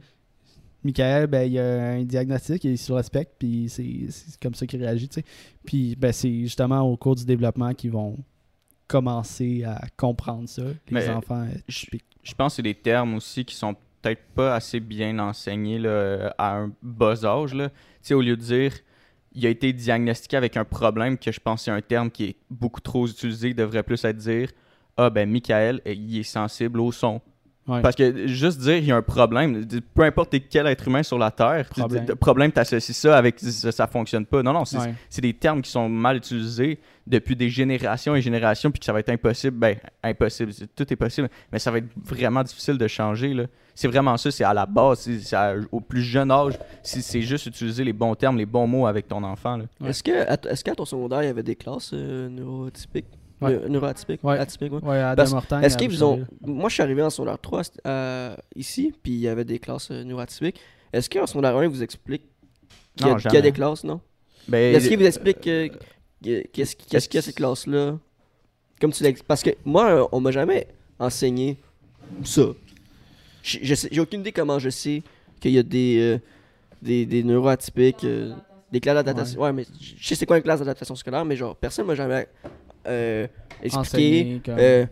Michael, 0.83 1.27
ben, 1.27 1.41
il 1.51 1.59
a 1.59 1.89
un 1.91 2.03
diagnostic 2.03 2.63
et 2.63 2.71
il 2.71 2.77
se 2.77 2.93
respecte, 2.93 3.33
puis 3.37 3.65
c'est 3.67 4.05
c'est 4.09 4.39
comme 4.41 4.53
ça 4.55 4.65
qu'il 4.65 4.81
réagit, 4.81 5.09
tu 5.09 5.15
sais. 5.15 5.25
Puis, 5.65 5.95
ben, 5.97 6.13
c'est 6.13 6.31
justement 6.41 6.81
au 6.81 6.95
cours 6.95 7.15
du 7.15 7.25
développement 7.25 7.73
qu'ils 7.73 7.91
vont 7.91 8.17
commencer 8.87 9.63
à 9.65 9.81
comprendre 9.97 10.47
ça, 10.49 10.63
les 10.63 10.73
Mais, 10.91 11.09
enfants 11.09 11.45
je- 11.67 11.85
pense 12.35 12.53
que 12.53 12.55
c'est 12.57 12.61
des 12.63 12.73
termes 12.75 13.15
aussi 13.15 13.45
qui 13.45 13.55
sont 13.55 13.75
peut-être 14.01 14.21
pas 14.35 14.55
assez 14.55 14.79
bien 14.79 15.19
enseignés 15.19 15.79
là, 15.79 16.33
à 16.37 16.55
un 16.57 16.71
bas 16.81 17.23
âge. 17.25 17.53
Là. 17.53 17.69
Tu 17.69 17.75
sais, 18.01 18.13
au 18.13 18.21
lieu 18.21 18.35
de 18.37 18.41
dire 18.41 18.73
il 19.33 19.45
a 19.45 19.49
été 19.49 19.73
diagnostiqué 19.73 20.37
avec 20.37 20.57
un 20.57 20.65
problème, 20.65 21.17
que 21.17 21.31
je 21.31 21.39
pense 21.39 21.63
c'est 21.63 21.71
un 21.71 21.81
terme 21.81 22.09
qui 22.09 22.25
est 22.25 22.35
beaucoup 22.49 22.81
trop 22.81 23.07
utilisé, 23.07 23.53
devrait 23.53 23.83
plus 23.83 24.03
être 24.05 24.17
dire 24.17 24.51
Ah 24.97 25.09
ben 25.09 25.29
Michael, 25.29 25.81
eh, 25.85 25.93
il 25.93 26.19
est 26.19 26.23
sensible 26.23 26.79
au 26.79 26.91
son. 26.91 27.21
Ouais. 27.69 27.81
Parce 27.81 27.95
que 27.95 28.25
juste 28.27 28.59
dire 28.59 28.77
il 28.77 28.85
y 28.85 28.91
a 28.91 28.95
un 28.95 29.01
problème, 29.01 29.65
peu 29.93 30.03
importe 30.03 30.35
quel 30.49 30.65
être 30.67 30.87
humain 30.87 31.03
sur 31.03 31.17
la 31.19 31.29
Terre, 31.29 31.67
tu- 31.73 31.79
Problème. 31.81 32.05
problème 32.19 32.51
t'associes 32.51 32.93
ça 32.95 33.17
avec 33.17 33.39
ça, 33.39 33.71
ça 33.71 33.85
fonctionne 33.87 34.25
pas. 34.25 34.41
Non, 34.41 34.53
non, 34.53 34.65
c'est 34.65 34.77
Ouais. 34.79 34.93
des 35.21 35.33
termes 35.33 35.61
qui 35.61 35.69
sont 35.69 35.87
mal 35.87 36.17
utilisés 36.17 36.79
depuis 37.05 37.35
des 37.35 37.49
générations 37.49 38.15
et 38.15 38.21
générations, 38.21 38.71
puis 38.71 38.79
que 38.79 38.85
ça 38.85 38.93
va 38.93 38.99
être 38.99 39.09
impossible. 39.09 39.57
Ben, 39.57 39.75
impossible, 40.03 40.53
c'est- 40.53 40.67
tout 40.75 40.91
est 40.91 40.95
possible, 40.95 41.29
mais 41.51 41.59
ça 41.59 41.69
va 41.71 41.77
être 41.79 41.89
vraiment 42.03 42.43
difficile 42.43 42.77
de 42.77 42.87
changer. 42.87 43.35
C'est 43.75 43.87
vraiment 43.87 44.17
ça, 44.17 44.29
c'est 44.31 44.43
à 44.43 44.53
la 44.53 44.65
base, 44.65 44.99
c'est 45.21 45.35
au 45.71 45.79
plus 45.79 46.01
jeune 46.01 46.31
âge, 46.31 46.57
c'est 46.83 47.21
juste 47.21 47.45
utiliser 47.45 47.83
les 47.83 47.93
bons 47.93 48.15
termes, 48.15 48.37
les 48.37 48.45
bons 48.45 48.67
mots 48.67 48.87
avec 48.87 49.07
ton 49.07 49.23
enfant. 49.23 49.59
Ouais. 49.79 49.89
Est-ce 49.89 50.63
qu'à 50.63 50.75
ton 50.75 50.85
secondaire, 50.85 51.23
il 51.23 51.27
y 51.27 51.29
avait 51.29 51.43
des 51.43 51.55
classes 51.55 51.91
euh, 51.93 52.29
neurotypiques? 52.29 53.05
Ouais. 53.41 53.51
Neu- 53.57 53.67
Neuroatypiques 53.69 54.23
Ouais. 54.23 54.37
Atypiques, 54.37 54.73
ouais. 54.73 54.83
Ouais, 54.83 54.97
Adam 54.99 55.31
Hortang, 55.33 55.61
Est-ce 55.61 55.75
à 55.75 55.77
qu'ils 55.79 56.03
ont. 56.03 56.25
Moi, 56.41 56.67
je 56.69 56.73
suis 56.73 56.83
arrivé 56.83 57.01
en 57.01 57.09
secondaire 57.09 57.39
3 57.39 57.61
euh, 57.87 58.35
ici, 58.55 58.93
puis 59.01 59.13
il 59.13 59.19
y 59.19 59.27
avait 59.29 59.45
des 59.45 59.59
classes 59.59 59.91
euh, 59.91 60.03
neuroatypiques. 60.03 60.59
Est-ce 60.91 61.09
qu'en 61.09 61.25
secondaire 61.25 61.55
1, 61.55 61.63
ils 61.63 61.69
vous 61.69 61.83
expliquent 61.83 62.25
qu'il 62.97 63.07
y, 63.07 63.09
a- 63.11 63.39
y 63.39 63.41
des 63.41 63.51
classes, 63.51 63.83
non? 63.83 64.01
Ben, 64.47 64.75
Est-ce 64.75 64.89
qu'ils 64.89 64.97
vous 64.99 65.05
expliquent 65.05 65.47
euh, 65.47 65.69
que- 66.23 66.41
qu'est-ce 66.51 66.75
qui- 66.75 66.87
qu'est-ce 66.87 67.07
qu'il 67.07 67.17
y 67.17 67.19
a 67.19 67.21
cette 67.21 67.35
classe-là 67.35 67.97
Comme 68.81 68.91
tu 68.91 69.03
l'as 69.03 69.11
Parce 69.27 69.41
que 69.43 69.51
moi, 69.63 70.09
on 70.11 70.19
m'a 70.19 70.31
jamais 70.31 70.67
enseigné 70.99 71.57
ça. 72.23 72.43
J'ai 73.41 73.99
aucune 74.01 74.19
idée 74.21 74.31
comment 74.33 74.59
je 74.59 74.69
sais 74.69 75.01
qu'il 75.39 75.51
y 75.51 75.57
a 75.59 75.63
des, 75.63 75.97
euh, 75.99 76.19
des, 76.81 77.05
des 77.05 77.23
neuroatypiques, 77.23 78.03
euh, 78.03 78.33
des 78.71 78.79
classes 78.81 78.95
d'adaptation. 78.95 79.39
Ouais. 79.41 79.53
mais 79.53 79.63
je 79.79 79.93
je 79.97 80.07
sais 80.07 80.15
c'est 80.15 80.25
quoi 80.25 80.37
une 80.37 80.43
classe 80.43 80.59
d'adaptation 80.59 80.95
scolaire, 80.95 81.23
mais 81.25 81.35
genre, 81.35 81.55
personne 81.55 81.85
m'a 81.87 81.95
jamais 81.95 82.27
euh, 82.89 83.27
comme- 84.43 84.57
euh, 84.59 84.85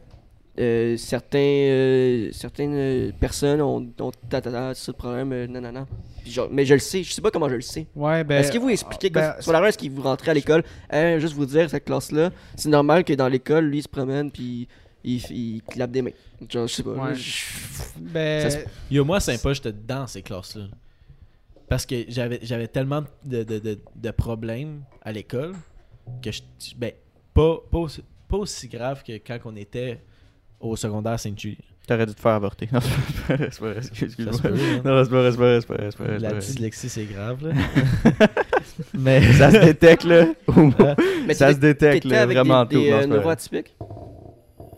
euh, 0.60 0.98
certains, 0.98 1.38
euh, 1.40 2.30
certaines 2.32 3.12
personnes 3.14 3.62
ont, 3.62 3.88
ont 4.00 4.12
ta, 4.30 4.42
ta, 4.42 4.52
ta, 4.52 4.74
ce 4.74 4.92
problème, 4.92 5.32
euh, 5.32 5.48
nanana. 5.48 5.86
Genre, 6.26 6.50
mais 6.52 6.66
je 6.66 6.74
le 6.74 6.80
sais, 6.80 7.04
je 7.04 7.14
sais 7.14 7.22
pas 7.22 7.32
comment 7.32 7.48
je 7.50 7.56
le 7.56 7.62
sais. 7.62 7.86
Ouais, 7.96 8.24
ben, 8.24 8.40
est-ce 8.42 8.52
que 8.52 8.58
vous 8.58 8.70
expliquez, 8.70 9.10
ben, 9.10 9.36
sur 9.40 9.52
la 9.52 9.68
est-ce 9.68 9.78
que 9.78 9.88
vous 9.90 10.02
rentrez 10.02 10.32
à 10.32 10.34
l'école, 10.34 10.64
Hein, 10.90 11.20
juste 11.20 11.34
vous 11.36 11.46
dire, 11.46 11.70
cette 11.70 11.86
classe-là, 11.86 12.32
c'est 12.56 12.70
normal 12.70 13.04
que 13.04 13.14
dans 13.14 13.28
l'école, 13.28 13.66
lui, 13.66 13.78
il 13.80 13.84
se 13.84 13.88
promène, 13.88 14.32
puis 14.32 14.68
il, 15.04 15.22
il, 15.32 15.62
clappe 15.64 15.92
des 15.92 16.02
mains. 16.02 16.12
Genre, 16.50 16.68
je 16.68 16.74
sais 16.74 16.84
pas. 16.84 16.90
Ouais. 16.92 17.16
je- 17.16 17.46
ben, 18.00 18.42
ça 18.50 18.50
se- 18.50 18.66
Yo, 18.92 19.06
moi, 19.06 19.20
sympa, 19.20 19.54
j'étais 19.54 19.72
dans 19.72 20.06
ces 20.08 20.22
classes-là. 20.22 20.66
Parce 21.70 21.86
que 21.86 21.96
j'avais 22.08 22.40
j'avais 22.44 22.68
tellement 22.68 23.04
de, 23.26 23.44
de, 23.44 23.60
de, 23.60 23.80
de 23.96 24.12
problèmes 24.12 24.84
à 25.02 25.12
l'école 25.12 25.54
que 26.22 26.32
je. 26.32 26.42
Ben, 26.78 26.92
pas, 27.38 27.58
pas, 27.72 27.78
aussi, 27.78 28.04
pas 28.28 28.38
aussi 28.38 28.68
grave 28.68 29.04
que 29.04 29.14
quand 29.14 29.38
on 29.46 29.56
était 29.56 30.00
au 30.60 30.76
secondaire 30.76 31.20
Saint-Julie. 31.20 31.58
T'aurais 31.88 32.06
dû 32.06 32.14
te 32.14 32.20
faire 32.20 32.34
avorter. 32.34 32.68
Non, 32.74 32.80
c'est 32.82 32.90
pas 33.28 33.36
vrai, 33.36 33.50
c'est 33.52 33.60
pas 33.60 33.70
vrai, 33.72 33.82
Ça 33.82 33.90
excuse-moi. 34.06 34.34
se 34.34 34.42
peut. 34.42 34.50
Non, 34.84 35.04
c'est 35.04 35.10
pas 35.10 35.22
vrai, 35.22 35.32
c'est 35.32 35.38
pas 35.38 35.44
vrai, 35.46 35.62
c'est 35.62 35.68
pas 35.68 35.74
vrai, 35.76 35.90
c'est 35.92 35.98
pas 35.98 36.04
vrai, 36.04 36.18
c'est 36.20 36.24
La 36.24 36.34
dyslexie, 36.34 36.90
c'est 36.90 37.06
grave, 37.06 37.48
là. 37.48 37.54
Mais. 38.94 39.22
Ça 39.34 39.52
se 39.52 39.58
détecte, 39.58 40.04
là. 40.04 40.26
Mais 41.26 41.34
ça 41.34 41.48
t'étais- 41.48 41.54
se 41.54 41.60
détecte, 41.60 42.04
t'étais 42.04 42.16
là, 42.16 42.22
avec 42.24 42.38
vraiment 42.38 42.66
des, 42.66 42.76
tout. 42.76 42.82
des 42.82 42.90
Non, 42.92 42.98
euh, 42.98 43.02
c'est 43.02 43.08
pas 43.08 43.14
vrai. 43.14 43.18
neuroatypiques 43.20 43.76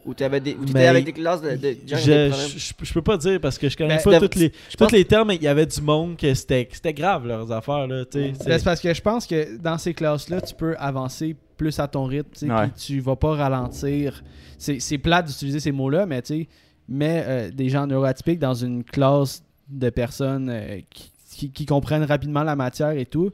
Ou 0.05 0.13
t'avais 0.13 0.39
des, 0.39 0.55
t'étais 0.55 0.85
avec 0.85 1.05
des 1.05 1.13
classes 1.13 1.41
de, 1.41 1.55
de 1.55 1.77
gens 1.87 1.97
qui 1.97 2.11
avaient 2.11 2.29
des 2.29 2.35
Je, 2.35 2.57
je, 2.59 2.73
je 2.83 2.93
peux 2.93 3.01
pas 3.01 3.17
dire 3.17 3.39
parce 3.41 3.57
que 3.57 3.69
je 3.69 3.77
connais 3.77 3.97
Ben, 3.97 4.03
pas 4.03 4.19
toutes 4.19 4.35
les, 4.35 4.51
tous 4.77 4.91
les 4.91 5.05
termes, 5.05 5.27
mais 5.29 5.35
il 5.35 5.43
y 5.43 5.47
avait 5.47 5.65
du 5.65 5.81
monde 5.81 6.17
que 6.17 6.33
c'était 6.33 6.67
grave 6.93 7.25
leurs 7.27 7.51
affaires. 7.51 7.87
Là, 7.87 8.05
tu 8.05 8.19
sais, 8.19 8.27
Ben, 8.29 8.35
c'est- 8.39 8.57
c'est 8.59 8.63
parce 8.63 8.81
que 8.81 8.93
je 8.93 9.01
pense 9.01 9.25
que 9.27 9.57
dans 9.57 9.77
ces 9.77 9.93
classes-là, 9.93 10.41
tu 10.41 10.53
peux 10.55 10.75
avancer 10.77 11.35
plus 11.59 11.79
à 11.79 11.87
ton 11.87 12.05
rythme, 12.05 12.31
tu 12.75 12.95
Ouais. 12.95 12.99
vas 13.01 13.15
pas 13.15 13.35
ralentir. 13.35 14.23
C'est 14.57 14.79
c'est 14.79 14.97
plate 14.97 15.27
d'utiliser 15.27 15.59
ces 15.59 15.71
mots-là, 15.71 16.05
mais 16.07 16.21
tu 16.23 16.33
sais, 16.33 16.47
mets 16.87 17.23
euh, 17.27 17.51
des 17.51 17.69
gens 17.69 17.85
neuroatypiques 17.85 18.39
dans 18.39 18.55
une 18.55 18.83
classe 18.83 19.43
de 19.67 19.89
personnes 19.91 20.49
euh, 20.49 20.79
qui, 20.89 21.11
qui- 21.31 21.51
qui 21.51 21.65
comprennent 21.67 22.03
rapidement 22.03 22.41
la 22.43 22.55
matière 22.55 22.91
et 22.91 23.05
tout. 23.05 23.29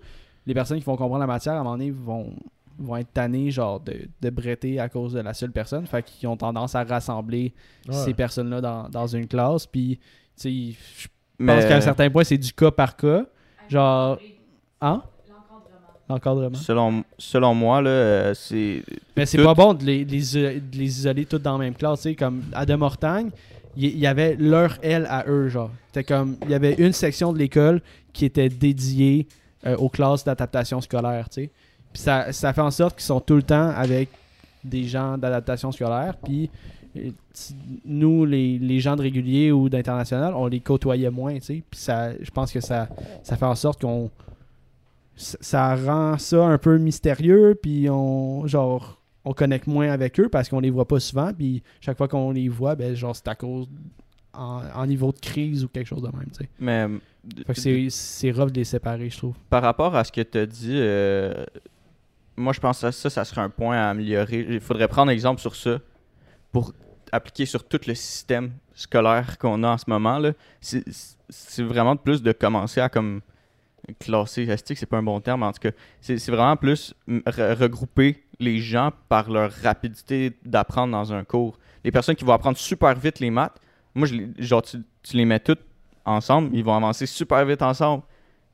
Les 0.45 0.53
personnes 0.53 0.77
qui 0.79 0.83
vont 0.83 0.97
comprendre 0.97 1.21
la 1.21 1.27
matière, 1.27 1.53
à 1.53 1.59
un 1.59 1.63
moment 1.63 1.77
donné, 1.77 1.91
vont, 1.91 2.33
vont 2.77 2.97
être 2.97 3.11
tannées, 3.13 3.49
genre, 3.51 3.79
de, 3.79 3.93
de 4.21 4.29
bretter 4.29 4.79
à 4.79 4.89
cause 4.89 5.13
de 5.13 5.21
la 5.21 5.33
seule 5.33 5.51
personne. 5.51 5.87
Fait 5.87 6.03
qu'ils 6.03 6.27
ont 6.27 6.35
tendance 6.37 6.75
à 6.75 6.83
rassembler 6.83 7.53
Ouais. 7.87 7.93
ces 7.95 8.13
personnes-là 8.13 8.59
dans, 8.61 8.89
dans 8.89 9.07
une 9.07 9.27
classe. 9.27 9.65
Puis, 9.65 9.97
tu 10.37 10.73
sais, 10.73 10.77
je 10.97 11.07
pense 11.07 11.63
Mais 11.63 11.67
qu'à 11.67 11.77
un 11.77 11.81
certain 11.81 12.09
point, 12.09 12.23
c'est 12.23 12.37
du 12.37 12.51
cas 12.53 12.69
par 12.71 12.95
cas. 12.97 13.25
Genre, 13.69 14.19
hein? 14.81 15.01
L'encadrement. 16.07 16.55
Selon, 16.55 17.03
selon 17.17 17.55
moi, 17.55 17.81
là, 17.81 17.89
euh, 17.89 18.33
c'est. 18.35 18.83
Mais 19.17 19.25
c'est 19.25 19.37
Tout- 19.37 19.43
pas 19.43 19.55
bon 19.55 19.73
de 19.73 19.83
les, 19.83 20.05
de 20.05 20.11
les 20.11 20.59
de 20.59 20.77
les 20.77 20.85
isoler 20.99 21.25
toutes 21.25 21.41
dans 21.41 21.57
la 21.57 21.63
même 21.65 21.73
classe. 21.75 22.07
Comme 22.17 22.43
Adam 22.53 22.77
Mortagne, 22.77 23.29
il 23.75 23.97
y 23.97 24.05
avait 24.05 24.35
leur 24.35 24.77
L 24.83 25.07
à 25.09 25.25
eux. 25.27 25.49
genre. 25.49 25.71
C'était 25.87 26.03
comme, 26.03 26.37
il 26.43 26.51
y 26.51 26.53
avait 26.53 26.73
une 26.75 26.93
section 26.93 27.33
de 27.33 27.39
l'école 27.39 27.81
qui 28.13 28.25
était 28.25 28.49
dédiée 28.49 29.27
euh, 29.65 29.75
aux 29.77 29.89
classes 29.89 30.23
d'adaptation 30.23 30.79
scolaire. 30.79 31.27
tu 31.29 31.41
sais. 31.43 31.49
Puis 31.91 32.01
ça, 32.03 32.31
ça 32.31 32.53
fait 32.53 32.61
en 32.61 32.71
sorte 32.71 32.95
qu'ils 32.97 33.05
sont 33.05 33.19
tout 33.19 33.35
le 33.35 33.43
temps 33.43 33.69
avec 33.69 34.09
des 34.63 34.83
gens 34.83 35.17
d'adaptation 35.17 35.71
scolaire. 35.71 36.13
Puis 36.23 36.49
euh, 36.97 37.09
nous, 37.83 38.25
les, 38.25 38.59
les 38.59 38.79
gens 38.79 38.95
de 38.95 39.01
régulier 39.01 39.51
ou 39.51 39.69
d'international, 39.69 40.33
on 40.35 40.45
les 40.47 40.59
côtoyait 40.59 41.09
moins. 41.09 41.33
tu 41.35 41.41
sais. 41.41 41.63
Puis 41.69 41.79
ça, 41.79 42.11
je 42.21 42.29
pense 42.31 42.51
que 42.51 42.59
ça, 42.61 42.89
ça 43.23 43.35
fait 43.37 43.45
en 43.45 43.55
sorte 43.55 43.81
qu'on 43.81 44.11
ça- 45.15 45.75
rend 45.75 46.17
ça 46.17 46.43
un 46.45 46.57
peu 46.57 46.77
mystérieux 46.77 47.57
puis 47.61 47.89
on 47.89 48.45
genre 48.47 49.01
on 49.23 49.33
connecte 49.33 49.67
moins 49.67 49.89
avec 49.89 50.19
eux 50.19 50.29
parce 50.29 50.49
qu'on 50.49 50.59
les 50.59 50.69
voit 50.69 50.87
pas 50.87 50.99
souvent 50.99 51.31
puis 51.33 51.63
chaque 51.81 51.97
fois 51.97 52.07
qu'on 52.07 52.31
les 52.31 52.49
voit 52.49 52.75
ben 52.75 52.95
genre 52.95 53.15
c'est 53.15 53.27
à 53.27 53.35
cause 53.35 53.67
en, 54.33 54.61
en 54.73 54.85
niveau 54.85 55.11
de 55.11 55.19
crise 55.19 55.63
ou 55.63 55.69
quelque 55.69 55.87
chose 55.87 56.01
de 56.01 56.07
même 56.15 56.27
tu 56.31 56.43
sais 56.43 56.49
Mais 56.59 56.87
c'est 57.89 58.31
rough 58.31 58.51
de 58.51 58.57
les 58.57 58.65
séparer 58.65 59.09
je 59.09 59.17
trouve 59.17 59.35
par 59.49 59.63
rapport 59.63 59.95
à 59.95 60.03
ce 60.03 60.11
que 60.11 60.21
tu 60.21 60.37
as 60.37 60.45
dit, 60.45 60.73
euh, 60.73 61.45
moi 62.37 62.53
je 62.53 62.59
pense 62.59 62.81
que 62.81 62.91
ça, 62.91 63.09
ça 63.09 63.23
serait 63.25 63.41
un 63.41 63.49
point 63.49 63.77
à 63.77 63.89
améliorer. 63.89 64.45
Il 64.49 64.59
faudrait 64.59 64.87
prendre 64.87 65.11
exemple 65.11 65.41
sur 65.41 65.55
ça 65.55 65.79
pour 66.51 66.73
appliquer 67.11 67.45
sur 67.45 67.63
tout 67.67 67.79
le 67.87 67.95
système 67.95 68.51
scolaire 68.73 69.37
qu'on 69.37 69.63
a 69.63 69.69
en 69.69 69.77
ce 69.77 69.85
moment. 69.87 70.21
c'est 70.59 71.63
vraiment 71.63 71.95
plus 71.95 72.21
de 72.21 72.31
commencer 72.31 72.81
à 72.81 72.89
comme 72.89 73.21
classer, 73.99 74.45
que 74.45 74.75
c'est 74.75 74.85
pas 74.85 74.97
un 74.97 75.03
bon 75.03 75.19
terme, 75.19 75.43
en 75.43 75.51
tout 75.51 75.59
cas, 75.59 75.71
c'est 76.01 76.29
vraiment 76.29 76.55
plus 76.55 76.93
re- 77.07 77.53
regrouper 77.55 78.23
les 78.39 78.59
gens 78.59 78.91
par 79.09 79.29
leur 79.29 79.51
rapidité 79.51 80.33
d'apprendre 80.43 80.91
dans 80.91 81.13
un 81.13 81.23
cours. 81.23 81.57
Les 81.83 81.91
personnes 81.91 82.15
qui 82.15 82.25
vont 82.25 82.33
apprendre 82.33 82.57
super 82.57 82.95
vite 82.95 83.19
les 83.19 83.29
maths, 83.29 83.59
moi, 83.93 84.07
je 84.07 84.17
genre, 84.39 84.61
tu, 84.61 84.77
les 85.13 85.25
mets 85.25 85.39
toutes 85.39 85.61
ensemble, 86.03 86.49
ils 86.53 86.63
vont 86.63 86.75
avancer 86.75 87.05
super 87.05 87.45
vite 87.45 87.61
ensemble. 87.61 88.03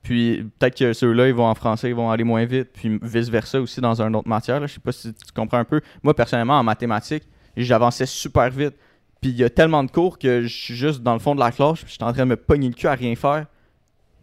Puis 0.04 0.50
peut-être 0.58 0.78
que 0.78 0.94
ceux-là, 0.94 1.28
ils 1.28 1.34
vont 1.34 1.48
en 1.48 1.56
français, 1.56 1.90
ils 1.90 1.96
vont 1.96 2.10
aller 2.10 2.24
moins 2.24 2.46
vite. 2.46 2.70
Puis 2.74 3.00
vice-versa 3.02 3.62
aussi 3.62 3.82
dans 3.82 4.02
une 4.02 4.16
autre 4.16 4.28
matière. 4.28 4.66
Je 4.68 4.74
sais 4.74 4.80
pas 4.80 4.92
si 4.92 5.14
tu 5.14 5.32
comprends 5.36 5.60
un 5.60 5.64
peu. 5.64 5.82
Moi, 6.02 6.16
personnellement, 6.16 6.58
en 6.58 6.64
mathématiques, 6.64 7.24
j'avançais 7.56 8.06
super 8.06 8.50
vite. 8.50 8.76
Puis 9.22 9.30
il 9.30 9.38
y 9.38 9.44
a 9.44 9.50
tellement 9.50 9.84
de 9.84 9.92
cours 9.92 10.18
que 10.18 10.42
je 10.42 10.48
suis 10.48 10.76
juste 10.76 11.02
dans 11.02 11.14
le 11.14 11.20
fond 11.20 11.36
de 11.36 11.40
la 11.40 11.52
classe, 11.52 11.80
puis 11.80 11.88
je 11.88 11.94
suis 11.94 12.04
en 12.04 12.12
train 12.12 12.24
de 12.24 12.30
me 12.30 12.36
pogner 12.36 12.68
le 12.68 12.74
cul 12.74 12.88
à 12.88 12.96
rien 12.96 13.16
faire. 13.16 13.46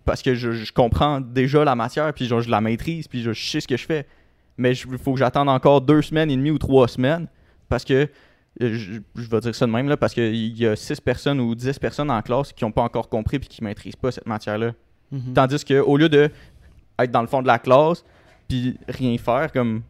Parce 0.04 0.22
que 0.22 0.34
je, 0.34 0.52
je 0.52 0.72
comprends 0.72 1.20
déjà 1.20 1.64
la 1.64 1.74
matière, 1.74 2.12
puis 2.14 2.26
genre, 2.26 2.40
je 2.40 2.50
la 2.50 2.60
maîtrise, 2.60 3.08
puis 3.08 3.22
je, 3.22 3.32
je 3.32 3.50
sais 3.50 3.60
ce 3.60 3.68
que 3.68 3.76
je 3.76 3.84
fais. 3.84 4.06
Mais 4.56 4.72
il 4.72 4.98
faut 4.98 5.12
que 5.12 5.18
j'attende 5.18 5.48
encore 5.48 5.80
deux 5.80 6.02
semaines 6.02 6.30
et 6.30 6.36
demie 6.36 6.50
ou 6.50 6.58
trois 6.58 6.88
semaines. 6.88 7.28
Parce 7.68 7.84
que, 7.84 8.08
euh, 8.62 8.74
je, 8.74 9.00
je 9.14 9.28
vais 9.28 9.40
dire 9.40 9.54
ça 9.54 9.66
de 9.66 9.70
même, 9.70 9.88
là, 9.88 9.96
parce 9.96 10.14
qu'il 10.14 10.58
y 10.58 10.66
a 10.66 10.74
six 10.74 11.00
personnes 11.00 11.40
ou 11.40 11.54
dix 11.54 11.78
personnes 11.78 12.10
en 12.10 12.22
classe 12.22 12.52
qui 12.52 12.64
n'ont 12.64 12.72
pas 12.72 12.82
encore 12.82 13.08
compris 13.08 13.38
puis 13.38 13.48
qui 13.48 13.62
ne 13.62 13.68
maîtrisent 13.68 13.96
pas 13.96 14.10
cette 14.10 14.26
matière-là. 14.26 14.72
Mhm. 15.10 15.32
Tandis 15.34 15.64
que 15.64 15.80
au 15.80 15.96
lieu 15.96 16.08
de 16.08 16.30
être 16.98 17.10
dans 17.10 17.22
le 17.22 17.28
fond 17.28 17.42
de 17.42 17.46
la 17.46 17.58
classe 17.58 18.04
puis 18.48 18.76
rien 18.88 19.16
faire 19.18 19.52
comme 19.52 19.82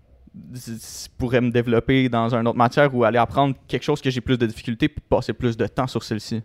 je 0.52 1.08
pourrais 1.16 1.40
me 1.40 1.50
développer 1.50 2.08
dans 2.08 2.34
une 2.34 2.46
autre 2.46 2.58
matière 2.58 2.94
ou 2.94 3.04
aller 3.04 3.18
apprendre 3.18 3.54
quelque 3.66 3.82
chose 3.82 4.00
que 4.00 4.10
j'ai 4.10 4.20
plus 4.20 4.38
de 4.38 4.46
difficultés 4.46 4.88
puis 4.88 5.02
passer 5.08 5.32
plus 5.32 5.56
de 5.56 5.66
temps 5.66 5.86
sur 5.86 6.02
celle-ci. 6.02 6.42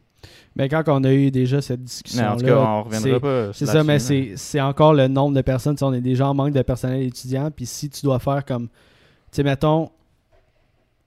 Mais 0.56 0.70
quand 0.70 0.84
on 0.88 1.04
a 1.04 1.12
eu 1.14 1.32
déjà 1.32 1.62
cette 1.62 1.80
Mais 1.80 1.86
discussion 1.86 2.26
en 2.28 2.38
tout 2.38 2.46
cas, 2.46 2.56
on 2.58 2.90
c'est- 2.90 2.98
reviendra 2.98 3.20
pas. 3.20 3.54
C'est 3.54 3.66
là-dessus, 3.66 3.78
ça, 3.78 3.84
mais 3.84 4.36
c'est 4.38 4.62
encore 4.62 4.94
le 4.94 5.08
nombre 5.08 5.36
de 5.36 5.42
personnes. 5.42 5.76
On 5.82 5.94
est 5.94 6.02
déjà 6.02 6.28
en 6.28 6.34
manque 6.34 6.54
de 6.54 6.62
personnel 6.62 7.04
étudiant. 7.04 7.50
Puis 7.52 7.66
si 7.66 7.90
tu 7.90 8.02
dois 8.04 8.20
faire 8.20 8.44
comme. 8.46 8.68
Tu 8.68 9.38
sais, 9.38 9.44
mettons, 9.44 9.90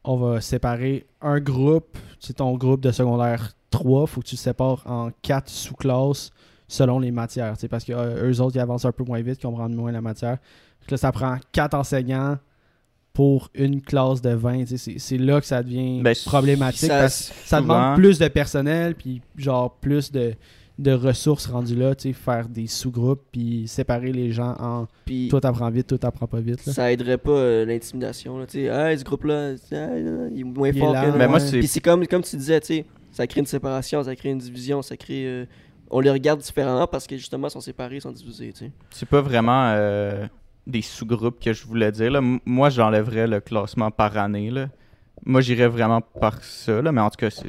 on 0.04 0.16
va 0.16 0.40
séparer 0.40 1.06
un 1.20 1.40
groupe. 1.40 1.96
Tu 2.20 2.34
ton 2.34 2.56
groupe 2.56 2.80
de 2.80 2.90
secondaire 2.92 3.52
3, 3.70 4.06
faut 4.06 4.20
que 4.20 4.26
tu 4.26 4.34
le 4.34 4.38
sépares 4.40 4.82
en 4.86 5.10
quatre 5.22 5.48
sous-classes 5.48 6.30
selon 6.68 6.98
les 6.98 7.10
matières. 7.10 7.54
Parce 7.70 7.84
que 7.84 7.92
euh, 7.92 8.30
eux 8.30 8.40
autres, 8.40 8.56
ils 8.56 8.60
avancent 8.60 8.84
un 8.84 8.92
peu 8.92 9.04
moins 9.04 9.20
vite, 9.20 9.40
comprennent 9.42 9.74
moins 9.74 9.92
la 9.92 10.00
matière. 10.00 10.38
Que 10.86 10.92
là, 10.92 10.96
ça 10.96 11.12
prend 11.12 11.36
quatre 11.52 11.74
enseignants 11.74 12.38
pour 13.16 13.48
une 13.54 13.80
classe 13.80 14.20
de 14.20 14.28
20. 14.28 14.64
Tu 14.66 14.76
sais, 14.76 14.98
c'est- 14.98 15.16
là 15.16 15.40
que 15.40 15.46
ça 15.46 15.62
devient 15.62 16.02
Ben, 16.02 16.14
problématique. 16.26 16.88
Ça- 16.90 16.98
parce 17.00 17.30
que 17.30 17.48
ça 17.48 17.58
souvent- 17.60 17.74
demande 17.74 17.96
plus 17.96 18.18
de 18.18 18.28
personnel, 18.28 18.94
puis 18.94 19.22
genre 19.38 19.74
plus 19.80 20.12
de, 20.12 20.34
de 20.78 20.92
ressources 20.92 21.46
rendues 21.46 21.76
là, 21.76 21.94
tu 21.94 22.08
sais, 22.08 22.12
faire 22.12 22.46
des 22.46 22.66
sous-groupes, 22.66 23.22
puis 23.32 23.66
séparer 23.68 24.12
les 24.12 24.32
gens 24.32 24.54
en 24.60 24.86
Puis 25.06 25.28
toi 25.28 25.40
t'apprends 25.40 25.70
vite, 25.70 25.86
toi 25.86 25.96
t'apprends 25.96 26.26
pas 26.26 26.40
vite. 26.40 26.66
Là. 26.66 26.74
ça 26.74 26.92
aiderait 26.92 27.16
pas 27.16 27.30
euh, 27.30 27.64
l'intimidation. 27.64 28.38
là, 28.38 28.44
Tu 28.44 28.58
sais, 28.58 28.64
hey, 28.66 28.98
ce 28.98 29.02
groupe-là, 29.04 29.52
là, 29.52 29.56
il 30.30 30.40
est 30.40 30.44
moins 30.44 30.68
Il 30.68 30.76
est 30.76 30.80
fort 30.80 30.92
lent, 30.92 31.00
que 31.00 31.06
nous. 31.12 31.18
Ben, 31.18 31.28
moi, 31.30 31.38
Puis 31.40 31.66
c'est 31.68 31.80
comme, 31.80 32.06
comme 32.06 32.22
tu 32.22 32.36
disais, 32.36 32.60
tu 32.60 32.66
sais, 32.66 32.84
ça 33.12 33.26
crée 33.26 33.40
une 33.40 33.46
séparation, 33.46 34.02
ça 34.04 34.14
crée 34.14 34.28
une 34.28 34.36
division, 34.38 34.82
ça 34.82 34.94
crée. 34.98 35.24
euh, 35.26 35.46
on 35.90 36.00
les 36.00 36.10
regarde 36.10 36.40
différemment 36.40 36.86
parce 36.86 37.06
que 37.06 37.16
justement, 37.16 37.48
ils 37.48 37.52
sont 37.52 37.60
séparés, 37.62 37.96
ils 37.96 38.02
sont 38.02 38.12
divisés, 38.12 38.52
tu 38.52 38.66
sais. 38.66 38.70
C'est 38.90 39.08
pas 39.08 39.22
vraiment 39.22 39.72
euh, 39.74 40.26
des 40.66 40.82
sous-groupes 40.82 41.38
que 41.40 41.52
je 41.52 41.64
voulais 41.66 41.92
dire. 41.92 42.10
Là. 42.10 42.20
Moi, 42.44 42.70
j'enlèverais 42.70 43.26
le 43.26 43.40
classement 43.40 43.90
par 43.90 44.16
année. 44.16 44.50
Là. 44.50 44.68
Moi, 45.24 45.40
j'irais 45.40 45.68
vraiment 45.68 46.00
par 46.00 46.42
ça. 46.42 46.82
Là. 46.82 46.92
Mais 46.92 47.00
en 47.00 47.10
tout 47.10 47.16
cas, 47.18 47.30
c'est 47.30 47.46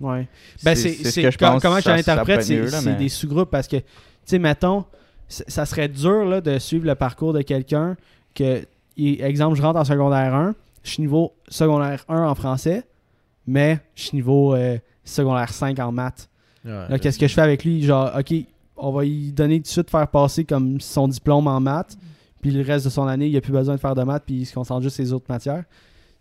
Ouais. 0.00 0.26
Ben, 0.64 0.74
c'est- 0.74 0.94
ce 1.10 1.20
que 1.20 1.30
je 1.30 1.36
pense. 1.36 1.60
comment 1.60 1.78
je 1.78 1.88
l'interprète, 1.90 2.42
c'est, 2.42 2.84
mais- 2.86 2.94
des 2.96 3.10
sous-groupes 3.10 3.50
parce 3.50 3.68
que, 3.68 3.76
tu 3.76 3.84
sais, 4.24 4.38
mettons, 4.38 4.84
ça 5.28 5.66
serait 5.66 5.88
dur 5.88 6.24
là, 6.24 6.40
de 6.40 6.58
suivre 6.58 6.86
le 6.86 6.94
parcours 6.94 7.34
de 7.34 7.42
quelqu'un 7.42 7.96
que, 8.34 8.64
exemple, 8.96 9.56
je 9.56 9.62
rentre 9.62 9.78
en 9.78 9.84
secondaire 9.84 10.34
1, 10.34 10.54
je 10.82 10.90
suis 10.92 11.02
niveau 11.02 11.34
secondaire 11.48 12.04
1 12.08 12.22
en 12.26 12.34
français, 12.34 12.84
mais 13.46 13.78
je 13.94 14.04
suis 14.04 14.16
niveau 14.16 14.54
euh, 14.54 14.78
secondaire 15.04 15.50
5 15.52 15.78
en 15.80 15.92
maths. 15.92 16.30
Là, 16.64 16.98
qu'est-ce 16.98 17.18
que 17.18 17.28
je 17.28 17.34
fais 17.34 17.40
avec 17.42 17.64
lui? 17.64 17.82
Genre, 17.82 18.10
OK, 18.18 18.34
on 18.78 18.92
va 18.92 19.02
lui 19.04 19.32
donner 19.32 19.56
tout 19.58 19.64
de 19.64 19.68
suite 19.68 19.90
faire 19.90 20.08
passer 20.08 20.44
comme 20.44 20.80
son 20.80 21.08
diplôme 21.08 21.46
en 21.46 21.60
maths, 21.60 21.96
puis 22.40 22.50
le 22.50 22.62
reste 22.62 22.84
de 22.86 22.90
son 22.90 23.06
année, 23.06 23.26
il 23.28 23.36
a 23.36 23.40
plus 23.40 23.52
besoin 23.52 23.74
de 23.74 23.80
faire 23.80 23.94
de 23.94 24.02
maths, 24.02 24.22
puis 24.26 24.36
il 24.36 24.46
se 24.46 24.54
concentre 24.54 24.82
juste 24.82 24.96
sur 24.96 25.04
les 25.04 25.12
autres 25.12 25.26
matières. 25.28 25.64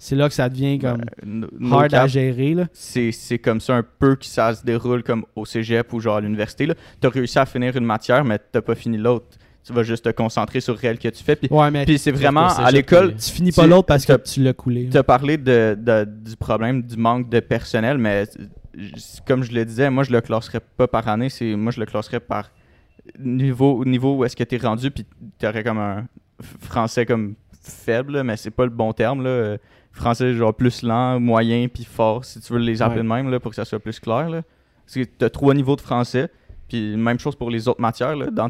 C'est 0.01 0.15
là 0.15 0.30
que 0.30 0.34
ça 0.34 0.47
devient 0.47 0.80
comme 0.80 0.99
Ben, 0.99 1.07
no- 1.26 1.47
no 1.59 1.76
hard 1.78 1.93
à 1.93 2.07
gérer. 2.07 2.55
C'est 2.74 3.39
comme 3.39 3.59
ça 3.59 3.76
un 3.76 3.84
peu 3.84 4.15
que 4.15 4.26
ça 4.26 4.53
se 4.55 4.63
déroule 4.63 5.03
comme 5.03 5.26
au 5.36 5.43
cégep 5.45 5.91
ou 5.91 5.99
genre 5.99 6.17
à 6.17 6.22
l'université. 6.22 6.65
là. 6.67 6.76
T'as 7.01 7.09
réussi 7.09 7.38
à 7.38 7.45
finir 7.45 7.76
une 7.76 7.84
matière, 7.86 8.24
mais 8.24 8.39
t'as 8.51 8.61
pas 8.61 8.76
fini 8.76 8.97
l'autre. 8.97 9.26
Tu 9.65 9.74
vas 9.74 9.84
juste 9.84 10.05
te 10.05 10.09
concentrer 10.09 10.61
sur 10.61 10.74
le 10.74 10.80
réel 10.80 10.97
que 10.97 11.09
tu 11.09 11.22
fais. 11.22 11.36
Puis, 11.36 11.49
Ouais, 11.51 11.84
puis 11.86 11.99
c'est 11.99 12.11
vraiment 12.13 12.47
à 12.47 12.72
l'école. 12.72 13.13
tu 13.17 13.30
finis 13.30 13.51
pas 13.51 13.63
tu- 13.65 13.70
l'autre 13.70 13.88
parce 13.88 14.05
que 14.05 14.13
tu 14.13 14.41
l'as 14.41 14.53
coulé. 14.53 14.88
Tu 14.89 14.97
as 14.97 15.03
parlé 15.03 15.38
de, 15.38 15.78
de- 15.78 16.05
du 16.05 16.38
problème 16.38 16.82
du 16.82 16.95
manque 16.95 17.30
de 17.30 17.41
personnel, 17.41 17.97
mais 17.97 18.24
j- 18.78 18.93
comme 19.28 19.43
je 19.43 19.51
le 19.51 19.65
disais, 19.65 19.89
moi 19.89 20.05
je 20.05 20.11
le 20.13 20.22
classerais 20.22 20.61
pas 20.78 20.88
par 20.88 21.07
année, 21.09 21.28
c'est 21.30 21.55
moi 21.57 21.74
je 21.74 21.80
le 21.82 21.86
classerais 21.86 22.22
par 22.22 22.49
niveau 23.18 23.84
niveau 23.86 24.16
où 24.18 24.26
est-ce 24.26 24.36
que 24.36 24.43
tu 24.43 24.55
es 24.55 24.57
rendu 24.57 24.91
puis 24.91 25.05
tu 25.39 25.47
aurais 25.47 25.64
comme 25.64 25.78
un 25.80 26.05
français 26.62 27.05
comme 27.05 27.36
faible, 27.62 28.24
mais 28.24 28.38
c'est 28.38 28.51
pas 28.51 28.64
le 28.66 28.70
bon 28.72 28.93
terme 28.93 29.24
là. 29.24 29.57
Français 29.91 30.34
genre 30.34 30.53
plus 30.53 30.84
lent, 30.84 31.20
moyen 31.20 31.68
puis 31.68 31.84
fort 31.84 32.24
si 32.24 32.39
tu 32.39 32.53
veux 32.53 32.60
les 32.60 32.82
appeler 32.82 33.01
Ouais. 33.01 33.03
de 33.03 33.10
même 33.10 33.32
là, 33.32 33.39
pour 33.39 33.51
que 33.51 33.55
ça 33.55 33.66
soit 33.66 33.80
plus 33.80 33.99
clair 33.99 34.30
là. 34.30 34.41
Parce 34.86 34.95
que 34.95 35.03
tu 35.03 35.26
as 35.26 35.30
trois 35.30 35.53
niveaux 35.53 35.76
de 35.76 35.82
français. 35.82 36.30
Puis 36.68 36.95
même 36.95 37.18
chose 37.20 37.36
pour 37.36 37.49
les 37.49 37.68
autres 37.68 37.82
matières. 37.82 38.16
là. 38.16 38.28
Dans, 38.32 38.49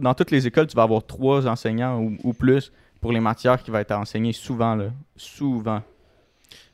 dans 0.00 0.12
toutes 0.12 0.32
les 0.32 0.44
écoles, 0.44 0.66
tu 0.66 0.74
vas 0.76 0.82
avoir 0.82 1.04
trois 1.06 1.46
enseignants 1.46 2.00
ou, 2.00 2.16
ou 2.24 2.32
plus 2.32 2.72
pour 3.00 3.12
les 3.12 3.20
matières 3.20 3.62
qui 3.62 3.70
vont 3.70 3.78
être 3.78 3.92
enseignées 3.92 4.32
souvent. 4.32 4.74
Là. 4.74 4.86
Souvent. 5.14 5.80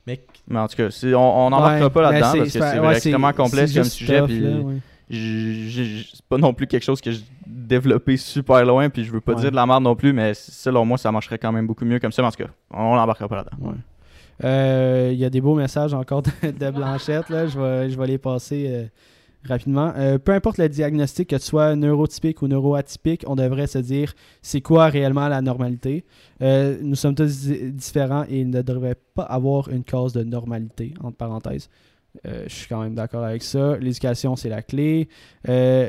Mais 0.07 0.21
Mais 0.49 0.59
en 0.59 0.67
tout 0.69 0.77
cas, 0.77 0.89
on 1.15 1.51
n'embarquera 1.51 1.85
Ouais, 1.87 1.91
pas 1.91 2.03
là-dedans 2.03 2.33
parce 2.39 2.45
que 2.45 2.49
c'est 2.49 2.79
ouais, 2.81 2.93
extrêmement 2.95 3.33
complexe 3.35 3.75
comme 3.75 3.85
sujet. 3.85 4.21
tough, 4.21 4.27
Puis 4.29 4.41
là, 4.41 4.51
c'est 5.11 6.23
pas 6.29 6.39
non 6.39 6.53
plus 6.53 6.67
quelque 6.67 6.83
chose 6.85 7.01
que 7.01 7.11
j'ai 7.13 7.23
développé 7.47 8.17
super 8.17 8.65
loin. 8.65 8.89
Puis 8.89 9.05
je 9.05 9.13
veux 9.13 9.21
pas 9.21 9.35
Ouais. 9.35 9.41
dire 9.41 9.51
de 9.51 9.57
la 9.57 9.67
merde 9.67 9.83
non 9.85 9.95
plus, 9.95 10.13
mais 10.13 10.33
selon 10.35 10.85
moi, 10.85 10.99
ça 10.99 11.13
marcherait 11.13 11.39
quand 11.39 11.53
même 11.53 11.67
beaucoup 11.67 11.85
mieux 11.85 11.99
comme 11.99 12.13
ça. 12.13 12.23
Tout 12.23 12.45
cas, 12.45 12.51
on 12.71 12.95
n'embarquera 12.97 13.29
pas 13.29 13.37
là-dedans. 13.37 13.69
Ouais. 13.71 13.75
Euh, 14.45 15.11
Il 15.13 15.19
y 15.19 15.25
a 15.25 15.31
des 15.31 15.41
beaux 15.41 15.55
messages 15.55 15.95
encore 15.95 16.23
de, 16.23 16.31
de 16.51 16.71
Blanchette. 16.71 17.29
Là. 17.31 17.47
Je, 17.47 17.59
vais, 17.59 17.91
je 17.91 17.99
vais 17.99 18.07
les 18.07 18.19
passer 18.19 18.67
euh, 18.69 18.85
rapidement. 19.49 19.93
Euh, 19.97 20.19
peu 20.19 20.33
importe 20.33 20.59
le 20.59 20.69
diagnostic, 20.69 21.31
que 21.31 21.37
tu 21.37 21.43
sois 21.43 21.75
neurotypique 21.77 22.43
ou 22.43 22.49
neuroatypique, 22.49 23.25
on 23.27 23.37
devrait 23.37 23.67
se 23.69 23.79
dire 23.79 24.13
c'est 24.43 24.61
quoi 24.61 24.89
réellement 24.89 25.29
la 25.29 25.41
normalité? 25.41 26.05
Nous 26.41 26.97
sommes 26.97 27.15
tous 27.15 27.47
di- 27.47 27.71
différents 27.73 28.25
et 28.29 28.41
il 28.41 28.51
ne 28.51 28.61
devrait 28.63 28.97
pas 29.15 29.23
avoir 29.23 29.69
une 29.71 29.85
cause 29.85 30.13
de 30.13 30.23
normalité, 30.25 30.93
entre 31.03 31.17
parenthèses. 31.17 31.71
Euh, 32.25 32.45
je 32.47 32.55
suis 32.55 32.69
quand 32.69 32.83
même 32.83 32.95
d'accord 32.95 33.25
avec 33.25 33.43
ça. 33.43 33.77
L'éducation, 33.79 34.37
c'est 34.37 34.49
la 34.49 34.63
clé. 34.63 35.09
Euh, 35.49 35.89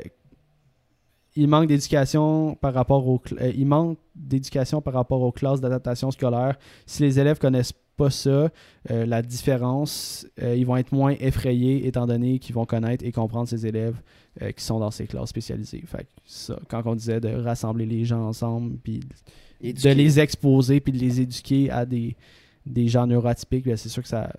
il 1.35 1.47
manque 1.47 1.67
d'éducation 1.67 2.55
par 2.55 2.73
rapport 2.73 3.07
aux 3.07 3.21
euh, 3.39 3.51
il 3.55 3.67
manque 3.67 3.99
d'éducation 4.15 4.81
par 4.81 4.93
rapport 4.93 5.21
aux 5.21 5.31
classes 5.31 5.61
d'adaptation 5.61 6.09
scolaire. 6.11 6.57
Si 6.85 7.03
les 7.03 7.19
élèves 7.19 7.37
connaissent 7.37 7.73
pas 7.95 8.09
ça, 8.11 8.51
la 8.87 9.23
différence, 9.23 10.27
ils 10.39 10.67
vont 10.67 10.77
être 10.77 10.91
moins 10.91 11.15
effrayés 11.19 11.87
étant 11.87 12.05
donné 12.05 12.37
qu'ils 12.37 12.53
vont 12.53 12.67
connaître 12.67 13.03
et 13.03 13.11
comprendre 13.11 13.49
ces 13.49 13.65
élèves 13.65 13.99
qui 14.55 14.63
sont 14.63 14.77
dans 14.77 14.91
ces 14.91 15.07
classes 15.07 15.29
spécialisées. 15.29 15.83
Fait 15.83 16.03
que 16.03 16.09
ça, 16.23 16.59
quand 16.67 16.83
on 16.85 16.93
disait 16.93 17.19
de 17.19 17.29
rassembler 17.29 17.87
les 17.87 18.05
gens 18.05 18.27
ensemble, 18.27 18.77
puis 18.77 18.99
de 19.63 19.89
les 19.89 20.19
exposer, 20.19 20.79
puis 20.79 20.93
de 20.93 20.99
les 20.99 21.21
éduquer 21.21 21.71
à 21.71 21.87
des, 21.87 22.15
des 22.67 22.87
gens 22.87 23.07
neuroatypiques, 23.07 23.65
ben, 23.65 23.77
c'est 23.77 23.89
sûr 23.89 24.03
que 24.03 24.09
ça 24.09 24.31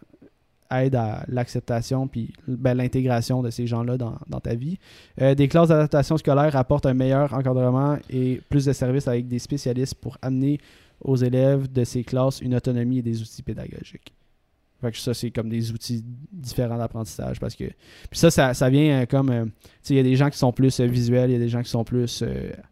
aide 0.71 0.95
à 0.95 1.25
l'acceptation 1.29 2.07
puis 2.09 2.33
ben, 2.47 2.75
l'intégration 2.75 3.43
de 3.43 3.51
ces 3.51 3.67
gens-là 3.67 3.97
dans, 3.97 4.41
ta 4.41 4.55
vie. 4.55 4.79
Euh, 5.21 5.35
des 5.35 5.49
classes 5.49 5.69
d'adaptation 5.69 6.17
scolaire 6.17 6.55
apportent 6.57 6.87
un 6.87 6.95
meilleur 6.95 7.33
encadrement 7.35 7.99
et 8.11 8.41
plus 8.49 8.65
de 8.65 8.73
services 8.73 9.09
avec 9.09 9.29
des 9.29 9.39
spécialistes 9.39 9.95
pour 9.95 10.19
amener 10.23 10.61
aux 11.01 11.17
élèves 11.17 11.71
de 11.71 11.85
ces 11.85 12.05
classes 12.05 12.41
une 12.41 12.55
autonomie 12.55 12.99
et 12.99 13.03
des 13.03 13.21
outils 13.23 13.43
pédagogiques. 13.43 14.13
Fait 14.81 14.93
que 14.93 14.99
ça, 14.99 15.13
c'est 15.13 15.33
comme 15.33 15.49
des 15.49 15.73
outils 15.73 16.05
différents 16.31 16.79
d'apprentissage. 16.79 17.41
Parce 17.41 17.57
que. 17.57 17.65
Puis 18.11 18.19
ça, 18.21 18.31
ça, 18.31 18.71
vient 18.71 19.03
euh, 19.03 19.07
comme. 19.07 19.31
euh, 19.31 19.45
tu 19.45 19.51
sais, 19.83 19.95
il 19.95 19.97
y 19.97 20.01
a 20.01 20.05
des 20.05 20.15
gens 20.15 20.31
qui 20.31 20.39
sont 20.39 20.53
plus 20.53 20.81
visuels, 20.81 21.31
il 21.31 21.33
y 21.33 21.37
a 21.37 21.41
des 21.41 21.49
gens 21.49 21.63
qui 21.63 21.71
sont 21.71 21.83
plus 21.83 22.23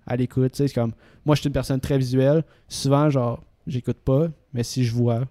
à 0.07 0.14
l'écoute. 0.14 0.53
Tu 0.53 0.59
sais, 0.59 0.68
c'est 0.68 0.74
comme. 0.74 0.92
Moi, 1.24 1.34
je 1.34 1.40
suis 1.40 1.49
une 1.49 1.53
personne 1.53 1.80
très 1.80 1.99
visuelle. 1.99 2.44
Souvent, 2.68 3.11
genre, 3.11 3.42
j'écoute 3.66 3.99
pas, 4.05 4.28
mais 4.53 4.62
si 4.62 4.84
je 4.84 4.94
vois, 4.94 5.24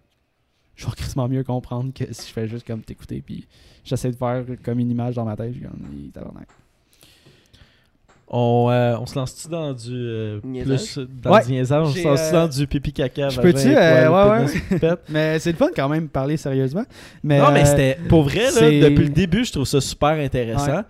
je 0.75 0.85
vais 0.85 0.91
quasiment 0.93 1.27
mieux 1.27 1.43
comprendre 1.43 1.91
que 1.93 2.05
si 2.11 2.27
je 2.27 2.33
fais 2.33 2.47
juste 2.47 2.65
comme 2.67 2.81
t'écouter. 2.81 3.21
Puis 3.25 3.45
j'essaie 3.83 4.11
de 4.11 4.15
faire 4.15 4.43
comme 4.63 4.79
une 4.79 4.91
image 4.91 5.15
dans 5.15 5.25
ma 5.25 5.35
tête. 5.35 5.53
Je 5.53 5.59
suis 5.59 5.67
comme, 5.67 5.79
Hi, 5.93 6.09
tabarnak. 6.09 6.47
on, 8.27 8.69
euh, 8.71 8.97
on 8.99 9.05
se 9.05 9.15
lance-tu 9.17 9.47
dans 9.49 9.71
du 9.73 9.91
euh, 9.93 10.39
Niaisage? 10.43 10.93
plus 10.95 11.07
dans 11.21 11.31
Ouais. 11.31 11.45
du 11.45 11.51
niaisage? 11.51 11.87
On 11.87 11.91
se 11.91 11.97
J'ai, 11.97 12.03
lance 12.03 12.19
euh, 12.21 12.31
dans 12.31 12.47
du 12.47 12.67
pipi 12.67 12.91
caca? 12.91 13.29
je 13.29 13.39
peux-tu, 13.39 13.67
euh, 13.75 14.39
ouais, 14.39 14.45
pipette? 14.69 15.01
Mais 15.09 15.37
c'est 15.39 15.51
le 15.51 15.57
fun 15.57 15.69
quand 15.75 15.87
même 15.89 16.05
de 16.05 16.09
parler 16.09 16.35
sérieusement. 16.37 16.85
Mais, 17.23 17.39
non, 17.39 17.51
mais 17.51 17.61
euh, 17.61 17.65
c'était. 17.65 17.97
Pour 18.09 18.23
vrai, 18.23 18.51
là, 18.51 18.89
depuis 18.89 19.03
le 19.05 19.09
début, 19.09 19.45
je 19.45 19.51
trouve 19.51 19.65
ça 19.65 19.79
super 19.79 20.09
intéressant. 20.09 20.77
Ouais. 20.77 20.83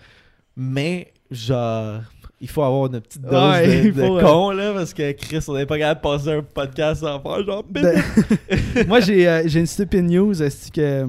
Mais, 0.56 1.14
genre. 1.30 2.02
Il 2.42 2.50
faut 2.50 2.64
avoir 2.64 2.88
une 2.94 3.00
petite 3.00 3.22
dose 3.22 3.32
Ouais, 3.34 3.68
de, 3.68 3.88
il 3.88 3.94
de 3.94 4.02
faut, 4.06 4.20
con, 4.20 4.50
là, 4.52 4.74
parce 4.74 4.94
que 4.94 5.12
Chris, 5.14 5.40
on 5.48 5.54
n'est 5.56 5.66
pas 5.66 5.78
capable 5.80 6.02
de 6.02 6.04
passer 6.18 6.32
un 6.38 6.44
podcast 6.44 7.02
sans 7.02 7.20
faire 7.22 7.44
genre. 7.46 7.64
Ben, 7.70 8.02
moi, 8.88 9.00
j'ai 9.00 9.28
euh, 9.28 9.44
j'ai 9.46 9.60
une 9.62 9.66
stupid 9.66 10.04
news 10.04 10.42
est-ce 10.44 10.72
que 10.72 11.08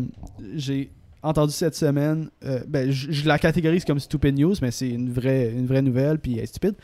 j'ai 0.54 0.90
entendu 1.22 1.52
cette 1.52 1.74
semaine. 1.74 2.28
euh, 2.44 2.60
ben, 2.68 2.90
je 2.90 3.26
la 3.26 3.38
catégorise 3.38 3.84
comme 3.84 3.98
stupid 3.98 4.38
news, 4.38 4.54
mais 4.62 4.70
c'est 4.70 4.88
une 4.88 5.10
vraie, 5.12 5.50
une 5.50 5.66
vraie 5.66 5.82
nouvelle, 5.82 6.18
puis 6.18 6.34
elle 6.38 6.44
est 6.44 6.46
stupide. 6.46 6.74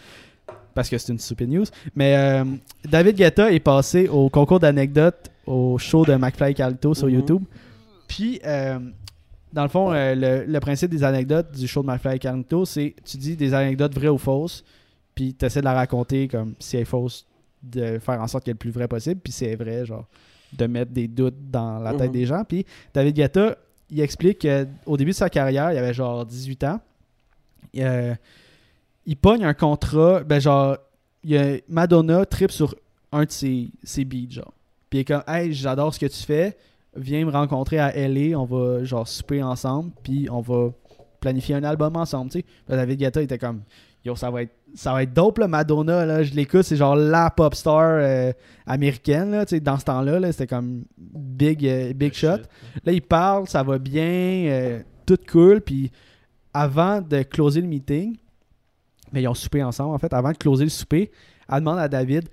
Parce 0.74 0.88
que 0.88 0.98
c'est 0.98 1.12
une 1.12 1.18
stupid 1.18 1.48
news. 1.48 1.64
Mais 1.94 2.16
euh, 2.16 2.44
David 2.88 3.14
Guetta 3.16 3.52
est 3.52 3.60
passé 3.60 4.08
au 4.08 4.28
concours 4.28 4.58
d'anecdotes 4.58 5.30
au 5.46 5.76
show 5.78 6.04
de 6.04 6.14
McFly 6.14 6.50
et 6.50 6.54
Carlito 6.54 6.94
sur 6.94 7.06
Mhm. 7.06 7.14
YouTube. 7.14 7.42
Puis, 8.08 8.40
euh, 8.44 8.78
dans 9.52 9.62
le 9.62 9.68
fond, 9.68 9.92
euh, 9.92 10.14
le, 10.14 10.44
le 10.50 10.60
principe 10.60 10.90
des 10.90 11.04
anecdotes 11.04 11.52
du 11.52 11.66
show 11.66 11.82
de 11.82 11.86
McFly 11.86 12.16
et 12.16 12.18
Carlito, 12.18 12.64
c'est 12.64 12.94
tu 13.04 13.16
dis 13.16 13.36
des 13.36 13.52
anecdotes 13.54 13.94
vraies 13.94 14.08
ou 14.08 14.18
fausses, 14.18 14.64
puis 15.14 15.34
tu 15.34 15.44
essaies 15.44 15.60
de 15.60 15.64
la 15.66 15.74
raconter 15.74 16.28
comme 16.28 16.54
si 16.58 16.76
elle 16.76 16.82
est 16.82 16.86
fausse, 16.86 17.26
de 17.62 17.98
faire 17.98 18.20
en 18.20 18.26
sorte 18.26 18.44
qu'elle 18.44 18.52
est 18.52 18.54
le 18.54 18.58
plus 18.58 18.70
vraie 18.70 18.88
possible, 18.88 19.20
puis 19.22 19.32
si 19.32 19.44
elle 19.44 19.52
est 19.52 19.56
vraie, 19.56 19.84
genre, 19.86 20.06
de 20.52 20.66
mettre 20.66 20.90
des 20.92 21.08
doutes 21.08 21.50
dans 21.50 21.78
la 21.78 21.92
tête 21.92 22.08
Mhm. 22.08 22.12
des 22.12 22.26
gens. 22.26 22.44
Puis 22.44 22.66
David 22.92 23.14
Guetta, 23.16 23.56
il 23.90 24.00
explique 24.00 24.46
qu'au 24.46 24.96
début 24.96 25.10
de 25.12 25.16
sa 25.16 25.28
carrière, 25.30 25.70
il 25.72 25.78
avait 25.78 25.94
genre 25.94 26.24
18 26.26 26.64
ans. 26.64 26.80
Euh, 27.78 28.14
il 29.06 29.16
pogne 29.16 29.44
un 29.44 29.54
contrat, 29.54 30.22
ben 30.24 30.40
genre, 30.40 30.76
il 31.24 31.30
y 31.30 31.38
a 31.38 31.56
Madonna 31.68 32.24
trip 32.26 32.50
sur 32.50 32.74
un 33.12 33.24
de 33.24 33.30
ses, 33.30 33.70
ses 33.82 34.04
beats, 34.04 34.30
genre. 34.30 34.52
Puis 34.90 34.98
il 34.98 35.02
est 35.02 35.04
comme, 35.04 35.22
hey, 35.26 35.52
j'adore 35.52 35.94
ce 35.94 35.98
que 35.98 36.06
tu 36.06 36.22
fais, 36.22 36.56
viens 36.96 37.24
me 37.24 37.30
rencontrer 37.30 37.78
à 37.78 37.92
LA, 37.96 38.38
on 38.38 38.44
va 38.44 38.84
genre 38.84 39.06
souper 39.08 39.42
ensemble, 39.42 39.92
puis 40.02 40.28
on 40.30 40.40
va 40.40 40.70
planifier 41.20 41.54
un 41.54 41.64
album 41.64 41.96
ensemble, 41.96 42.30
tu 42.30 42.40
sais. 42.40 42.44
David 42.68 42.98
Guetta 42.98 43.22
était 43.22 43.38
comme, 43.38 43.62
yo, 44.04 44.16
ça 44.16 44.30
va 44.30 44.42
être, 44.42 44.52
ça 44.74 44.92
va 44.92 45.02
être 45.02 45.12
dope, 45.12 45.38
là, 45.38 45.48
Madonna, 45.48 46.04
là, 46.04 46.22
je 46.22 46.34
l'écoute, 46.34 46.62
c'est 46.62 46.76
genre 46.76 46.96
la 46.96 47.30
pop 47.30 47.54
star 47.54 47.80
euh, 47.80 48.32
américaine, 48.66 49.30
là, 49.30 49.46
tu 49.46 49.56
sais, 49.56 49.60
dans 49.60 49.78
ce 49.78 49.84
temps-là, 49.84 50.20
là, 50.20 50.32
c'était 50.32 50.46
comme 50.46 50.84
big, 50.98 51.66
euh, 51.66 51.92
big 51.92 52.12
shot. 52.12 52.38
Là, 52.84 52.92
il 52.92 53.02
parle, 53.02 53.48
ça 53.48 53.62
va 53.62 53.78
bien, 53.78 54.46
euh, 54.48 54.82
tout 55.06 55.18
cool. 55.30 55.60
Puis 55.60 55.90
avant 56.52 57.00
de 57.00 57.22
closer 57.22 57.60
le 57.60 57.68
meeting, 57.68 58.16
mais 59.12 59.22
ils 59.22 59.28
ont 59.28 59.34
soupé 59.34 59.62
ensemble 59.62 59.94
en 59.94 59.98
fait. 59.98 60.12
Avant 60.12 60.32
de 60.32 60.36
closer 60.36 60.64
le 60.64 60.70
souper, 60.70 61.10
elle 61.48 61.58
demande 61.60 61.78
à 61.78 61.88
David 61.88 62.28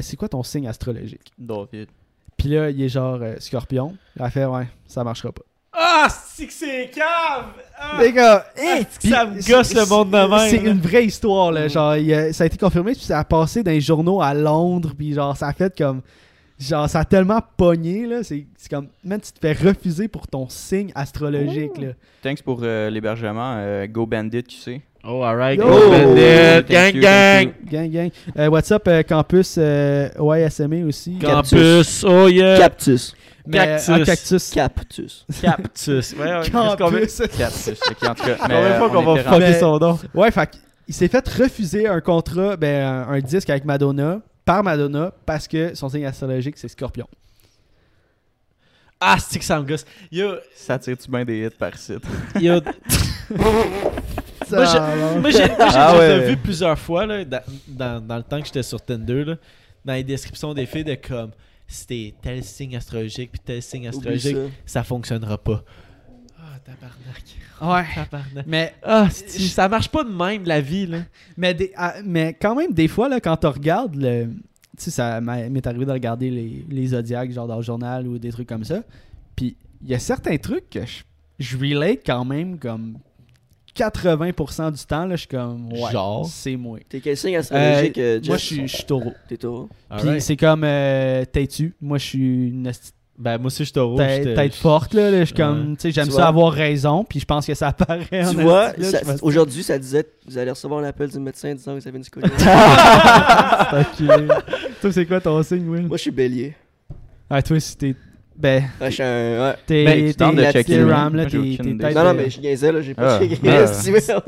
C'est 0.00 0.16
quoi 0.16 0.28
ton 0.28 0.42
signe 0.42 0.66
astrologique? 0.66 1.32
David. 1.38 1.88
Puis 2.36 2.48
là, 2.48 2.70
il 2.70 2.82
est 2.82 2.88
genre 2.88 3.18
euh, 3.22 3.34
scorpion. 3.38 3.94
Elle 4.18 4.30
fait 4.30 4.44
Ouais, 4.44 4.66
ça 4.86 5.02
marchera 5.04 5.32
pas. 5.32 5.42
Ah, 5.76 6.06
c'est 6.08 6.46
que 6.46 6.52
c'est 6.52 6.88
cave! 6.94 7.46
Ah, 7.76 7.96
Les 8.00 8.12
gars, 8.12 8.46
ah, 8.56 8.60
hey, 8.60 8.86
ça 9.10 9.24
me 9.26 9.34
gosse 9.40 9.74
le 9.74 9.84
monde 9.86 10.10
de 10.10 10.16
même. 10.18 10.48
C'est 10.50 10.58
une 10.70 10.80
vraie 10.80 11.04
histoire, 11.06 11.50
là. 11.50 11.66
Mm. 11.66 11.70
Genre, 11.70 11.96
il 11.96 12.14
a- 12.14 12.32
ça 12.32 12.44
a 12.44 12.46
été 12.46 12.56
confirmé, 12.56 12.92
puis 12.92 13.00
ça 13.02 13.18
a 13.18 13.24
passé 13.24 13.62
dans 13.64 13.72
les 13.72 13.80
journaux 13.80 14.22
à 14.22 14.34
Londres, 14.34 14.92
puis 14.96 15.12
genre, 15.14 15.36
ça 15.36 15.48
a 15.48 15.52
fait 15.52 15.76
comme. 15.76 16.00
Genre, 16.68 16.88
ça 16.88 17.00
a 17.00 17.04
tellement 17.04 17.40
pogné, 17.56 18.06
là. 18.06 18.22
C'est 18.22 18.46
c'est 18.56 18.70
comme. 18.70 18.88
Même 19.04 19.20
tu 19.20 19.32
te 19.32 19.38
fais 19.40 19.52
refuser 19.52 20.08
pour 20.08 20.26
ton 20.26 20.48
signe 20.48 20.92
astrologique, 20.94 21.76
là. 21.78 21.88
Thanks 22.22 22.42
pour 22.42 22.60
euh, 22.62 22.90
l'hébergement. 22.90 23.56
euh, 23.58 23.86
Go 23.86 24.06
Bandit, 24.06 24.42
tu 24.44 24.56
sais. 24.56 24.80
Oh, 25.06 25.22
alright. 25.22 25.58
Go 25.60 25.66
Bandit, 25.90 26.64
gang, 26.72 26.94
you, 26.94 27.00
gang. 27.02 27.52
Gang, 27.64 27.90
gang. 27.90 28.10
Euh, 28.38 28.48
what's 28.48 28.70
up, 28.72 28.88
euh, 28.88 29.02
campus 29.02 29.56
euh, 29.58 30.08
YSME 30.18 30.84
aussi? 30.86 31.18
Campus, 31.18 32.04
oh 32.08 32.28
yeah. 32.28 32.56
Cactus. 32.58 33.14
Mais, 33.46 33.58
Cactus. 33.58 33.88
ah, 33.90 33.98
cactus. 34.04 34.50
Cactus. 34.50 35.26
Cactus. 35.42 36.14
Ouais, 36.18 36.32
ouais, 36.38 36.50
Campus. 36.78 37.22
Cactus. 37.38 37.80
ok, 37.90 38.08
en 38.08 38.14
tout 38.14 38.24
cas. 38.24 38.36
mais, 38.48 38.54
euh, 38.54 38.78
fois 38.78 38.88
on 38.88 38.92
qu'on 39.04 39.14
va 39.14 39.22
fucker 39.22 39.52
son 39.60 39.78
nom? 39.78 39.98
Ouais, 40.14 40.30
fait 40.30 40.50
il 40.88 40.94
s'est 40.94 41.08
fait 41.08 41.26
refuser 41.28 41.86
un 41.86 42.00
contrat, 42.00 42.56
ben, 42.56 42.82
un, 42.86 43.08
un 43.14 43.20
disque 43.20 43.48
avec 43.50 43.64
Madonna, 43.66 44.20
par 44.44 44.62
Madonna, 44.62 45.12
parce 45.26 45.48
que 45.48 45.74
son 45.74 45.88
signe 45.88 46.06
astrologique, 46.06 46.56
c'est 46.58 46.68
Scorpion. 46.68 47.06
Ah, 49.00 49.16
c'est 49.18 49.38
que 49.38 49.44
ça 49.44 49.60
me 49.60 49.66
gosse. 49.66 49.84
Yo, 50.10 50.34
Ça 50.54 50.78
tire-tu 50.78 51.10
bien 51.10 51.24
des 51.24 51.46
hits 51.46 51.50
par 51.58 51.76
site? 51.76 52.02
yo, 52.40 52.54
Moi, 53.30 53.64
Ça, 54.46 54.56
Moi, 54.56 54.64
j'ai 54.66 55.20
moi, 55.20 55.30
j'ai 55.30 55.50
Ah 55.58 55.96
ouais. 55.98 56.28
vu 56.30 56.36
plusieurs 56.36 56.78
fois, 56.78 57.04
là, 57.06 57.24
dans, 57.24 57.40
dans, 57.66 58.00
dans 58.06 58.16
le 58.16 58.22
temps 58.22 58.40
que 58.40 58.46
j'étais 58.46 58.62
sur 58.62 58.80
Tinder, 58.80 59.24
là, 59.24 59.36
dans 59.84 59.92
les 59.94 60.04
descriptions 60.04 60.54
des 60.54 60.66
filles, 60.66 60.84
de 60.84 60.94
comme 60.94 61.30
si 61.66 61.86
t'es 61.86 62.14
tel 62.22 62.44
signe 62.44 62.76
astrologique 62.76 63.30
puis 63.32 63.40
tel 63.44 63.62
signe 63.62 63.88
astrologique, 63.88 64.36
ça. 64.36 64.80
ça 64.80 64.84
fonctionnera 64.84 65.38
pas. 65.38 65.64
Tabarnak. 66.64 67.24
Ouais. 67.60 67.94
Tabarnak. 67.94 68.46
Mais, 68.46 68.74
Ah, 68.82 69.08
c'est- 69.10 69.38
ça 69.38 69.68
marche 69.68 69.88
pas 69.88 70.04
de 70.04 70.10
même, 70.10 70.44
la 70.44 70.60
vie, 70.60 70.86
là. 70.86 70.98
mais, 71.36 71.54
des- 71.54 71.72
ah, 71.76 71.94
mais 72.04 72.34
quand 72.40 72.54
même, 72.54 72.72
des 72.72 72.88
fois, 72.88 73.08
là, 73.08 73.20
quand 73.20 73.36
tu 73.36 73.46
regardes 73.46 73.94
le. 73.96 74.26
Tu 74.76 74.84
sais, 74.84 74.90
ça 74.90 75.20
m'est 75.20 75.66
arrivé 75.66 75.84
de 75.86 75.92
regarder 75.92 76.30
les, 76.30 76.64
les 76.68 76.86
zodiacs, 76.88 77.30
genre 77.30 77.46
dans 77.46 77.56
le 77.56 77.62
journal 77.62 78.08
ou 78.08 78.18
des 78.18 78.30
trucs 78.32 78.48
comme 78.48 78.64
ça. 78.64 78.82
Puis, 79.36 79.56
il 79.82 79.88
y 79.90 79.94
a 79.94 79.98
certains 80.00 80.36
trucs 80.36 80.68
que 80.68 80.84
je, 80.84 81.02
je 81.38 81.56
relate 81.56 82.00
quand 82.04 82.24
même 82.24 82.58
comme 82.58 82.98
80% 83.76 84.72
du 84.72 84.84
temps, 84.84 85.04
là, 85.06 85.16
je 85.16 85.20
suis 85.20 85.28
comme. 85.28 85.72
Ouais, 85.72 85.90
Genre? 85.92 86.26
c'est 86.26 86.56
moi. 86.56 86.78
T'es 86.88 87.00
quel 87.00 87.16
signe 87.16 87.36
astrologique, 87.36 87.98
euh, 87.98 88.20
Moi, 88.24 88.36
Jeff? 88.36 88.40
je 88.40 88.54
suis- 88.54 88.68
je 88.68 88.74
suis 88.76 88.84
taureau. 88.84 89.12
T'es 89.28 89.36
taureau? 89.36 89.68
Puis 89.98 90.20
c'est 90.20 90.36
comme 90.36 90.62
euh, 90.64 91.24
têtu. 91.24 91.74
Moi, 91.80 91.98
je 91.98 92.04
suis 92.06 92.48
une 92.48 92.66
Ben, 93.16 93.38
moi 93.38 93.46
aussi, 93.46 93.58
je 93.58 93.64
suis 93.64 93.72
taureau. 93.72 93.96
tête, 93.96 94.54
forte. 94.56 94.92
Là, 94.92 95.08
là. 95.10 95.20
Je 95.20 95.24
suis 95.26 95.34
Ouais. 95.34 95.40
comme, 95.40 95.76
tu 95.76 95.82
sais, 95.82 95.90
j'aime 95.92 96.06
ça 96.06 96.10
vois? 96.16 96.26
avoir 96.26 96.52
raison. 96.52 97.04
Puis 97.08 97.20
je 97.20 97.24
pense 97.24 97.46
que 97.46 97.54
ça 97.54 97.68
apparaît 97.68 98.24
en 98.24 98.30
Tu 98.34 98.40
vois, 98.42 98.72
là, 98.76 98.88
aujourd'hui, 99.22 99.62
ça 99.62 99.78
disait 99.78 100.04
vous 100.26 100.36
allez 100.36 100.50
recevoir 100.50 100.80
l'appel 100.80 101.10
du 101.10 101.20
médecin 101.20 101.54
disant 101.54 101.76
que 101.76 101.80
vous 101.80 101.88
avez 101.88 101.98
une 101.98 102.04
scoliose. 102.04 102.30
C'est 102.38 103.76
enculé. 103.76 104.28
Toi, 104.80 104.92
c'est 104.92 105.06
quoi 105.06 105.20
ton 105.20 105.42
signe, 105.44 105.68
Will? 105.68 105.86
Moi, 105.86 105.96
je 105.96 106.02
suis 106.02 106.10
bélier. 106.10 106.54
Ah, 107.30 107.40
toi, 107.40 107.58
si 107.60 107.76
t'es. 107.76 107.94
Ben, 108.36 108.64
Ouais, 108.80 108.88
je 108.90 108.94
suis 108.94 109.02
un. 109.04 109.06
Ouais. 109.50 109.54
t'es. 109.64 109.84
Ben, 109.84 110.06
tu 110.08 110.14
t'es 110.16 110.30
de 110.32 110.36
t'es 110.42 110.52
checker, 110.52 110.82
ram, 110.82 111.14
là, 111.14 111.22
moi, 111.22 111.28
j'ai 111.30 111.56
t'es 111.56 111.72
Non, 111.94 112.04
non, 112.04 112.14
mais 112.14 112.30
je 112.30 112.40
niaisais, 112.40 112.72
là, 112.72 112.82
j'ai 112.82 112.94
pas 112.94 113.16
Ah. 113.16 113.20
checké. 113.20 113.38
Mais- 113.44 113.66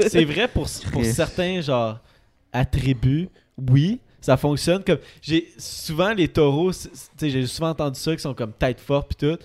C'est 0.08 0.24
vrai 0.24 0.46
pour, 0.46 0.68
pour 0.92 1.04
certains 1.04 1.60
genre 1.60 1.98
attributs, 2.52 3.28
oui, 3.70 3.98
ça 4.26 4.36
fonctionne 4.36 4.82
comme 4.84 4.98
j'ai 5.22 5.48
souvent 5.56 6.12
les 6.12 6.28
taureaux, 6.28 6.72
j'ai 7.20 7.46
souvent 7.46 7.70
entendu 7.70 7.98
ça 7.98 8.14
qui 8.14 8.20
sont 8.22 8.34
comme 8.34 8.52
tête 8.52 8.80
forte 8.80 9.08
puis 9.16 9.28
tout. 9.28 9.36
Tu 9.36 9.44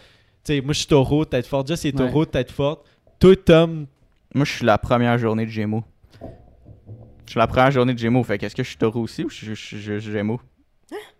sais, 0.55 0.61
moi 0.61 0.73
je 0.73 0.79
suis 0.79 0.87
taureau, 0.87 1.23
tête 1.25 1.45
forte, 1.47 1.67
Jess 1.67 1.81
c'est 1.81 1.89
Ouais. 1.99 2.07
taureau, 2.07 2.25
tête 2.25 2.51
forte. 2.51 2.85
Toi 3.19 3.35
Tom, 3.35 3.85
Moi, 4.33 4.45
je 4.45 4.51
suis 4.53 4.65
la 4.65 4.77
première 4.77 5.17
journée 5.17 5.45
de 5.45 5.51
Gémeaux. 5.51 5.83
Je 7.25 7.31
suis 7.31 7.37
la 7.39 7.47
première 7.47 7.69
journée 7.71 7.93
de 7.93 7.99
Gémeaux. 7.99 8.23
Fait 8.23 8.37
qu'est-ce 8.37 8.55
que 8.55 8.63
je 8.63 8.69
suis 8.69 8.77
taureau 8.77 9.01
aussi 9.01 9.23
ou 9.23 9.29
je 9.29 9.53
suis 9.53 9.79
Gémeaux? 10.01 10.39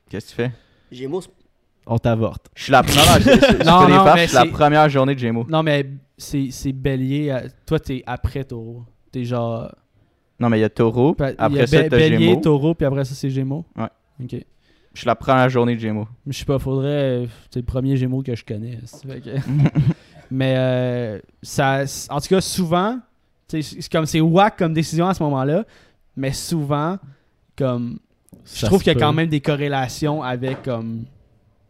Qu'est-ce 0.10 0.26
que 0.26 0.30
tu 0.32 0.36
fais? 0.36 0.52
Gémeaux, 0.92 1.22
c'est- 1.22 1.30
on 1.86 1.98
t'avorte. 1.98 2.48
Je 2.56 2.64
suis 2.64 2.72
la 2.72 2.84
première. 2.84 3.06
Non, 3.06 3.14
non, 3.14 3.20
je, 3.20 3.30
je- 3.32 3.58
je 3.60 3.64
Non, 3.66 3.80
fais 3.82 3.86
des 3.88 3.94
non, 3.94 4.04
farces, 4.04 4.16
mais 4.16 4.24
je 4.24 4.28
suis 4.28 4.36
la 4.36 4.42
c'est- 4.44 4.48
première 4.50 4.90
journée 4.90 5.14
de 5.16 5.20
Gémeaux. 5.20 5.46
Non, 5.50 5.62
mais 5.64 5.86
c'est 6.18 6.48
c'est 6.52 6.72
bélier. 6.74 7.30
à- 7.32 7.44
Toi, 7.66 7.80
t'es 7.80 8.04
après 8.06 8.44
taureau. 8.44 8.84
T'es 9.12 9.24
genre. 9.26 9.72
Non, 10.42 10.50
mais 10.50 10.58
il 10.58 10.62
y 10.62 10.66
a 10.66 10.70
taureau. 10.70 11.14
pa- 11.14 11.32
il 11.32 11.36
y 11.36 11.38
a 11.40 11.44
Après 11.46 11.68
ça, 11.68 11.88
t'as 11.90 12.00
Gémeaux. 12.00 12.36
taureau, 12.42 12.74
puis 12.74 12.86
après 12.86 13.06
ça, 13.06 13.14
c'est 13.16 13.30
gémeaux. 13.30 13.64
Ouais. 13.78 13.88
Ok. 14.24 14.36
Je 14.94 15.00
suis 15.00 15.08
la 15.08 15.16
première 15.16 15.48
journée 15.48 15.76
de 15.76 15.80
Gémeaux. 15.80 16.08
Je 16.28 16.38
sais 16.38 16.44
pas, 16.44 16.60
faudrait. 16.60 17.26
C'est 17.50 17.60
le 17.60 17.66
premier 17.66 17.96
Gémeaux 17.96 18.22
que 18.24 18.36
je 18.36 18.44
connais. 18.44 18.80
c'est 18.86 19.08
fait 19.08 19.22
que- 19.22 19.30
Mais 20.32 20.56
euh, 20.58 21.20
ça, 21.42 21.84
en 22.10 22.20
tout 22.20 22.28
cas, 22.28 22.42
souvent, 22.42 23.00
tu 23.48 23.62
sais, 23.62 23.78
c'est 23.82 23.92
comme 23.92 24.06
c'est 24.06 24.20
whack 24.22 24.58
comme 24.58 24.74
décision 24.74 25.08
à 25.08 25.14
ce 25.14 25.22
moment-là, 25.24 25.64
mais 26.18 26.32
souvent, 26.34 26.98
comme 27.58 28.00
je 28.46 28.66
trouve 28.66 28.82
qu'il 28.84 28.94
y 28.94 28.96
a 28.96 29.00
quand 29.00 29.14
même 29.14 29.28
des 29.30 29.42
corrélations 29.42 30.24
avec 30.24 30.64
comme 30.64 31.04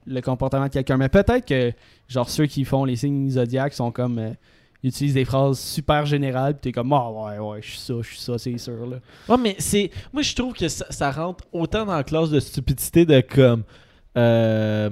le 0.07 0.21
comportement 0.21 0.65
de 0.65 0.71
quelqu'un. 0.71 0.97
Mais 0.97 1.09
peut-être 1.09 1.45
que 1.45 1.71
genre 2.07 2.29
ceux 2.29 2.45
qui 2.45 2.63
font 2.65 2.85
les 2.85 2.95
signes 2.95 3.29
zodiaques 3.29 3.73
sont 3.73 3.91
comme 3.91 4.17
euh, 4.19 4.31
ils 4.83 4.89
utilisent 4.89 5.13
des 5.13 5.25
phrases 5.25 5.59
super 5.59 6.05
générales, 6.05 6.53
puis 6.53 6.61
t'es 6.61 6.71
comme 6.71 6.91
ah 6.93 7.09
ouais 7.11 7.37
ouais, 7.39 7.61
je 7.61 7.69
suis 7.69 7.79
ça, 7.79 7.93
je 8.01 8.07
suis 8.07 8.19
ça, 8.19 8.37
c'est 8.37 8.57
sûr 8.57 8.85
là. 8.87 8.97
Ouais, 9.29 9.37
mais 9.39 9.55
c'est. 9.59 9.91
Moi, 10.11 10.21
je 10.23 10.33
trouve 10.35 10.53
que 10.53 10.67
ça, 10.67 10.85
ça 10.89 11.11
rentre 11.11 11.43
autant 11.51 11.85
dans 11.85 11.95
la 11.95 12.03
classe 12.03 12.29
de 12.29 12.39
stupidité 12.39 13.05
de 13.05 13.21
comme. 13.21 13.63
euh, 14.17 14.89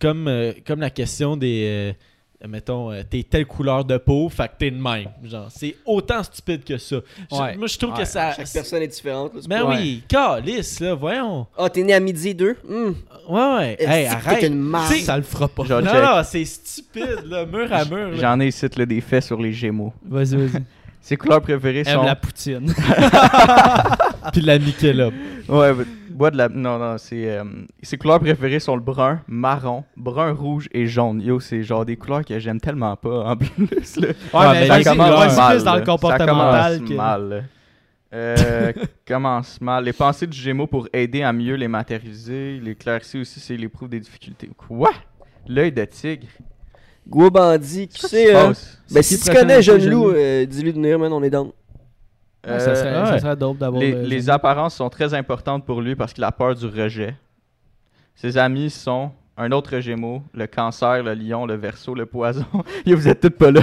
comme, 0.00 0.28
euh, 0.28 0.52
comme 0.66 0.80
la 0.80 0.90
question 0.90 1.36
des. 1.36 1.64
euh, 1.66 1.92
mettons, 2.46 2.92
euh, 2.92 3.02
t'es 3.08 3.24
telle 3.28 3.46
couleur 3.46 3.84
de 3.84 3.96
peau, 3.96 4.28
fait 4.28 4.46
que 4.48 4.52
t'es 4.58 4.70
de 4.70 4.80
même. 4.80 5.08
Genre, 5.24 5.46
c'est 5.50 5.74
autant 5.84 6.22
stupide 6.22 6.62
que 6.64 6.78
ça. 6.78 6.96
Je- 7.30 7.36
Ouais. 7.36 7.56
Moi, 7.56 7.66
je 7.66 7.76
trouve 7.78 7.92
Ouais, 7.94 8.00
que 8.00 8.04
ça. 8.04 8.32
chaque 8.34 8.50
personne 8.52 8.82
est 8.82 8.86
différente. 8.88 9.34
là, 9.34 9.40
Ben 9.48 9.64
oui, 9.66 10.02
calice, 10.08 10.78
là, 10.80 10.94
voyons. 10.94 11.46
Ah, 11.56 11.68
t'es 11.68 11.82
né 11.82 11.94
à 11.94 12.00
midi 12.00 12.34
2 12.34 12.56
Hum. 12.68 12.94
Ouais, 13.28 13.40
ouais. 13.56 13.76
Hey, 13.80 14.06
arrête. 14.06 14.42
Une 14.44 14.72
Ça 15.02 15.16
le 15.16 15.22
fera 15.24 15.48
pas. 15.48 15.64
Genre, 15.64 15.82
Non, 15.82 15.90
check. 15.90 16.02
non, 16.02 16.22
c'est 16.24 16.44
stupide, 16.44 17.24
là, 17.26 17.44
mur 17.44 17.72
à 17.72 17.84
mur. 17.84 18.10
J'en 18.16 18.38
ai 18.40 18.48
ici 18.48 18.66
là, 18.76 18.86
des 18.86 19.00
faits 19.00 19.24
sur 19.24 19.40
les 19.40 19.52
Gémeaux. 19.52 19.92
Vas-y, 20.08 20.36
vas-y. 20.36 20.62
Ses 21.00 21.16
couleurs 21.16 21.40
préférées 21.40 21.84
Aime 21.86 21.94
sont. 22.00 22.02
la 22.02 22.16
poutine. 22.16 22.72
Puis 24.32 24.42
la 24.42 24.58
Michelob. 24.58 25.14
Ouais, 25.48 25.72
mais 25.74 25.84
bois 26.18 26.30
de 26.30 26.36
la. 26.36 26.48
Non, 26.50 26.78
non, 26.78 26.98
c'est. 26.98 27.30
euh, 27.30 27.44
Ses 27.82 27.96
couleurs 27.96 28.20
préférées 28.20 28.60
sont 28.60 28.76
le 28.76 28.82
brun, 28.82 29.22
marron, 29.26 29.84
brun, 29.96 30.32
rouge 30.32 30.68
et 30.72 30.86
jaune. 30.86 31.22
Yo, 31.22 31.40
c'est 31.40 31.62
genre 31.62 31.84
des 31.86 31.96
couleurs 31.96 32.24
que 32.24 32.38
j'aime 32.38 32.60
tellement 32.60 32.96
pas 32.96 33.24
en 33.30 33.36
plus. 33.36 33.96
Là. 33.96 34.08
Ouais, 34.08 34.14
Ah, 34.34 34.50
mais 34.52 34.60
mais 34.62 34.68
vas-y, 34.68 34.84
ça 34.84 34.90
commence 34.96 35.36
mal, 35.36 35.54
plus 35.56 35.64
dans 35.64 35.76
le 35.76 35.84
comportemental 35.84 36.72
Ça 36.74 36.78
que. 36.80 36.84
commence 36.84 36.96
mal. 36.96 37.48
Euh, 38.14 38.72
commence 39.06 39.60
mal. 39.60 39.84
Les 39.84 39.92
pensées 39.92 40.26
du 40.26 40.36
Gémeaux 40.38 40.66
pour 40.66 40.88
aider 40.92 41.22
à 41.22 41.32
mieux 41.32 41.54
les 41.54 41.68
matérialiser. 41.68 42.58
L'éclaircie 42.62 43.18
aussi, 43.20 43.40
c'est 43.40 43.56
l'éprouve 43.56 43.88
des 43.88 44.00
difficultés. 44.00 44.50
Quoi? 44.56 44.90
L'œil 45.46 45.72
de 45.72 45.84
tigre. 45.84 46.26
Gros 47.06 47.30
bandit, 47.30 47.88
qui 47.88 48.00
Qu'est-ce 48.00 48.08
sait. 48.08 48.24
qui 48.26 48.30
se 48.30 48.36
euh? 48.36 48.52
Ben, 48.94 49.02
si 49.02 49.18
tu 49.20 49.30
connais 49.32 49.62
Jeune 49.62 49.88
Loup, 49.88 50.10
euh, 50.10 50.44
dis-lui 50.44 50.72
de 50.72 50.76
venir, 50.76 50.98
man, 50.98 51.10
on 51.12 51.22
est 51.22 51.30
down. 51.30 51.50
Ouais, 52.54 52.60
ça, 52.60 52.74
serait, 52.74 52.88
Euh, 52.88 53.04
ça 53.06 53.12
ouais. 53.14 53.20
serait 53.20 53.36
dope 53.36 53.58
d'avoir. 53.58 53.80
les, 53.82 54.28
euh, 54.28 54.32
apparences 54.32 54.74
sont 54.74 54.88
très 54.88 55.14
importantes 55.14 55.64
pour 55.64 55.80
lui 55.80 55.94
parce 55.96 56.12
qu'il 56.12 56.24
a 56.24 56.32
peur 56.32 56.54
du 56.54 56.66
rejet. 56.66 57.14
Ses 58.14 58.36
amis 58.38 58.70
sont 58.70 59.10
un 59.36 59.52
autre 59.52 59.78
Gémeaux, 59.78 60.22
le 60.34 60.46
cancer, 60.48 61.02
le 61.04 61.14
lion, 61.14 61.46
le 61.46 61.54
verso, 61.54 61.94
le 61.94 62.06
poison. 62.06 62.44
Yo, 62.86 62.96
vous 62.96 63.06
êtes 63.08 63.20
tous 63.20 63.30
pas 63.30 63.50
là. 63.52 63.60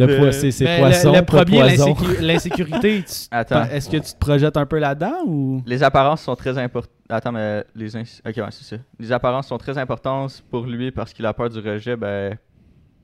Le 0.00 0.06
Le- 0.06 0.16
poi- 0.16 0.30
c'est 0.32 0.78
poisson, 0.78 1.10
le, 1.12 1.18
le 1.18 1.24
premier, 1.24 1.76
l'insécurité, 2.20 3.04
Attends. 3.32 3.64
est-ce 3.64 3.90
que 3.90 3.96
tu 3.96 4.12
te 4.12 4.18
projettes 4.18 4.56
un 4.56 4.64
peu 4.64 4.78
là-dedans 4.78 5.24
ou? 5.26 5.60
Les 5.66 5.82
apparences 5.82 6.22
sont 6.22 6.36
très 6.36 6.56
importantes. 6.56 6.92
Attends, 7.08 7.32
mais 7.32 7.64
les. 7.74 7.96
ins- 7.96 8.02
Ok, 8.24 8.36
ouais, 8.36 8.44
c'est 8.50 8.76
ça. 8.76 8.76
Les 9.00 9.10
apparences 9.10 9.48
sont 9.48 9.58
très 9.58 9.76
importantes 9.76 10.40
pour 10.52 10.66
lui 10.66 10.92
parce 10.92 11.12
qu'il 11.12 11.26
a 11.26 11.32
peur 11.34 11.50
du 11.50 11.58
rejet. 11.58 11.96
Ben, 11.96 12.36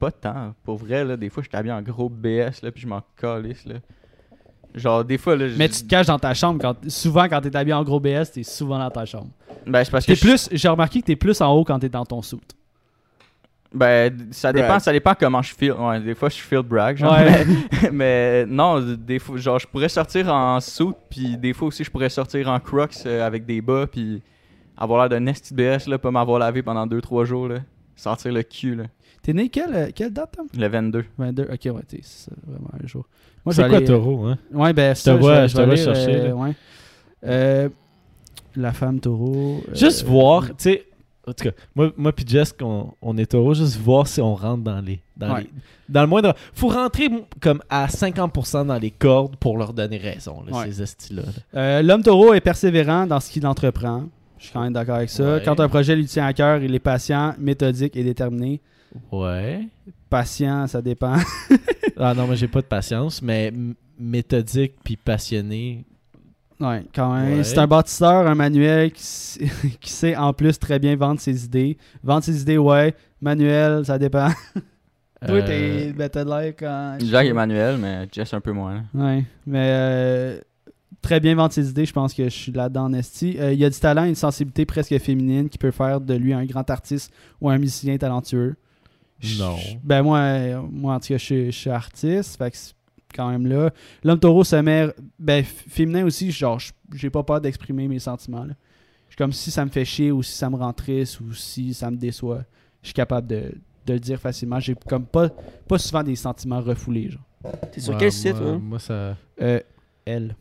pas 0.04 0.10
tant. 0.10 0.54
Pour 0.64 0.76
vrai, 0.76 1.04
là, 1.04 1.16
des 1.16 1.28
fois, 1.30 1.42
je 1.42 1.48
suis 1.48 1.56
habillé 1.56 1.72
en 1.72 1.82
gros 1.82 2.08
BS, 2.08 2.62
là, 2.62 2.70
puis 2.70 2.82
je 2.82 2.86
m'en 2.86 3.02
calisse, 3.16 3.64
là. 3.66 3.76
Genre, 4.74 5.04
des 5.04 5.18
fois, 5.18 5.36
là. 5.36 5.48
je- 5.48 5.56
Mais 5.56 5.68
tu 5.68 5.82
te 5.82 5.88
caches 5.88 6.06
dans 6.06 6.18
ta 6.18 6.34
chambre. 6.34 6.60
Quand, 6.60 6.74
souvent, 6.88 7.28
quand 7.28 7.40
t'es 7.40 7.54
habillé 7.56 7.74
en 7.74 7.84
gros 7.84 8.00
BS, 8.00 8.32
t'es 8.32 8.42
souvent 8.42 8.78
dans 8.78 8.90
ta 8.90 9.04
chambre. 9.04 9.28
Ben, 9.66 9.84
c'est 9.84 9.90
parce 9.90 10.04
que. 10.04 10.12
T'es 10.12 10.16
je- 10.16 10.20
plus, 10.26 10.48
j'ai 10.52 10.68
remarqué 10.68 11.00
que 11.00 11.06
t'es 11.06 11.16
plus 11.16 11.40
en 11.40 11.52
haut 11.52 11.64
quand 11.64 11.78
t'es 11.78 11.88
dans 11.88 12.04
ton 12.04 12.20
soute. 12.22 12.54
Ben, 13.72 14.28
ça 14.30 14.52
dépend, 14.52 14.78
ça 14.78 14.92
dépend 14.92 15.14
comment 15.18 15.42
je 15.42 15.52
feel. 15.54 15.72
Ouais, 15.72 16.00
des 16.00 16.14
fois, 16.14 16.28
je 16.28 16.36
feel 16.36 16.62
brag, 16.62 16.96
genre. 16.96 17.12
Ouais. 17.12 17.44
Mais, 17.82 17.90
mais 17.90 18.46
non, 18.46 18.80
des 18.80 19.18
fois, 19.18 19.36
genre, 19.36 19.58
je 19.58 19.66
pourrais 19.66 19.88
sortir 19.88 20.32
en 20.32 20.60
suit, 20.60 20.92
puis 21.10 21.36
des 21.36 21.52
fois 21.52 21.68
aussi, 21.68 21.82
je 21.82 21.90
pourrais 21.90 22.08
sortir 22.08 22.48
en 22.48 22.60
crocs 22.60 22.94
euh, 23.06 23.26
avec 23.26 23.44
des 23.46 23.60
bas, 23.60 23.86
puis 23.88 24.22
avoir 24.76 25.00
l'air 25.00 25.08
d'un 25.08 25.20
nasty 25.20 25.52
BS, 25.54 25.88
là, 25.88 25.98
pas 25.98 26.10
m'avoir 26.12 26.38
lavé 26.38 26.62
pendant 26.62 26.86
2-3 26.86 27.24
jours, 27.24 27.48
là. 27.48 27.58
Sortir 27.96 28.32
le 28.32 28.42
cul, 28.44 28.74
là. 28.76 28.84
T'es 29.24 29.32
né 29.32 29.48
quelle, 29.48 29.74
euh, 29.74 29.88
quelle 29.94 30.12
date, 30.12 30.36
Tom? 30.36 30.46
Le 30.56 30.68
22. 30.68 31.04
22. 31.18 31.42
Ok, 31.44 31.48
ouais, 31.64 31.82
t'es 31.88 31.98
c'est 32.02 32.30
ça, 32.30 32.32
vraiment 32.46 32.68
un 32.80 32.86
jour. 32.86 33.06
Moi, 33.44 33.54
C'est 33.54 33.62
je 33.64 33.68
quoi 33.68 33.80
taureau, 33.80 34.24
hein? 34.26 34.38
Ouais, 34.52 34.72
ben, 34.72 34.92
te 34.94 34.98
ça, 34.98 35.16
vois- 35.16 35.46
je 35.46 35.54
te 35.54 35.60
vais 35.60 35.66
vois 35.66 35.76
chercher, 35.76 36.16
euh, 36.16 36.32
ouais. 36.34 36.52
Euh, 37.24 37.68
la 38.54 38.72
femme 38.72 39.00
taureau. 39.00 39.62
euh, 39.68 39.74
Juste 39.74 40.04
voir, 40.04 40.46
tu 40.48 40.54
sais, 40.58 40.84
en 41.26 41.32
tout 41.32 41.44
cas, 41.44 41.50
moi, 41.74 41.90
moi 41.96 42.12
puis 42.12 42.24
Jess, 42.28 42.54
on, 42.60 42.88
on 43.00 43.16
est 43.16 43.24
taureau, 43.26 43.54
juste 43.54 43.78
voir 43.78 44.06
si 44.06 44.20
on 44.20 44.34
rentre 44.34 44.62
dans 44.62 44.80
les. 44.80 45.00
Dans, 45.16 45.32
Ouais. 45.34 45.40
les, 45.42 45.50
dans 45.88 46.02
le 46.02 46.06
moindre. 46.08 46.34
Faut 46.52 46.68
rentrer 46.68 47.08
comme 47.40 47.62
à 47.70 47.86
50% 47.86 48.66
dans 48.66 48.78
les 48.78 48.90
cordes 48.90 49.36
pour 49.36 49.56
leur 49.56 49.72
donner 49.72 49.96
raison, 49.96 50.42
là, 50.46 50.58
Ouais. 50.58 50.66
ces 50.66 50.82
estis-là. 50.82 51.22
là. 51.22 51.60
Euh, 51.60 51.82
L'homme 51.82 52.02
taureau 52.02 52.34
est 52.34 52.40
persévérant 52.42 53.06
dans 53.06 53.20
ce 53.20 53.30
qu'il 53.30 53.46
entreprend. 53.46 54.04
Je 54.38 54.44
suis 54.44 54.52
quand 54.52 54.60
même 54.62 54.72
d'accord 54.74 54.96
avec 54.96 55.08
ça. 55.08 55.36
Ouais. 55.36 55.42
Quand 55.42 55.58
un 55.60 55.68
projet 55.68 55.96
lui 55.96 56.04
tient 56.04 56.26
à 56.26 56.32
cœur, 56.34 56.62
il 56.62 56.74
est 56.74 56.78
patient, 56.78 57.34
méthodique 57.38 57.96
et 57.96 58.04
déterminé. 58.04 58.60
Ouais. 59.12 59.66
Patient, 60.10 60.66
ça 60.66 60.80
dépend. 60.82 61.16
Ah 61.96 62.12
non, 62.12 62.26
mais 62.26 62.34
j'ai 62.34 62.48
pas 62.48 62.60
de 62.60 62.66
patience, 62.66 63.22
mais 63.22 63.52
méthodique 63.96 64.74
puis 64.82 64.96
passionné. 64.96 65.84
ouais, 66.58 66.84
quand 66.92 67.14
même. 67.14 67.38
Ouais. 67.38 67.44
C'est 67.44 67.58
un 67.58 67.68
bâtisseur, 67.68 68.26
un 68.26 68.34
manuel 68.34 68.90
qui, 68.92 69.00
sait 69.82 70.16
en 70.16 70.32
plus 70.32 70.58
très 70.58 70.80
bien 70.80 70.96
vendre 70.96 71.20
ses 71.20 71.44
idées. 71.44 71.78
Vendre 72.02 72.24
ses 72.24 72.42
idées, 72.42 72.58
ouais. 72.58 72.96
Manuel, 73.20 73.84
ça 73.84 73.96
dépend. 73.96 74.28
Toi, 75.24 75.36
Euh, 75.36 75.46
t'es 75.46 75.92
ben, 75.92 76.08
t'as 76.08 76.24
de 76.24 76.30
l'air 76.30 76.52
quand. 76.58 76.98
Jacques 77.04 77.28
Emmanuel, 77.28 77.78
mais 77.78 78.08
Jess 78.10 78.34
un 78.34 78.40
peu 78.40 78.50
moins. 78.50 78.82
Ouais, 78.92 79.24
mais 79.46 79.68
euh, 79.72 80.40
très 81.00 81.20
bien 81.20 81.36
vendre 81.36 81.52
ses 81.52 81.70
idées, 81.70 81.86
je 81.86 81.92
pense 81.92 82.12
que 82.12 82.24
je 82.24 82.28
suis 82.28 82.50
là-dedans 82.52 82.86
en 82.86 82.92
esti. 82.92 83.36
Euh, 83.38 83.52
il 83.52 83.64
a 83.64 83.70
du 83.70 83.78
talent, 83.78 84.04
une 84.04 84.16
sensibilité 84.16 84.66
presque 84.66 84.98
féminine 84.98 85.48
qui 85.48 85.58
peut 85.58 85.70
faire 85.70 86.00
de 86.00 86.14
lui 86.14 86.32
un 86.34 86.44
grand 86.44 86.68
artiste 86.70 87.12
ou 87.40 87.48
un 87.48 87.58
musicien 87.58 87.96
talentueux. 87.96 88.56
Je- 89.20 89.38
Non. 89.42 89.56
Ben 89.82 90.02
moi, 90.02 90.60
moi 90.70 90.94
en 90.94 91.00
tout 91.00 91.08
cas, 91.08 91.18
je 91.18 91.24
suis, 91.24 91.46
je 91.46 91.50
suis 91.58 91.70
artiste, 91.70 92.36
fait 92.36 92.50
que 92.50 92.56
c'est 92.56 92.74
quand 93.14 93.30
même 93.30 93.46
là. 93.46 93.70
L'homme 94.02 94.18
taureau 94.18 94.44
se 94.44 94.56
met, 94.56 94.88
ben 95.18 95.44
féminin 95.44 96.04
aussi, 96.04 96.30
genre, 96.30 96.58
je- 96.58 96.72
j'ai 96.94 97.10
pas 97.10 97.22
peur 97.22 97.40
d'exprimer 97.40 97.88
mes 97.88 97.98
sentiments. 97.98 98.44
là. 98.44 98.54
Je 99.08 99.12
suis 99.12 99.16
comme 99.16 99.32
si 99.32 99.50
ça 99.52 99.64
me 99.64 99.70
fait 99.70 99.84
chier 99.84 100.10
ou 100.10 100.22
si 100.22 100.32
ça 100.32 100.50
me 100.50 100.56
rend 100.56 100.72
triste 100.72 101.20
ou 101.20 101.32
si 101.32 101.72
ça 101.72 101.90
me 101.90 101.96
déçoit. 101.96 102.42
Je 102.82 102.88
suis 102.88 102.94
capable 102.94 103.28
de, 103.28 103.54
de 103.86 103.92
le 103.92 104.00
dire 104.00 104.18
facilement. 104.18 104.58
J'ai 104.58 104.74
comme 104.74 105.06
pas, 105.06 105.28
pas 105.68 105.78
souvent 105.78 106.02
des 106.02 106.16
sentiments 106.16 106.60
refoulés, 106.60 107.10
genre. 107.10 107.22
T'es 107.72 107.80
sur 107.80 107.92
ouais, 107.92 107.98
quel 108.00 108.12
site, 108.12 108.40
moi, 108.40 108.50
hein? 108.50 108.58
moi, 108.62 108.78
ça. 108.80 109.16
Euh, 109.40 109.60
elle. 110.04 110.34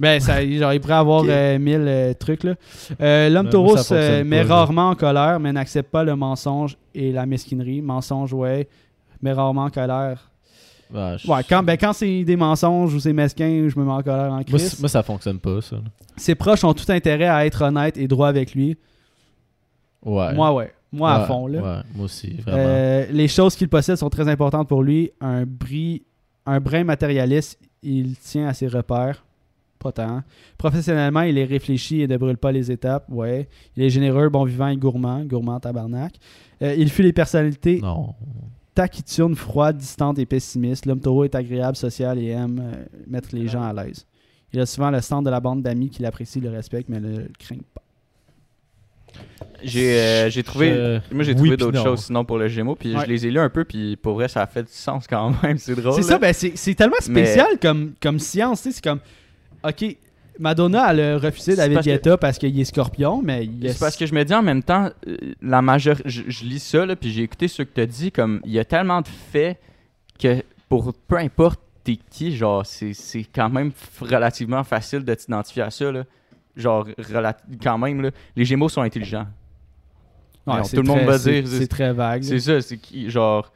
Ben, 0.00 0.20
ça, 0.20 0.46
genre, 0.46 0.72
il 0.72 0.80
pourrait 0.80 0.94
avoir 0.94 1.24
euh, 1.26 1.58
mille 1.58 1.84
euh, 1.86 2.14
trucs, 2.14 2.44
là. 2.44 2.54
Euh, 3.00 3.28
L'homme 3.28 3.46
Ben, 3.46 3.50
taureau 3.50 3.74
moi, 3.74 3.82
se 3.82 4.22
met 4.22 4.42
rarement 4.42 4.90
en 4.90 4.94
colère, 4.94 5.40
mais 5.40 5.52
n'accepte 5.52 5.90
pas 5.90 6.04
le 6.04 6.14
mensonge 6.14 6.76
et 6.94 7.10
la 7.12 7.26
mesquinerie. 7.26 7.82
Mensonge, 7.82 8.32
ouais, 8.32 8.68
mais 9.22 9.32
rarement 9.32 9.64
en 9.64 9.70
colère. 9.70 10.30
Je- 10.92 11.30
Ouais, 11.30 11.42
quand, 11.48 11.62
ben, 11.62 11.76
quand 11.76 11.92
c'est 11.92 12.24
des 12.24 12.36
mensonges 12.36 12.94
ou 12.94 13.00
c'est 13.00 13.12
mesquin, 13.12 13.66
je 13.68 13.78
me 13.78 13.84
mets 13.84 13.90
en 13.92 14.02
colère 14.02 14.30
en 14.32 14.36
moi, 14.36 14.44
crise. 14.44 14.70
c- 14.70 14.76
moi, 14.80 14.88
ça 14.88 15.02
fonctionne 15.02 15.38
pas, 15.38 15.60
ça. 15.60 15.76
Ses 16.16 16.34
proches 16.34 16.64
ont 16.64 16.72
tout 16.74 16.90
intérêt 16.90 17.26
à 17.28 17.44
être 17.44 17.62
honnêtes 17.62 17.98
et 17.98 18.08
droits 18.08 18.28
avec 18.28 18.54
lui. 18.54 18.76
Ouais. 20.04 20.32
Moi, 20.34 20.52
ouais. 20.54 20.72
Moi, 20.90 21.12
à 21.12 21.26
fond, 21.26 21.46
là. 21.46 21.58
Ouais, 21.60 21.82
moi 21.94 22.04
aussi, 22.06 22.36
vraiment. 22.40 22.56
Euh, 22.58 23.06
les 23.10 23.28
choses 23.28 23.54
qu'il 23.54 23.68
possède 23.68 23.96
sont 23.96 24.08
très 24.08 24.26
importantes 24.28 24.68
pour 24.68 24.82
lui. 24.82 25.10
Un, 25.20 25.44
bris, 25.44 26.02
un 26.46 26.60
brin 26.60 26.84
matérialiste, 26.84 27.58
il 27.82 28.16
tient 28.16 28.46
à 28.48 28.54
ses 28.54 28.68
repères. 28.68 29.24
Pas 29.78 29.92
tant. 29.92 30.22
Professionnellement, 30.56 31.20
il 31.22 31.38
est 31.38 31.44
réfléchi 31.44 32.00
et 32.02 32.08
ne 32.08 32.16
brûle 32.16 32.36
pas 32.36 32.50
les 32.52 32.70
étapes. 32.72 33.04
Ouais. 33.08 33.48
Il 33.76 33.82
est 33.84 33.90
généreux, 33.90 34.28
bon 34.28 34.44
vivant 34.44 34.68
et 34.68 34.76
gourmand. 34.76 35.24
Gourmand, 35.24 35.60
tabarnak. 35.60 36.14
Euh, 36.62 36.74
il 36.76 36.90
fuit 36.90 37.04
les 37.04 37.12
personnalités 37.12 37.80
non. 37.80 38.14
taciturnes, 38.74 39.36
froides, 39.36 39.76
distantes 39.78 40.18
et 40.18 40.26
pessimistes. 40.26 40.84
L'homme 40.86 41.00
taureau 41.00 41.24
est 41.24 41.34
agréable, 41.36 41.76
social 41.76 42.18
et 42.18 42.28
aime 42.30 42.60
euh, 42.60 42.84
mettre 43.06 43.28
les 43.32 43.46
gens 43.46 43.62
à 43.62 43.72
l'aise. 43.72 44.04
Il 44.52 44.58
a 44.60 44.66
souvent 44.66 44.90
le 44.90 45.00
centre 45.00 45.24
de 45.24 45.30
la 45.30 45.40
bande 45.40 45.62
d'amis 45.62 45.90
qui 45.90 46.02
l'apprécient, 46.02 46.42
le 46.42 46.50
respectent, 46.50 46.88
mais 46.88 46.98
ne 47.00 47.18
le 47.18 47.28
craignent 47.38 47.60
pas. 47.74 47.82
J'ai 49.62 49.98
euh, 50.00 50.30
j'ai 50.30 50.42
trouvé. 50.42 51.00
Moi, 51.10 51.24
j'ai 51.24 51.32
oui 51.32 51.36
trouvé 51.36 51.56
d'autres 51.56 51.82
choses 51.82 52.04
sinon 52.04 52.24
pour 52.24 52.38
le 52.38 52.46
Gémeaux, 52.48 52.76
puis 52.76 52.94
Ouais. 52.94 53.02
je 53.04 53.06
les 53.10 53.26
ai 53.26 53.30
lus 53.30 53.40
un 53.40 53.48
peu, 53.50 53.64
puis 53.64 53.96
pour 53.96 54.14
vrai, 54.14 54.28
ça 54.28 54.42
a 54.42 54.46
fait 54.46 54.62
du 54.62 54.72
sens 54.72 55.06
quand 55.08 55.32
même. 55.42 55.58
C'est 55.58 55.74
drôle. 55.74 55.94
C'est 55.94 56.02
ça, 56.02 56.18
ben 56.18 56.32
c'est 56.32 56.52
c'est 56.56 56.74
tellement 56.74 56.94
Mais- 57.08 57.24
spécial 57.24 57.58
comme, 57.60 57.94
comme 58.00 58.18
science. 58.20 58.62
tu 58.62 58.68
sais, 58.70 58.76
C'est 58.76 58.84
comme, 58.84 59.00
OK, 59.64 59.96
Madonna, 60.38 60.90
elle 60.92 61.00
a 61.00 61.18
refusé 61.18 61.52
C'est 61.52 61.56
David 61.56 61.78
que- 61.78 61.84
Guetta 61.84 62.16
parce 62.16 62.38
qu'il 62.38 62.58
est 62.60 62.64
scorpion, 62.64 63.20
mais 63.22 63.44
il 63.46 63.66
est- 63.66 63.72
C'est 63.72 63.80
parce 63.80 63.96
que 63.96 64.06
je 64.06 64.14
me 64.14 64.24
dis 64.24 64.34
en 64.34 64.42
même 64.42 64.62
temps, 64.62 64.88
euh, 65.06 65.16
la 65.42 65.60
majeure, 65.62 65.96
je, 66.04 66.22
je 66.28 66.44
lis 66.44 66.60
ça, 66.60 66.86
là, 66.86 66.94
puis 66.94 67.10
j'ai 67.10 67.22
écouté 67.22 67.48
ce 67.48 67.62
que 67.62 67.70
tu 67.74 67.80
as 67.80 67.86
dit, 67.86 68.12
comme 68.12 68.40
il 68.44 68.52
y 68.52 68.58
a 68.58 68.64
tellement 68.64 69.00
de 69.00 69.08
faits 69.08 69.58
que 70.18 70.42
pour 70.68 70.92
peu 71.08 71.16
importe 71.16 71.60
t'es 71.82 71.98
qui, 72.10 72.36
genre, 72.36 72.64
c'est 72.66 72.92
c'est 72.92 73.24
quand 73.34 73.48
même 73.48 73.72
relativement 74.00 74.62
facile 74.62 75.04
de 75.04 75.14
t'identifier 75.14 75.62
à 75.62 75.70
ça. 75.70 75.90
Là. 75.90 76.04
Genre, 76.56 76.86
quand 77.62 77.78
même, 77.78 78.02
là, 78.02 78.10
les 78.36 78.44
Gémeaux 78.44 78.68
sont 78.68 78.82
intelligents. 78.82 79.26
Ouais, 80.46 80.62
c'est 80.64 80.76
tout 80.76 80.82
le 80.82 80.88
monde 80.88 80.98
très- 80.98 81.06
va 81.06 81.18
c'est- 81.18 81.42
dire, 81.42 81.50
C'est 81.60 81.66
très 81.68 81.92
vague. 81.92 82.22
C'est 82.22 82.40
ça, 82.40 82.60
c'est 82.60 82.78
qui, 82.78 83.10
genre, 83.10 83.52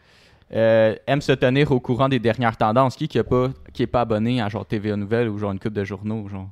euh, 0.54 0.94
aime 1.06 1.20
se 1.20 1.32
tenir 1.32 1.70
au 1.72 1.80
courant 1.80 2.08
des 2.08 2.18
dernières 2.18 2.56
tendances. 2.56 2.96
Qui 2.96 3.08
qui 3.08 3.18
est 3.18 3.22
pas, 3.22 3.48
qui 3.72 3.82
est 3.82 3.86
pas 3.86 4.02
abonné 4.02 4.40
à 4.40 4.48
genre 4.48 4.66
TVA 4.66 4.96
Nouvelles 4.96 5.28
ou 5.28 5.38
genre 5.38 5.52
une 5.52 5.58
coupe 5.60 5.72
de 5.72 5.84
journaux, 5.84 6.28
genre? 6.28 6.48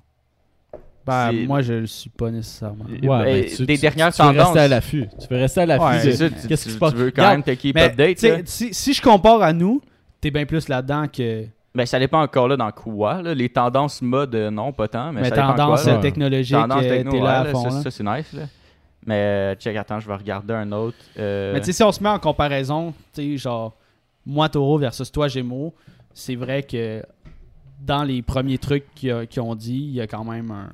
Ben, 1.06 1.32
moi, 1.46 1.62
je 1.62 1.72
le 1.72 1.86
suis 1.86 2.10
pas 2.10 2.30
nécessairement. 2.30 2.84
Ouais, 2.84 3.00
Ben, 3.42 3.44
tu- 3.46 3.64
des 3.64 3.74
tu- 3.74 3.80
dernières 3.80 4.12
tu 4.12 4.22
veux 4.22 4.28
tendances. 4.28 4.44
rester 4.44 4.60
à 4.60 4.68
l'affût. 4.68 5.08
Tu 5.18 5.26
veux 5.34 5.40
rester 5.40 5.60
à 5.62 5.66
l'affût. 5.66 5.82
Ouais, 5.84 6.00
tu, 6.02 6.48
Qu'est-ce 6.48 6.62
qui 6.64 6.68
tu- 6.68 6.74
se 6.74 6.78
passe? 6.78 6.92
tu 6.92 6.98
veux 6.98 7.10
quand 7.10 7.22
Regarde, 7.22 7.34
même 7.36 7.42
te 7.42 7.50
keep 7.60 7.74
Mais, 7.74 7.86
update. 7.86 8.16
tu 8.18 8.28
si, 8.44 8.74
si 8.74 8.92
je 8.92 9.00
compare 9.02 9.42
à 9.42 9.52
nous, 9.52 9.80
t'es 10.20 10.30
bien 10.30 10.44
plus 10.44 10.68
là-dedans 10.68 11.06
que 11.08 11.46
Ben, 11.74 11.86
ça 11.86 11.98
dépend 11.98 12.20
encore 12.20 12.48
là 12.48 12.56
dans 12.56 12.70
quoi. 12.70 13.22
Là. 13.22 13.32
Les 13.34 13.48
tendances 13.48 14.02
mode, 14.02 14.34
euh, 14.34 14.50
non, 14.50 14.72
pas 14.72 14.88
tant. 14.88 15.12
Mais, 15.12 15.22
mais 15.22 15.28
ça 15.30 15.36
dépend 15.36 15.54
tendance 15.54 15.82
quoi, 15.84 15.92
euh, 15.92 15.96
là. 15.96 16.02
technologique, 16.02 16.56
Tendance 16.56 16.82
techno, 16.82 17.10
t'es 17.12 17.16
ouais, 17.18 17.24
là 17.24 17.40
à 17.40 17.44
fond. 17.46 17.62
ça, 17.62 17.76
là. 17.76 17.82
ça, 17.82 17.90
c'est 17.90 18.04
nice. 18.04 18.32
Là. 18.34 18.42
Mais 19.06 19.54
check, 19.58 19.76
attends, 19.76 19.98
je 20.00 20.06
vais 20.06 20.14
regarder 20.16 20.52
un 20.54 20.70
autre. 20.72 20.96
euh, 21.18 21.54
Mais 21.54 21.60
tu 21.60 21.66
sais, 21.66 21.72
si 21.72 21.82
on 21.82 21.90
se 21.92 22.02
met 22.02 22.08
en 22.10 22.18
comparaison, 22.18 22.92
tu 23.14 23.22
sais, 23.32 23.36
genre, 23.38 23.74
moi 24.30 24.48
taureau 24.48 24.78
versus 24.78 25.10
toi 25.10 25.28
gémeaux, 25.28 25.74
c'est 26.14 26.34
vrai 26.36 26.62
que 26.62 27.02
dans 27.80 28.04
les 28.04 28.22
premiers 28.22 28.58
trucs 28.58 28.84
qu'ils 28.94 29.40
ont 29.40 29.54
dit, 29.54 29.76
il 29.78 29.92
y 29.94 30.00
a 30.00 30.06
quand 30.06 30.24
même 30.24 30.50
un- 30.50 30.70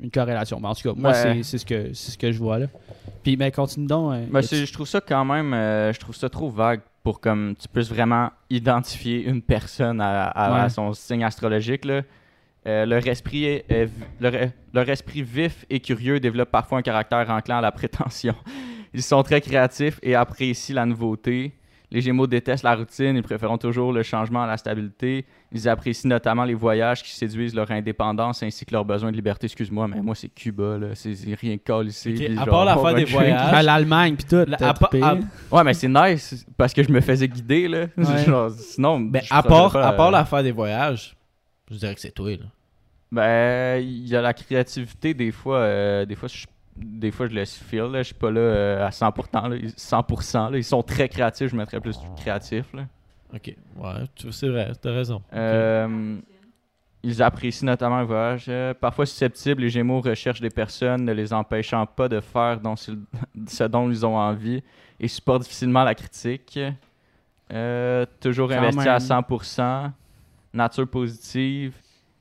une 0.00 0.10
corrélation. 0.10 0.60
Mais 0.60 0.68
en 0.68 0.74
tout 0.74 0.88
cas, 0.88 0.94
moi, 1.00 1.10
Ouais. 1.10 1.42
c'est- 1.42 1.58
ce, 1.58 1.66
que- 1.66 1.92
c'est 1.92 2.12
ce 2.12 2.18
que 2.18 2.30
je 2.30 2.38
vois 2.38 2.58
là. 2.60 2.66
Puis, 3.24 3.36
mais 3.36 3.50
continue 3.50 3.86
donc. 3.86 4.12
euh, 4.14 4.26
Ben, 4.30 4.40
je 4.42 4.72
trouve 4.72 4.86
ça 4.86 5.00
quand 5.00 5.24
même, 5.24 5.52
euh, 5.52 5.92
je 5.92 5.98
trouve 5.98 6.14
ça 6.14 6.28
trop 6.28 6.48
vague 6.48 6.80
pour 7.02 7.20
comme 7.20 7.54
tu 7.58 7.66
puisses 7.68 7.88
vraiment 7.90 8.30
identifier 8.48 9.24
une 9.24 9.42
personne 9.42 10.00
à, 10.00 10.26
à- 10.28 10.60
à 10.60 10.62
Ouais. 10.64 10.68
son 10.70 10.92
signe 10.92 11.24
astrologique. 11.24 11.84
Là. 11.84 12.02
Euh, 12.66 12.86
leur, 12.86 13.04
esprit 13.06 13.44
est- 13.44 13.64
est 13.70 13.86
vi- 13.86 14.04
leur, 14.20 14.32
leur 14.74 14.88
esprit 14.88 15.22
vif 15.22 15.64
et 15.70 15.80
curieux 15.80 16.20
développe 16.20 16.50
parfois 16.50 16.78
un 16.78 16.82
caractère 16.82 17.28
enclin 17.30 17.58
à 17.58 17.60
la 17.60 17.72
prétention. 17.72 18.34
Ils 18.94 19.02
sont 19.02 19.22
très 19.22 19.40
créatifs 19.40 19.98
et 20.02 20.14
apprécient 20.14 20.74
la 20.76 20.86
nouveauté. 20.86 21.52
Les 21.90 22.02
Gémeaux 22.02 22.26
détestent 22.26 22.64
la 22.64 22.74
routine, 22.74 23.16
ils 23.16 23.22
préfèrent 23.22 23.58
toujours 23.58 23.92
le 23.94 24.02
changement 24.02 24.42
à 24.42 24.46
la 24.46 24.58
stabilité. 24.58 25.24
Ils 25.52 25.68
apprécient 25.68 26.08
notamment 26.10 26.44
les 26.44 26.52
voyages 26.54 27.02
qui 27.02 27.10
séduisent 27.10 27.54
leur 27.54 27.70
indépendance 27.70 28.42
ainsi 28.42 28.66
que 28.66 28.72
leur 28.74 28.84
besoin 28.84 29.10
de 29.10 29.16
liberté. 29.16 29.46
Excuse-moi, 29.46 29.88
mais 29.88 30.02
moi 30.02 30.14
c'est 30.14 30.28
Cuba, 30.28 30.76
là. 30.76 30.88
c'est 30.94 31.14
rien 31.40 31.56
que 31.56 31.62
call 31.62 31.86
ici. 31.88 32.26
À 32.26 32.44
genre, 32.44 32.46
part 32.46 32.64
l'affaire 32.66 32.94
des 32.94 33.04
voyages, 33.04 33.54
à 33.54 33.62
l'Allemagne, 33.62 34.16
puis 34.16 34.26
tout. 34.28 34.44
La- 34.46 34.58
à 34.68 34.74
à- 35.12 35.16
Ouais, 35.50 35.64
mais 35.64 35.72
c'est 35.72 35.88
nice 35.88 36.44
parce 36.58 36.74
que 36.74 36.82
je 36.82 36.90
me 36.90 37.00
faisais 37.00 37.26
guider, 37.28 37.68
là. 37.68 37.86
Ouais. 37.96 38.24
Genre, 38.24 38.50
sinon, 38.50 39.00
Ben, 39.00 39.22
je 39.24 39.32
à 39.32 39.42
part, 39.42 39.72
pas, 39.72 39.86
à 39.88 39.92
part 39.92 40.08
euh, 40.08 40.12
l'affaire 40.12 40.42
des 40.42 40.52
voyages, 40.52 41.16
je 41.70 41.76
dirais 41.76 41.94
que 41.94 42.00
c'est 42.00 42.10
toi, 42.10 42.30
là. 42.32 42.44
Ben, 43.10 43.78
il 43.82 44.06
y 44.06 44.14
a 44.14 44.20
la 44.20 44.34
créativité, 44.34 45.14
des 45.14 45.32
fois, 45.32 45.58
euh, 45.60 46.04
des 46.04 46.14
fois, 46.14 46.28
je, 46.28 46.44
des 46.82 47.10
fois, 47.10 47.26
je 47.28 47.34
laisse 47.34 47.56
feel, 47.56 47.84
là. 47.92 47.98
Je 47.98 48.06
suis 48.08 48.14
pas 48.14 48.30
là 48.30 48.40
euh, 48.40 48.86
à 48.86 48.90
100%, 48.90 49.48
là. 49.48 49.56
Ils- 49.56 49.70
100%, 49.76 50.50
là. 50.50 50.58
Ils 50.58 50.64
sont 50.64 50.82
très 50.82 51.08
créatifs, 51.08 51.50
je 51.50 51.56
mettrais 51.56 51.80
plus 51.80 51.98
créatif, 52.16 52.72
là. 52.74 52.86
Ok, 53.34 53.54
ouais, 53.76 54.30
c'est 54.30 54.48
vrai, 54.48 54.72
t'as 54.80 54.92
raison. 54.92 55.22
Euh, 55.34 56.16
ils 57.02 57.22
apprécient 57.22 57.66
notamment 57.66 58.00
le 58.00 58.06
voyage. 58.06 58.46
Euh, 58.48 58.72
parfois 58.74 59.04
susceptibles, 59.06 59.60
les 59.62 59.68
Gémeaux 59.68 60.00
recherchent 60.00 60.40
des 60.40 60.48
personnes 60.50 61.04
ne 61.04 61.12
les 61.12 61.32
empêchant 61.32 61.84
pas 61.84 62.08
de 62.08 62.20
faire 62.20 62.58
dont 62.60 62.74
ce 62.74 62.92
ce 63.46 63.64
dont 63.64 63.88
ils 63.90 64.04
ont 64.06 64.16
envie 64.16 64.62
et 64.98 65.08
supportent 65.08 65.42
difficilement 65.42 65.84
la 65.84 65.94
critique. 65.94 66.58
Euh, 67.52 68.04
toujours 68.20 68.48
Quand 68.48 68.56
investi 68.58 68.78
même. 68.78 68.88
à 68.88 68.98
100%. 68.98 69.90
Nature 70.54 70.88
positive. 70.88 71.74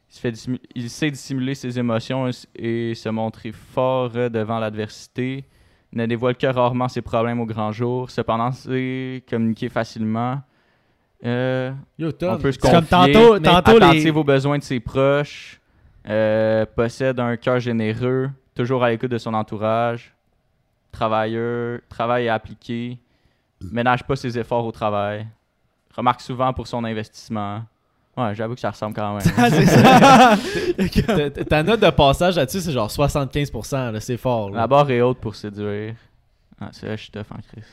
Il, 0.10 0.14
se 0.14 0.20
fait 0.20 0.32
dissimu- 0.32 0.62
il 0.76 0.90
sait 0.90 1.12
dissimuler 1.12 1.56
ses 1.56 1.78
émotions 1.78 2.30
et, 2.56 2.94
se 2.96 3.10
montrer 3.10 3.52
fort 3.52 4.12
euh, 4.16 4.30
devant 4.30 4.60
l'adversité. 4.60 5.46
ne 5.94 6.06
dévoile 6.06 6.36
que 6.36 6.48
rarement 6.48 6.88
ses 6.88 7.02
problèmes 7.02 7.40
au 7.40 7.46
grand 7.46 7.72
jour. 7.72 8.10
Cependant, 8.10 8.52
c'est 8.52 9.24
communiquer 9.30 9.70
facilement. 9.70 10.42
Euh, 11.26 11.72
Yo, 11.98 12.10
on 12.22 12.38
peut 12.38 12.52
se 12.52 12.60
C'est 12.62 12.72
comme 12.72 12.86
confier, 12.86 13.14
tantôt, 13.14 13.40
tantôt 13.40 13.78
attentif 13.78 14.04
les... 14.04 14.12
aux 14.12 14.24
besoins 14.24 14.58
de 14.60 14.64
ses 14.64 14.80
proches, 14.80 15.60
euh, 16.08 16.66
possède 16.66 17.20
un 17.20 17.36
cœur 17.38 17.60
généreux, 17.60 18.30
toujours 18.56 18.84
à 18.84 18.90
l'écoute 18.92 19.12
de 19.12 19.18
son 19.18 19.34
entourage, 19.34 20.14
travailleur, 20.92 21.80
travail 21.90 22.30
appliqué, 22.30 23.00
ménage 23.62 24.04
pas 24.04 24.16
ses 24.16 24.38
efforts 24.38 24.66
au 24.66 24.72
travail, 24.72 25.28
remarque 25.96 26.22
souvent 26.22 26.54
pour 26.54 26.68
son 26.68 26.84
investissement. 26.84 27.64
Ouais, 28.18 28.34
j'avoue 28.34 28.56
que 28.56 28.60
ça 28.62 28.72
ressemble 28.72 28.96
quand 28.96 29.16
même. 29.16 29.34
Ah, 29.38 29.50
c'est 29.52 29.66
ça. 29.66 31.44
ta- 31.50 31.64
note 31.64 31.80
de 31.80 31.90
passage 31.92 32.36
là-dessus, 32.36 32.62
c'est 32.62 32.72
genre 32.72 32.90
75%, 32.90 33.92
là, 33.92 34.00
c'est 34.00 34.18
fort. 34.18 34.50
là. 34.50 34.62
La 34.62 34.68
barre 34.68 34.90
est 34.90 35.02
haute 35.02 35.20
pour 35.20 35.36
séduire. 35.36 35.94
Ah, 36.60 36.70
c'est 36.72 36.88
vrai, 36.88 36.98
je 36.98 37.04
suis 37.04 37.12
tough 37.12 37.26
en 37.32 37.38
Chris. 37.52 37.64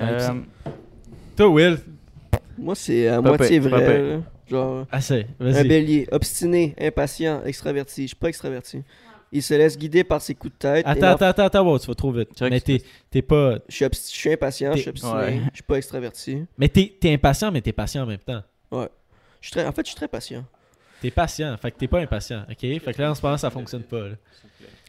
Euh, 0.00 0.30
Toi, 1.36 1.48
Will, 1.48 1.78
Moi, 2.58 2.74
c'est 2.76 3.08
à 3.08 3.20
Pas 3.20 3.28
moitié 3.36 3.58
vrai. 3.58 3.86
pire. 3.86 4.16
là. 4.16 4.22
Genre, 4.48 4.86
assez, 4.92 5.26
un 5.40 5.64
bélier, 5.64 6.06
obstiné, 6.12 6.74
impatient, 6.80 7.42
extraverti. 7.44 8.02
Je 8.02 8.06
suis 8.08 8.16
pas 8.16 8.28
extraverti. 8.28 8.82
Il 9.32 9.42
se 9.42 9.54
laisse 9.54 9.76
guider 9.76 10.04
par 10.04 10.22
ses 10.22 10.36
coups 10.36 10.52
de 10.54 10.58
tête. 10.58 10.86
Attends, 10.86 11.08
attends, 11.08 11.26
attends, 11.26 11.44
attends, 11.46 11.64
wow, 11.64 11.78
tu 11.80 11.88
vas 11.88 11.94
trop 11.96 12.12
vite. 12.12 12.28
Mais 12.42 12.60
t'es 12.60 12.80
t'es 13.10 13.22
pas. 13.22 13.56
Je 13.68 13.74
suis, 13.74 13.84
obst- 13.84 14.12
je 14.12 14.16
suis 14.16 14.32
impatient, 14.32 14.72
je 14.76 14.82
suis 14.82 14.90
obstiné, 14.90 15.12
Ouais. 15.14 15.40
je 15.50 15.56
suis 15.56 15.62
pas 15.64 15.78
extraverti. 15.78 16.44
Mais 16.56 16.68
t'es 16.68 16.94
t'es 17.00 17.12
impatient, 17.12 17.50
mais 17.50 17.60
t'es 17.60 17.72
patient 17.72 18.04
en 18.04 18.06
même 18.06 18.18
temps. 18.20 18.42
Je 19.46 19.50
suis 19.52 19.60
très... 19.60 19.66
En 19.68 19.70
fait, 19.70 19.82
je 19.82 19.90
suis 19.90 19.96
très 19.96 20.08
patient. 20.08 20.44
T'es 21.00 21.10
patient, 21.12 21.56
fait 21.56 21.70
que 21.70 21.76
t'es 21.78 21.86
pas 21.86 22.00
impatient, 22.00 22.42
ok? 22.50 22.58
Fait 22.58 22.92
que 22.94 23.00
là, 23.00 23.12
en 23.12 23.14
ce 23.14 23.22
moment, 23.22 23.36
ça 23.36 23.48
fonctionne 23.48 23.84
pas. 23.84 24.08
là. 24.08 24.14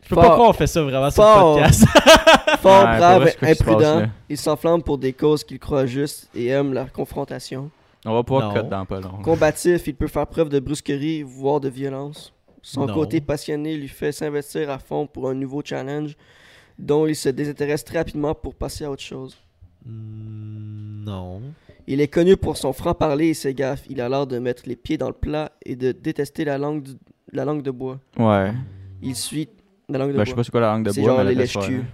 Je 0.03 0.09
peux 0.09 0.15
Fort. 0.15 0.23
pas 0.23 0.29
croire 0.31 0.47
qu'on 0.47 0.53
fait 0.53 0.65
ça 0.65 0.81
vraiment 0.81 1.11
sur 1.11 1.21
le 1.23 1.53
podcast. 1.59 1.85
Fort, 2.61 2.85
Ouais, 2.85 2.97
brave, 2.97 3.35
passe, 3.39 3.61
imprudent. 3.61 4.07
Il 4.29 4.37
s'enflamme 4.37 4.81
pour 4.81 4.97
des 4.97 5.13
causes 5.13 5.43
qu'il 5.43 5.59
croit 5.59 5.85
justes 5.85 6.27
et 6.33 6.47
aime 6.47 6.73
la 6.73 6.85
confrontation. 6.85 7.69
on 8.03 8.13
va 8.15 8.23
pouvoir 8.23 8.51
cut 8.53 8.67
dans 8.67 8.83
pas 8.85 8.99
long. 8.99 9.21
Combatif, 9.21 9.85
il 9.85 9.93
peut 9.95 10.07
faire 10.07 10.25
preuve 10.25 10.49
de 10.49 10.59
brusquerie, 10.59 11.21
voire 11.21 11.59
de 11.59 11.69
violence. 11.69 12.33
Son 12.63 12.87
Non. 12.87 12.93
côté 12.95 13.21
passionné 13.21 13.77
lui 13.77 13.87
fait 13.89 14.11
s'investir 14.11 14.71
à 14.71 14.79
fond 14.79 15.05
pour 15.05 15.29
un 15.29 15.35
nouveau 15.35 15.61
challenge 15.63 16.15
dont 16.79 17.05
il 17.05 17.15
se 17.15 17.29
désintéresse 17.29 17.83
très 17.83 17.99
rapidement 17.99 18.33
pour 18.33 18.55
passer 18.55 18.85
à 18.85 18.89
autre 18.91 19.03
chose. 19.03 19.37
Hmm, 19.85 21.03
non. 21.05 21.41
Il 21.87 22.01
est 22.01 22.07
connu 22.07 22.35
pour 22.35 22.57
son 22.57 22.73
franc-parler 22.73 23.27
et 23.29 23.33
ses 23.33 23.53
gaffes. 23.53 23.83
Il 23.89 24.01
a 24.01 24.09
l'art 24.09 24.27
de 24.27 24.39
mettre 24.39 24.63
les 24.65 24.75
pieds 24.75 24.97
dans 24.97 25.07
le 25.07 25.13
plat 25.13 25.51
et 25.65 25.75
de 25.75 25.91
détester 25.93 26.43
la 26.43 26.57
langue, 26.57 26.83
du- 26.83 26.97
la 27.31 27.45
langue 27.45 27.61
de 27.61 27.71
bois. 27.71 27.99
Ouais. 28.17 28.51
Il 29.01 29.15
suit 29.15 29.47
la 29.87 29.99
langue 29.99 30.11
de 30.11 30.17
Ben, 30.17 30.23
je 30.25 30.29
sais 30.29 30.33
bois. 30.33 30.35
pas 30.35 30.43
c'est 30.43 30.51
quoi 30.51 30.59
la 30.61 30.67
langue 30.73 30.85
de 30.85 30.91
C'est 30.91 31.01
bois. 31.01 31.09
genre 31.11 31.17
mais 31.19 31.29
les 31.29 31.35
la 31.35 31.41
reste, 31.41 31.55
lèche-culs. 31.55 31.85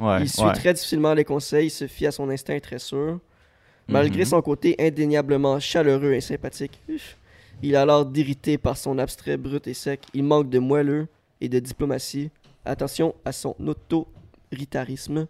ouais. 0.00 0.22
Il 0.22 0.28
suit 0.28 0.42
ouais. 0.42 0.52
très 0.52 0.74
difficilement 0.74 1.14
les 1.14 1.24
conseils, 1.24 1.70
se 1.70 1.86
fie 1.86 2.06
à 2.06 2.10
son 2.12 2.28
instinct 2.28 2.58
très 2.60 2.78
sûr. 2.78 3.18
Malgré 3.88 4.20
Mhm. 4.20 4.26
son 4.26 4.42
côté 4.42 4.76
indéniablement 4.78 5.58
chaleureux 5.58 6.12
et 6.12 6.20
sympathique, 6.20 6.78
uf, 6.88 7.16
il 7.62 7.74
a 7.74 7.84
l'air 7.86 8.04
d'irriter 8.04 8.58
par 8.58 8.76
son 8.76 8.98
abstrait 8.98 9.36
brut 9.36 9.66
et 9.66 9.74
sec. 9.74 10.00
Il 10.14 10.24
manque 10.24 10.50
de 10.50 10.58
moelleux 10.58 11.08
et 11.40 11.48
de 11.48 11.58
diplomatie. 11.58 12.30
Attention 12.64 13.14
à 13.24 13.32
son 13.32 13.56
autoritarisme. 13.66 15.26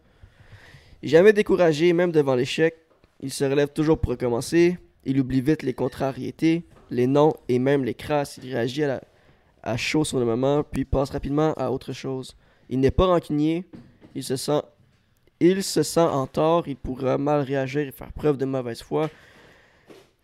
Jamais 1.03 1.33
découragé, 1.33 1.93
même 1.93 2.13
devant 2.13 2.35
l'échec, 2.35 2.77
il 3.21 3.33
se 3.33 3.45
relève 3.45 3.69
toujours 3.69 3.99
pour 3.99 4.11
recommencer. 4.13 4.79
Il 5.05 5.19
oublie 5.21 5.41
vite 5.41 5.63
les 5.63 5.75
contrariétés, 5.75 6.63
les 6.91 7.07
noms 7.07 7.33
et 7.49 7.59
même 7.59 7.85
les 7.85 7.95
crasses. 7.95 8.39
Il 8.43 8.53
réagit 8.53 8.85
à, 8.85 8.89
la- 8.89 9.03
à 9.63 9.77
chaud 9.77 10.05
sur 10.05 10.19
le 10.19 10.25
moment, 10.25 10.63
puis 10.63 10.85
passe 10.85 11.11
rapidement 11.11 11.55
à 11.55 11.71
autre 11.71 11.93
chose. 11.93 12.37
Il 12.69 12.81
n'est 12.81 12.91
pas 12.93 13.07
rancunier. 13.07 13.65
Il 14.15 14.23
se 14.23 14.37
sent 14.37 14.61
il 15.45 15.65
se 15.65 15.83
sent 15.83 15.99
en 16.01 16.29
tort, 16.29 16.69
il 16.69 16.77
pourra 16.77 17.19
mal 17.19 17.41
réagir 17.41 17.81
et 17.81 17.91
faire 17.91 18.13
preuve 18.13 18.37
de 18.37 18.45
mauvaise 18.45 18.81
foi. 18.81 19.11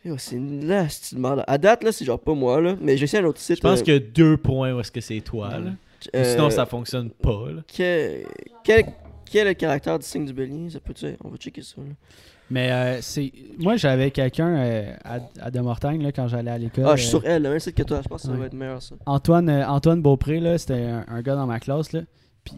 Yo, 0.04 0.16
c'est 0.16 0.36
une 0.36 0.64
last 0.64 1.12
merde. 1.14 1.42
À 1.48 1.58
date, 1.58 1.82
là, 1.82 1.90
c'est 1.90 2.04
genre 2.04 2.20
pas 2.20 2.34
moi, 2.34 2.60
là. 2.60 2.76
Mais 2.80 2.96
j'ai 2.96 3.02
essayé 3.04 3.20
un 3.20 3.26
autre 3.26 3.40
site. 3.40 3.56
Je 3.56 3.60
pense 3.62 3.80
euh, 3.80 3.84
que 3.84 3.98
deux 3.98 4.36
points 4.36 4.72
où 4.72 4.78
est-ce 4.78 4.92
que 4.92 5.00
c'est 5.00 5.20
toi, 5.20 5.58
là. 5.58 5.70
euh, 6.14 6.22
Sinon, 6.34 6.50
ça 6.50 6.66
fonctionne 6.66 7.10
pas, 7.10 7.48
là. 7.50 7.62
Quel, 7.66 8.84
quel 9.30 9.46
est 9.46 9.50
le 9.50 9.54
caractère 9.54 9.98
du 9.98 10.04
signe 10.06 10.24
du 10.26 10.32
bélier? 10.32 10.70
Ça 10.70 10.80
peut 10.80 10.94
On 11.24 11.28
va 11.28 11.36
checker 11.36 11.62
ça. 11.62 11.80
là. 11.80 11.94
Mais 12.50 12.72
euh, 12.72 13.02
c'est... 13.02 13.30
Moi, 13.58 13.76
j'avais 13.76 14.10
quelqu'un 14.10 14.56
euh, 14.56 14.94
à, 15.04 15.18
à 15.40 15.50
De 15.50 15.60
Mortagne, 15.60 16.02
là, 16.02 16.12
quand 16.12 16.28
j'allais 16.28 16.50
à 16.50 16.56
l'école. 16.58 16.86
Ah, 16.88 16.96
je 16.96 17.02
suis 17.02 17.16
euh, 17.16 17.20
sur 17.20 17.28
elle, 17.28 17.42
là, 17.42 17.50
un 17.50 17.58
site 17.58 17.74
que 17.74 17.82
toi. 17.82 18.00
Je 18.02 18.08
pense 18.08 18.22
que 18.22 18.28
ça 18.28 18.32
ouais. 18.32 18.40
va 18.40 18.46
être 18.46 18.54
meilleur, 18.54 18.82
ça. 18.82 18.94
Antoine, 19.04 19.48
euh, 19.50 19.66
Antoine 19.66 20.00
Beaupré, 20.00 20.40
là, 20.40 20.56
c'était 20.56 20.82
un, 20.84 21.04
un 21.08 21.20
gars 21.20 21.34
dans 21.34 21.46
ma 21.46 21.60
classe, 21.60 21.92
là. 21.92 22.02
Puis, 22.44 22.54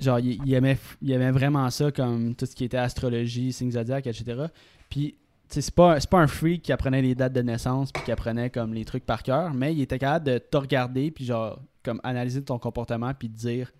genre, 0.00 0.18
il, 0.18 0.38
il 0.44 0.52
aimait, 0.52 0.76
il 1.00 1.12
aimait 1.12 1.30
vraiment 1.30 1.68
ça, 1.70 1.90
comme 1.90 2.34
tout 2.34 2.44
ce 2.44 2.54
qui 2.54 2.64
était 2.64 2.76
astrologie, 2.76 3.52
signe 3.52 3.70
zodiac, 3.70 4.06
etc. 4.06 4.44
Puis, 4.90 5.16
c'est 5.48 5.74
pas, 5.74 5.98
c'est 5.98 6.10
pas 6.10 6.18
un 6.18 6.26
freak 6.26 6.62
qui 6.62 6.72
apprenait 6.72 7.02
les 7.02 7.14
dates 7.14 7.32
de 7.32 7.40
naissance, 7.42 7.90
puis 7.92 8.02
qui 8.02 8.12
apprenait 8.12 8.50
comme 8.50 8.74
les 8.74 8.84
trucs 8.84 9.06
par 9.06 9.22
cœur, 9.22 9.54
mais 9.54 9.72
il 9.74 9.80
était 9.80 9.98
capable 9.98 10.26
de 10.26 10.38
te 10.38 10.56
regarder, 10.58 11.10
puis 11.10 11.24
genre, 11.24 11.58
comme 11.82 12.00
analyser 12.04 12.42
ton 12.44 12.58
comportement, 12.58 13.12
puis 13.14 13.30
te 13.30 13.36
dire, 13.38 13.72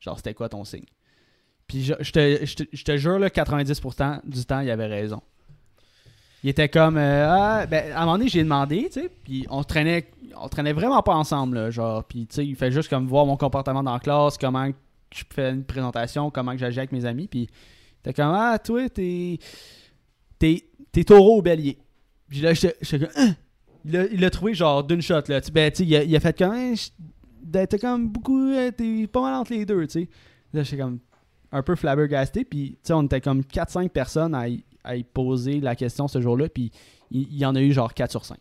genre, 0.00 0.16
c'était 0.16 0.32
quoi 0.34 0.48
ton 0.48 0.64
signe. 0.64 0.86
Puis, 1.72 1.84
je, 1.84 1.94
je 2.00 2.12
te, 2.12 2.44
je, 2.44 2.54
te, 2.56 2.62
je 2.70 2.84
te 2.84 2.96
jure, 2.98 3.18
là, 3.18 3.28
90% 3.28 4.20
du 4.24 4.44
temps, 4.44 4.60
il 4.60 4.70
avait 4.70 4.86
raison. 4.86 5.22
Il 6.44 6.50
était 6.50 6.68
comme 6.68 6.96
euh, 6.98 7.26
ah, 7.30 7.66
ben, 7.66 7.92
à 7.92 7.98
un 7.98 8.04
moment 8.04 8.18
donné 8.18 8.28
j'ai 8.28 8.42
demandé 8.42 8.88
tu 8.92 9.00
sais 9.00 9.08
puis 9.22 9.46
on 9.48 9.62
traînait 9.62 10.10
on 10.36 10.48
traînait 10.48 10.72
vraiment 10.72 11.00
pas 11.00 11.14
ensemble 11.14 11.70
genre 11.70 12.02
puis 12.02 12.26
tu 12.26 12.34
sais 12.34 12.44
il 12.44 12.56
fait 12.56 12.72
juste 12.72 12.88
comme 12.90 13.06
voir 13.06 13.24
mon 13.26 13.36
comportement 13.36 13.80
dans 13.80 13.92
la 13.92 14.00
classe 14.00 14.36
comment 14.38 14.68
je 15.14 15.22
fais 15.32 15.50
une 15.50 15.62
présentation 15.62 16.32
comment 16.32 16.56
j'agis 16.56 16.80
avec 16.80 16.90
mes 16.90 17.04
amis 17.04 17.28
puis 17.28 17.48
t'es 18.02 18.12
comme 18.12 18.34
ah 18.34 18.58
toi 18.58 18.88
t'es 18.88 19.38
t'es 20.36 20.64
t'es 20.90 21.04
taureau 21.04 21.38
ou 21.38 21.42
bélier 21.42 21.78
puis 22.28 22.40
là 22.40 22.54
j'étais 22.54 22.74
comme 22.98 23.08
Hein? 23.14 23.36
il 23.84 23.92
l'a- 23.92 24.06
il 24.06 24.30
trouvé 24.30 24.52
genre 24.54 24.82
d'une 24.82 25.00
shot 25.00 25.20
là 25.28 25.40
ben 25.52 25.70
tu 25.70 25.76
sais 25.76 25.84
il 25.84 25.94
a, 25.94 26.02
il 26.02 26.18
fait 26.20 26.36
comme 26.36 26.50
Hein, 26.54 26.74
ben, 27.44 27.68
t'es 27.68 27.78
comme 27.78 28.08
beaucoup 28.08 28.50
euh, 28.50 28.72
t'es 28.72 29.06
pas 29.06 29.20
mal 29.22 29.34
entre 29.34 29.52
les 29.52 29.64
deux 29.64 29.86
tu 29.86 29.92
sais 30.00 30.08
là 30.52 30.64
j'étais 30.64 30.82
comme 30.82 30.98
un 31.52 31.62
peu 31.62 31.76
flabbergasté 31.76 32.44
puis 32.44 32.70
tu 32.72 32.78
sais 32.88 32.92
on 32.92 33.02
était 33.04 33.20
comme 33.20 33.42
4-5 33.42 33.88
personnes 33.90 34.34
à 34.34 34.48
y, 34.48 34.64
à 34.84 34.96
y 34.96 35.04
poser 35.04 35.60
la 35.60 35.76
question 35.76 36.08
ce 36.08 36.20
jour-là 36.20 36.48
puis 36.48 36.70
il, 37.10 37.36
y 37.36 37.44
en 37.46 37.54
a 37.54 37.60
eu 37.60 37.72
genre 37.72 37.92
4 37.94 38.10
sur 38.10 38.24
5 38.24 38.38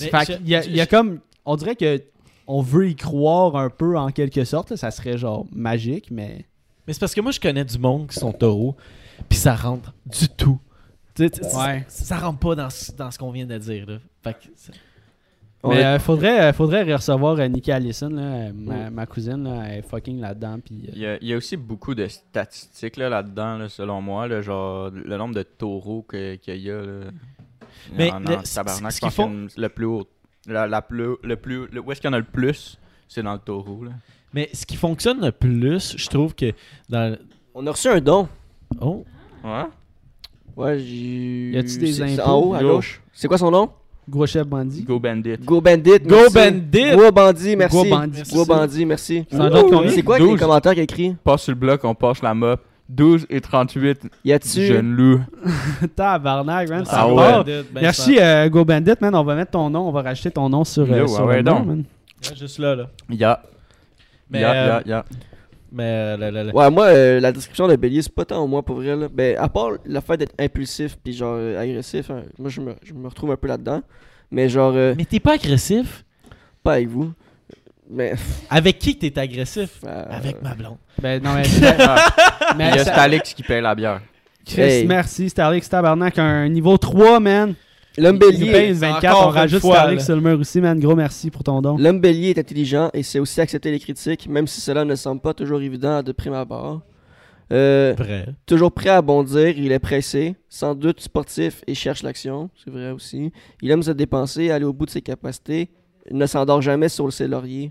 Mais 0.00 0.08
fait 0.08 0.18
je- 0.20 0.36
qu'il 0.38 0.48
y 0.48 0.54
a, 0.54 0.62
je- 0.62 0.68
il 0.70 0.76
y 0.76 0.80
a 0.80 0.86
comme 0.86 1.20
on 1.44 1.56
dirait 1.56 1.76
que 1.76 2.02
on 2.46 2.60
veut 2.62 2.88
y 2.88 2.96
croire 2.96 3.56
un 3.56 3.70
peu 3.70 3.96
en 3.98 4.10
quelque 4.10 4.44
sorte 4.44 4.70
là, 4.70 4.76
ça 4.76 4.90
serait 4.90 5.16
genre 5.18 5.46
magique 5.52 6.10
mais 6.10 6.44
Mais 6.86 6.92
c'est 6.92 7.00
parce 7.00 7.14
que 7.14 7.20
moi, 7.22 7.32
je 7.32 7.40
connais 7.40 7.64
du 7.64 7.78
monde 7.78 8.08
qui 8.08 8.18
sont 8.18 8.32
taureaux, 8.32 8.76
puis 9.30 9.38
ça 9.38 9.54
rentre 9.56 9.94
du 10.04 10.28
tout. 10.28 10.60
Ouais. 11.18 11.32
Ça, 11.88 12.04
ça 12.04 12.18
rentre 12.18 12.40
pas 12.40 12.54
dans, 12.54 12.68
ce- 12.68 12.92
dans 12.92 13.10
ce 13.10 13.18
qu'on 13.18 13.30
vient 13.30 13.46
de 13.46 13.56
dire, 13.56 13.86
là. 13.86 13.98
Fait 14.22 14.34
que 14.34 14.48
mais 15.70 15.80
est- 15.80 15.84
euh, 15.84 15.98
faudrait 15.98 16.40
euh, 16.40 16.52
faudrait 16.52 16.94
recevoir 16.94 17.38
euh, 17.38 17.46
Nikki 17.48 17.72
Allison 17.72 18.08
là, 18.10 18.22
euh, 18.22 18.52
ma, 18.54 18.90
ma 18.90 19.06
cousine 19.06 19.44
là, 19.44 19.62
elle 19.66 19.78
est 19.78 19.82
fucking 19.82 20.20
là-dedans 20.20 20.58
puis 20.64 20.84
euh, 20.88 20.90
Il 20.94 20.98
y, 21.00 21.06
a, 21.06 21.16
il 21.20 21.28
y 21.28 21.32
a 21.32 21.36
aussi 21.36 21.56
beaucoup 21.56 21.94
de 21.94 22.06
statistiques 22.06 22.96
là, 22.96 23.08
là-dedans, 23.08 23.58
là, 23.58 23.68
selon 23.68 24.00
moi. 24.00 24.28
là, 24.28 24.42
genre, 24.42 24.90
le 24.90 25.16
nombre 25.16 25.34
de 25.34 25.42
taureaux 25.42 26.02
que- 26.02 26.34
qu'il 26.36 26.56
y 26.56 26.70
a. 26.70 26.80
Là, 26.82 27.04
Mais 27.96 28.10
en, 28.12 28.18
le- 28.20 28.36
en 28.36 28.42
tabarnak, 28.42 28.92
ce 28.92 29.60
le 29.60 29.68
plus 29.68 29.84
haut. 29.86 30.06
La, 30.46 30.66
la 30.66 30.82
plus, 30.82 31.16
le 31.22 31.36
plus, 31.36 31.66
le- 31.72 31.80
où 31.80 31.90
est-ce 31.90 32.00
qu'il 32.00 32.08
y 32.08 32.12
en 32.12 32.14
a 32.14 32.18
le 32.18 32.24
plus 32.24 32.78
C'est 33.08 33.22
dans 33.22 33.32
le 33.32 33.38
taureau. 33.38 33.84
Là. 33.84 33.92
Mais 34.34 34.50
ce 34.52 34.66
qui 34.66 34.76
fonctionne 34.76 35.20
le 35.24 35.32
plus, 35.32 35.94
je 35.96 36.08
trouve 36.08 36.34
que 36.34 36.52
dans. 36.88 37.16
On 37.54 37.66
a 37.66 37.70
reçu 37.70 37.88
un 37.88 38.00
don. 38.00 38.28
Oh, 38.80 39.04
Ouais. 39.44 39.64
Ouais, 40.56 40.78
j'ai. 40.78 41.50
Y 41.52 41.58
a-tu 41.58 41.78
des 41.78 42.02
impôts? 42.02 42.22
En 42.22 42.34
haut, 42.40 42.54
à 42.54 42.62
gauche. 42.62 43.00
C'est 43.12 43.26
quoi 43.28 43.38
son 43.38 43.50
nom? 43.50 43.70
Gros 44.08 44.26
chef 44.26 44.46
bandit 44.46 44.82
Go 44.82 44.98
Bandit. 44.98 45.38
Go 45.44 45.60
Bandit. 45.60 46.00
Go 46.06 46.16
merci. 46.16 46.34
Bandit! 46.34 46.90
Go 46.96 47.10
Bandit, 47.12 47.56
merci. 47.56 47.76
Go 47.76 47.84
Bandit. 47.90 48.22
Go 48.32 48.44
Bandit, 48.44 48.86
merci. 48.86 49.24
En 49.32 49.48
donne 49.48 49.70
combien? 49.70 49.90
C'est 49.90 50.02
quoi 50.02 50.18
les 50.18 50.24
12. 50.26 50.38
commentaires 50.40 50.72
qu'il 50.72 50.80
a 50.80 50.84
écrit? 50.84 51.16
Passe 51.24 51.42
sur 51.42 51.52
le 51.52 51.58
bloc, 51.58 51.84
on 51.84 51.94
passe 51.94 52.22
la 52.22 52.34
mop. 52.34 52.60
12 52.88 53.26
et 53.30 53.40
38, 53.40 54.02
Y 54.26 54.32
a-tu. 54.32 54.66
jeune 54.66 54.92
loup. 54.94 55.20
tabarnak 55.96 56.68
man 56.68 56.84
ça 56.84 56.96
Ah 57.00 57.08
ouais. 57.08 57.44
Ben, 57.44 57.64
Merci 57.80 58.18
euh, 58.20 58.48
Go 58.50 58.62
Bandit 58.64 58.92
man 59.00 59.14
on 59.14 59.24
va 59.24 59.34
mettre 59.34 59.52
ton 59.52 59.70
nom 59.70 59.88
on 59.88 59.92
va 59.92 60.02
rajouter 60.02 60.30
ton 60.30 60.48
nom 60.50 60.64
sur, 60.64 60.82
euh, 60.82 60.98
Yo, 60.98 61.06
sur 61.08 61.20
ah 61.22 61.26
ouais, 61.26 61.36
le 61.36 61.42
nom, 61.42 61.64
man. 61.64 61.84
juste 62.38 62.58
là, 62.58 62.74
là. 62.76 62.86
Ya. 63.08 63.42
Mais, 64.30 64.40
Ya, 64.40 64.52
euh, 64.52 64.66
ya, 64.66 64.82
ya. 64.86 65.04
Mais 65.74 66.16
euh. 66.20 66.52
Ouais, 66.52 66.70
moi, 66.70 66.86
euh, 66.86 67.18
la 67.20 67.32
description 67.32 67.66
de 67.66 67.74
Bélier, 67.76 68.00
c'est 68.02 68.14
pas 68.14 68.24
tant 68.24 68.46
moi 68.46 68.62
pour 68.62 68.76
vrai. 68.76 68.94
Là. 68.94 69.08
Ben, 69.12 69.36
à 69.38 69.48
part 69.48 69.70
le 69.84 70.00
fait 70.00 70.16
d'être 70.16 70.34
impulsif 70.38 70.96
puis 71.02 71.12
genre 71.12 71.34
euh, 71.36 71.60
agressif, 71.60 72.10
hein, 72.10 72.22
moi 72.38 72.48
je 72.48 72.60
me, 72.60 72.74
je 72.84 72.92
me 72.94 73.08
retrouve 73.08 73.32
un 73.32 73.36
peu 73.36 73.48
là-dedans. 73.48 73.82
Mais 74.30 74.48
genre, 74.48 74.72
euh, 74.76 74.94
Mais 74.96 75.04
t'es 75.04 75.20
pas 75.20 75.34
agressif? 75.34 76.04
pas 76.62 76.74
avec 76.74 76.88
vous. 76.88 77.12
Mais. 77.90 78.14
Avec 78.50 78.78
qui 78.78 78.96
t'es 78.96 79.18
agressif? 79.18 79.80
euh, 79.84 80.04
Avec 80.08 80.40
ma 80.42 80.54
blonde. 80.54 80.78
ben 81.02 81.22
non 81.22 81.34
mais, 81.34 81.42
Ah, 81.80 82.54
mais 82.56 82.70
Il 82.70 82.76
y 82.76 82.78
a 82.78 82.84
ça- 82.84 82.92
Stalix 82.92 83.34
qui 83.34 83.42
paye 83.42 83.60
la 83.60 83.74
bière. 83.74 84.00
Chris, 84.46 84.60
Hey. 84.62 84.86
merci 84.86 85.28
Starlix 85.28 85.68
Tabarnak 85.68 86.18
un 86.18 86.48
niveau 86.48 86.76
3 86.78 87.18
man 87.20 87.54
L'homme 87.96 88.18
bélier, 88.18 88.68
une 88.68 88.74
c'est 88.74 88.86
24, 88.86 89.14
encore 89.16 89.28
on 89.28 89.30
rajoute 89.30 89.54
une 89.54 89.60
fois, 89.60 89.74
Starlink 89.76 89.98
là. 90.00 90.04
sur 90.04 90.16
le 90.16 90.20
mur 90.20 90.40
aussi, 90.40 90.60
man. 90.60 90.78
Gros 90.80 90.96
merci 90.96 91.30
pour 91.30 91.44
ton 91.44 91.60
don. 91.62 91.76
l'homme 91.76 92.00
bélier 92.00 92.30
est 92.30 92.38
intelligent 92.38 92.90
et 92.92 93.02
sait 93.02 93.20
aussi 93.20 93.40
accepter 93.40 93.70
les 93.70 93.78
critiques, 93.78 94.28
même 94.28 94.46
si 94.46 94.60
cela 94.60 94.84
ne 94.84 94.94
semble 94.94 95.20
pas 95.20 95.34
toujours 95.34 95.60
évident 95.60 96.02
de 96.02 96.12
prime 96.12 96.34
abord. 96.34 96.82
Euh, 97.52 97.94
Vrai. 97.96 98.26
toujours 98.46 98.72
prêt 98.72 98.88
à 98.88 99.02
bondir, 99.02 99.56
il 99.58 99.70
est 99.70 99.78
pressé, 99.78 100.34
sans 100.48 100.74
doute 100.74 101.00
sportif 101.00 101.62
et 101.66 101.74
cherche 101.74 102.02
l'action, 102.02 102.48
c'est 102.64 102.70
vrai 102.70 102.90
aussi. 102.90 103.30
Il 103.60 103.70
aime 103.70 103.82
se 103.82 103.90
dépenser, 103.90 104.50
aller 104.50 104.64
au 104.64 104.72
bout 104.72 104.86
de 104.86 104.90
ses 104.90 105.02
capacités, 105.02 105.68
il 106.10 106.16
ne 106.16 106.26
s'endort 106.26 106.62
jamais 106.62 106.88
sur 106.88 107.12
ses 107.12 107.28
lauriers. 107.28 107.70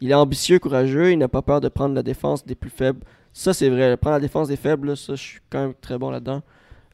Il 0.00 0.10
est 0.10 0.14
ambitieux, 0.14 0.58
courageux, 0.58 1.12
il 1.12 1.18
n'a 1.18 1.28
pas 1.28 1.42
peur 1.42 1.60
de 1.60 1.68
prendre 1.68 1.94
la 1.94 2.02
défense 2.02 2.44
des 2.44 2.56
plus 2.56 2.70
faibles. 2.70 3.00
Ça, 3.32 3.54
c'est 3.54 3.68
vrai, 3.70 3.96
prendre 3.96 4.16
la 4.16 4.20
défense 4.20 4.48
des 4.48 4.56
faibles, 4.56 4.88
là, 4.88 4.96
ça, 4.96 5.14
je 5.14 5.22
suis 5.22 5.40
quand 5.48 5.60
même 5.60 5.74
très 5.80 5.96
bon 5.96 6.10
là-dedans. 6.10 6.42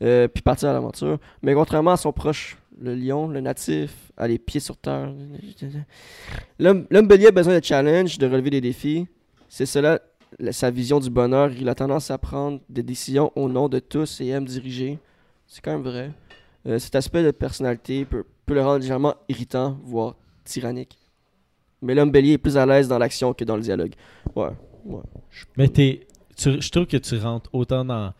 Euh, 0.02 0.28
puis 0.28 0.42
partir 0.42 0.68
à 0.68 0.72
l'aventure. 0.72 1.18
Mais 1.42 1.54
contrairement 1.54 1.92
à 1.92 1.96
son 1.96 2.12
proche, 2.12 2.56
le 2.80 2.94
lion, 2.94 3.28
le 3.28 3.40
natif, 3.40 4.12
a 4.16 4.28
les 4.28 4.38
pieds 4.38 4.60
sur 4.60 4.76
terre. 4.76 5.12
L'homme 6.58 6.86
bélier 7.08 7.28
a 7.28 7.30
besoin 7.32 7.58
de 7.58 7.64
challenge, 7.64 8.18
de 8.18 8.26
relever 8.26 8.50
des 8.50 8.60
défis. 8.60 9.06
C'est 9.48 9.66
cela 9.66 10.00
la- 10.38 10.52
sa 10.52 10.70
vision 10.70 11.00
du 11.00 11.10
bonheur. 11.10 11.50
Il 11.58 11.68
a 11.68 11.74
tendance 11.74 12.10
à 12.10 12.18
prendre 12.18 12.60
des 12.68 12.82
décisions 12.82 13.32
au 13.34 13.48
nom 13.48 13.68
de 13.68 13.78
tous 13.78 14.20
et 14.20 14.28
aime 14.28 14.44
diriger. 14.44 14.98
C'est 15.46 15.60
quand 15.62 15.72
même 15.72 15.82
vrai. 15.82 16.12
Euh, 16.66 16.78
cet 16.78 16.94
aspect 16.94 17.22
de 17.22 17.30
personnalité 17.30 18.04
peut, 18.04 18.24
le 18.48 18.62
rendre 18.62 18.78
légèrement 18.80 19.14
irritant, 19.28 19.78
voire 19.84 20.14
tyrannique. 20.44 20.98
Mais 21.82 21.94
l'homme 21.94 22.10
bélier 22.10 22.32
est 22.32 22.38
plus 22.38 22.56
à 22.56 22.66
l'aise 22.66 22.88
dans 22.88 22.98
l'action 22.98 23.32
que 23.32 23.44
dans 23.44 23.56
le 23.56 23.62
dialogue. 23.62 23.94
Ouais. 24.34 24.50
ouais. 24.84 25.00
Mais 25.56 25.68
t'es, 25.68 26.06
je 26.36 26.68
trouve 26.70 26.86
que 26.86 26.96
tu 26.96 27.16
rentres 27.18 27.50
autant 27.52 27.84
dans, 27.84 28.12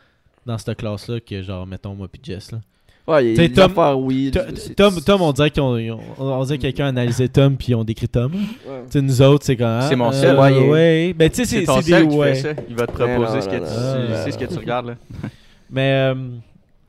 dans 0.49 0.59
cette 0.59 0.77
classe-là 0.79 1.21
que, 1.21 1.43
genre, 1.43 1.67
mettons, 1.67 1.95
moi 1.95 2.09
puis 2.11 2.21
Jess. 2.25 2.51
Là. 2.51 2.59
Ouais, 3.07 3.25
il 3.25 3.29
y 3.29 3.33
a 3.33 3.35
T'sais, 3.37 3.49
des 3.49 3.55
Tom- 3.55 4.05
oui. 4.05 4.31
To- 4.31 4.41
c'est- 4.57 4.75
Tom, 4.75 4.95
Tom, 5.01 5.23
on 5.23 5.33
dirait, 5.33 5.51
qu'on, 5.51 5.79
on 6.19 6.45
dirait 6.45 6.59
que 6.59 6.63
quelqu'un 6.63 6.87
a 6.87 6.89
analysé 6.89 7.29
Tom 7.29 7.57
puis 7.57 7.75
ont 7.75 7.85
décrit 7.85 8.09
Tom. 8.09 8.33
Tu 8.33 8.39
Ouais. 8.69 8.83
sais, 8.91 9.01
nous 9.01 9.23
autres, 9.23 9.47
c'est 9.47 9.57
quand 9.57 9.81
C'est 9.89 9.97
mon 9.97 10.11
euh, 10.11 10.13
seul. 10.13 10.37
moyen. 10.37 10.61
Ouais, 10.69 11.15
ben 11.17 11.31
tu 11.31 11.37
sais, 11.37 11.45
c'est, 11.47 11.61
des 11.61 12.07
qui 12.09 12.17
ouais. 12.17 12.35
fait 12.35 12.55
ça. 12.55 12.63
Il 12.69 12.75
va 12.77 12.87
te 12.87 12.93
proposer 12.93 13.41
ce 13.41 13.49
que 13.49 13.57
tu 13.57 14.33
ce 14.33 14.37
que 14.39 14.59
regardes 14.61 14.87
là. 14.89 14.95
Mais 15.71 15.93
euh, 15.93 16.15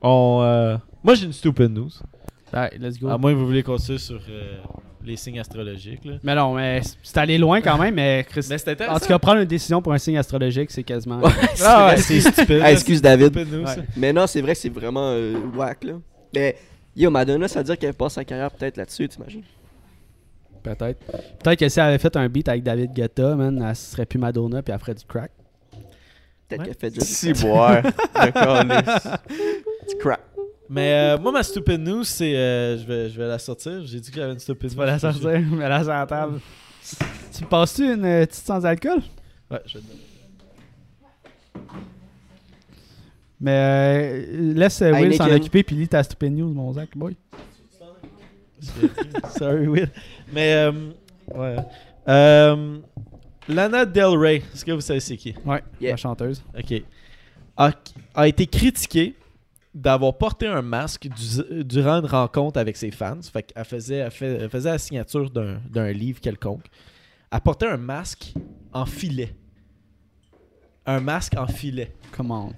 on, 0.01 0.39
euh, 0.43 0.77
moi, 1.03 1.15
j'ai 1.15 1.25
une 1.25 1.33
stupid 1.33 1.69
news. 1.71 1.89
Ouais, 2.53 2.69
let's 2.79 2.99
go. 2.99 3.07
À 3.09 3.17
moins 3.17 3.31
que 3.31 3.37
vous 3.37 3.45
voulez 3.45 3.63
continuer 3.63 3.99
sur 3.99 4.19
euh, 4.29 4.57
les 5.03 5.15
signes 5.15 5.39
astrologiques. 5.39 6.05
Là. 6.05 6.13
Mais 6.23 6.35
non, 6.35 6.53
mais 6.55 6.81
c'est 7.03 7.17
allé 7.17 7.37
loin 7.37 7.61
quand 7.61 7.77
même, 7.77 7.95
mais 7.95 8.25
Chris- 8.29 8.47
Mais. 8.49 8.87
En 8.89 8.99
tout 8.99 9.07
cas, 9.07 9.19
prendre 9.19 9.39
une 9.41 9.47
décision 9.47 9.81
pour 9.81 9.93
un 9.93 9.97
signe 9.97 10.17
astrologique, 10.17 10.71
c'est 10.71 10.83
quasiment. 10.83 11.21
ah 11.63 11.87
ouais, 11.87 11.97
c'est 11.97 12.21
stupide. 12.21 12.61
Ah, 12.63 12.71
excuse 12.71 13.01
David. 13.01 13.35
Ouais. 13.35 13.63
Mais 13.95 14.13
non, 14.13 14.27
c'est 14.27 14.41
vrai 14.41 14.53
que 14.53 14.59
c'est 14.59 14.69
vraiment 14.69 15.11
euh, 15.13 15.35
whack, 15.55 15.83
là. 15.83 15.93
Mais, 16.35 16.57
yo, 16.95 17.09
Madonna, 17.09 17.47
ça 17.47 17.59
veut 17.59 17.65
dire 17.65 17.77
qu'elle 17.77 17.93
passe 17.93 18.13
sa 18.13 18.25
carrière 18.25 18.51
peut-être 18.51 18.77
là-dessus, 18.77 19.07
t'imagines? 19.07 19.43
Peut-être. 20.61 20.99
Peut-être 21.41 21.59
que 21.59 21.69
si 21.69 21.79
elle 21.79 21.85
avait 21.87 21.97
fait 21.97 22.15
un 22.17 22.27
beat 22.27 22.49
avec 22.49 22.63
David 22.63 22.91
Guetta, 22.93 23.35
man, 23.35 23.65
elle 23.67 23.75
serait 23.75 24.05
plus 24.05 24.19
Madonna 24.19 24.61
puis 24.61 24.73
elle 24.73 24.79
ferait 24.79 24.93
du 24.95 25.05
crack. 25.05 25.31
Peut-être 26.47 26.59
Ouais. 26.61 26.65
qu'elle 26.67 26.75
fait 26.75 26.89
déjà 26.89 27.05
Si 27.05 27.31
boire. 27.33 27.81
D'accord, 28.13 28.63
du 28.65 29.95
crap. 29.99 30.21
Mais 30.69 30.93
euh, 30.93 31.17
moi, 31.17 31.31
ma 31.31 31.41
stupid 31.43 31.79
news, 31.81 32.03
c'est. 32.03 32.35
euh, 32.35 32.77
je, 32.77 32.85
vais, 32.85 33.09
je 33.09 33.17
vais 33.19 33.27
la 33.27 33.39
sortir. 33.39 33.81
J'ai 33.85 33.99
dit 33.99 34.11
que 34.11 34.15
j'avais 34.17 34.33
une 34.33 34.39
stupid 34.39 34.69
Tu 34.69 34.75
news. 34.75 34.79
vas 34.81 34.85
la 34.85 34.99
sortir, 34.99 35.39
mais 35.51 35.67
là, 35.67 35.79
sur 35.83 35.91
la 35.91 36.05
table. 36.05 36.39
Tu 37.35 37.43
me 37.43 37.49
passes-tu 37.49 37.93
une 37.93 38.05
euh, 38.05 38.25
petite 38.25 38.45
sans 38.45 38.63
alcool? 38.65 38.99
Ouais, 39.49 39.59
je 39.65 39.77
vais 39.79 39.83
te 39.83 39.87
donner. 39.87 39.99
Mais 43.41 44.25
euh, 44.27 44.53
laisse 44.53 44.81
euh, 44.81 44.91
Will 44.91 45.15
s'en 45.15 45.31
occuper 45.31 45.63
puis 45.63 45.75
lis 45.75 45.87
ta 45.87 46.03
stupid 46.03 46.33
news, 46.33 46.49
mon 46.53 46.73
Zach, 46.73 46.89
boy. 46.95 47.15
Sorry, 49.37 49.67
Will. 49.67 49.89
Mais, 50.33 50.53
euh, 50.53 50.71
ouais. 51.33 51.55
Euh, 52.09 52.77
Lana 53.47 53.85
Del 53.85 54.17
Rey, 54.17 54.43
est-ce 54.53 54.65
que 54.65 54.71
vous 54.73 54.81
savez 54.81 54.99
c'est 54.99 55.15
qui? 55.15 55.33
Ouais, 55.45 55.63
Yeah. 55.79 55.91
la 55.93 55.97
chanteuse. 55.97 56.43
Ok. 56.57 56.83
A, 57.55 57.71
a 58.13 58.27
été 58.27 58.45
critiquée 58.45 59.15
d'avoir 59.81 60.17
porté 60.17 60.47
un 60.47 60.61
masque 60.61 61.07
du- 61.07 61.63
durant 61.63 61.99
une 61.99 62.05
rencontre 62.05 62.59
avec 62.59 62.75
ses 62.77 62.91
fans. 62.91 63.19
Fait 63.21 63.43
qu'elle 63.43 63.65
faisait, 63.65 63.95
elle 63.97 64.11
fait- 64.11 64.37
elle 64.41 64.49
faisait 64.49 64.69
la 64.71 64.77
signature 64.77 65.29
d'un 65.29 65.59
d'un 65.69 65.91
livre 65.91 66.19
quelconque. 66.19 66.65
Elle 67.31 67.41
portait 67.41 67.67
un 67.67 67.77
masque 67.77 68.33
en 68.73 68.85
filet. 68.85 69.33
Un 70.85 70.99
masque 70.99 71.35
en 71.37 71.47
filet. 71.47 71.91
Comment? 72.11 72.51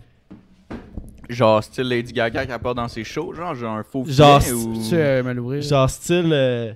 Genre 1.30 1.64
style 1.64 1.84
Lady 1.88 2.12
Gaga 2.14 2.46
qui 2.46 2.52
apporte 2.52 2.76
dans 2.78 2.88
ses 2.88 3.04
shows, 3.04 3.34
genre, 3.34 3.56
genre 3.56 3.78
un 3.78 3.84
faux 3.84 4.04
Genre, 4.06 4.42
filet 4.42 4.54
ou... 4.54 4.74
Tu 4.90 4.96
euh? 4.96 5.62
Genre 5.62 5.90
style. 5.90 6.32
euh, 6.34 6.74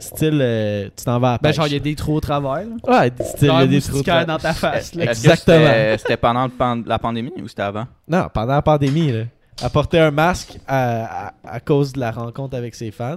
style. 0.00 0.38
euh, 0.42 0.88
tu 0.96 1.04
t'en 1.04 1.18
vas 1.18 1.28
à 1.28 1.32
la 1.32 1.38
Ben, 1.38 1.52
genre, 1.52 1.66
il 1.66 1.72
y 1.72 1.76
a 1.76 1.80
des 1.80 1.94
trous 1.94 2.14
au 2.14 2.20
travers. 2.20 2.64
là. 2.66 3.00
Ouais, 3.00 3.12
style. 3.24 3.48
Il 3.52 3.58
y 3.58 3.62
a 3.62 3.66
des 3.66 3.80
trous- 3.80 4.02
dans 4.26 4.38
ta 4.38 4.52
face. 4.52 4.94
là. 4.94 5.04
Exactement. 5.04 5.96
c'était- 5.98 6.16
pendant 6.16 6.44
le 6.44 6.50
pan- 6.50 6.82
la 6.86 6.98
pandémie 6.98 7.32
ou 7.42 7.48
c'était 7.48 7.62
avant? 7.62 7.86
Non, 8.08 8.26
pendant 8.32 8.54
la 8.54 8.62
pandémie, 8.62 9.12
là. 9.12 9.24
Elle 9.62 9.70
portait 9.70 9.98
un 9.98 10.10
masque 10.12 10.58
à, 10.68 11.28
à- 11.28 11.32
à 11.44 11.60
cause 11.60 11.92
de 11.92 11.98
la 12.00 12.10
rencontre 12.12 12.56
avec 12.56 12.74
ses 12.74 12.90
fans. 12.92 13.16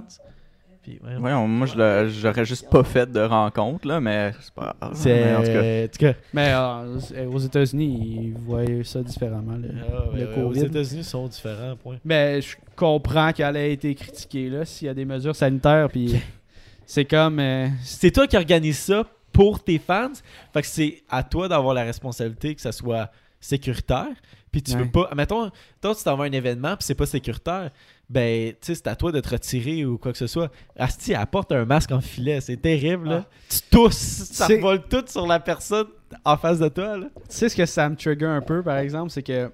Puis, 0.82 0.98
ouais, 1.06 1.14
Ouais, 1.14 1.32
on- 1.32 1.46
moi 1.46 1.68
je 1.68 1.76
l'aurais- 1.78 2.08
j'aurais 2.10 2.44
juste 2.44 2.68
pas 2.68 2.82
fait 2.82 3.08
de 3.08 3.20
rencontre 3.20 3.86
là, 3.86 4.00
mais 4.00 4.32
c'est 4.40 4.52
pas 4.52 4.74
grave. 4.80 4.92
Mais 5.04 5.34
en 5.36 5.40
tout 5.42 5.46
cas, 5.46 5.84
en 5.84 5.86
tout 5.86 5.98
cas, 6.00 6.12
Mais 6.34 6.52
euh, 6.52 7.30
aux 7.30 7.38
États-Unis, 7.38 8.32
ils 8.34 8.34
voient 8.36 8.64
ça 8.82 9.00
différemment. 9.04 9.52
là. 9.52 9.68
ah, 9.80 10.04
le 10.12 10.18
ouais, 10.26 10.32
aux 10.42 10.48
COVID. 10.48 10.64
États-Unis, 10.64 11.04
sont 11.04 11.28
différents, 11.28 11.76
point. 11.76 11.98
Mais 12.04 12.40
je 12.40 12.56
comprends 12.74 13.30
qu'elle 13.32 13.56
ait 13.56 13.72
été 13.72 13.94
critiquée 13.94 14.50
là, 14.50 14.64
s'il 14.64 14.88
y 14.88 14.90
a 14.90 14.94
des 14.94 15.04
mesures 15.04 15.36
sanitaires, 15.36 15.86
puis 15.88 16.20
c'est 16.86 17.04
comme. 17.04 17.38
euh, 17.40 17.68
C'est 17.82 18.10
toi 18.10 18.26
qui 18.26 18.36
organise 18.36 18.78
ça 18.78 19.04
pour 19.32 19.62
tes 19.62 19.78
fans. 19.78 20.12
Fait 20.52 20.62
que 20.62 20.68
c'est 20.68 21.02
à 21.08 21.22
toi 21.22 21.48
d'avoir 21.48 21.74
la 21.74 21.84
responsabilité 21.84 22.54
que 22.54 22.60
ça 22.60 22.72
soit 22.72 23.10
sécuritaire. 23.40 24.06
Puis 24.50 24.62
tu 24.62 24.72
Ouais. 24.72 24.82
veux 24.82 24.90
pas. 24.90 25.10
Mettons, 25.16 25.50
toi, 25.80 25.94
tu 25.94 26.04
t'en 26.04 26.16
vas 26.16 26.24
à 26.24 26.26
un 26.26 26.32
événement, 26.32 26.76
puis 26.76 26.84
c'est 26.84 26.94
pas 26.94 27.06
sécuritaire. 27.06 27.70
Ben, 28.10 28.50
tu 28.52 28.56
sais, 28.60 28.74
c'est 28.74 28.86
à 28.86 28.94
toi 28.96 29.10
de 29.10 29.20
te 29.20 29.30
retirer 29.30 29.86
ou 29.86 29.96
quoi 29.96 30.12
que 30.12 30.18
ce 30.18 30.26
soit. 30.26 30.52
Asti, 30.76 31.14
apporte 31.14 31.50
un 31.52 31.64
masque 31.64 31.92
en 31.92 32.02
filet. 32.02 32.42
C'est 32.42 32.58
terrible, 32.58 33.08
là. 33.08 33.24
Tu 33.48 33.60
tousses, 33.70 33.96
ça 33.96 34.46
vole 34.60 34.82
tout 34.82 35.02
sur 35.06 35.26
la 35.26 35.40
personne 35.40 35.86
en 36.24 36.36
face 36.36 36.58
de 36.58 36.68
toi, 36.68 36.98
là. 36.98 37.06
Tu 37.14 37.20
sais 37.30 37.48
ce 37.48 37.56
que 37.56 37.64
ça 37.64 37.88
me 37.88 37.96
trigger 37.96 38.26
un 38.26 38.42
peu, 38.42 38.62
par 38.62 38.76
exemple, 38.76 39.10
c'est 39.10 39.22
que 39.22 39.50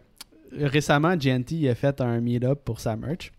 récemment, 0.52 1.14
GNT 1.16 1.68
a 1.68 1.74
fait 1.76 2.00
un 2.00 2.20
meet-up 2.20 2.60
pour 2.64 2.80
sa 2.80 2.96
merch. 2.96 3.30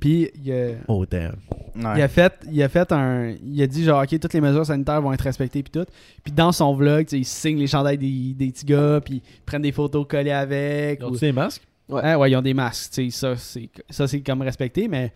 Puis 0.00 0.30
il 0.42 0.52
a, 0.52 0.70
Oh, 0.88 1.04
damn. 1.06 1.36
ouais. 1.76 1.82
il 1.96 2.02
a 2.02 2.08
fait, 2.08 2.32
il 2.50 2.62
a 2.62 2.68
fait 2.68 2.90
un, 2.90 3.34
il 3.44 3.62
a 3.62 3.66
dit 3.66 3.84
genre 3.84 4.02
ok 4.02 4.18
toutes 4.18 4.32
les 4.32 4.40
mesures 4.40 4.64
sanitaires 4.66 5.00
vont 5.02 5.12
être 5.12 5.20
respectées 5.20 5.62
puis 5.62 5.70
tout. 5.70 5.86
Puis 6.24 6.32
dans 6.32 6.52
son 6.52 6.74
vlog, 6.74 7.04
tu 7.06 7.10
sais, 7.10 7.18
il 7.18 7.24
signe 7.24 7.58
les 7.58 7.66
chandails 7.66 7.98
des, 7.98 8.34
des 8.34 8.50
petits 8.50 8.64
gars, 8.66 9.00
puis 9.04 9.16
ils 9.24 9.42
prennent 9.44 9.62
des 9.62 9.72
photos 9.72 10.06
collées 10.08 10.30
avec. 10.30 11.00
Ils 11.00 11.04
ou- 11.04 11.08
ont 11.08 11.12
des 11.12 11.32
masques? 11.32 11.62
Ouais. 11.88 12.02
Ouais, 12.02 12.14
ouais, 12.14 12.30
ils 12.30 12.36
ont 12.36 12.42
des 12.42 12.54
masques, 12.54 12.92
tu 12.92 13.10
sais, 13.10 13.16
ça 13.18 13.36
c'est 13.36 13.68
ça 13.90 14.06
c'est 14.08 14.20
comme 14.20 14.42
respecté, 14.42 14.88
mais 14.88 15.12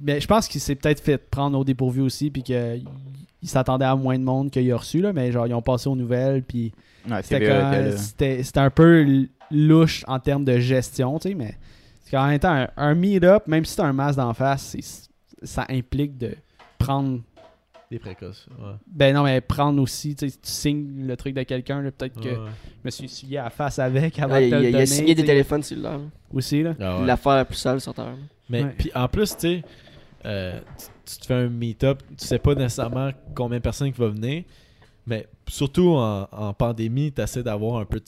mais 0.00 0.20
je 0.20 0.26
pense 0.26 0.46
qu'il 0.48 0.60
s'est 0.60 0.74
peut-être 0.74 1.00
fait 1.00 1.16
prendre 1.16 1.58
au 1.58 1.64
dépourvu 1.64 2.02
aussi, 2.02 2.30
puis 2.30 2.42
qu'il 2.42 2.84
il 3.42 3.48
s'attendait 3.48 3.84
à 3.84 3.94
moins 3.96 4.18
de 4.18 4.24
monde 4.24 4.50
qu'il 4.50 4.70
a 4.72 4.76
reçu 4.76 5.00
là, 5.00 5.12
mais 5.12 5.30
genre 5.32 5.46
ils 5.46 5.54
ont 5.54 5.62
passé 5.62 5.88
aux 5.88 5.96
nouvelles, 5.96 6.42
puis 6.42 6.72
Ouais, 7.08 7.22
c'était 7.22 7.96
c'était 7.96 8.42
c'était 8.42 8.58
un 8.60 8.70
peu 8.70 9.26
louche 9.52 10.04
en 10.08 10.18
termes 10.18 10.44
de 10.44 10.58
gestion, 10.58 11.18
tu 11.20 11.28
sais, 11.28 11.34
mais 11.36 11.54
c'est 12.06 12.12
qu'en 12.12 12.26
même 12.28 12.38
temps, 12.38 12.52
un, 12.54 12.68
un 12.78 12.94
meet-up, 12.94 13.46
même 13.48 13.64
si 13.66 13.76
t'as 13.76 13.84
un 13.84 13.92
masque 13.92 14.16
d'en 14.18 14.32
face, 14.32 14.74
ça 15.42 15.66
implique 15.68 16.16
de 16.16 16.34
prendre. 16.78 17.20
Des 17.90 17.98
précautions. 17.98 18.50
Ouais. 18.58 18.72
Ben 18.86 19.14
non, 19.14 19.22
mais 19.24 19.40
prendre 19.40 19.80
aussi, 19.82 20.14
tu 20.16 20.28
sais, 20.30 20.36
tu 20.42 20.50
signes 20.50 21.06
le 21.06 21.16
truc 21.16 21.34
de 21.34 21.42
quelqu'un, 21.44 21.82
peut-être 21.82 22.20
que 22.20 22.28
Ouais. 22.30 22.50
je 22.82 22.84
me 22.84 22.90
suis 22.90 23.04
essuyé 23.04 23.38
à 23.38 23.44
la 23.44 23.50
face 23.50 23.78
avec 23.78 24.18
avant 24.18 24.36
de 24.38 24.42
il, 24.44 24.50
te 24.50 24.54
le 24.56 24.68
il 24.70 24.76
a 24.76 24.86
signé 24.86 25.14
des 25.14 25.24
téléphones 25.24 25.62
cellulaires. 25.62 25.98
là. 25.98 26.04
Aussi, 26.32 26.62
là. 26.64 26.74
Ah 26.80 26.98
ouais. 27.00 27.06
L'affaire 27.06 27.34
la 27.36 27.44
plus 27.44 27.54
sale 27.56 27.80
sur 27.80 27.94
Terre. 27.94 28.16
Mais 28.48 28.64
puis 28.76 28.90
en 28.94 29.06
plus, 29.08 29.36
tu 29.36 29.40
sais, 29.40 29.62
euh, 30.24 30.58
tu, 30.78 30.86
tu 31.14 31.18
te 31.20 31.26
fais 31.26 31.34
un 31.34 31.48
meet-up, 31.48 32.02
tu 32.18 32.26
sais 32.26 32.38
pas 32.40 32.54
nécessairement 32.56 33.10
combien 33.36 33.58
de 33.58 33.62
personnes 33.62 33.92
qui 33.92 34.00
vont 34.00 34.10
venir, 34.10 34.42
mais 35.06 35.28
surtout 35.48 35.90
en, 35.90 36.26
en 36.32 36.52
pandémie, 36.54 37.12
tu 37.12 37.20
essaies 37.22 37.44
d'avoir 37.44 37.80
un 37.80 37.84
peu 37.84 38.00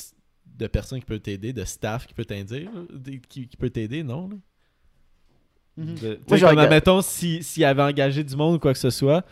de, 0.59 0.67
personnes 0.67 0.99
qui 1.01 1.07
peuvent 1.07 1.21
t'aider, 1.21 1.53
de 1.53 1.65
staff 1.65 2.07
qui 2.07 2.15
peut 2.15 2.25
t'aider, 2.25 2.69
qui, 3.29 3.47
qui 3.49 3.57
peut 3.57 3.71
t'aider, 3.71 4.03
non? 4.03 4.29
là? 4.29 4.37
Mhm. 5.77 5.95
De- 6.03 6.19
Moi, 6.29 6.41
comme, 6.41 6.59
admettons, 6.59 7.01
si- 7.03 7.43
s'il 7.43 7.65
avait 7.65 7.83
engagé 7.83 8.25
du 8.25 8.35
monde 8.37 8.57
ou 8.57 8.59
quoi 8.59 8.73
que 8.73 8.79
ce 8.79 8.91
soit, 8.91 9.25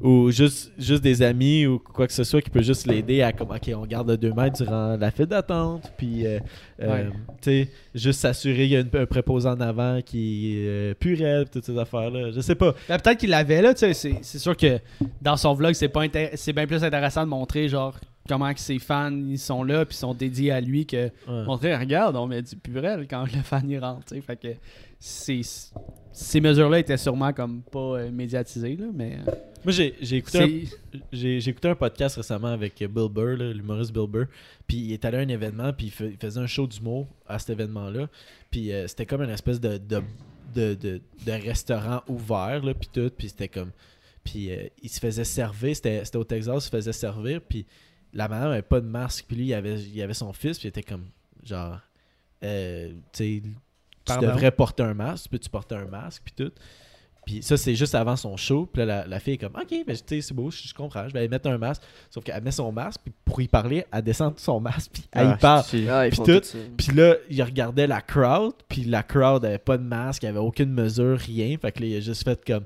ou 0.00 0.30
juste, 0.30 0.72
juste 0.78 1.02
des 1.02 1.22
amis 1.22 1.64
ou 1.66 1.78
quoi 1.78 2.06
que 2.06 2.12
ce 2.12 2.24
soit 2.24 2.40
qui 2.42 2.50
peut 2.50 2.62
juste 2.62 2.86
l'aider 2.86 3.22
à 3.22 3.32
comme, 3.32 3.50
ok, 3.50 3.70
on 3.76 3.86
garde 3.86 4.10
le 4.10 4.16
2 4.16 4.32
mètres 4.32 4.62
durant 4.62 4.96
la 4.96 5.10
file 5.10 5.26
d'attente, 5.26 5.92
puis, 5.96 6.26
euh, 6.26 6.38
euh, 6.82 7.06
Ouais. 7.06 7.10
tu 7.40 7.50
sais, 7.64 7.68
juste 7.94 8.20
s'assurer 8.20 8.54
qu'il 8.68 8.70
y 8.70 8.76
a 8.76 8.80
une- 8.80 8.90
un 8.96 9.06
préposé 9.06 9.48
en 9.48 9.60
avant 9.60 10.00
qui 10.02 10.54
est 10.56 10.66
euh, 10.68 10.94
purel, 10.94 11.48
toutes 11.50 11.64
ces 11.64 11.76
affaires-là. 11.78 12.30
Je 12.32 12.40
sais 12.40 12.54
pas. 12.56 12.74
Ben, 12.88 12.98
peut-être 12.98 13.18
qu'il 13.18 13.30
l'avait 13.30 13.62
là, 13.62 13.72
tu 13.74 13.80
sais. 13.80 13.94
C'est, 13.94 14.18
c'est 14.22 14.38
sûr 14.38 14.56
que 14.56 14.78
dans 15.22 15.36
son 15.36 15.54
vlog, 15.54 15.74
c'est, 15.74 15.88
pas 15.88 16.04
intér- 16.04 16.30
c'est 16.34 16.52
bien 16.52 16.66
plus 16.66 16.82
intéressant 16.84 17.22
de 17.24 17.28
montrer, 17.30 17.68
genre, 17.68 17.96
comment 18.30 18.54
que 18.54 18.60
ses 18.60 18.78
fans 18.78 19.10
ils 19.12 19.38
sont 19.38 19.62
là 19.64 19.84
puis 19.84 19.96
sont 19.96 20.14
dédiés 20.14 20.52
à 20.52 20.60
lui 20.60 20.86
que 20.86 21.06
Ouais. 21.28 21.44
montrer 21.44 21.76
regarde 21.76 22.14
on 22.16 22.26
met 22.26 22.42
du 22.42 22.54
purel 22.56 23.06
quand 23.10 23.24
le 23.24 23.42
fan 23.42 23.68
y 23.68 23.78
rentre 23.78 24.04
tu 24.06 24.14
sais 24.14 24.20
fait 24.20 24.36
que 24.36 24.48
c'est 24.98 25.40
ces 26.12 26.40
mesures 26.40 26.68
là 26.70 26.78
étaient 26.78 26.96
sûrement 26.96 27.32
comme 27.32 27.62
pas 27.62 27.78
euh, 27.98 28.10
médiatisées 28.10 28.76
là 28.76 28.86
mais 28.94 29.18
euh, 29.26 29.30
Moi, 29.64 29.72
j'ai 29.72 29.94
j'ai 30.00 30.16
écouté, 30.18 30.38
un, 30.38 30.46
c'est 30.92 31.00
j'ai, 31.12 31.40
j'ai 31.40 31.50
écouté 31.50 31.68
un 31.68 31.74
podcast 31.74 32.16
récemment 32.16 32.48
avec 32.48 32.78
Bill 32.78 33.08
Burr, 33.10 33.36
là, 33.36 33.52
l'humoriste 33.52 33.92
Bill 33.92 34.06
Burr. 34.08 34.26
Puis 34.66 34.76
il 34.78 34.92
est 34.94 35.04
allé 35.04 35.18
à 35.18 35.20
un 35.20 35.28
événement, 35.28 35.72
puis 35.74 35.86
il, 35.86 35.90
fa- 35.92 36.06
il 36.06 36.16
faisait 36.16 36.40
un 36.40 36.46
show 36.46 36.66
d'humour 36.66 37.06
à 37.28 37.38
cet 37.38 37.50
événement-là. 37.50 38.08
Puis 38.50 38.72
euh, 38.72 38.86
c'était 38.88 39.04
comme 39.06 39.20
une 39.22 39.28
espèce 39.30 39.60
de, 39.60 39.76
de, 39.76 40.00
de, 40.54 40.74
de, 40.74 41.00
de 41.26 41.32
restaurant 41.32 42.00
ouvert, 42.08 42.62
là, 42.64 42.72
puis 42.72 42.88
tout. 42.92 43.10
Puis 43.16 43.28
c'était 43.28 43.48
comme. 43.48 43.70
Puis 44.24 44.50
il 44.82 44.88
se 44.88 44.98
faisait 44.98 45.24
servir, 45.24 45.74
c'était, 45.76 46.04
c'était 46.06 46.16
au 46.18 46.24
Texas, 46.24 46.56
il 46.56 46.60
se 46.66 46.70
faisait 46.70 46.92
servir. 46.94 47.40
Puis 47.42 47.66
la 48.12 48.28
madame 48.28 48.52
avait 48.52 48.62
pas 48.62 48.80
de 48.80 48.86
masque. 48.86 49.24
Puis 49.28 49.36
lui, 49.36 49.46
il 49.46 49.54
avait, 49.54 49.78
il 49.80 50.02
avait 50.02 50.14
son 50.14 50.32
fils, 50.32 50.58
puis 50.58 50.66
il 50.66 50.70
était 50.70 50.82
comme. 50.82 51.06
Genre. 51.44 51.78
euh, 52.44 52.88
tu 52.88 52.94
sais, 53.12 53.42
tu 53.42 53.52
Pardon? 54.04 54.26
devrais 54.28 54.50
porter 54.50 54.82
un 54.82 54.94
masque, 54.94 55.30
peux-tu 55.30 55.48
porter 55.50 55.74
un 55.76 55.86
masque, 55.86 56.22
puis 56.24 56.34
tout. 56.36 56.52
Puis 57.26 57.42
ça, 57.42 57.56
c'est 57.58 57.74
juste 57.74 57.94
avant 57.94 58.16
son 58.16 58.36
show. 58.36 58.66
Puis 58.66 58.80
là, 58.80 58.86
la, 59.02 59.06
la 59.06 59.20
fille 59.20 59.34
est 59.34 59.38
comme, 59.38 59.54
OK, 59.54 59.68
ben, 59.86 59.94
tu 59.94 60.02
sais, 60.06 60.20
c'est 60.22 60.34
beau, 60.34 60.50
je, 60.50 60.66
je 60.66 60.74
comprends, 60.74 61.06
je 61.06 61.12
vais 61.12 61.20
aller 61.20 61.28
mettre 61.28 61.48
un 61.50 61.58
masque. 61.58 61.82
Sauf 62.08 62.24
qu'elle 62.24 62.42
met 62.42 62.50
son 62.50 62.72
masque, 62.72 63.00
puis 63.04 63.12
pour 63.24 63.40
y 63.42 63.46
parler, 63.46 63.84
elle 63.92 64.02
descend 64.02 64.38
son 64.38 64.58
masque, 64.58 64.90
puis 64.94 65.04
elle 65.12 65.28
y 65.28 65.30
Ah, 65.32 65.36
parle. 65.36 65.64
Ah, 65.90 66.04
Puis 66.08 66.16
tout, 66.16 66.40
tout. 66.40 66.58
Puis 66.78 66.92
là, 66.96 67.16
il 67.28 67.42
regardait 67.42 67.86
la 67.86 68.00
crowd, 68.00 68.54
puis 68.68 68.84
la 68.84 69.02
crowd 69.02 69.44
avait 69.44 69.58
pas 69.58 69.76
de 69.76 69.82
masque, 69.84 70.22
il 70.22 70.26
avait 70.28 70.38
aucune 70.38 70.72
mesure, 70.72 71.18
rien. 71.18 71.56
Fait 71.60 71.70
que 71.72 71.80
là, 71.80 71.86
il 71.86 71.96
a 71.96 72.00
juste 72.00 72.24
fait 72.24 72.42
comme, 72.44 72.64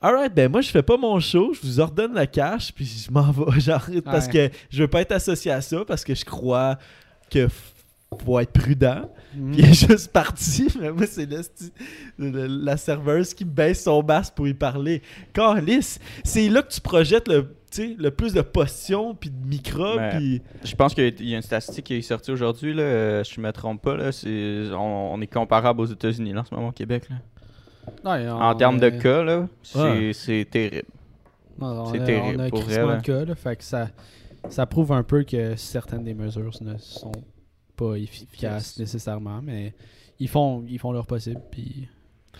Alright, 0.00 0.34
ben 0.34 0.50
moi, 0.50 0.60
je 0.60 0.68
fais 0.70 0.82
pas 0.82 0.96
mon 0.96 1.18
show, 1.20 1.54
je 1.54 1.60
vous 1.66 1.80
ordonne 1.80 2.14
le 2.14 2.26
cash, 2.26 2.72
puis 2.72 2.84
je 2.84 3.10
m'en 3.10 3.30
vais. 3.32 3.60
Genre, 3.60 3.84
parce 4.04 4.28
que 4.28 4.50
je 4.70 4.82
veux 4.82 4.88
pas 4.88 5.00
être 5.00 5.12
associé 5.12 5.50
à 5.50 5.60
ça, 5.60 5.84
parce 5.86 6.04
que 6.04 6.14
je 6.14 6.24
crois 6.24 6.78
que 7.30 7.48
faut 8.24 8.38
être 8.38 8.52
prudent. 8.52 9.10
Mm. 9.34 9.52
Puis 9.52 9.60
il 9.62 9.68
est 9.68 9.88
juste 9.88 10.12
parti. 10.12 10.68
Mais 10.80 10.92
moi, 10.92 11.06
c'est 11.06 11.26
le 11.28 11.38
sti- 11.40 11.72
le- 12.18 12.46
la 12.46 12.76
serveuse 12.76 13.34
qui 13.34 13.44
baisse 13.44 13.82
son 13.82 14.02
masque 14.02 14.34
pour 14.34 14.46
y 14.46 14.54
parler. 14.54 15.02
Carlis, 15.32 15.98
c'est 16.24 16.48
là 16.48 16.62
que 16.62 16.72
tu 16.72 16.80
projettes 16.80 17.26
le, 17.28 17.42
tu 17.70 17.88
sais, 17.88 17.96
le 17.98 18.10
plus 18.10 18.32
de 18.32 18.42
potions 18.42 19.14
puis 19.14 19.30
de 19.30 19.46
microbes. 19.46 19.98
Ouais. 19.98 20.40
Je 20.62 20.74
pense 20.76 20.94
qu'il 20.94 21.20
y 21.28 21.34
a 21.34 21.36
une 21.36 21.42
statistique 21.42 21.84
qui 21.86 21.94
est 21.94 22.02
sortie 22.02 22.30
aujourd'hui, 22.30 22.72
là, 22.74 22.82
euh, 22.82 23.24
si 23.24 23.34
je 23.34 23.40
me 23.40 23.50
trompe 23.50 23.82
pas, 23.82 23.96
là, 23.96 24.12
c'est, 24.12 24.68
on, 24.72 25.14
on 25.14 25.20
est 25.20 25.26
comparable 25.26 25.80
aux 25.80 25.86
États-Unis 25.86 26.32
là, 26.32 26.40
en 26.42 26.44
ce 26.44 26.54
moment 26.54 26.68
au 26.68 26.72
Québec. 26.72 27.04
Là. 27.10 27.16
Ouais, 28.04 28.28
on- 28.28 28.40
en 28.40 28.54
termes 28.54 28.78
de 28.78 28.90
cas, 28.90 29.22
là, 29.22 29.48
c'est, 29.62 29.78
Ouais. 29.78 30.10
c'est 30.12 30.46
terrible. 30.50 30.88
non, 31.58 31.66
on 31.82 31.92
c'est 31.92 32.00
a- 32.00 32.04
terrible, 32.06 32.40
on 32.40 32.44
a 32.44 32.48
pour 32.50 32.60
vrai, 32.62 32.96
de 32.96 33.02
cas 33.02 33.24
là, 33.24 33.34
fait 33.34 33.56
que 33.56 33.64
ça 33.64 33.88
ça 34.48 34.64
prouve 34.66 34.92
un 34.92 35.02
peu 35.02 35.24
que 35.24 35.56
certaines 35.56 36.04
des 36.04 36.14
mesures 36.14 36.52
ne 36.60 36.76
sont 36.78 37.10
pas 37.76 37.94
efficaces 37.96 38.78
nécessairement 38.78 39.40
mais 39.42 39.74
ils 40.20 40.28
font 40.28 40.64
ils 40.68 40.78
font 40.78 40.92
leur 40.92 41.04
possible 41.06 41.40
puis 41.50 41.88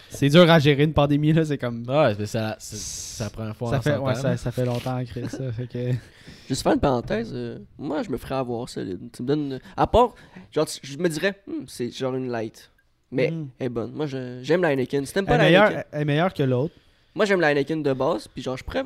c'est 0.08 0.28
dur 0.28 0.48
à 0.48 0.58
gérer 0.60 0.84
une 0.84 0.92
pandémie 0.92 1.32
là 1.32 1.44
c'est 1.44 1.58
comme 1.58 1.84
Ouais, 1.88 2.14
mais 2.16 2.26
ça, 2.26 2.54
c'est 2.60 2.76
c'est 2.76 3.24
la 3.24 3.30
première 3.30 3.56
fois 3.56 3.70
ça 3.70 3.78
en 3.78 3.82
fait 3.82 3.96
100 3.96 4.04
ouais, 4.04 4.12
ans, 4.12 4.14
ça, 4.14 4.36
ça 4.36 4.52
fait 4.52 4.64
longtemps 4.66 4.94
à 4.96 5.04
créer 5.04 5.28
ça 5.28 5.50
fait 5.50 5.66
que 5.66 5.90
Juste 6.48 6.62
faire 6.62 6.74
une 6.74 6.80
parenthèse, 6.80 7.32
euh, 7.34 7.58
moi 7.76 8.02
je 8.04 8.10
me 8.10 8.18
ferais 8.18 8.36
avoir 8.36 8.68
solide. 8.68 9.00
Tu 9.12 9.22
me 9.22 9.26
donnes. 9.28 9.58
À 9.76 9.86
part, 9.88 10.14
genre, 10.52 10.66
je 10.82 10.96
me 10.98 11.08
dirais, 11.08 11.34
Hmm, 11.48 11.64
c'est 11.66 11.90
genre 11.90 12.14
une 12.14 12.28
light. 12.30 12.70
Mais 13.12 13.30
Mm. 13.30 13.48
elle 13.58 13.66
est 13.66 13.70
bonne. 13.70 13.92
Moi 13.92 14.06
je- 14.06 14.40
j'aime 14.42 14.62
la 14.62 14.72
Heineken. 14.72 15.04
Si 15.06 15.12
t'aimes 15.12 15.24
elle 15.28 15.28
pas 15.28 15.34
est 15.34 15.38
la 15.38 15.44
meilleure, 15.44 15.64
Heineken, 15.66 15.84
elle 15.92 16.00
est 16.00 16.04
meilleure 16.04 16.34
que 16.34 16.42
l'autre 16.42 16.74
moi 17.14 17.24
j'aime 17.24 17.40
la 17.40 17.52
Heineken 17.52 17.82
de 17.82 17.92
base. 17.92 18.28
Puis 18.28 18.42
genre, 18.42 18.56
je 18.56 18.64
pourrais. 18.64 18.84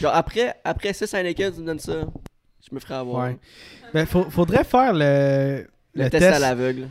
Genre, 0.00 0.14
après, 0.14 0.54
après 0.64 0.92
6 0.92 1.12
Heineken, 1.14 1.52
tu 1.52 1.60
me 1.60 1.66
donnes 1.66 1.78
ça. 1.78 2.00
Je 2.68 2.74
me 2.74 2.80
ferais 2.80 2.94
avoir. 2.94 3.26
ouais 3.28 3.36
ben 3.92 4.06
faut- 4.06 4.30
faudrait 4.30 4.64
faire 4.64 4.92
le 4.94 5.66
Le, 5.94 6.08
test, 6.08 6.24
à 6.24 6.38
l'aveugle. 6.38 6.88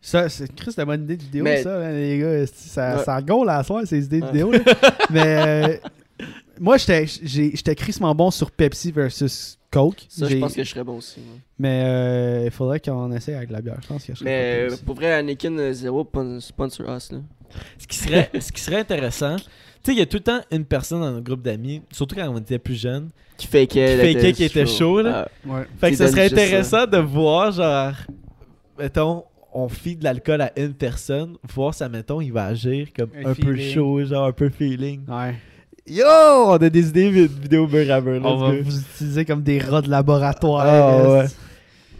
Ça, 0.00 0.28
c'est 0.28 0.52
Chris, 0.54 0.74
la 0.76 0.84
bonne 0.84 1.04
idée 1.04 1.16
de 1.16 1.22
vidéo, 1.22 1.44
Mais- 1.44 1.62
ça, 1.62 1.76
hein, 1.78 1.92
les 1.92 2.18
gars. 2.18 2.32
esti, 2.32 2.68
Ça, 2.68 2.96
Ouais. 2.98 3.04
ça 3.04 3.22
gaule 3.22 3.48
à 3.48 3.62
soir, 3.62 3.82
ces 3.86 4.04
idées 4.04 4.20
de 4.20 4.24
Ouais. 4.26 4.32
vidéo. 4.32 4.52
là. 4.52 4.58
Mais 5.10 5.78
euh, 5.80 6.26
moi, 6.60 6.76
j'étais 6.76 7.06
j'ai- 7.06 7.52
j'étais 7.54 7.74
crissement 7.74 8.14
bon 8.14 8.30
sur 8.30 8.50
Pepsi 8.50 8.90
versus 8.92 9.58
Coke. 9.74 10.06
Ça, 10.08 10.28
je 10.28 10.36
pense 10.36 10.54
que 10.54 10.64
je 10.64 10.70
serais 10.70 10.84
bon 10.84 10.96
aussi. 10.98 11.20
Mais 11.58 11.82
euh, 11.84 12.42
il 12.46 12.50
faudrait 12.50 12.80
qu'on 12.80 13.12
essaie 13.12 13.34
avec 13.34 13.50
la 13.50 13.60
bière. 13.60 13.78
Je 13.82 13.86
pense 13.88 14.04
que 14.04 14.12
je 14.14 14.18
serais 14.18 14.30
Mais 14.30 14.66
pire 14.68 14.74
euh, 14.74 14.82
pour 14.86 14.94
vrai, 14.94 15.06
Heineken 15.20 15.58
euh, 15.58 15.72
zéro, 15.72 16.04
pon- 16.04 16.40
sponsor 16.40 16.88
us. 16.96 17.12
Là. 17.12 17.18
Ce 17.78 17.86
qui 17.86 17.96
serait, 17.98 18.30
ce 18.40 18.50
qui 18.52 18.60
serait 18.60 18.80
intéressant, 18.80 19.36
tu 19.36 19.42
sais, 19.84 19.92
il 19.92 19.98
y 19.98 20.02
a 20.02 20.06
tout 20.06 20.16
le 20.16 20.22
temps 20.22 20.40
une 20.50 20.64
personne 20.64 21.00
dans 21.00 21.10
notre 21.10 21.24
groupe 21.24 21.42
d'amis, 21.42 21.82
surtout 21.92 22.14
quand 22.16 22.28
on 22.28 22.38
était 22.38 22.58
plus 22.58 22.80
jeune. 22.80 23.10
Qui 23.36 23.46
fakeait. 23.48 24.14
Qui 24.14 24.20
test 24.20 24.36
qu'il 24.36 24.46
était 24.46 24.66
chaud, 24.66 25.02
là. 25.02 25.28
Ah, 25.46 25.48
Ouais. 25.52 25.66
Fait 25.78 25.88
que 25.90 25.96
Qui 25.96 25.96
ce 25.98 26.06
serait 26.08 26.28
ça. 26.28 26.34
intéressant 26.34 26.86
de 26.86 26.98
voir, 26.98 27.52
genre, 27.52 27.92
mettons, 28.78 29.24
on 29.52 29.68
file 29.68 29.98
de 29.98 30.04
l'alcool 30.04 30.40
à 30.40 30.52
une 30.58 30.74
personne, 30.74 31.36
voir 31.52 31.74
ça, 31.74 31.88
mettons, 31.88 32.20
il 32.20 32.32
va 32.32 32.46
agir 32.46 32.88
comme 32.96 33.10
Un 33.24 33.30
un, 33.30 33.34
peu 33.34 33.56
chaud, 33.56 34.04
genre 34.04 34.26
un 34.26 34.32
peu 34.32 34.48
feeling. 34.48 35.02
Ouais. 35.08 35.34
Yo! 35.86 36.04
On 36.06 36.52
a 36.54 36.68
des 36.70 36.88
idées 36.88 37.10
vid- 37.10 37.40
vidéo 37.42 37.66
beurre 37.66 37.90
à 37.96 38.00
beurre, 38.00 38.20
On 38.24 38.36
va 38.36 38.52
go. 38.56 38.62
vous 38.62 38.78
utiliser 38.80 39.24
comme 39.24 39.42
des 39.42 39.58
rats 39.58 39.82
de 39.82 39.90
laboratoire. 39.90 40.64
Ah. 40.66 41.26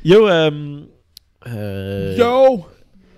Yo, 0.05 0.27
euh, 0.29 0.81
euh, 1.47 2.17
Yo! 2.19 2.65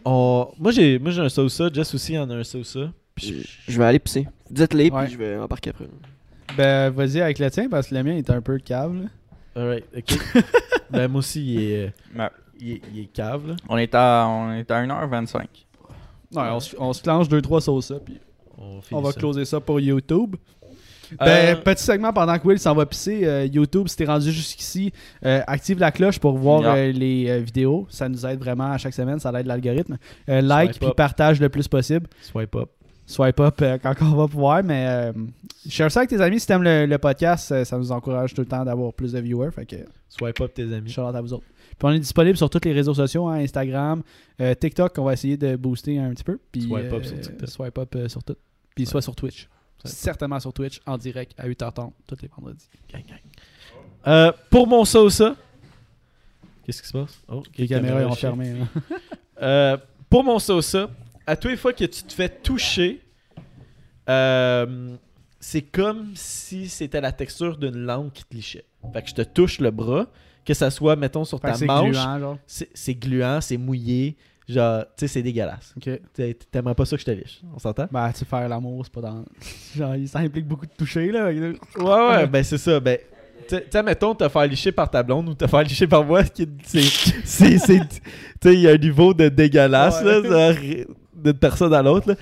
on- 0.05 0.49
moi 0.59 0.73
j'ai 0.73 0.99
moi 0.99 1.11
j'ai 1.13 1.21
un 1.23 1.29
sauce 1.29 1.61
Jess 1.73 1.95
aussi 1.95 2.19
en 2.19 2.29
a 2.31 2.35
un 2.35 2.45
sauce 2.45 2.79
Je, 3.17 3.35
je 3.69 3.79
vais 3.79 3.85
aller 3.85 3.99
pisser. 4.01 4.27
Dites-les, 4.51 4.91
Ouais. 4.91 5.05
puis 5.05 5.13
je 5.13 5.19
vais 5.19 5.37
embarquer 5.39 5.71
après. 5.71 5.87
Ben, 6.57 6.91
vas-y 6.91 7.21
avec 7.21 7.39
le 7.39 7.51
tien, 7.51 7.69
parce 7.69 7.89
que 7.89 7.95
le 7.95 8.03
mien 8.03 8.17
est 8.17 8.31
un 8.31 8.41
peu 8.41 8.59
cave. 8.59 8.93
là. 8.95 9.09
Alright, 9.63 9.85
ok. 9.97 10.19
ben 10.91 11.09
moi 11.09 11.21
aussi 11.21 11.45
il 11.45 11.63
est, 11.63 11.77
euh, 11.87 11.89
Ouais. 12.19 12.31
il 12.61 12.71
est, 12.73 12.83
il 12.93 13.01
est 13.03 13.07
cave 13.13 13.49
là. 13.49 13.55
On 13.69 13.77
est 13.79 13.95
à, 13.95 14.27
on 14.29 14.53
est 14.53 14.71
à 14.71 14.83
1h25. 14.83 15.39
Ouais, 16.35 16.43
on, 16.51 16.61
se- 16.61 16.77
on 16.79 16.93
se 16.93 17.03
clenche 17.03 17.29
2-3 17.29 17.61
sauces, 17.61 17.93
puis 18.05 18.19
On, 18.59 18.81
on 18.93 19.01
va 19.01 19.13
ça. 19.13 19.19
closer 19.21 19.45
ça 19.45 19.61
pour 19.61 19.81
YouTube. 19.81 20.37
Euh, 21.13 21.55
Ben, 21.55 21.63
petit 21.63 21.83
segment 21.83 22.13
pendant 22.13 22.39
que 22.39 22.47
Will 22.47 22.59
s'en 22.59 22.75
va 22.75 22.87
pisser. 22.87 23.21
euh, 23.25 23.47
YouTube, 23.47 23.89
si 23.89 23.97
t'es 23.97 24.05
rendu 24.05 24.31
jusqu'ici, 24.33 24.93
euh, 25.25 25.41
active 25.47 25.79
la 25.79 25.91
cloche 25.93 26.19
pour 26.19 26.37
voir 26.37 26.63
Yeah. 26.77 26.93
les 26.93 27.41
vidéos. 27.43 27.87
Ça 27.91 28.09
nous 28.09 28.25
aide 28.27 28.39
vraiment 28.39 28.73
à 28.73 28.79
chaque 28.79 28.95
semaine, 28.95 29.19
ça 29.19 29.33
aide 29.39 29.47
l'algorithme. 29.47 29.97
Like 30.27 30.79
puis 30.79 30.91
partage 30.97 31.41
le 31.41 31.49
plus 31.49 31.69
possible. 31.69 32.07
Swipe 32.23 32.55
up. 32.57 32.71
Swipe 33.09 33.39
up 33.39 33.63
quand 33.83 33.95
on 34.03 34.17
va 34.17 34.27
pouvoir, 34.27 34.65
mais 34.65 35.13
share 35.69 35.91
ça 35.93 36.01
avec 36.01 36.11
tes 36.11 36.21
amis 36.21 36.41
si 36.41 36.47
t'aimes 36.49 36.65
le, 36.65 36.87
le 36.87 36.99
podcast. 36.99 37.63
ça 37.65 37.79
nous 37.79 37.93
encourage 37.93 38.35
tout 38.35 38.41
le 38.43 38.49
temps 38.49 38.65
d'avoir 38.65 38.93
plus 38.93 39.13
de 39.13 39.21
viewers. 39.21 39.53
Fait 39.53 39.65
que 39.67 39.77
Swipe 40.09 40.41
up 40.41 40.53
tes 40.55 40.73
amis. 40.75 40.91
shout 40.91 41.03
out 41.03 41.15
à 41.15 41.21
vous 41.21 41.33
autres. 41.33 41.45
Puis 41.79 41.89
on 41.89 41.91
est 41.93 42.01
disponible 42.01 42.37
sur 42.37 42.49
tous 42.51 42.61
les 42.65 42.73
réseaux 42.73 42.95
sociaux, 42.95 43.29
hein, 43.29 43.37
Instagram, 43.41 44.03
TikTok, 44.61 44.95
on 44.99 45.05
va 45.05 45.13
essayer 45.13 45.37
de 45.37 45.55
booster 45.57 45.99
un 45.99 46.11
petit 46.11 46.25
peu. 46.25 46.39
Puis, 46.51 46.63
Swipe 46.63 46.93
up 46.93 47.05
sur 47.05 47.21
TikTok. 47.21 47.49
Swipe 47.49 47.79
up 47.79 47.97
sur 48.09 48.25
tout. 48.25 48.37
Puis 48.75 48.87
soit 48.87 49.03
sur 49.03 49.15
Twitch. 49.15 49.49
Certainement 49.85 50.41
sur 50.41 50.53
Twitch, 50.53 50.81
en 50.87 50.99
direct 50.99 51.33
à 51.39 51.47
8h30, 51.49 51.93
tous 52.07 52.17
les 52.23 52.29
vendredis. 52.29 52.69
Gang, 52.93 53.05
gang. 53.07 53.19
Euh, 54.07 54.33
pour 54.51 54.67
mon 54.67 54.85
sauce 54.85 55.23
Qu'est-ce 56.65 56.83
qui 56.83 56.89
se 56.89 56.93
passe? 56.93 57.21
Oh, 57.29 57.43
Les 57.57 57.69
caméras 57.69 58.01
ont 58.07 58.11
ont 58.11 58.15
fermé. 58.15 58.51
hein. 58.61 58.69
Euh, 59.43 59.77
pour 60.09 60.25
mon 60.25 60.39
sauce, 60.39 60.77
à 61.27 61.37
tous 61.37 61.49
les 61.49 61.57
fois 61.59 61.73
que 61.75 61.85
tu 61.85 62.03
te 62.03 62.13
fais 62.13 62.29
toucher, 62.31 63.03
euh, 64.09 64.97
c'est 65.41 65.63
comme 65.63 66.13
si 66.15 66.69
c'était 66.69 67.01
la 67.01 67.13
texture 67.13 67.57
d'une 67.59 67.77
langue 67.77 68.11
qui 68.13 68.25
te 68.25 68.35
lichait. 68.35 68.65
Fait 68.93 69.03
que 69.03 69.09
je 69.11 69.15
te 69.15 69.23
touche 69.23 69.59
le 69.61 69.71
bras, 69.71 70.07
que 70.45 70.55
ça 70.55 70.71
soit, 70.71 70.97
mettons, 70.97 71.25
sur 71.25 71.39
Fait 71.41 71.49
ta 71.49 71.55
c'est 71.55 71.67
manche, 71.67 71.91
gluant, 71.91 72.19
genre. 72.19 72.39
c'est 72.47 72.71
c'est 72.75 72.95
gluant, 72.95 73.41
c'est 73.41 73.57
mouillé, 73.59 74.17
genre, 74.49 74.83
tu 74.85 74.91
sais, 74.97 75.09
c'est 75.09 75.23
dégueulasse. 75.23 75.75
Ok. 75.77 76.01
T'sais, 76.13 76.37
T'aimerais 76.51 76.75
pas 76.75 76.85
ça 76.85 76.97
que 76.97 77.01
je 77.01 77.07
te 77.07 77.11
liche, 77.11 77.41
on 77.55 77.59
s'entend? 77.59 77.87
Bah, 77.91 78.13
tu 78.17 78.25
faire 78.25 78.49
l'amour, 78.49 78.85
c'est 78.85 78.93
pas 78.93 79.01
dans. 79.01 79.25
Genre, 79.77 79.95
ça 80.07 80.21
implique 80.21 80.47
beaucoup 80.47 80.67
de 80.67 80.73
toucher, 80.77 81.11
là. 81.11 81.27
Ouais, 81.31 81.55
ouais, 81.79 82.27
ben 82.27 82.43
c'est 82.45 82.59
ça, 82.59 82.79
ben... 82.81 82.99
Tu 83.49 83.57
sais, 83.71 83.83
mettons, 83.83 84.15
te 84.15 84.29
faire 84.29 84.47
licher 84.47 84.73
par 84.73 84.91
ta 84.91 85.03
blonde 85.05 85.29
ou 85.29 85.35
te 85.35 85.47
faire 85.47 85.63
licher 85.63 85.87
par 85.87 86.05
moi, 86.05 86.23
c'est... 86.25 86.47
Tu 86.69 86.81
sais, 87.25 87.59
il 88.45 88.61
y 88.61 88.69
a 88.69 88.73
un 88.73 88.77
niveau 88.79 89.15
de 89.15 89.29
dégueulasse, 89.29 90.03
Ouais. 90.03 90.21
là, 90.23 90.53
d'une 91.15 91.33
personne 91.35 91.73
à 91.73 91.83
l'autre, 91.83 92.09
là. 92.09 92.15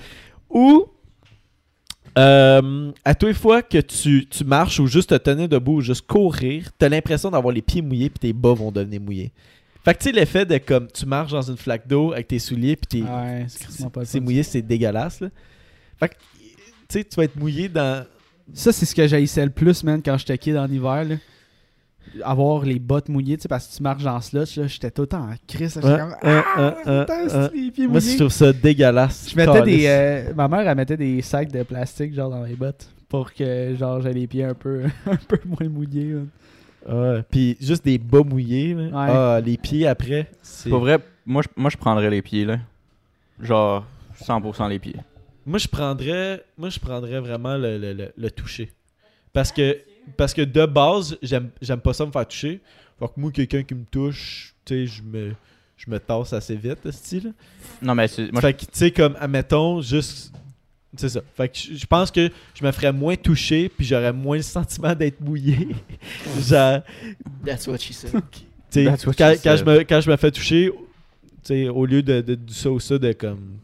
Ou... 0.49 0.85
euh, 2.17 2.91
à 3.03 3.15
tous 3.15 3.25
les 3.25 3.33
fois 3.33 3.61
que 3.61 3.79
tu, 3.79 4.27
tu 4.29 4.43
marches 4.45 4.79
ou 4.79 4.87
juste 4.87 5.09
te 5.09 5.15
tenir 5.15 5.49
debout 5.49 5.77
ou 5.77 5.81
juste 5.81 6.05
courir, 6.07 6.69
t'as 6.77 6.89
l'impression 6.89 7.29
d'avoir 7.31 7.53
les 7.53 7.61
pieds 7.61 7.81
mouillés 7.81 8.09
puis 8.09 8.19
tes 8.19 8.33
bas 8.33 8.53
vont 8.53 8.71
devenir 8.71 9.01
mouillés. 9.01 9.31
Fait 9.85 9.93
que 9.93 9.99
tu 9.99 10.05
sais, 10.05 10.11
l'effet 10.11 10.45
de 10.47 10.57
comme 10.57 10.87
tu 10.87 11.05
marches 11.05 11.31
dans 11.31 11.43
une 11.43 11.57
flaque 11.57 11.87
d'eau 11.87 12.11
avec 12.11 12.27
tes 12.27 12.39
souliers 12.39 12.75
puis 12.75 13.01
tes, 13.01 13.07
Ouais, 13.07 13.45
c'est 14.03 14.19
mouillé, 14.19 14.41
c'est 14.41 14.63
dégueulasse, 14.63 15.19
là. 15.21 15.29
Fait 15.99 16.09
que, 16.09 16.13
tu 16.13 16.49
sais, 16.89 17.03
tu 17.03 17.15
vas 17.15 17.25
être 17.25 17.35
mouillé 17.35 17.69
dans... 17.69 18.03
Ça, 18.53 18.71
c'est 18.71 18.85
ce 18.85 18.95
que 18.95 19.07
j'haïssais 19.07 19.45
le 19.45 19.51
plus, 19.51 19.83
man, 19.83 20.01
quand 20.03 20.17
j'étais 20.17 20.37
kid 20.39 20.57
en 20.57 20.67
hiver, 20.67 21.03
là. 21.03 21.15
Avoir 22.23 22.63
les 22.63 22.79
bottes 22.79 23.09
mouillées, 23.09 23.37
tu 23.37 23.43
sais, 23.43 23.47
parce 23.47 23.67
que 23.67 23.75
tu 23.75 23.83
marches 23.83 24.03
dans 24.03 24.19
ce 24.21 24.29
slush, 24.29 24.55
là, 24.57 24.67
j'étais 24.67 24.89
tout 24.89 25.01
le 25.03 25.07
temps 25.07 25.23
en 25.29 25.33
crise. 25.47 25.75
Ouais, 25.77 25.81
comme, 25.81 26.15
ah, 26.21 26.75
euh, 26.87 27.05
euh, 27.17 27.49
les 27.53 27.71
pieds 27.71 27.87
Moi, 27.87 27.99
je 27.99 28.15
trouve 28.15 28.29
ça 28.29 28.53
dégueulasse. 28.53 29.29
Je 29.31 29.35
mettais 29.35 29.61
des. 29.61 29.85
euh, 29.85 30.33
ma 30.33 30.47
mère, 30.47 30.67
elle 30.67 30.77
mettait 30.77 30.97
des 30.97 31.21
sacs 31.21 31.51
de 31.51 31.61
plastique, 31.63 32.13
genre, 32.13 32.29
dans 32.31 32.43
les 32.43 32.55
bottes. 32.55 32.89
Pour 33.09 33.31
que, 33.33 33.75
genre, 33.75 34.01
j'ai 34.01 34.13
les 34.13 34.25
pieds 34.27 34.45
un 34.45 34.53
peu, 34.55 34.83
un 35.05 35.15
peu 35.27 35.39
moins 35.45 35.69
mouillés. 35.69 36.15
Ouais, 36.87 37.23
Puis 37.29 37.57
juste 37.59 37.83
des 37.83 37.97
bas 37.97 38.21
mouillés. 38.23 38.73
là. 38.73 38.83
Ouais. 38.83 38.89
Ah, 38.93 39.41
les 39.43 39.57
pieds 39.57 39.87
après. 39.87 40.29
c'est- 40.41 40.69
Pour 40.69 40.79
vrai, 40.79 40.99
moi 41.25 41.41
je, 41.41 41.47
moi 41.55 41.69
je 41.69 41.77
prendrais 41.77 42.09
les 42.09 42.21
pieds 42.21 42.45
là. 42.45 42.59
Genre 43.41 43.85
100% 44.21 44.67
les 44.69 44.79
pieds. 44.79 44.95
Moi, 45.45 45.59
je 45.59 45.67
prendrais, 45.67 46.43
moi, 46.57 46.69
je 46.69 46.79
prendrais 46.79 47.19
vraiment 47.19 47.55
le, 47.57 47.77
le, 47.77 47.93
le- 47.93 48.11
le 48.17 48.31
toucher. 48.31 48.71
Parce 49.31 49.51
que, 49.51 49.77
parce 50.17 50.33
que 50.33 50.41
de 50.41 50.65
base, 50.65 51.17
j'aime 51.21 51.49
j'aime 51.61 51.79
pas 51.81 51.93
ça 51.93 52.05
me 52.05 52.11
faire 52.11 52.27
toucher. 52.27 52.61
Fait 52.97 53.05
que 53.07 53.11
moi, 53.17 53.31
quelqu'un 53.31 53.61
qui 53.61 53.75
me 53.75 53.83
touche, 53.85 54.55
tu 54.65 54.73
sais, 54.73 54.87
je 54.87 55.03
me, 55.03 55.33
je 55.77 55.91
me 55.91 55.99
tasse 55.99 56.33
assez 56.33 56.55
vite, 56.55 56.89
style. 56.91 57.33
Non 57.81 57.93
mais 57.93 58.07
c'est 58.07 58.31
moi 58.31 58.41
fait 58.41 58.53
que, 58.53 58.61
tu 58.61 58.67
sais, 58.71 58.89
comme, 58.91 59.15
admettons, 59.19 59.81
juste. 59.81 60.33
C'est 60.97 61.09
ça. 61.09 61.21
Fait 61.35 61.49
que 61.49 61.57
je 61.57 61.85
pense 61.85 62.11
que 62.11 62.29
je 62.59 62.65
me 62.65 62.71
ferais 62.71 62.91
moins 62.93 63.15
toucher, 63.15 63.69
puis 63.69 63.85
j'aurais 63.85 64.13
moins 64.13 64.37
le 64.37 64.43
sentiment 64.43 64.93
d'être 64.95 65.19
mouillé. 65.21 65.67
Genre, 66.47 66.81
That's 67.45 67.67
what 67.67 67.77
she 67.79 67.93
said. 67.93 68.11
That's 68.71 69.05
what 69.05 69.13
quand, 69.17 69.33
she 69.35 69.41
quand 69.43 69.57
said. 69.57 69.59
je 69.59 69.63
me, 69.65 69.79
quand 69.83 70.01
je 70.01 70.11
me 70.11 70.15
fais 70.17 70.31
toucher, 70.31 70.71
tu 70.73 70.79
sais, 71.43 71.69
au 71.69 71.85
lieu 71.85 72.01
de, 72.03 72.21
de, 72.21 72.35
du 72.35 72.53
ça 72.53 72.69
ou 72.69 72.79
ça, 72.79 72.97
de 72.97 73.11
comme. 73.13 73.57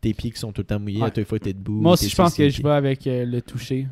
Tes 0.00 0.12
pieds 0.12 0.30
qui 0.32 0.38
sont 0.38 0.52
tout 0.52 0.60
le 0.60 0.66
temps 0.66 0.78
mouillés, 0.78 1.00
Ouais. 1.00 1.06
à 1.06 1.10
que 1.10 1.36
t'es 1.38 1.54
debout. 1.54 1.80
Moi 1.80 1.92
aussi, 1.94 2.10
je 2.10 2.14
pense 2.16 2.34
que 2.34 2.46
je 2.50 2.62
vais 2.62 2.70
avec 2.70 3.06
euh, 3.06 3.24
le 3.24 3.40
toucher. 3.40 3.86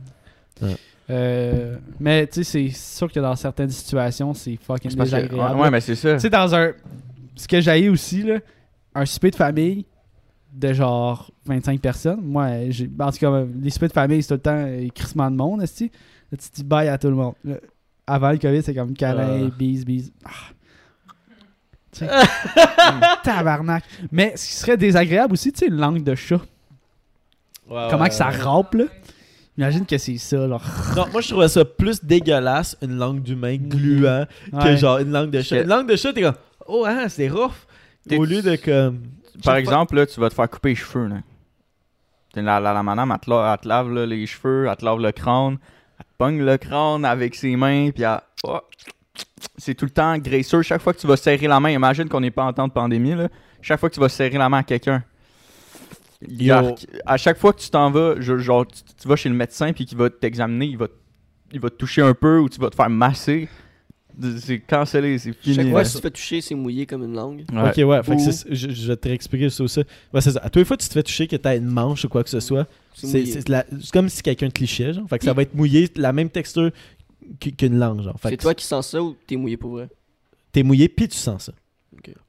Ouais. 0.61 0.77
Euh, 1.09 1.77
mais 1.99 2.27
tu 2.27 2.45
sais, 2.45 2.69
c'est 2.69 2.69
sûr 2.77 3.11
que 3.11 3.19
dans 3.19 3.35
certaines 3.35 3.71
situations, 3.71 4.35
c'est 4.35 4.57
fucking 4.63 4.91
c'est 4.91 4.97
parce 4.97 5.11
que- 5.11 5.17
désagréable. 5.17 5.59
ouais, 5.61 5.71
mais 5.71 5.81
c'est 5.81 5.95
ça. 5.95 6.15
Tu 6.15 6.21
sais, 6.21 6.31
dans 6.31 6.55
un. 6.55 6.73
Ce 7.35 7.49
que 7.49 7.61
j'ai 7.63 7.89
aussi, 7.89 8.23
là, 8.25 8.41
un 8.95 9.07
souper 9.07 9.31
de 9.31 9.37
famille 9.37 9.87
de 10.53 10.73
genre 10.73 11.31
25 11.47 11.81
personnes. 11.81 12.21
Moi, 12.23 12.71
j'ai. 12.71 12.91
En 13.01 13.11
tout 13.11 13.19
cas, 13.19 13.43
les 13.63 13.71
soupers 13.71 13.89
de 13.89 13.93
famille, 13.95 14.23
c'est 14.23 14.29
tout 14.29 14.35
le 14.35 14.41
temps 14.41 14.65
euh, 14.67 14.89
crissement 14.95 15.31
de 15.31 15.37
monde, 15.37 15.63
esti. 15.63 15.91
Là, 16.31 16.39
tu 16.39 16.49
dis 16.55 16.65
bye 16.65 16.89
à 16.89 16.99
tout 16.99 17.09
le 17.09 17.15
monde. 17.15 17.35
Là, 17.45 17.57
avant 18.07 18.31
le 18.31 18.39
COVID, 18.39 18.63
c'est 18.63 18.75
comme 18.75 18.95
câlin, 18.95 19.47
Ah. 19.49 19.55
bise, 19.57 19.85
bise. 19.85 20.13
Ah. 20.25 20.31
Sais, 21.93 22.09
tabarnak. 23.23 23.85
Mais 24.11 24.33
ce 24.37 24.47
qui 24.47 24.55
serait 24.55 24.77
désagréable 24.77 25.35
aussi, 25.35 25.53
tu 25.53 25.61
sais, 25.61 25.67
une 25.67 25.77
langue 25.77 26.03
de 26.03 26.15
chat. 26.15 26.41
Ouais, 27.69 27.87
Comment 27.91 28.05
ouais, 28.05 28.09
que 28.09 28.15
ça 28.15 28.29
ouais. 28.31 28.37
rampe, 28.37 28.75
là? 28.75 28.85
Imagine 29.59 29.85
que 29.85 29.99
c'est 29.99 30.17
ça, 30.17 30.47
là. 30.47 30.59
Non, 30.97 31.07
moi 31.13 31.21
je 31.21 31.29
trouvais 31.29 31.49
ça 31.49 31.65
plus 31.65 32.03
dégueulasse, 32.03 32.77
une 32.81 32.97
langue 32.97 33.23
d'humain 33.23 33.57
gluant, 33.59 34.25
que 34.63 34.77
genre 34.77 34.99
une 34.99 35.13
langue 35.13 35.31
de 35.31 35.43
chat. 35.43 35.63
Une 35.63 35.69
langue 35.69 35.89
de 35.89 35.97
chat, 35.97 36.15
t'es 36.15 36.23
comme, 36.23 36.35
oh, 36.67 36.85
hein, 36.89 37.09
c'est 37.11 37.29
rough. 37.29 37.53
Au 38.11 38.25
lieu 38.25 38.41
de 38.41 38.57
comme. 38.57 39.01
Par 39.45 39.57
exemple, 39.57 39.97
là, 39.97 40.07
tu 40.07 40.21
vas 40.21 40.29
te 40.29 40.35
faire 40.35 40.49
couper 40.51 40.71
les 40.71 40.75
cheveux. 40.75 41.07
Là. 41.07 41.17
La, 42.35 42.61
la, 42.61 42.73
la 42.73 42.83
madame, 42.83 43.11
elle 43.13 43.19
te, 43.21 43.31
la- 43.31 43.53
elle 43.55 43.61
te 43.63 43.69
lave 43.69 43.91
là, 43.93 44.07
les 44.07 44.27
cheveux, 44.27 44.67
elle 44.69 44.77
te 44.77 44.85
lave 44.85 44.99
le 45.01 45.13
crâne, 45.13 45.59
elle 45.99 46.05
te 46.07 46.11
pogne 46.19 46.43
le 46.45 46.57
crâne 46.57 47.05
avec 47.05 47.35
ses 47.35 47.57
mains, 47.57 47.91
puis 47.91 48.03
elle. 48.05 48.21
oh, 48.45 48.61
c'est 49.59 49.75
tout 49.75 49.85
le 49.85 49.91
temps 49.91 50.17
graisseux. 50.19 50.63
Chaque 50.63 50.81
fois 50.83 50.93
que 50.95 50.99
tu 50.99 51.07
vas 51.07 51.17
serrer 51.17 51.47
la 51.47 51.61
main, 51.61 51.71
imagine 51.71 52.09
qu'on 52.09 52.21
n'est 52.21 52.31
pas 52.31 52.45
en 52.45 52.53
temps 52.53 52.69
de 52.69 52.73
pandémie, 52.73 53.15
là. 53.15 53.29
Chaque 53.61 53.79
fois 53.81 53.89
que 53.91 53.95
tu 53.95 54.01
vas 54.01 54.09
serrer 54.09 54.39
la 54.39 54.49
main 54.49 54.59
à 54.59 54.63
quelqu'un. 54.63 55.03
À 57.05 57.17
chaque 57.17 57.39
fois 57.39 57.53
que 57.53 57.61
tu 57.61 57.69
t'en 57.71 57.91
vas, 57.91 58.15
je- 58.21 58.39
genre, 58.39 58.67
tu, 58.67 58.81
tu 59.01 59.09
vas 59.09 59.17
chez 59.17 59.29
le 59.29 59.35
médecin, 59.35 59.73
puis 59.73 59.85
qu'il 59.87 59.99
va 59.99 60.09
t'examiner, 60.09 60.67
il 60.67 60.79
va, 60.79 60.87
il 61.53 61.61
va 61.61 61.69
te 61.69 61.75
toucher 61.77 62.01
un 62.03 62.15
peu, 62.15 62.39
ou 62.39 62.49
tu 62.49 62.61
vas 62.61 62.71
te 62.71 62.77
faire 62.77 62.89
masser. 62.91 63.49
C'est 64.39 64.59
cancellé, 64.61 65.19
c'est 65.19 65.33
fini. 65.33 65.57
Chaque 65.57 65.69
fois 65.71 65.83
que 65.83 65.89
tu 65.89 65.95
te 65.95 66.01
fais 66.01 66.11
toucher, 66.11 66.41
c'est 66.41 66.55
mouillé 66.55 66.87
comme 66.87 67.03
une 67.05 67.15
langue. 67.15 67.45
Ouais. 67.53 67.69
Ok, 67.71 67.77
ouais, 67.89 68.03
fait 68.03 68.17
que 68.17 68.55
je, 68.55 68.71
je 68.71 68.87
vais 68.89 68.97
te 68.97 69.09
réexpliquer 69.09 69.49
ça. 69.51 69.65
Ouais, 69.65 70.21
c'est 70.21 70.31
ça. 70.33 70.41
À 70.41 70.51
toutes 70.51 70.57
les 70.57 70.65
fois 70.65 70.77
que 70.77 70.83
tu 70.83 70.89
te 70.89 70.93
fais 70.95 71.03
toucher, 71.03 71.27
que 71.27 71.37
t'as 71.37 71.57
une 71.57 71.67
manche 71.67 72.05
ou 72.05 72.09
quoi 72.09 72.23
que 72.23 72.31
ce 72.31 72.41
soit, 72.41 72.67
C'est 72.95 73.07
c'est 73.07 73.19
mouillé. 73.21 73.33
c'est 73.33 73.49
la- 73.49 73.65
c'est 73.81 73.91
comme 73.93 74.09
si 74.09 74.23
quelqu'un 74.23 74.51
te 74.51 74.61
lichait, 74.61 74.93
genre. 74.93 75.09
Fait 75.09 75.19
que 75.19 75.25
ça 75.25 75.33
va 75.33 75.43
être 75.43 75.55
mouillé, 75.55 75.89
la 75.97 76.13
même 76.13 76.29
texture 76.29 76.71
qu'- 77.41 77.53
qu'une 77.53 77.79
langue, 77.79 78.03
genre. 78.03 78.17
C'est 78.23 78.37
toi 78.37 78.55
qui 78.55 78.65
sens 78.67 78.89
ça 78.89 79.03
ou 79.03 79.17
t'es 79.27 79.37
mouillé 79.37 79.57
pour 79.57 79.71
vrai? 79.73 79.89
T'es 80.53 80.63
mouillé, 80.63 80.89
puis 80.89 81.09
tu 81.09 81.17
sens 81.17 81.45
ça. 81.45 81.53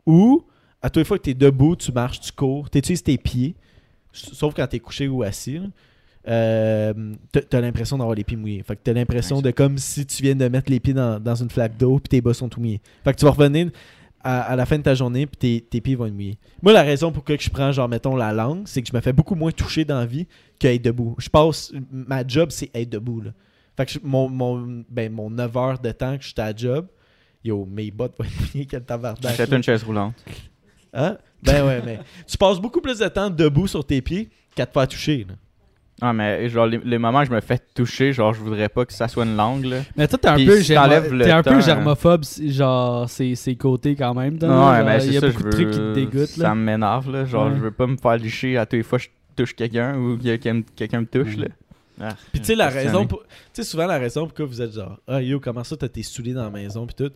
Ou, 0.06 0.44
à 0.82 0.90
toutes 0.90 1.02
les 1.02 1.06
fois 1.06 1.18
que 1.18 1.24
t'es 1.24 1.34
debout, 1.34 1.76
tu 1.76 1.92
marches, 1.92 2.20
tu 2.22 2.32
cours, 2.32 2.70
t'utilises 2.70 3.04
tes 3.04 3.18
pieds, 3.18 3.56
sauf 4.12 4.54
quand 4.54 4.68
t'es 4.68 4.80
couché 4.80 5.08
ou 5.08 5.24
assis, 5.24 5.58
là, 5.60 5.66
euh, 6.28 6.94
t'as- 7.50 7.62
l'impression 7.62 7.98
d'avoir 7.98 8.16
les 8.16 8.24
pieds 8.24 8.38
mouillés. 8.38 8.64
Fait 8.64 8.76
que 8.76 8.82
t'as 8.84 8.94
l'impression 8.94 9.42
de 9.42 9.52
comme 9.52 9.78
si 9.78 10.06
tu 10.06 10.24
viens 10.24 10.36
de 10.36 10.48
mettre 10.48 10.72
les 10.72 10.80
pieds 10.80 10.94
dans, 10.94 11.20
dans 11.20 11.36
une 11.36 11.50
flaque 11.50 11.78
d'eau, 11.78 12.00
puis 12.00 12.10
tes 12.10 12.22
bas 12.22 12.34
sont 12.34 12.50
tout 12.50 12.60
mouillés. 12.60 12.82
Fait 13.04 13.14
que 13.14 13.18
tu 13.20 13.26
vas 13.26 13.32
revenir 13.32 13.70
à, 14.24 14.42
à 14.42 14.56
la 14.56 14.66
fin 14.66 14.78
de 14.78 14.84
ta 14.84 14.96
journée, 14.96 15.26
puis 15.26 15.38
tes, 15.38 15.66
tes 15.70 15.82
pieds 15.82 15.96
vont 15.96 16.06
être 16.06 16.14
mouillés. 16.14 16.38
Moi, 16.62 16.72
la 16.74 16.84
raison 16.84 17.12
pour 17.12 17.24
laquelle 17.24 17.42
je 17.42 17.50
prends, 17.50 17.72
genre, 17.72 17.90
mettons, 17.90 18.16
la 18.16 18.32
langue, 18.32 18.64
c'est 18.68 18.82
que 18.82 18.88
je 18.90 18.96
me 18.96 19.02
fais 19.02 19.12
beaucoup 19.14 19.36
moins 19.36 19.52
toucher 19.52 19.84
dans 19.84 20.00
la 20.00 20.06
vie 20.06 20.28
qu'être 20.60 20.82
debout. 20.82 21.16
Je 21.20 21.30
passe, 21.30 21.74
ma 21.92 22.26
job, 22.26 22.50
c'est 22.52 22.70
être 22.74 22.90
debout, 22.90 23.22
là. 23.22 23.32
Fait 23.76 23.86
que 23.86 23.92
je- 23.94 24.00
mon, 24.04 24.30
mon, 24.30 24.84
ben, 24.90 25.12
mon 25.12 25.30
9 25.30 25.58
heures 25.58 25.80
de 25.80 25.92
temps 25.92 26.18
que 26.18 26.24
j'étais 26.24 26.42
à 26.44 26.56
job, 26.56 26.88
yo, 27.44 27.66
mes 27.66 27.92
bottes 27.92 28.14
vont 28.18 28.24
être 28.24 28.40
mouillées, 28.54 28.66
quel 28.66 28.84
tabarnak. 28.86 29.26
Achète 29.26 29.50
là. 29.50 29.58
une 29.58 29.64
chaise 29.64 29.84
roulante. 29.84 30.14
Hein? 30.94 31.18
Ben 31.42 31.66
ouais, 31.66 31.82
mais 31.84 32.00
tu 32.28 32.38
passes 32.38 32.60
beaucoup 32.60 32.80
plus 32.80 33.00
de 33.00 33.08
temps 33.10 33.30
debout 33.30 33.68
sur 33.68 33.84
tes 33.86 34.02
pieds 34.02 34.30
qu'à 34.56 34.66
te 34.66 34.72
faire 34.72 34.88
toucher. 34.88 35.26
Là. 35.28 35.34
Ah, 36.06 36.12
mais 36.12 36.50
genre, 36.50 36.66
les, 36.66 36.80
les 36.84 36.98
moments 36.98 37.22
que 37.22 37.28
je 37.30 37.32
me 37.32 37.40
fais 37.40 37.58
toucher, 37.74 38.12
genre, 38.12 38.34
je 38.34 38.42
voudrais 38.42 38.68
pas 38.68 38.84
que 38.86 38.92
ça 38.92 39.08
soit 39.08 39.24
une 39.24 39.38
langue, 39.38 39.64
là. 39.64 39.78
Mais 39.96 40.06
toi, 40.06 40.20
t'es 40.20 40.28
un, 40.28 40.36
peu, 40.36 40.62
si 40.62 40.68
t'es 40.68 40.76
un 41.32 41.42
peu 41.42 41.62
germophobe, 41.62 42.26
c'est- 42.26 42.50
genre, 42.50 43.10
ses, 43.10 43.36
ses 43.36 43.56
côtés 43.56 43.96
quand 43.96 44.14
même. 44.14 44.38
genre, 44.42 44.84
mais 44.84 44.98
Il 44.98 45.02
c'est 45.02 45.08
y 45.14 45.18
a 45.18 45.22
ça, 45.22 45.28
beaucoup 45.28 45.40
je 45.40 45.46
de 45.46 45.52
trucs 45.52 45.72
qui 45.72 45.78
te 45.78 45.94
dégoûtent. 45.94 46.26
Ça 46.28 46.54
m'énerve, 46.54 47.10
là. 47.10 47.24
Genre, 47.24 47.46
Ouais. 47.48 47.54
je 47.56 47.62
veux 47.62 47.72
pas 47.72 47.88
me 47.88 47.96
faire 47.96 48.18
licher 48.18 48.58
à 48.58 48.66
tous 48.66 48.76
les 48.76 48.84
fois 48.84 49.00
que 49.00 49.06
je 49.06 49.10
touche 49.38 49.56
quelqu'un 49.56 49.98
ou 49.98 50.18
que 50.18 50.36
quelqu'un 50.76 51.00
me 51.02 51.06
touche, 51.06 51.38
là. 51.38 51.48
Ah, 52.02 52.10
Puis 52.32 52.42
tu 52.42 52.48
sais, 52.48 52.56
la 52.56 52.70
c'est 52.70 52.80
raison. 52.86 53.06
Tu 53.06 53.16
sais, 53.54 53.64
souvent, 53.64 53.86
la 53.86 53.98
raison 54.00 54.26
pourquoi 54.26 54.46
vous 54.46 54.62
êtes 54.62 54.74
genre, 54.74 55.00
ah 55.08 55.22
yo, 55.22 55.40
comment 55.40 55.64
ça, 55.64 55.78
t'as 55.78 55.88
tes 55.88 56.04
souliers 56.04 56.34
dans 56.34 56.44
la 56.44 56.50
maison, 56.50 56.86
puis 56.86 56.96
tout. 56.96 57.14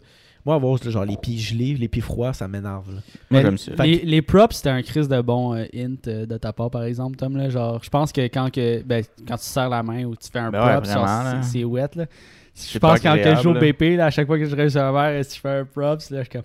Moi, 0.47 0.55
avoir 0.55 0.77
genre 0.81 1.03
les 1.03 1.17
pieds 1.17 1.37
gelés, 1.37 1.73
les 1.75 1.89
pieds 1.89 2.01
froids, 2.01 2.31
ça 2.31 2.47
m'énerve. 2.47 2.85
Mais 3.29 3.43
ça. 3.57 3.83
Les, 3.83 3.97
les 4.05 4.21
props, 4.21 4.55
c'était 4.55 4.69
un 4.69 4.81
crise 4.81 5.09
de 5.09 5.19
bon 5.19 5.53
euh, 5.53 5.65
hint 5.75 6.07
euh, 6.07 6.25
de 6.25 6.37
ta 6.37 6.53
part, 6.53 6.71
par 6.71 6.83
exemple, 6.83 7.17
Tom. 7.17 7.35
Là, 7.35 7.49
genre, 7.49 7.83
je 7.83 7.89
pense 7.89 8.13
que 8.13 8.21
quand, 8.21 8.49
que, 8.49 8.81
ben, 8.81 9.03
quand 9.27 9.35
tu 9.35 9.43
serres 9.43 9.67
la 9.67 9.83
main 9.83 10.05
ou 10.05 10.15
tu 10.15 10.29
fais 10.31 10.39
un 10.39 10.49
Ben 10.49 10.79
prop, 10.79 10.85
c'est- 10.85 11.51
c'est 11.51 11.63
wet. 11.65 11.89
Là. 11.95 12.05
Je 12.55 12.79
pense 12.79 13.01
quand 13.01 13.15
que 13.15 13.35
je 13.35 13.41
joue 13.41 13.49
au 13.49 13.53
BP, 13.59 13.97
là, 13.97 14.05
à 14.05 14.09
chaque 14.09 14.25
fois 14.25 14.37
que 14.39 14.45
je 14.45 14.55
reste 14.55 14.77
un 14.77 14.91
verre, 14.93 15.25
si 15.25 15.35
je 15.35 15.41
fais 15.41 15.49
un 15.49 15.65
props, 15.65 16.09
là, 16.11 16.19
je 16.19 16.29
suis 16.29 16.29
comme. 16.29 16.43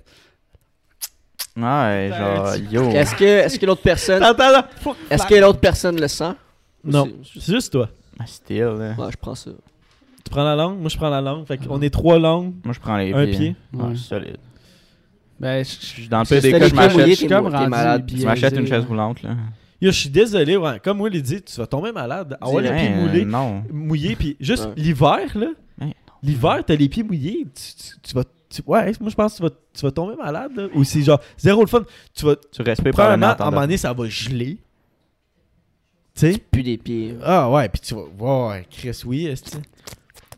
Ouais, 1.64 2.10
genre, 2.18 2.56
yo. 2.72 2.90
Est-ce 2.90 3.14
que, 3.14 3.24
est-ce 3.24 3.58
que 3.58 3.66
l'autre 3.66 3.82
personne, 3.82 4.22
Attends, 4.22 4.50
là. 4.50 4.68
est-ce 5.10 5.26
que 5.28 5.34
l'autre 5.36 5.60
personne 5.60 6.00
le 6.00 6.08
sent? 6.08 6.32
Non, 6.84 7.04
C'est- 7.22 7.38
c'est 7.40 7.52
juste 7.54 7.72
toi. 7.72 7.88
Ah, 8.18 8.26
Still, 8.26 8.62
là. 8.78 8.94
Ouais, 8.98 9.10
je 9.12 9.16
prends 9.16 9.36
ça. 9.36 9.50
Tu 10.32 10.36
prends 10.38 10.44
la 10.44 10.56
langue, 10.56 10.80
moi 10.80 10.88
je 10.88 10.96
prends 10.96 11.10
la 11.10 11.20
langue. 11.20 11.46
Fait 11.46 11.58
qu'on 11.58 11.82
est 11.82 11.90
trois 11.90 12.18
langues, 12.18 12.54
Moi, 12.64 12.72
je 12.72 12.80
prends 12.80 12.96
les 12.96 13.12
un 13.12 13.26
pieds. 13.26 13.36
pied. 13.36 13.56
Ouais, 13.74 13.84
Ouais. 13.88 13.96
solide. 13.96 14.38
Ben, 15.38 15.62
je- 15.62 15.68
suis 15.70 16.08
dans 16.08 16.20
le 16.20 16.24
Si 16.24 16.32
pire 16.34 16.42
des 16.42 16.50
cas, 16.52 16.58
les 16.58 16.68
je 16.68 16.74
mouillés, 16.74 16.86
m'achète. 16.86 17.18
je 17.18 17.26
comme 17.26 17.50
malade. 17.68 18.10
une 18.10 18.66
chaise 18.66 18.84
roulante, 18.86 19.22
là. 19.22 19.30
Yo, 19.82 19.90
je 19.90 19.96
suis 19.98 20.08
désolé, 20.08 20.56
ouais. 20.56 20.80
Comme 20.82 20.98
moi, 20.98 21.10
il 21.12 21.20
dit, 21.20 21.42
tu 21.42 21.56
vas 21.56 21.66
tomber 21.66 21.92
malade. 21.92 22.38
Avoir 22.40 22.62
les 22.62 22.68
Hein, 22.70 22.76
pieds 22.78 22.88
moulés, 22.94 23.24
Non. 23.26 23.62
mouillés, 23.70 24.16
puis 24.16 24.36
juste 24.40 24.64
Ouais. 24.66 24.72
l'hiver, 24.76 25.18
là. 25.34 25.48
L'hiver, 26.22 26.62
t'as 26.64 26.76
les 26.76 26.88
pieds 26.88 27.02
mouillés. 27.02 27.46
Tu, 27.54 27.74
tu- 27.74 28.00
tu 28.02 28.14
vas. 28.14 28.22
tu- 28.48 28.62
ouais, 28.66 28.92
moi 29.00 29.10
je 29.10 29.14
pense 29.16 29.32
que 29.32 29.36
tu 29.38 29.42
vas, 29.42 29.50
tu 29.74 29.82
vas 29.82 29.90
tomber 29.90 30.14
malade, 30.14 30.52
là. 30.56 30.68
Ou 30.74 30.84
c'est 30.84 31.02
genre 31.02 31.20
zéro 31.36 31.60
le 31.62 31.66
fun. 31.66 31.82
Tu 32.14 32.24
vas. 32.24 32.36
Tu 32.36 32.62
respires 32.62 32.92
Probablement, 32.92 33.34
probablement 33.34 33.44
à 33.44 33.48
un 33.48 33.50
moment 33.50 33.60
donné, 33.62 33.76
ça 33.76 33.92
va 33.92 34.08
geler. 34.08 34.58
Tu 36.14 36.20
sais? 36.32 36.38
Plus 36.50 36.62
des 36.62 36.76
pieds. 36.78 37.16
Ah 37.24 37.50
ouais, 37.50 37.68
puis 37.68 37.80
tu 37.80 37.94
vas. 37.94 38.48
Ouais, 38.50 38.66
Chris, 38.70 39.00
oui, 39.04 39.26
est 39.26 39.42
Tu 39.42 39.56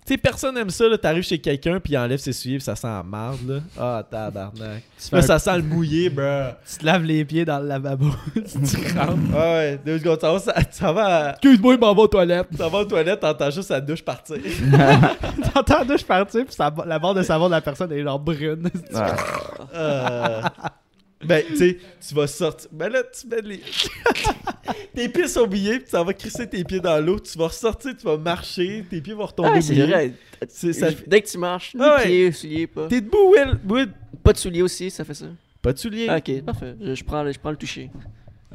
sais, 0.05 0.17
personne 0.19 0.57
aime 0.59 0.71
ça, 0.71 0.89
là. 0.89 0.99
T'arrives 0.99 1.23
chez 1.23 1.39
quelqu'un, 1.39 1.81
puis 1.81 1.95
il 1.95 1.99
enlève 1.99 2.19
ses 2.19 2.33
souliers, 2.33 2.57
puis 2.57 2.65
ça 2.65 2.77
sent 2.77 2.87
la 2.87 3.03
marde, 3.03 3.49
là. 3.49 3.61
Ah, 3.79 4.03
tabarnak. 4.09 4.83
tu, 4.99 5.09
fais 5.09 5.17
Là, 5.17 5.23
ça 5.23 5.39
sent 5.39 5.57
le 5.57 5.63
mouillé, 5.63 6.11
bruh. 6.11 6.51
tu 6.69 6.79
te 6.79 6.85
laves 6.85 7.05
les 7.05 7.25
pieds 7.25 7.45
dans 7.45 7.59
le 7.59 7.67
lavabo. 7.67 8.11
tu 8.35 8.99
rentres. 8.99 9.19
Ah 9.35 9.53
ouais, 9.55 9.81
deux 9.85 9.99
secondes, 9.99 10.21
ça 10.21 10.33
va, 10.33 10.39
ça, 10.39 10.55
ça 10.71 10.93
va, 10.93 11.31
Excuse-moi, 11.31 11.75
je 11.75 11.81
m'en 11.81 11.95
vais 11.95 12.03
aux 12.03 12.09
toilettes. 12.09 12.49
ça 12.57 12.69
va 12.69 12.79
aux 12.79 12.85
toilettes, 12.85 13.21
t'entends 13.21 13.51
juste 13.51 13.71
la 13.71 13.81
douche 13.81 14.03
partir. 14.03 14.37
T'entends 15.55 15.79
la 15.79 15.85
douche 15.85 16.05
partir, 16.05 16.45
puis 16.45 16.55
la 16.59 16.99
barre 16.99 17.15
de 17.15 17.23
savon 17.23 17.47
de 17.47 17.53
la 17.53 17.61
personne 17.61 17.91
est 17.93 18.03
genre 18.03 18.19
brune. 18.19 18.71
Ah. 18.95 19.17
Euh, 19.75 20.43
ben, 21.25 21.45
tu 21.47 21.57
sais, 21.57 21.79
tu 22.07 22.15
vas 22.15 22.27
sortir. 22.27 22.69
Ben 22.73 22.89
là, 22.91 23.03
tu 23.03 23.27
mets 23.27 23.41
les. 23.43 23.61
tes 24.95 25.09
pieds 25.09 25.29
sont 25.29 25.47
mouillés, 25.47 25.81
puis 25.81 25.91
s'en 25.91 26.05
vas 26.05 26.13
crisser 26.15 26.49
tes 26.49 26.63
pieds 26.65 26.81
dans 26.81 26.99
l'eau. 27.05 27.19
Tu 27.21 27.37
vas 27.39 27.49
ressortir, 27.49 27.97
tu 27.97 28.05
vas 28.05 28.17
marcher, 28.17 28.85
tes 28.89 29.01
pieds 29.01 29.15
vont 29.15 29.27
retomber 29.27 29.51
Ah, 29.55 29.61
c'est 29.61 29.75
vrai. 29.75 30.13
Ça- 30.49 30.89
Dès 31.07 31.23
que 31.23 31.29
tu 31.29 31.39
marches, 31.39 31.75
Ah 31.79 31.99
les 32.01 32.05
pieds, 32.05 32.33
souliers, 32.33 32.67
pas. 32.67 32.89
T'es 32.89 33.01
debout, 33.01 33.35
Will. 33.69 33.89
Pas 34.23 34.33
de 34.33 34.39
souliers 34.39 34.63
aussi, 34.63 34.91
ça 34.91 35.05
fait 35.05 35.15
ça. 35.15 35.27
Pas 35.61 35.73
de 35.73 35.79
souliers. 35.79 36.07
Ah, 36.09 36.19
ok, 36.19 36.43
parfait. 36.43 36.75
Je, 36.81 36.95
je 36.95 37.05
prends, 37.05 37.31
je 37.31 37.39
prends 37.39 37.51
le 37.51 37.57
toucher. 37.57 37.91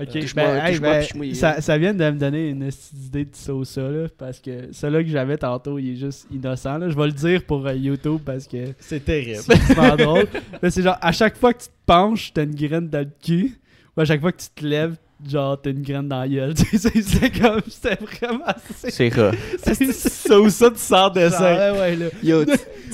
Ok, 0.02 0.34
ben, 0.36 0.66
hey, 0.66 0.80
ben, 0.80 1.34
ça, 1.36 1.62
ça 1.62 1.78
vient 1.78 1.94
de 1.94 2.04
me 2.06 2.18
donner 2.18 2.50
une 2.50 2.66
petite 2.68 2.94
idée 3.06 3.26
de 3.26 3.36
ça 3.66 3.82
là, 3.82 4.08
parce 4.18 4.40
que 4.40 4.70
celui 4.72 5.04
que 5.06 5.12
j'avais 5.12 5.38
tantôt, 5.38 5.78
il 5.80 5.92
est 5.94 5.96
juste 5.96 6.28
innocent. 6.32 6.78
Là. 6.78 6.90
Je 6.90 6.96
vais 6.96 7.06
le 7.08 7.12
dire 7.12 7.44
pour 7.44 7.66
euh, 7.68 7.74
YouTube 7.74 8.20
parce 8.26 8.48
que 8.48 8.58
C'est 8.80 9.04
terrible. 9.04 9.40
c'est 9.46 9.58
super 9.68 9.98
drôle. 9.98 10.26
Mais 10.64 10.70
c'est 10.70 10.82
genre, 10.84 10.98
à 11.02 11.12
chaque 11.12 11.38
fois 11.38 11.54
que 11.54 11.60
tu 11.64 11.68
te 11.68 11.74
penches, 11.86 12.32
t'as 12.34 12.44
une 12.44 12.56
graine 12.56 12.88
dans 12.88 13.00
le 13.00 13.10
cul. 13.24 13.60
Ou 13.98 14.02
à 14.02 14.06
chaque 14.06 14.22
fois 14.22 14.32
que 14.32 14.42
tu 14.42 14.48
te 14.56 14.66
lèves, 14.66 14.96
genre, 15.28 15.60
t'as 15.62 15.72
une 15.72 15.82
graine 15.82 16.08
dans 16.08 16.20
la 16.22 16.28
gueule. 16.30 16.56
Sais, 16.58 16.78
C'était 17.02 17.32
comme, 17.38 17.60
c'était 17.68 17.96
vraiment... 17.96 18.46
C'est 18.78 18.92
C'est 18.92 19.10
rare. 19.10 19.34
c'est- 19.64 19.92
ça 19.92 20.40
ou 20.40 20.50
ça, 20.50 20.70
tu 20.72 20.78
sors 20.78 21.12
de 21.12 21.28
ça. 21.30 21.74
ouais, 21.74 21.80
ouais, 21.80 21.96
là. 21.96 22.06
Yo, 22.24 22.46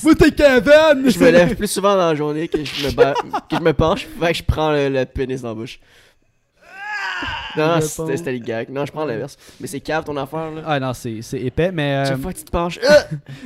Moi, 0.03 0.15
t'es 0.15 0.31
Kevin! 0.31 1.09
Je 1.09 1.19
me 1.19 1.29
lève 1.29 1.55
plus 1.55 1.69
souvent 1.69 1.95
dans 1.95 2.07
la 2.09 2.15
journée 2.15 2.47
que 2.47 2.63
je 2.63 2.87
me, 2.87 2.91
ba- 2.93 3.13
que 3.13 3.57
je 3.57 3.61
me 3.61 3.73
penche, 3.73 4.07
fait 4.19 4.31
que 4.31 4.37
je 4.39 4.43
prends 4.43 4.71
le, 4.71 4.89
le 4.89 5.05
pénis 5.05 5.41
dans 5.41 5.49
la 5.49 5.55
bouche. 5.55 5.79
Non, 7.57 7.81
c'était 7.81 7.95
pauvre. 7.97 8.15
c'était 8.17 8.31
le 8.33 8.39
gag. 8.39 8.69
Non, 8.69 8.85
je 8.85 8.91
prends 8.91 9.05
l'inverse. 9.05 9.37
Mais 9.59 9.67
c'est 9.67 9.79
cave 9.79 10.03
ton 10.03 10.15
affaire, 10.17 10.51
là. 10.51 10.61
Ah 10.65 10.79
non, 10.79 10.93
c'est 10.93 11.19
épais, 11.33 11.71
mais 11.71 11.93
euh, 11.95 12.05
Chaque 12.05 12.19
fois 12.19 12.33
que 12.33 12.37
tu 12.39 12.43
te 12.45 12.51
penches. 12.51 12.79
Ah! 12.89 13.05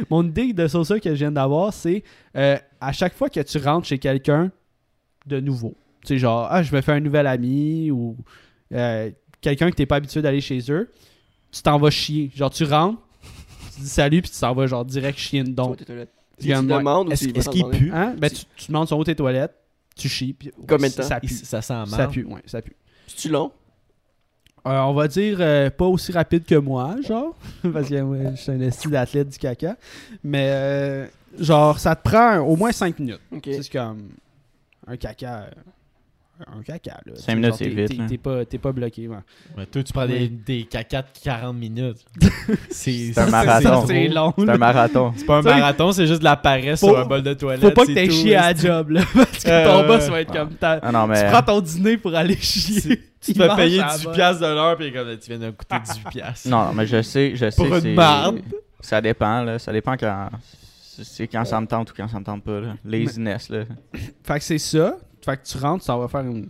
mon 0.09 0.23
idée 0.25 0.53
de 0.53 0.67
ça 0.67 0.99
que 0.99 1.09
je 1.09 1.15
viens 1.15 1.31
d'avoir, 1.31 1.73
c'est 1.73 2.03
euh, 2.35 2.57
à 2.81 2.91
chaque 2.91 3.13
fois 3.15 3.29
que 3.29 3.39
tu 3.39 3.57
rentres 3.57 3.87
chez 3.87 3.97
quelqu'un 3.99 4.51
de 5.25 5.39
nouveau, 5.39 5.75
tu 6.01 6.07
sais, 6.09 6.17
genre, 6.17 6.47
ah, 6.49 6.63
je 6.63 6.73
me 6.75 6.81
fais 6.81 6.93
un 6.93 6.99
nouvel 6.99 7.27
ami 7.27 7.91
ou 7.91 8.15
euh, 8.73 9.11
quelqu'un 9.41 9.69
que 9.69 9.75
t'es 9.75 9.85
pas 9.85 9.97
habitué 9.97 10.21
d'aller 10.21 10.41
chez 10.41 10.59
eux, 10.71 10.89
tu 11.51 11.61
t'en 11.61 11.77
vas 11.77 11.89
chier. 11.89 12.31
Genre, 12.35 12.49
tu 12.49 12.63
rentres, 12.63 12.99
tu 13.75 13.81
dis 13.81 13.89
salut, 13.89 14.21
puis 14.21 14.31
tu 14.31 14.39
t'en 14.39 14.53
vas, 14.53 14.67
genre, 14.67 14.85
direct 14.85 15.17
chier 15.19 15.41
une 15.41 15.53
don. 15.55 15.75
Tu 16.39 16.47
demandes 16.47 17.11
Est-ce 17.11 17.27
est-ce 17.29 17.49
qu'il 17.49 17.67
pue? 17.67 17.91
Hein? 17.93 18.15
Ben, 18.17 18.29
tu, 18.29 18.43
tu 18.55 18.67
demandes 18.67 18.87
sont 18.87 18.97
où 18.97 19.03
tes 19.03 19.15
toilettes, 19.15 19.55
tu 19.95 20.07
chies, 20.07 20.33
puis 20.33 20.51
Combien 20.67 20.89
de 20.89 20.93
temps? 20.93 21.03
ça 21.03 21.19
Il- 21.21 21.27
pue. 21.29 21.35
Ça 21.35 21.61
sent 21.61 21.73
mal. 21.73 21.87
Ça 21.87 22.07
pue, 22.07 22.23
ouais, 22.23 22.41
ça 22.45 22.61
pue. 22.61 22.75
C'est-tu 23.07 23.29
long? 23.29 23.51
Euh, 24.67 24.79
on 24.81 24.93
va 24.93 25.07
dire 25.07 25.37
euh, 25.39 25.69
pas 25.69 25.85
aussi 25.85 26.11
rapide 26.11 26.43
que 26.45 26.55
moi, 26.55 26.95
genre, 27.01 27.35
parce 27.73 27.89
que 27.89 28.01
moi, 28.01 28.17
je 28.35 28.41
suis 28.41 28.51
un 28.51 28.71
style 28.71 28.91
d'athlète 28.91 29.29
du 29.29 29.37
caca. 29.37 29.75
Mais 30.23 30.49
euh, 30.51 31.07
genre, 31.39 31.79
ça 31.79 31.95
te 31.95 32.07
prend 32.07 32.39
au 32.39 32.55
moins 32.55 32.71
5 32.71 32.99
minutes. 32.99 33.21
Ok. 33.31 33.43
C'est 33.45 33.71
comme 33.71 34.09
un 34.85 34.97
caca. 34.97 35.49
Euh, 36.39 36.59
Un 36.59 36.63
caca, 36.63 36.99
là. 37.05 37.13
Tu 37.15 37.21
Cinq 37.21 37.21
sais, 37.21 37.35
minutes, 37.35 37.49
genre, 37.49 37.57
c'est 37.57 37.69
vite, 37.69 38.07
t'es- 38.07 38.17
pas, 38.17 38.45
t'es 38.45 38.57
pas 38.57 38.71
bloqué, 38.71 39.07
ouais. 39.07 39.17
Ouais, 39.57 39.65
toi, 39.65 39.83
tu 39.83 39.93
prends 39.93 40.05
des, 40.07 40.27
des 40.29 40.63
caca 40.63 41.01
de 41.01 41.07
40 41.23 41.55
minutes. 41.55 41.97
C'est 42.69 43.17
un 43.17 43.27
marathon. 43.29 43.85
C'est 43.87 44.07
long. 44.07 44.33
C'est 44.37 44.49
un 44.49 44.57
marathon. 44.57 45.13
C'est 45.15 45.25
pas 45.25 45.37
un 45.37 45.41
marathon, 45.41 45.91
c'est 45.91 46.07
juste 46.07 46.19
de 46.19 46.23
la 46.25 46.35
paresse 46.37 46.79
faut- 46.79 46.87
sur 46.89 46.99
un 46.99 47.05
bol 47.05 47.21
de 47.23 47.33
toilette. 47.33 47.61
Faut 47.61 47.71
pas 47.71 47.85
que 47.85 47.93
t'aies 47.93 48.09
chié 48.09 48.35
à 48.35 48.53
la 48.53 48.59
job, 48.59 48.91
là. 48.91 49.01
Parce 49.13 49.43
que 49.43 49.49
Euh, 49.49 49.65
ton 49.65 49.87
boss 49.87 50.07
va 50.09 50.21
être 50.21 50.31
comme. 50.33 50.53
t'as- 50.55 50.79
Ah 50.81 50.91
non, 50.91 51.07
mais. 51.07 51.23
Tu 51.25 51.31
prends 51.31 51.41
ton 51.43 51.61
dîner 51.61 51.97
pour 51.97 52.15
aller 52.15 52.35
chier. 52.37 53.01
Tu 53.21 53.33
te 53.33 53.43
fais 53.43 53.55
payer 53.55 53.81
à 53.81 53.87
la 53.87 53.93
18 53.93 54.05
bonne. 54.05 54.13
piastres 54.15 54.41
de 54.41 54.47
l'heure, 54.53 54.77
puis 54.77 54.93
comme 54.93 55.17
tu 55.17 55.27
viens 55.29 55.39
de 55.39 55.45
me 55.47 55.51
coûter 55.51 55.75
18 55.83 56.09
piastres. 56.09 56.47
Non, 56.49 56.65
non, 56.67 56.73
mais 56.73 56.85
je 56.87 57.01
sais, 57.01 57.31
je 57.35 57.49
sais. 57.49 57.55
Pour 57.67 57.75
une 57.75 57.93
marde. 57.93 58.39
Ça 58.79 59.01
dépend, 59.01 59.41
là. 59.43 59.59
Ça 59.59 59.73
dépend 59.73 59.97
quand. 59.97 60.29
C'est 61.01 61.27
quand 61.27 61.45
ça 61.45 61.59
me 61.61 61.67
tente 61.67 61.91
ou 61.91 61.93
quand 61.95 62.07
ça 62.07 62.19
me 62.19 62.23
tente 62.25 62.43
pas, 62.43 62.59
là. 62.59 62.75
Laziness, 62.85 63.49
là. 63.49 63.63
Fait 64.23 64.37
que 64.39 64.43
c'est 64.43 64.57
ça. 64.57 64.95
Fait 65.23 65.37
que 65.37 65.45
tu 65.45 65.57
rentres, 65.57 65.83
ça 65.83 65.97
va 65.97 66.07
faire 66.07 66.21
une 66.21 66.49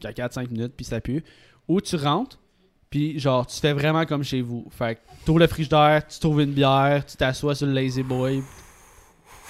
caca 0.00 0.28
de 0.28 0.32
5 0.32 0.50
minutes, 0.50 0.72
puis 0.76 0.84
ça 0.84 1.00
pue. 1.00 1.22
Ou 1.68 1.80
tu 1.80 1.96
rentres, 1.96 2.38
puis 2.88 3.18
genre, 3.20 3.46
tu 3.46 3.58
fais 3.60 3.72
vraiment 3.72 4.04
comme 4.06 4.22
chez 4.24 4.40
vous. 4.42 4.66
Fait 4.70 4.96
que 4.96 5.00
tu 5.24 5.30
ouvres 5.30 5.40
le 5.40 5.46
frigidaire, 5.46 6.06
tu 6.06 6.18
trouves 6.18 6.40
une 6.40 6.52
bière, 6.52 7.04
tu 7.06 7.16
t'assois 7.16 7.54
sur 7.54 7.66
le 7.66 7.72
lazy 7.72 8.02
boy. 8.02 8.42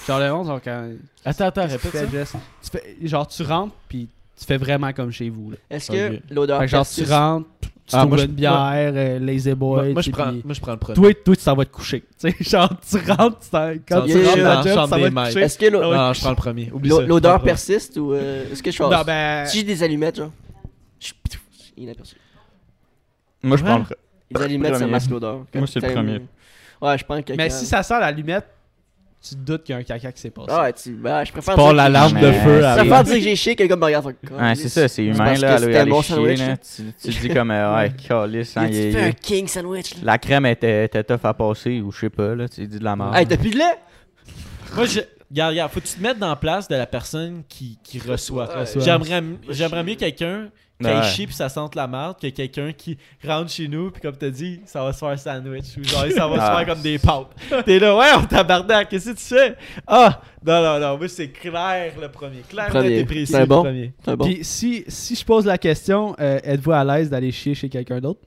Genre, 0.07 0.19
le 0.19 0.31
monde, 0.31 0.47
genre, 0.47 0.61
quand. 0.63 0.89
Attends, 1.25 1.45
attends, 1.45 1.65
tu 1.67 1.73
répète 1.73 1.91
fais 1.91 1.97
ça? 1.99 2.03
le 2.05 2.09
geste, 2.11 2.35
tu 2.63 2.69
fais- 2.71 2.97
genre, 3.07 3.27
tu 3.27 3.43
rentres, 3.43 3.75
puis 3.87 4.07
tu 4.37 4.45
fais 4.45 4.57
vraiment 4.57 4.91
comme 4.93 5.11
chez 5.11 5.29
vous. 5.29 5.53
Est-ce 5.69 5.91
Ok. 5.91 5.97
que 6.27 6.33
l'odeur 6.33 6.59
Fait 6.59 6.65
que 6.65 6.71
genre, 6.71 6.87
tu 6.87 7.03
rentres, 7.05 7.47
Ah, 7.93 8.05
moi, 8.05 8.17
je- 8.17 8.25
une 8.25 8.31
bière, 8.31 8.53
euh, 8.95 9.19
lazy 9.19 9.53
boy. 9.53 9.75
Moi, 9.85 9.93
moi, 9.93 10.03
tu 10.03 10.09
je 10.09 10.15
prends, 10.15 10.29
puis 10.31 10.41
moi, 10.45 10.53
je 10.53 10.61
prends 10.61 10.71
le 10.71 10.77
premier. 10.77 10.95
Toi, 10.95 11.13
toi, 11.13 11.35
tu 11.35 11.43
t'en 11.43 11.55
vas 11.55 11.65
te 11.65 11.71
coucher. 11.71 12.03
Tu 12.19 12.31
sais, 12.31 12.35
genre, 12.43 12.69
tu 12.89 12.97
rentres, 13.11 13.39
tu 13.39 13.47
quand 13.87 14.01
tu 14.05 14.23
rentres 14.25 14.37
dans 14.37 14.43
la 14.43 14.61
job, 14.61 14.73
chambre 14.73 14.89
ça 14.89 14.95
des 14.97 15.01
va 15.03 15.09
te 15.09 15.13
maîtres. 15.15 15.27
coucher. 15.33 15.39
Est-ce 15.45 15.57
que 15.57 15.65
Ah. 15.65 15.69
Non, 15.71 15.91
non, 16.07 16.13
je 16.13 16.19
prends 16.21 16.29
le 16.29 16.35
premier. 16.35 16.71
L'odeur 17.07 17.41
persiste 17.41 17.97
ou 17.97 18.13
euh, 18.13 18.51
est-ce 18.51 18.61
que 18.63 18.71
je 18.71 18.81
Non, 18.83 18.89
fasse 18.91 19.05
ben. 19.05 19.45
Si 19.47 19.57
j'ai 19.57 19.63
des 19.63 19.83
allumettes, 19.83 20.17
genre. 20.17 20.31
je- 20.99 21.11
Inaperçu. 21.77 22.15
Moi, 23.43 23.57
je 23.57 23.63
Ouais. 23.63 23.69
prends 23.69 23.79
le. 23.79 23.85
Les 24.39 24.41
allumettes, 24.45 24.75
ça 24.77 24.87
masque 24.87 25.09
l'odeur. 25.09 25.45
Moi, 25.55 25.67
c'est 25.67 25.79
le 25.79 25.91
premier. 25.93 26.21
Ouais, 26.81 26.97
je 26.97 27.03
prends 27.05 27.15
le 27.15 27.21
caca. 27.21 27.37
Mais 27.37 27.49
si 27.49 27.65
ça 27.65 27.83
sent 27.83 27.99
l'allumette, 27.99 28.45
tu 29.21 29.35
te 29.35 29.39
doutes 29.39 29.63
qu'il 29.63 29.73
y 29.73 29.75
a 29.75 29.81
un 29.81 29.83
caca 29.83 30.11
qui 30.11 30.19
s'est 30.19 30.31
passé. 30.31 30.47
Ah 30.51 30.63
ouais, 30.63 30.73
tu... 30.73 30.91
bah, 30.93 31.23
je 31.23 31.31
préfère 31.31 31.55
Pars 31.55 31.65
dire 31.67 31.73
la 31.75 31.87
que- 31.87 31.93
lampe 31.93 32.13
de 32.21 32.31
feu 32.31 32.61
c'est- 32.61 32.69
Je 32.73 32.79
préfère 32.79 33.03
dire 33.03 33.13
que 33.15 33.19
j'ai 33.21 33.35
chié, 33.35 33.55
quelqu'un 33.55 33.75
me 33.75 33.85
regarde. 33.85 34.05
Ouais, 34.07 34.55
c'est 34.55 34.69
ça, 34.69 34.87
c'est 34.87 35.03
humain, 35.05 35.33
là. 35.35 35.57
que 35.57 35.63
Aller, 35.75 35.91
chier, 35.91 36.03
sandwich, 36.03 36.39
là. 36.39 36.57
Tu, 36.57 37.11
tu 37.11 37.19
dis 37.19 37.29
comme, 37.29 37.51
euh, 37.51 37.75
ouais, 37.75 37.91
calice, 38.07 38.57
hein, 38.57 38.67
Tu 38.67 38.75
il- 38.75 38.91
fais 38.93 39.03
un 39.03 39.11
king 39.11 39.47
sandwich, 39.47 39.93
là? 39.95 39.99
La 40.03 40.17
crème 40.17 40.45
était, 40.47 40.85
était 40.85 41.03
tough 41.03 41.19
à 41.23 41.33
passer, 41.33 41.81
ou 41.81 41.91
je 41.91 41.99
sais 41.99 42.09
pas, 42.09 42.33
là. 42.35 42.49
Tu 42.49 42.65
dis 42.65 42.79
de 42.79 42.83
la 42.83 42.95
merde. 42.95 43.15
Hey, 43.15 43.27
t'as 43.27 43.37
plus 43.37 43.51
de 43.51 43.57
lait? 43.57 43.77
Moi, 44.75 44.85
je... 44.85 44.99
Regarde, 45.29 45.51
regarde, 45.51 45.71
faut 45.71 45.79
que 45.79 45.87
tu 45.87 45.93
te 45.95 46.01
mettes 46.01 46.19
dans 46.19 46.27
la 46.27 46.35
place 46.35 46.67
de 46.67 46.75
la 46.75 46.85
personne 46.85 47.43
qui, 47.47 47.77
qui 47.83 47.99
reçoit. 47.99 48.47
Reçoit. 48.47 48.81
J'aimerais 48.83 49.23
j'aimerais 49.49 49.83
mieux 49.83 49.95
quelqu'un 49.95 50.49
aille 50.85 51.03
chier 51.11 51.25
puis 51.27 51.35
ça 51.35 51.49
sente 51.49 51.75
la 51.75 51.87
merde 51.87 52.17
que 52.21 52.27
quelqu'un 52.27 52.71
qui 52.73 52.97
rentre 53.25 53.49
chez 53.51 53.67
nous 53.67 53.91
puis 53.91 54.01
comme 54.01 54.15
t'as 54.15 54.29
dit, 54.29 54.61
ça 54.65 54.83
va 54.83 54.93
se 54.93 54.99
faire 54.99 55.09
un 55.09 55.17
sandwich 55.17 55.77
ou 55.77 55.83
genre 55.83 56.05
ça 56.15 56.27
va 56.27 56.35
se 56.35 56.41
Ah. 56.41 56.57
faire 56.57 56.67
comme 56.73 56.81
des 56.81 56.97
pâtes. 56.99 57.27
T'es 57.65 57.79
là, 57.79 57.95
ouais, 57.95 58.07
on 58.17 58.23
tabarnak, 58.25 58.89
qu'est-ce 58.89 59.11
que 59.11 59.17
tu 59.17 59.23
fais? 59.35 59.55
Ah! 59.87 60.21
Non, 60.45 60.61
non, 60.63 60.79
non, 60.79 60.97
moi 60.97 61.07
c'est 61.07 61.29
clair 61.29 61.93
le 62.01 62.09
premier. 62.09 62.41
Clair, 62.49 62.67
Premier. 62.69 62.99
et 62.99 63.05
précis. 63.05 63.27
C'est 63.31 63.39
le 63.41 63.45
bon. 63.45 63.61
premier. 63.63 63.93
C'est 64.03 64.15
bon. 64.15 64.25
Puis 64.25 64.39
si, 64.43 64.83
si 64.87 65.15
je 65.15 65.23
pose 65.25 65.45
la 65.45 65.57
question, 65.57 66.15
euh, 66.19 66.39
êtes-vous 66.43 66.71
à 66.71 66.83
l'aise 66.83 67.09
d'aller 67.09 67.31
chier 67.31 67.53
chez 67.53 67.69
quelqu'un 67.69 67.99
d'autre? 67.99 68.21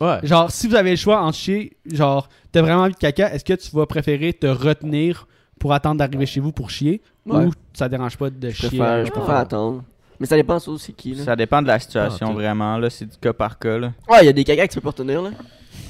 Ouais. 0.00 0.18
Genre, 0.22 0.50
si 0.50 0.66
vous 0.66 0.74
avez 0.76 0.90
le 0.90 0.96
choix 0.96 1.20
entre 1.20 1.36
chier, 1.36 1.76
genre, 1.92 2.28
t'as 2.50 2.62
vraiment 2.62 2.82
envie 2.84 2.94
de 2.94 2.98
caca, 2.98 3.32
est-ce 3.34 3.44
que 3.44 3.52
tu 3.52 3.70
vas 3.76 3.84
préférer 3.86 4.32
te 4.32 4.46
retenir 4.46 5.28
pour 5.58 5.74
attendre 5.74 5.98
d'arriver 5.98 6.24
chez 6.24 6.40
vous 6.40 6.52
pour 6.52 6.70
chier? 6.70 7.02
Ouais. 7.26 7.44
Ou 7.44 7.52
ça 7.74 7.86
dérange 7.88 8.16
pas 8.16 8.30
de 8.30 8.48
Je 8.48 8.54
chier? 8.56 8.68
préfère, 8.68 9.04
je 9.04 9.10
euh, 9.10 9.14
préfère 9.14 9.36
attendre. 9.36 9.84
Mais 10.20 10.26
ça 10.26 10.36
dépend 10.36 10.58
sur 10.58 10.78
c'est 10.78 10.92
qui, 10.92 11.14
là. 11.14 11.24
Ça 11.24 11.34
dépend 11.34 11.62
de 11.62 11.66
la 11.66 11.78
situation, 11.78 12.28
Ah, 12.30 12.34
vraiment, 12.34 12.76
là. 12.78 12.90
C'est 12.90 13.06
du 13.06 13.16
cas 13.16 13.32
par 13.32 13.58
cas, 13.58 13.78
là. 13.78 13.92
Ouais, 14.08 14.18
il 14.22 14.26
y 14.26 14.28
a 14.28 14.32
des 14.32 14.44
caca 14.44 14.66
que 14.68 14.72
tu 14.72 14.76
peux 14.78 14.82
pas 14.82 14.90
retenir, 14.90 15.22
là. 15.22 15.30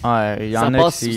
Ouais, 0.02 0.46
il 0.46 0.50
y 0.50 0.54
Ça 0.54 0.66
en 0.66 0.72
a 0.74 0.78
passe 0.78 1.00
qui 1.00 1.12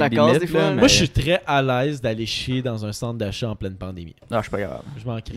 fois, 0.48 0.62
là, 0.62 0.70
mais- 0.72 0.80
Moi, 0.80 0.88
je 0.90 0.94
suis 0.96 1.10
très 1.10 1.42
à 1.48 1.62
l'aise 1.62 2.02
d'aller 2.02 2.26
chier 2.26 2.62
dans 2.62 2.84
un 2.86 2.92
centre 2.92 3.18
d'achat 3.20 3.50
en 3.50 3.56
pleine 3.56 3.76
pandémie. 3.76 4.16
Non, 4.30 4.38
je 4.40 4.42
suis 4.44 4.52
pas 4.52 4.60
grave. 4.62 4.82
Je 5.02 5.06
m'en 5.06 5.22
crée. 5.22 5.36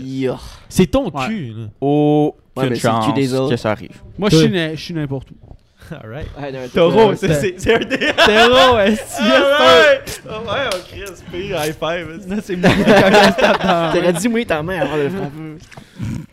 C'est 0.69 0.87
ton 0.87 1.11
Ouais. 1.11 1.27
cul, 1.29 1.53
là. 1.57 1.67
Aucune 1.81 2.41
Ouais, 2.57 2.71
mais 2.71 2.77
c'est 2.77 2.89
le 2.89 2.95
cul 2.95 3.05
chance 3.05 3.15
des 3.15 3.35
autres. 3.35 3.51
que 3.51 3.57
ça 3.57 3.71
arrive. 3.73 4.01
Moi, 4.19 4.31
je 4.31 4.37
chie 4.77 4.95
n'importe 4.95 5.31
où. 5.31 5.35
Alright. 6.03 6.27
Taureau, 6.73 7.15
c'est 7.15 7.33
c'est- 7.35 7.55
c'est 7.59 7.75
un 7.77 7.79
des. 7.79 7.99
Terreau, 8.27 8.79
est-ce! 8.79 9.21
Oh, 10.29 10.33
ouais, 10.51 10.67
on 10.75 10.79
crie, 10.89 11.03
c'est 11.15 11.25
pire, 11.27 11.65
high 11.65 11.75
five. 11.79 12.41
C'est 12.43 12.57
moi 12.57 12.71
qui. 12.71 12.83
T'aurais 14.01 14.13
dit 14.15 14.29
mouiller 14.29 14.47
ta 14.47 14.63
main 14.65 14.81
avant 14.81 14.97
de 14.97 15.03
le 15.03 15.11
frapper. 15.11 16.26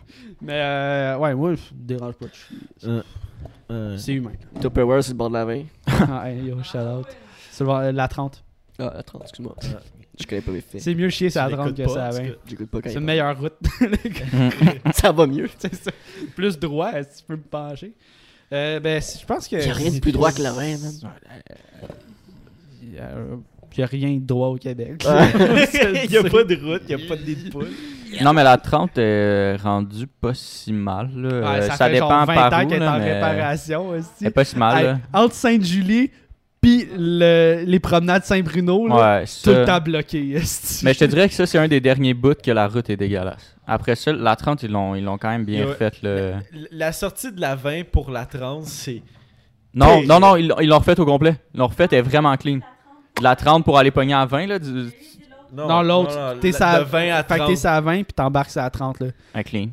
Mais 0.44 0.52
euh, 0.60 1.16
ouais, 1.18 1.34
moi, 1.34 1.56
ça 1.56 1.62
me 1.74 1.86
dérange 1.86 2.14
pas 2.14 2.26
de 2.26 2.32
chier. 2.34 3.00
Euh, 3.70 3.96
C'est 3.96 4.12
humain. 4.12 4.32
Tupperware 4.60 5.02
sur 5.02 5.12
le 5.14 5.18
bord 5.18 5.28
de 5.30 5.34
la 5.34 5.44
main. 5.46 5.62
ah, 5.86 6.30
hey, 6.30 6.44
yo, 6.44 6.62
shout 6.62 6.78
out. 6.78 7.06
C'est 7.50 7.64
le- 7.64 7.70
euh, 7.70 7.92
la 7.92 8.08
30. 8.08 8.44
Ah, 8.78 8.92
attends, 8.98 9.20
excuse-moi. 9.22 9.54
Ouais. 9.62 9.68
Je 10.20 10.26
connais 10.26 10.42
pas 10.42 10.50
mes 10.52 10.60
faits. 10.60 10.80
C'est 10.82 10.94
mieux 10.94 11.08
chier 11.08 11.30
sur 11.30 11.40
la 11.42 11.48
tu 11.48 11.54
30 11.54 11.66
l'écoutes 11.78 11.86
que 11.86 11.92
ça 11.92 12.02
à 12.04 12.04
parce 12.10 12.18
20. 12.18 12.26
que- 12.28 12.38
J'écoute 12.46 12.70
pas 12.70 12.80
quand 12.82 12.90
C'est 12.90 12.98
une 12.98 13.04
meilleure 13.04 13.38
route. 13.40 13.54
Ça 14.94 15.12
va 15.12 15.26
mieux. 15.26 15.48
Ça. 15.58 15.68
Plus 16.36 16.58
droit, 16.58 16.92
que 16.92 16.98
tu 17.02 17.24
peux 17.26 17.36
me 17.36 17.42
pencher? 17.42 17.92
Euh, 18.52 18.78
ben, 18.80 19.00
si- 19.00 19.18
je 19.20 19.26
pense 19.26 19.48
que. 19.48 19.56
Il 19.56 19.66
y 19.66 19.70
a 19.70 19.74
rien 19.74 19.90
de 19.90 19.98
plus 19.98 20.12
droit 20.12 20.30
que 20.30 20.42
la 20.42 20.52
main, 20.52 20.76
man. 20.78 20.92
Il 22.82 22.94
y 22.94 22.98
a, 22.98 23.04
euh, 23.08 23.36
il 23.72 23.80
y 23.80 23.82
a 23.82 23.86
rien 23.86 24.14
de 24.16 24.24
droit 24.24 24.48
au 24.48 24.56
Québec. 24.56 25.02
Il 25.04 26.10
n'y 26.10 26.16
a 26.16 26.22
pas 26.22 26.44
de 26.44 26.64
route, 26.64 26.82
il 26.88 26.96
n'y 26.96 27.02
a 27.02 27.08
pas 27.08 27.16
de 27.16 27.22
nid 27.24 27.34
de 27.36 27.50
poule. 27.50 27.70
Non, 28.22 28.32
mais 28.32 28.44
la 28.44 28.56
30 28.56 28.98
est 28.98 29.56
rendue 29.62 30.06
pas 30.06 30.34
si 30.34 30.72
mal, 30.72 31.10
là. 31.14 31.28
Ouais, 31.28 31.58
Euh, 31.62 31.68
ça, 31.68 31.76
ça, 31.76 31.88
dépend 31.90 32.08
genre 32.08 32.26
20 32.26 32.34
par 32.34 32.52
ans 32.60 32.64
où, 32.64 32.68
qu'elle 32.68 32.82
est 32.82 32.86
en 32.88 32.98
réparation 32.98 33.88
aussi. 33.88 34.08
Elle 34.20 34.26
est 34.28 34.30
pas 34.30 34.44
si 34.44 34.56
mal, 34.56 34.78
Hey, 34.78 34.84
là. 34.84 34.98
entre 35.12 35.34
Sainte-Julie 35.34 36.10
puis 36.60 36.88
le- 36.96 37.62
les 37.66 37.78
promenades 37.78 38.24
Saint-Bruno, 38.24 38.88
Ouais, 38.88 39.24
tout 39.42 39.50
le 39.50 39.64
temps 39.66 39.80
bloqué. 39.80 40.40
Mais 40.82 40.94
je 40.94 40.98
te 40.98 41.04
dirais 41.04 41.28
que 41.28 41.34
ça, 41.34 41.44
c'est 41.44 41.58
un 41.58 41.68
des 41.68 41.80
derniers 41.80 42.14
bouts 42.14 42.34
que 42.42 42.50
la 42.50 42.68
route 42.68 42.88
est 42.88 42.96
dégueulasse. 42.96 43.54
Après 43.66 43.94
ça, 43.96 44.12
la 44.12 44.34
30, 44.36 44.62
ils 44.62 44.70
l'ont, 44.70 44.94
ils 44.94 45.04
l'ont 45.04 45.18
quand 45.18 45.28
même 45.28 45.44
bien 45.44 45.66
Ouais. 45.66 45.74
faite. 45.74 45.96
Le... 46.02 46.32
La 46.70 46.92
sortie 46.92 47.32
de 47.32 47.40
la 47.40 47.54
20 47.54 47.84
pour 47.90 48.10
la 48.10 48.24
30, 48.24 48.64
c'est. 48.64 49.02
Non, 49.74 50.02
non, 50.06 50.20
non, 50.20 50.36
ils, 50.36 50.46
l'ont- 50.48 50.78
refaite 50.78 50.98
au 51.00 51.04
complet. 51.04 51.36
Ils 51.52 51.58
l'ont 51.58 51.66
refaite, 51.66 51.92
elle 51.92 51.98
est 51.98 52.02
vraiment 52.02 52.34
clean. 52.36 52.60
La 53.20 53.36
30 53.36 53.64
pour 53.64 53.76
aller 53.76 53.90
pogner 53.90 54.14
à 54.14 54.24
20, 54.24 54.46
là, 54.46 54.58
du... 54.58 54.90
Non, 55.54 55.82
l'autre, 55.82 56.36
t'es 56.40 56.50
De 56.50 56.56
20 56.84 57.10
à 57.14 57.22
Fait 57.22 57.34
que 57.34 57.38
30. 57.38 57.48
t'es 57.48 57.56
sur 57.56 57.70
la 57.70 57.80
20 57.80 57.94
puis 58.04 58.12
t'embarques 58.14 58.50
sur 58.50 58.60
la 58.62 58.70
30. 58.70 59.00
Là. 59.00 59.06
un 59.34 59.42
clean. 59.42 59.68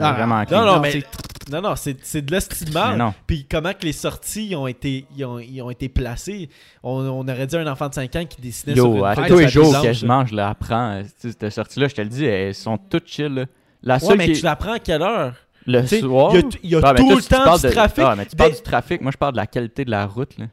Ah, 0.00 0.12
vraiment 0.12 0.44
clean. 0.44 0.64
Non, 0.64 0.74
non, 0.74 0.80
mais. 0.80 0.92
c'est- 0.92 1.50
Non, 1.52 1.62
non, 1.62 1.76
c'est 1.76 1.96
c'est 2.04 2.20
de 2.22 2.96
non. 2.96 3.14
Puis 3.26 3.46
comment 3.50 3.72
que 3.72 3.84
les 3.86 3.92
sorties 3.92 4.54
ont 4.54 4.66
été, 4.66 5.06
ils 5.16 5.24
ont, 5.24 5.38
ils 5.38 5.62
ont 5.62 5.70
été 5.70 5.88
placées. 5.88 6.50
On, 6.82 7.00
on 7.08 7.26
aurait 7.26 7.46
dit 7.46 7.56
un 7.56 7.66
enfant 7.66 7.88
de 7.88 7.94
5 7.94 8.14
ans 8.16 8.24
qui 8.28 8.40
dessinait 8.42 8.74
sur 8.76 8.84
Yo, 8.86 8.96
une 8.98 9.04
à 9.04 9.14
feuille 9.14 9.28
tous 9.28 9.34
de 9.36 9.40
les 9.40 9.48
jours 9.48 9.70
blanche, 9.70 9.82
là. 9.82 9.88
quasiment, 9.88 10.26
je 10.26 10.34
l'apprends. 10.34 10.90
euh, 10.90 11.02
Cette 11.16 11.48
sortie-là, 11.50 11.88
je 11.88 11.94
te 11.94 12.00
le 12.02 12.08
dis, 12.08 12.24
elles 12.26 12.54
sont 12.54 12.76
toutes 12.76 13.08
chill. 13.08 13.34
là. 13.34 13.44
La 13.82 13.94
Ouais, 13.94 14.00
seule 14.00 14.18
mais 14.18 14.26
qui 14.26 14.32
tu 14.40 14.44
la 14.44 14.56
prends 14.56 14.72
à 14.72 14.78
quelle 14.78 15.00
heure? 15.02 15.34
le 15.66 15.86
soir? 15.86 16.34
Il 16.62 16.70
y 16.70 16.74
a, 16.74 16.78
y 16.78 16.82
Ah, 16.82 16.94
tout 16.94 17.02
toi, 17.06 17.14
le 17.16 17.22
temps 17.22 17.56
du 17.56 17.62
de- 17.62 17.70
trafic. 17.70 18.04
Ah, 18.06 18.14
mais 18.16 18.26
tu 18.26 18.36
parles 18.36 18.50
Mais- 18.50 18.56
du 18.56 18.62
trafic. 18.62 19.00
Moi, 19.00 19.10
je 19.12 19.16
parle 19.18 19.32
de 19.32 19.36
la 19.38 19.46
qualité 19.46 19.84
de 19.84 19.90
la 19.90 20.06
route. 20.06 20.36
Là. 20.38 20.46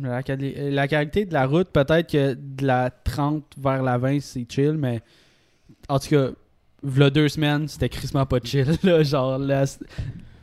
La, 0.00 0.22
quali- 0.22 0.54
la 0.70 0.88
qualité 0.88 1.24
de 1.26 1.34
la 1.34 1.46
route, 1.46 1.68
peut-être 1.68 2.10
que 2.10 2.34
de 2.34 2.66
la 2.66 2.90
30 2.90 3.44
vers 3.58 3.82
la 3.82 3.98
20, 3.98 4.20
c'est 4.20 4.46
chill, 4.50 4.72
mais 4.72 5.00
en 5.88 5.98
tout 5.98 6.08
cas, 6.08 6.28
v'là 6.82 7.10
deux 7.10 7.28
semaines, 7.28 7.68
c'était 7.68 7.88
crissement 7.88 8.24
pas 8.26 8.38
chill. 8.42 8.66
Là, 8.82 9.02
genre, 9.02 9.38
là, 9.38 9.64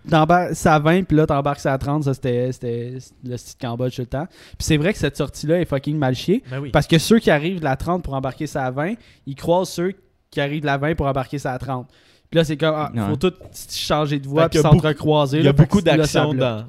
t'embarques- 0.07 0.53
c'est 0.53 0.69
à 0.69 0.79
20, 0.79 1.03
puis 1.03 1.17
là, 1.17 1.25
t'embarques 1.25 1.65
à 1.65 1.77
30, 1.77 2.03
ça 2.03 2.13
c'était 2.13 2.51
c'était 2.51 2.97
le 3.23 3.37
style 3.37 3.57
Cambodge 3.59 3.95
tout 3.95 4.01
le 4.03 4.07
temps. 4.07 4.27
Puis 4.27 4.57
c'est 4.59 4.77
vrai 4.77 4.93
que 4.93 4.99
cette 4.99 5.17
sortie-là 5.17 5.59
est 5.61 5.65
fucking 5.65 5.97
mal 5.97 6.15
chiée, 6.15 6.43
Ben 6.49 6.59
oui. 6.59 6.69
parce 6.69 6.87
que 6.87 6.97
ceux 6.99 7.19
qui 7.19 7.31
arrivent 7.31 7.59
de 7.59 7.65
la 7.65 7.75
30 7.75 8.03
pour 8.03 8.13
embarquer 8.13 8.47
ça 8.47 8.65
à 8.65 8.71
20, 8.71 8.93
ils 9.25 9.35
croisent 9.35 9.69
ceux 9.69 9.93
qui 10.29 10.39
arrive 10.39 10.61
de 10.61 10.67
la 10.67 10.77
20 10.77 10.95
pour 10.95 11.07
embarquer 11.07 11.39
sa 11.39 11.57
30. 11.57 11.87
Puis 12.29 12.37
là, 12.37 12.43
c'est 12.43 12.57
comme, 12.57 12.75
ah, 12.75 12.91
Ouais. 12.93 13.07
faut 13.09 13.15
tout 13.15 13.33
changer 13.71 14.19
de 14.19 14.27
voie 14.27 14.47
puis 14.47 14.59
beaucoup- 14.61 14.75
s'entrecroiser. 14.75 15.39
Il 15.39 15.45
y 15.45 15.47
a 15.47 15.53
beaucoup 15.53 15.79
ça 15.79 15.97
d'actions 15.97 16.33
dans 16.35 16.65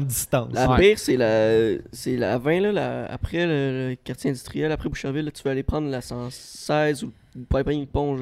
de 0.00 0.06
distance. 0.06 0.52
La 0.52 0.68
Ouais. 0.70 0.78
pire, 0.78 0.98
c'est 0.98 1.16
la, 1.16 1.78
c'est 1.92 2.16
la 2.16 2.38
20, 2.38 2.60
là, 2.60 2.72
la- 2.72 3.04
après 3.12 3.46
le, 3.46 3.90
le 3.90 3.94
quartier 3.96 4.30
industriel, 4.30 4.70
après 4.72 4.88
Boucherville, 4.88 5.24
là, 5.24 5.30
tu 5.30 5.42
vas 5.42 5.50
aller 5.50 5.62
prendre 5.64 5.88
la 5.88 6.00
116 6.00 7.04
ou 7.04 7.12
pas 7.48 7.62
une 7.72 7.86
ponge. 7.86 8.20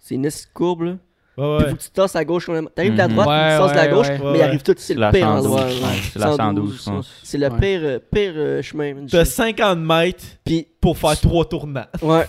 C'est 0.00 0.14
une 0.14 0.28
courbe, 0.52 0.82
là. 0.82 0.96
Ouais, 1.36 1.56
Puis 1.56 1.64
ouais. 1.64 1.70
faut 1.70 1.76
que 1.76 1.82
tu 1.82 1.90
tasses 1.90 2.14
à 2.14 2.24
gauche. 2.24 2.46
T'arrives 2.76 2.92
de 2.92 2.98
la 2.98 3.08
droite, 3.08 3.26
Ouais, 3.26 3.34
puis 3.48 3.56
tu 3.56 3.58
tasses 3.58 3.72
de 3.72 3.76
la 3.76 3.88
gauche, 3.88 4.08
ouais. 4.08 4.20
mais 4.32 4.38
il 4.38 4.42
arrive 4.42 4.62
tout, 4.62 4.74
c'est 4.76 4.84
C'est 4.86 4.94
le 4.94 5.00
la 5.00 5.10
pire 5.10 5.26
112, 5.26 5.46
endroit. 5.46 5.66
c'est 6.12 6.18
la 6.20 6.32
112, 6.36 6.78
je 6.84 6.90
pense. 6.90 7.10
C'est 7.24 7.38
le 7.38 7.48
Ouais. 7.48 7.58
pire, 7.58 8.00
pire 8.12 8.32
euh, 8.36 8.62
chemin. 8.62 8.94
T'as 9.10 9.24
50 9.24 9.78
mètres 9.80 10.24
Puis, 10.44 10.68
pour 10.80 10.96
faire 10.96 11.18
trois 11.18 11.44
tournants. 11.44 11.86
ouais, 12.02 12.24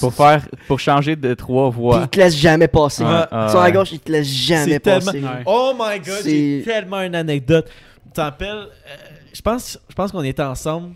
Pour 0.00 0.12
faire, 0.12 0.48
pour 0.66 0.80
changer 0.80 1.14
de 1.14 1.34
trois 1.34 1.70
puis 1.70 1.78
voies. 1.80 2.00
ils 2.02 2.08
te 2.08 2.18
laissent 2.18 2.34
jamais 2.36 2.66
passer. 2.66 3.04
À 3.04 3.62
ouais. 3.62 3.70
gauche, 3.72 3.92
ils 3.92 4.00
te 4.00 4.10
laissent 4.10 4.26
jamais 4.26 4.72
C'est 4.72 4.80
tellement- 4.80 5.04
passer. 5.06 5.22
Ouais. 5.22 5.42
Oh 5.46 5.72
my 5.78 5.98
god, 6.00 6.14
C'est- 6.22 6.58
j'ai 6.58 6.62
tellement 6.64 7.02
une 7.02 7.14
anecdote. 7.14 7.68
Rappelles, 8.18 8.68
euh, 8.68 8.96
je 9.32 9.40
pense, 9.40 9.78
je 9.88 9.94
pense 9.94 10.12
qu'on 10.12 10.22
était 10.22 10.42
ensemble. 10.42 10.94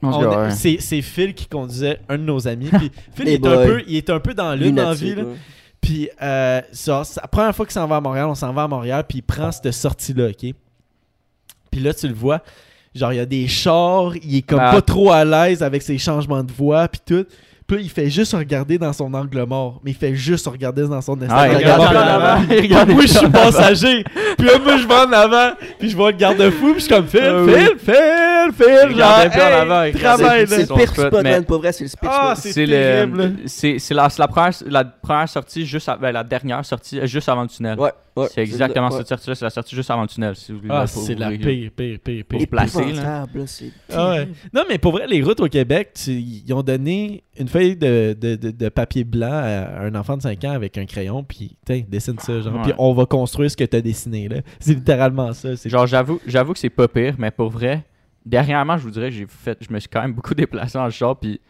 Ouais. 0.00 0.50
c'est, 0.52 1.02
Phil 1.02 1.34
qui 1.34 1.46
conduisait 1.46 1.98
un 2.08 2.18
de 2.18 2.22
nos 2.22 2.46
amis. 2.46 2.70
Puis 2.70 2.92
Phil, 3.14 3.28
il 3.28 3.34
est, 3.34 3.46
un 3.46 3.66
peu, 3.66 3.82
il 3.86 3.96
est 3.96 4.10
un 4.10 4.20
peu 4.20 4.32
dans 4.32 4.54
l'une 4.54 4.76
dans 4.76 4.90
la 4.90 4.94
vie. 4.94 5.14
Là. 5.14 5.24
Puis, 5.80 6.08
euh, 6.20 6.60
ça, 6.72 7.02
la 7.20 7.28
première 7.28 7.54
fois 7.54 7.66
qu'il 7.66 7.72
s'en 7.72 7.86
va 7.86 7.96
à 7.96 8.00
Montréal, 8.00 8.26
on 8.26 8.34
s'en 8.34 8.52
va 8.52 8.64
à 8.64 8.68
Montréal, 8.68 9.04
puis 9.08 9.18
il 9.18 9.22
prend 9.22 9.50
cette 9.50 9.72
sortie-là, 9.72 10.28
OK? 10.28 10.54
Puis 11.70 11.80
là, 11.80 11.94
tu 11.94 12.08
le 12.08 12.14
vois, 12.14 12.42
genre, 12.94 13.12
il 13.12 13.16
y 13.16 13.20
a 13.20 13.26
des 13.26 13.46
chars, 13.46 14.16
il 14.16 14.36
est 14.36 14.42
comme 14.42 14.60
Ah. 14.60 14.72
pas 14.72 14.82
trop 14.82 15.12
à 15.12 15.24
l'aise 15.24 15.62
avec 15.62 15.82
ses 15.82 15.98
changements 15.98 16.42
de 16.42 16.52
voix, 16.52 16.88
puis 16.88 17.00
tout. 17.04 17.26
Puis 17.68 17.82
il 17.82 17.90
fait 17.90 18.08
juste 18.08 18.32
regarder 18.34 18.78
dans 18.78 18.92
son 18.94 19.12
angle 19.12 19.44
mort. 19.44 19.78
Mais 19.84 19.90
il 19.90 19.96
fait 19.96 20.14
juste 20.14 20.46
regarder 20.46 20.88
dans 20.88 21.02
son 21.02 21.18
Ah, 21.28 21.46
il 21.48 21.50
angle 21.54 21.56
regarde 21.58 21.82
en 21.82 22.00
avant. 22.00 22.94
Moi, 22.94 23.02
je 23.02 23.08
suis 23.18 23.28
passager. 23.28 24.04
Puis 24.38 24.46
là, 24.46 24.58
moi, 24.58 24.78
je 24.78 24.86
vais 24.88 24.94
en 24.94 25.12
avant. 25.12 25.52
Puis 25.78 25.90
je 25.90 25.96
vois 25.96 26.10
le 26.10 26.16
garde-fou. 26.16 26.72
Puis 26.72 26.74
je 26.76 26.84
suis 26.86 26.88
comme 26.88 27.06
Phil, 27.06 27.20
Ah 27.22 27.44
Phil, 27.46 27.54
oui. 27.54 27.78
Phil, 27.78 28.52
Phil. 28.56 28.88
Il 28.90 28.96
Genre, 28.96 29.20
plus 29.20 29.40
en 29.40 29.44
hey, 29.46 29.52
avant, 29.52 29.82
il 29.82 29.94
travaille. 30.00 30.46
C'est 30.48 30.70
le 30.70 30.74
pire 30.76 30.88
spot, 30.90 31.22
man. 31.22 31.44
Pour 31.44 31.58
vrai, 31.58 31.72
c'est 31.72 31.84
le 31.84 31.90
pire 31.90 32.10
Ah, 32.10 32.34
spot. 32.34 32.42
c'est 32.42 32.52
C'est 32.52 32.66
terrible. 32.66 33.18
le, 33.22 33.32
c'est, 33.44 33.78
c'est 33.78 33.92
la, 33.94 34.08
c'est 34.08 34.18
la 34.22 34.28
première, 34.28 34.52
la 34.66 34.84
première 34.84 35.28
sortie 35.28 35.66
juste, 35.66 35.90
à- 35.90 35.96
ben, 35.98 36.10
la 36.10 36.24
dernière 36.24 36.64
sortie 36.64 36.98
euh, 36.98 37.06
juste 37.06 37.28
avant 37.28 37.42
le 37.42 37.48
tunnel. 37.48 37.78
Ouais, 37.78 37.92
ouais. 38.16 38.26
C'est 38.32 38.42
exactement 38.42 38.90
cette 38.90 39.08
sortie-là, 39.08 39.34
c'est 39.34 39.44
la 39.44 39.50
sortie 39.50 39.74
juste 39.76 39.90
avant 39.90 40.02
le 40.02 40.08
tunnel. 40.08 40.34
Si 40.36 40.52
vous 40.52 40.58
voulez, 40.58 40.70
Ah, 40.72 40.86
c'est 40.86 41.14
la 41.14 41.30
pire, 41.30 41.70
pire, 41.70 41.70
pire, 41.74 41.98
pire. 42.02 42.24
Pour 42.28 42.46
placer, 42.48 42.92
là. 42.92 43.26
Ah 43.92 44.10
ouais. 44.10 44.28
Non, 44.52 44.62
mais 44.68 44.78
pour 44.78 44.92
vrai, 44.92 45.06
les 45.06 45.22
routes 45.22 45.40
au 45.40 45.48
Québec, 45.48 45.90
tu- 45.94 46.12
ils 46.12 46.52
ont 46.52 46.62
donné 46.62 47.22
une 47.38 47.48
feuille 47.48 47.76
de, 47.76 48.16
de, 48.20 48.36
de, 48.36 48.50
de 48.50 48.68
papier 48.68 49.04
blanc 49.04 49.30
à 49.32 49.80
un 49.82 49.94
enfant 49.94 50.16
de 50.16 50.22
5 50.22 50.42
ans 50.44 50.52
avec 50.52 50.76
un 50.78 50.86
crayon, 50.86 51.22
puis 51.24 51.56
tiens, 51.64 51.82
dessine 51.88 52.18
ça, 52.18 52.40
genre. 52.40 52.62
Puis 52.62 52.72
on 52.78 52.92
va 52.94 53.06
construire 53.06 53.50
ce 53.50 53.56
que 53.56 53.64
t'as 53.64 53.80
dessiné, 53.80 54.28
là. 54.28 54.36
C'est 54.60 54.74
littéralement 54.74 55.32
ça. 55.32 55.50
Genre, 55.64 55.86
j'avoue, 55.86 56.20
j'avoue 56.26 56.52
que 56.52 56.58
c'est 56.58 56.70
pas 56.70 56.88
pire, 56.88 57.14
mais 57.18 57.30
pour 57.30 57.50
vrai, 57.50 57.84
dernièrement, 58.24 58.76
je 58.76 58.82
vous 58.82 58.90
dirais, 58.90 59.10
j'ai 59.10 59.26
fait, 59.28 59.58
je 59.66 59.72
me 59.72 59.78
suis 59.78 59.88
quand 59.88 60.02
même 60.02 60.12
beaucoup 60.12 60.34
déplacé 60.34 60.78
en 60.78 60.90
char, 60.90 61.18
puis 61.18 61.40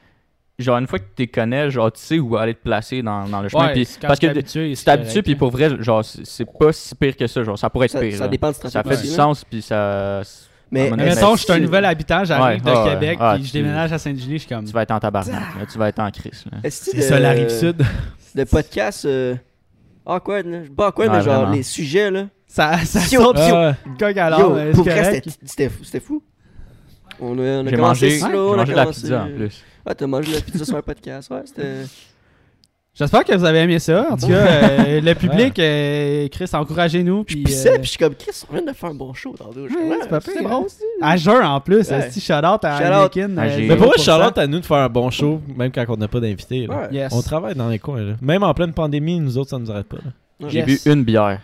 genre, 0.58 0.78
une 0.78 0.86
fois 0.88 0.98
que 0.98 1.04
tu 1.04 1.22
les 1.22 1.26
connais, 1.28 1.70
genre, 1.70 1.92
tu 1.92 2.00
sais 2.00 2.18
où 2.18 2.36
aller 2.36 2.54
te 2.54 2.62
placer 2.62 3.00
dans, 3.02 3.28
dans 3.28 3.42
le 3.42 3.48
chemin, 3.48 3.68
Ouais, 3.72 3.84
parce 4.02 4.18
que 4.18 4.26
t'es 4.26 4.30
habitué, 4.30 4.74
tu 4.76 4.84
t'habitues, 4.84 5.22
puis 5.22 5.36
pour 5.36 5.50
vrai, 5.50 5.70
genre, 5.80 6.04
c'est 6.04 6.26
c'est 6.26 6.44
pas 6.44 6.72
si 6.72 6.94
pire 6.96 7.16
que 7.16 7.26
ça, 7.26 7.44
genre, 7.44 7.58
ça 7.58 7.70
pourrait 7.70 7.86
être 7.86 7.92
Ça, 7.92 8.00
pire. 8.00 8.16
ça 8.16 8.24
là. 8.24 8.28
dépend 8.28 8.52
trafic. 8.52 8.70
Ça 8.70 8.82
fait 8.82 9.00
du 9.00 9.06
sens, 9.08 9.44
puis 9.44 9.62
ça. 9.62 10.22
Mais 10.70 10.90
Mais 10.90 11.06
mettons, 11.06 11.34
je 11.36 11.44
suis 11.44 11.52
un 11.52 11.60
nouvel 11.60 11.84
habitant, 11.86 12.24
j'arrive 12.24 12.62
Ouais, 12.64 12.72
de 12.72 12.76
ouais, 12.76 12.90
Québec, 12.90 13.18
ouais, 13.20 13.34
puis 13.36 13.44
je 13.46 13.52
déménage 13.52 13.92
à 13.92 13.98
Saint-Julie, 13.98 14.34
je 14.34 14.38
suis 14.38 14.48
comme. 14.48 14.64
Tu 14.64 14.72
vas 14.72 14.82
être 14.82 14.90
en 14.90 14.98
tabarnak, 15.00 15.34
là, 15.58 15.66
tu 15.70 15.78
vas 15.78 15.88
être 15.88 15.98
en 16.00 16.10
crise. 16.10 16.44
Là. 16.50 16.58
Est-ce 16.64 16.90
que 16.90 16.96
c'est 16.96 17.02
ça, 17.02 17.18
la 17.20 17.34
le- 17.34 17.40
rive 17.40 17.50
sud. 17.50 17.82
Le 18.34 18.44
podcast 18.44 19.06
euh, 19.06 19.34
awkward, 20.04 20.46
là? 20.46 20.58
Pas 20.76 20.88
awkward, 20.88 21.10
Ouais, 21.10 21.16
mais 21.16 21.24
genre 21.24 21.50
les 21.50 21.62
sujets, 21.62 22.10
là. 22.10 22.26
Ça, 22.46 22.76
ça 22.84 23.00
Yo, 23.10 23.22
saute 23.22 23.36
Ah, 23.38 23.74
pour 24.74 24.84
vrai, 24.84 25.20
c'était- 25.42 25.68
fou. 25.70 25.84
C'était 25.84 26.00
fou. 26.00 26.22
On 27.20 27.38
a, 27.38 27.42
on 27.42 27.66
a 27.66 27.70
J'ai 27.70 27.76
commencé 27.76 28.06
mangé, 28.06 28.18
slow, 28.18 28.30
j'ai 28.30 28.36
on 28.36 28.52
a 28.52 28.56
mangé 28.58 28.72
de 28.72 28.76
la 28.76 28.86
pizza 28.86 29.22
en 29.24 29.26
plus. 29.34 29.64
Ouais, 29.88 29.94
t'as 29.94 30.06
mangé 30.06 30.32
la 30.32 30.40
pizza 30.40 30.64
sur 30.64 30.76
un 30.76 30.82
podcast. 30.82 31.30
Ouais, 31.30 31.42
c'était. 31.44 31.84
J'espère 32.94 33.22
que 33.24 33.32
vous 33.36 33.44
avez 33.44 33.60
aimé 33.60 33.78
ça. 33.78 34.08
En 34.10 34.16
tout 34.16 34.26
cas, 34.26 34.32
euh, 34.34 35.00
le 35.00 35.14
public, 35.14 35.56
euh, 35.60 36.26
Chris, 36.28 36.50
encouragez-nous. 36.52 37.18
Je 37.20 37.34
Puis, 37.34 37.42
pissais, 37.44 37.68
euh, 37.70 37.74
puis 37.74 37.84
je 37.84 37.88
suis 37.90 37.98
comme, 37.98 38.14
Chris, 38.16 38.42
on 38.50 38.54
vient 38.54 38.64
de 38.64 38.72
faire 38.72 38.90
un 38.90 38.94
bon 38.94 39.14
show. 39.14 39.36
Je 39.38 39.68
suis 39.68 39.76
Ouais, 39.76 39.98
c'est 40.02 40.08
pas 40.08 40.20
c'est 40.20 40.32
pire, 40.32 40.42
bon, 40.48 40.56
hein. 40.56 40.62
aussi. 40.66 40.82
à 41.00 41.16
jeun 41.16 41.44
en 41.44 41.60
plus, 41.60 41.88
Ouais. 41.90 42.08
petit 42.08 42.20
shout-out 42.20 42.64
à 42.64 42.76
Shout-out. 43.06 43.34
Ah, 43.38 43.42
euh, 43.42 43.50
j'ai- 43.56 43.68
Mais 43.68 43.76
pour 43.76 43.86
moi, 43.86 43.94
0%. 43.96 44.02
Charlotte, 44.02 44.36
à 44.38 44.46
nous 44.48 44.58
de 44.58 44.66
faire 44.66 44.78
un 44.78 44.88
bon 44.88 45.10
show, 45.10 45.40
même 45.56 45.70
quand 45.70 45.84
on 45.88 45.96
n'a 45.96 46.08
pas. 46.08 46.18
Ouais. 46.18 46.36
Yes. 46.90 47.12
On 47.12 47.22
travaille 47.22 47.54
dans 47.54 47.68
les 47.68 47.78
coins. 47.78 48.02
Là. 48.02 48.14
Même 48.20 48.42
en 48.42 48.52
pleine 48.52 48.72
pandémie, 48.72 49.20
nous 49.20 49.38
autres, 49.38 49.50
ça 49.50 49.58
nous 49.60 49.70
arrête 49.70 49.86
pas. 49.86 49.98
J'ai 50.48 50.58
Yes. 50.66 50.84
bu 50.84 50.90
une 50.92 51.04
bière. 51.04 51.40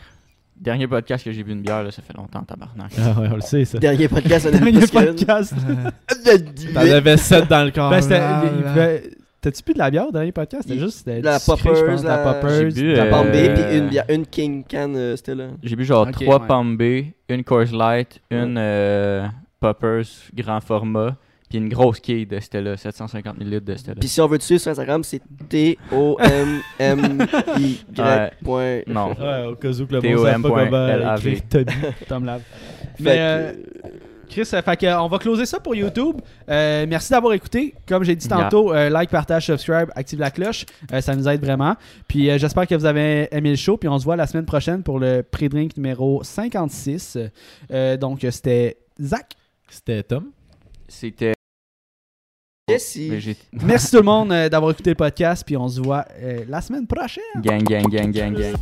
Dernier 0.60 0.86
podcast 0.86 1.24
que 1.24 1.32
j'ai 1.32 1.42
bu 1.42 1.52
une 1.52 1.62
bière, 1.62 1.82
là, 1.82 1.90
ça 1.90 2.00
fait 2.00 2.16
longtemps, 2.16 2.42
tabarnak. 2.42 2.92
Ah 2.98 3.20
ouais, 3.20 3.28
on 3.30 3.34
le 3.34 3.40
sait, 3.40 3.64
ça. 3.64 3.78
Dernier 3.78 4.08
podcast, 4.08 4.46
on 4.50 4.54
a 4.54 4.58
Dernier 4.58 4.86
podcast. 4.86 5.54
T'en 6.74 6.80
avais 6.80 7.16
7 7.16 7.48
dans 7.48 7.64
le 7.64 7.70
corps. 7.70 7.90
Ben, 7.90 8.00
c'était- 8.00 8.20
pouvait- 8.68 9.10
T'as-tu 9.40 9.62
plus 9.62 9.74
de 9.74 9.78
la 9.78 9.90
bière 9.90 10.08
au 10.08 10.10
dernier 10.12 10.32
podcast? 10.32 10.62
C'était 10.66 10.80
juste 10.80 10.98
c'était 10.98 11.20
la 11.20 11.38
sucré, 11.38 11.58
je 11.58 11.68
poppers, 11.68 11.86
pense, 11.86 12.02
la 12.04 12.16
la- 12.16 12.32
poppers. 12.32 12.70
J'ai 12.70 12.82
bu, 12.82 12.92
la 12.94 13.02
euh, 13.04 13.10
Bombay, 13.10 13.48
Bombay. 13.48 13.54
puis 13.68 13.76
une, 13.78 13.88
bière- 13.90 14.04
une 14.08 14.26
King 14.26 14.64
Can, 14.70 14.92
euh, 14.94 15.16
c'était 15.16 15.34
là. 15.34 15.48
J'ai 15.62 15.76
bu 15.76 15.84
genre 15.84 16.06
Ok, 16.08 16.12
3 16.12 16.40
ouais. 16.40 16.46
Palm 16.46 16.78
une 17.28 17.44
Coors 17.44 17.64
Light, 17.72 18.22
une 18.30 18.56
euh, 18.56 19.26
Poppers 19.60 20.04
grand 20.34 20.60
format, 20.60 21.16
puis 21.54 21.62
une 21.62 21.68
grosse 21.68 22.00
quille 22.00 22.26
de 22.26 22.40
Stella, 22.40 22.76
750 22.76 23.38
ml 23.38 23.60
de 23.62 23.74
Stella. 23.76 24.00
Puis 24.00 24.08
si 24.08 24.20
on 24.20 24.26
veut 24.26 24.38
te 24.38 24.42
suivre 24.44 24.60
sur 24.60 24.70
Instagram, 24.72 25.04
c'est 25.04 25.20
T-O-M-M-Y. 25.48 25.84
point- 28.42 28.80
Non. 28.86 29.12
Ouais, 29.12 29.46
au 29.46 29.54
cas 29.54 29.68
où 29.70 29.86
que 29.86 29.94
le 29.94 30.00
savent 30.18 30.42
pas 30.42 30.48
comment 30.48 31.16
écrire. 31.16 31.40
Tom 32.08 32.24
Lave. 32.24 32.42
Fait 32.96 33.02
Mais 33.04 33.16
euh, 33.18 33.52
Chris, 34.28 34.48
euh, 34.52 34.62
fait 34.62 34.76
que, 34.76 34.86
euh, 34.86 35.00
on 35.00 35.08
va 35.08 35.18
closer 35.18 35.46
ça 35.46 35.58
pour 35.60 35.74
YouTube. 35.74 36.16
Euh, 36.48 36.86
merci 36.88 37.10
d'avoir 37.10 37.32
écouté. 37.34 37.74
Comme 37.88 38.04
j'ai 38.04 38.14
dit 38.16 38.26
Yeah. 38.28 38.42
tantôt, 38.44 38.72
euh, 38.72 38.88
like, 38.88 39.10
partage, 39.10 39.46
subscribe, 39.46 39.90
active 39.96 40.18
la 40.20 40.30
cloche. 40.30 40.64
Euh, 40.92 41.00
ça 41.00 41.14
nous 41.16 41.28
aide 41.28 41.44
vraiment. 41.44 41.74
Puis 42.08 42.30
euh, 42.30 42.38
j'espère 42.38 42.66
que 42.68 42.74
vous 42.74 42.86
avez 42.86 43.28
aimé 43.32 43.50
le 43.50 43.56
show. 43.56 43.76
Puis 43.76 43.88
on 43.88 43.98
se 43.98 44.04
voit 44.04 44.16
la 44.16 44.26
semaine 44.26 44.46
prochaine 44.46 44.82
pour 44.82 44.98
le 44.98 45.22
pré-drink 45.22 45.76
numéro 45.76 46.22
56. 46.24 47.18
Euh, 47.72 47.96
donc 47.96 48.24
c'était 48.30 48.76
Zach. 49.00 49.32
C'était 49.68 50.02
Tom. 50.04 50.26
C'était. 50.88 51.34
Jessie. 52.68 53.10
végét- 53.10 53.36
Merci 53.52 53.90
tout 53.90 53.98
le 53.98 54.02
monde 54.04 54.32
euh, 54.32 54.48
d'avoir 54.48 54.72
écouté 54.72 54.90
le 54.90 54.96
podcast. 54.96 55.42
Puis 55.44 55.56
on 55.56 55.68
se 55.68 55.80
voit 55.80 56.04
euh, 56.22 56.44
la 56.48 56.60
semaine 56.60 56.86
prochaine. 56.86 57.22
Gang, 57.42 57.62
gang, 57.62 57.86
gang, 57.88 58.10
gang, 58.10 58.32
gang. 58.34 58.54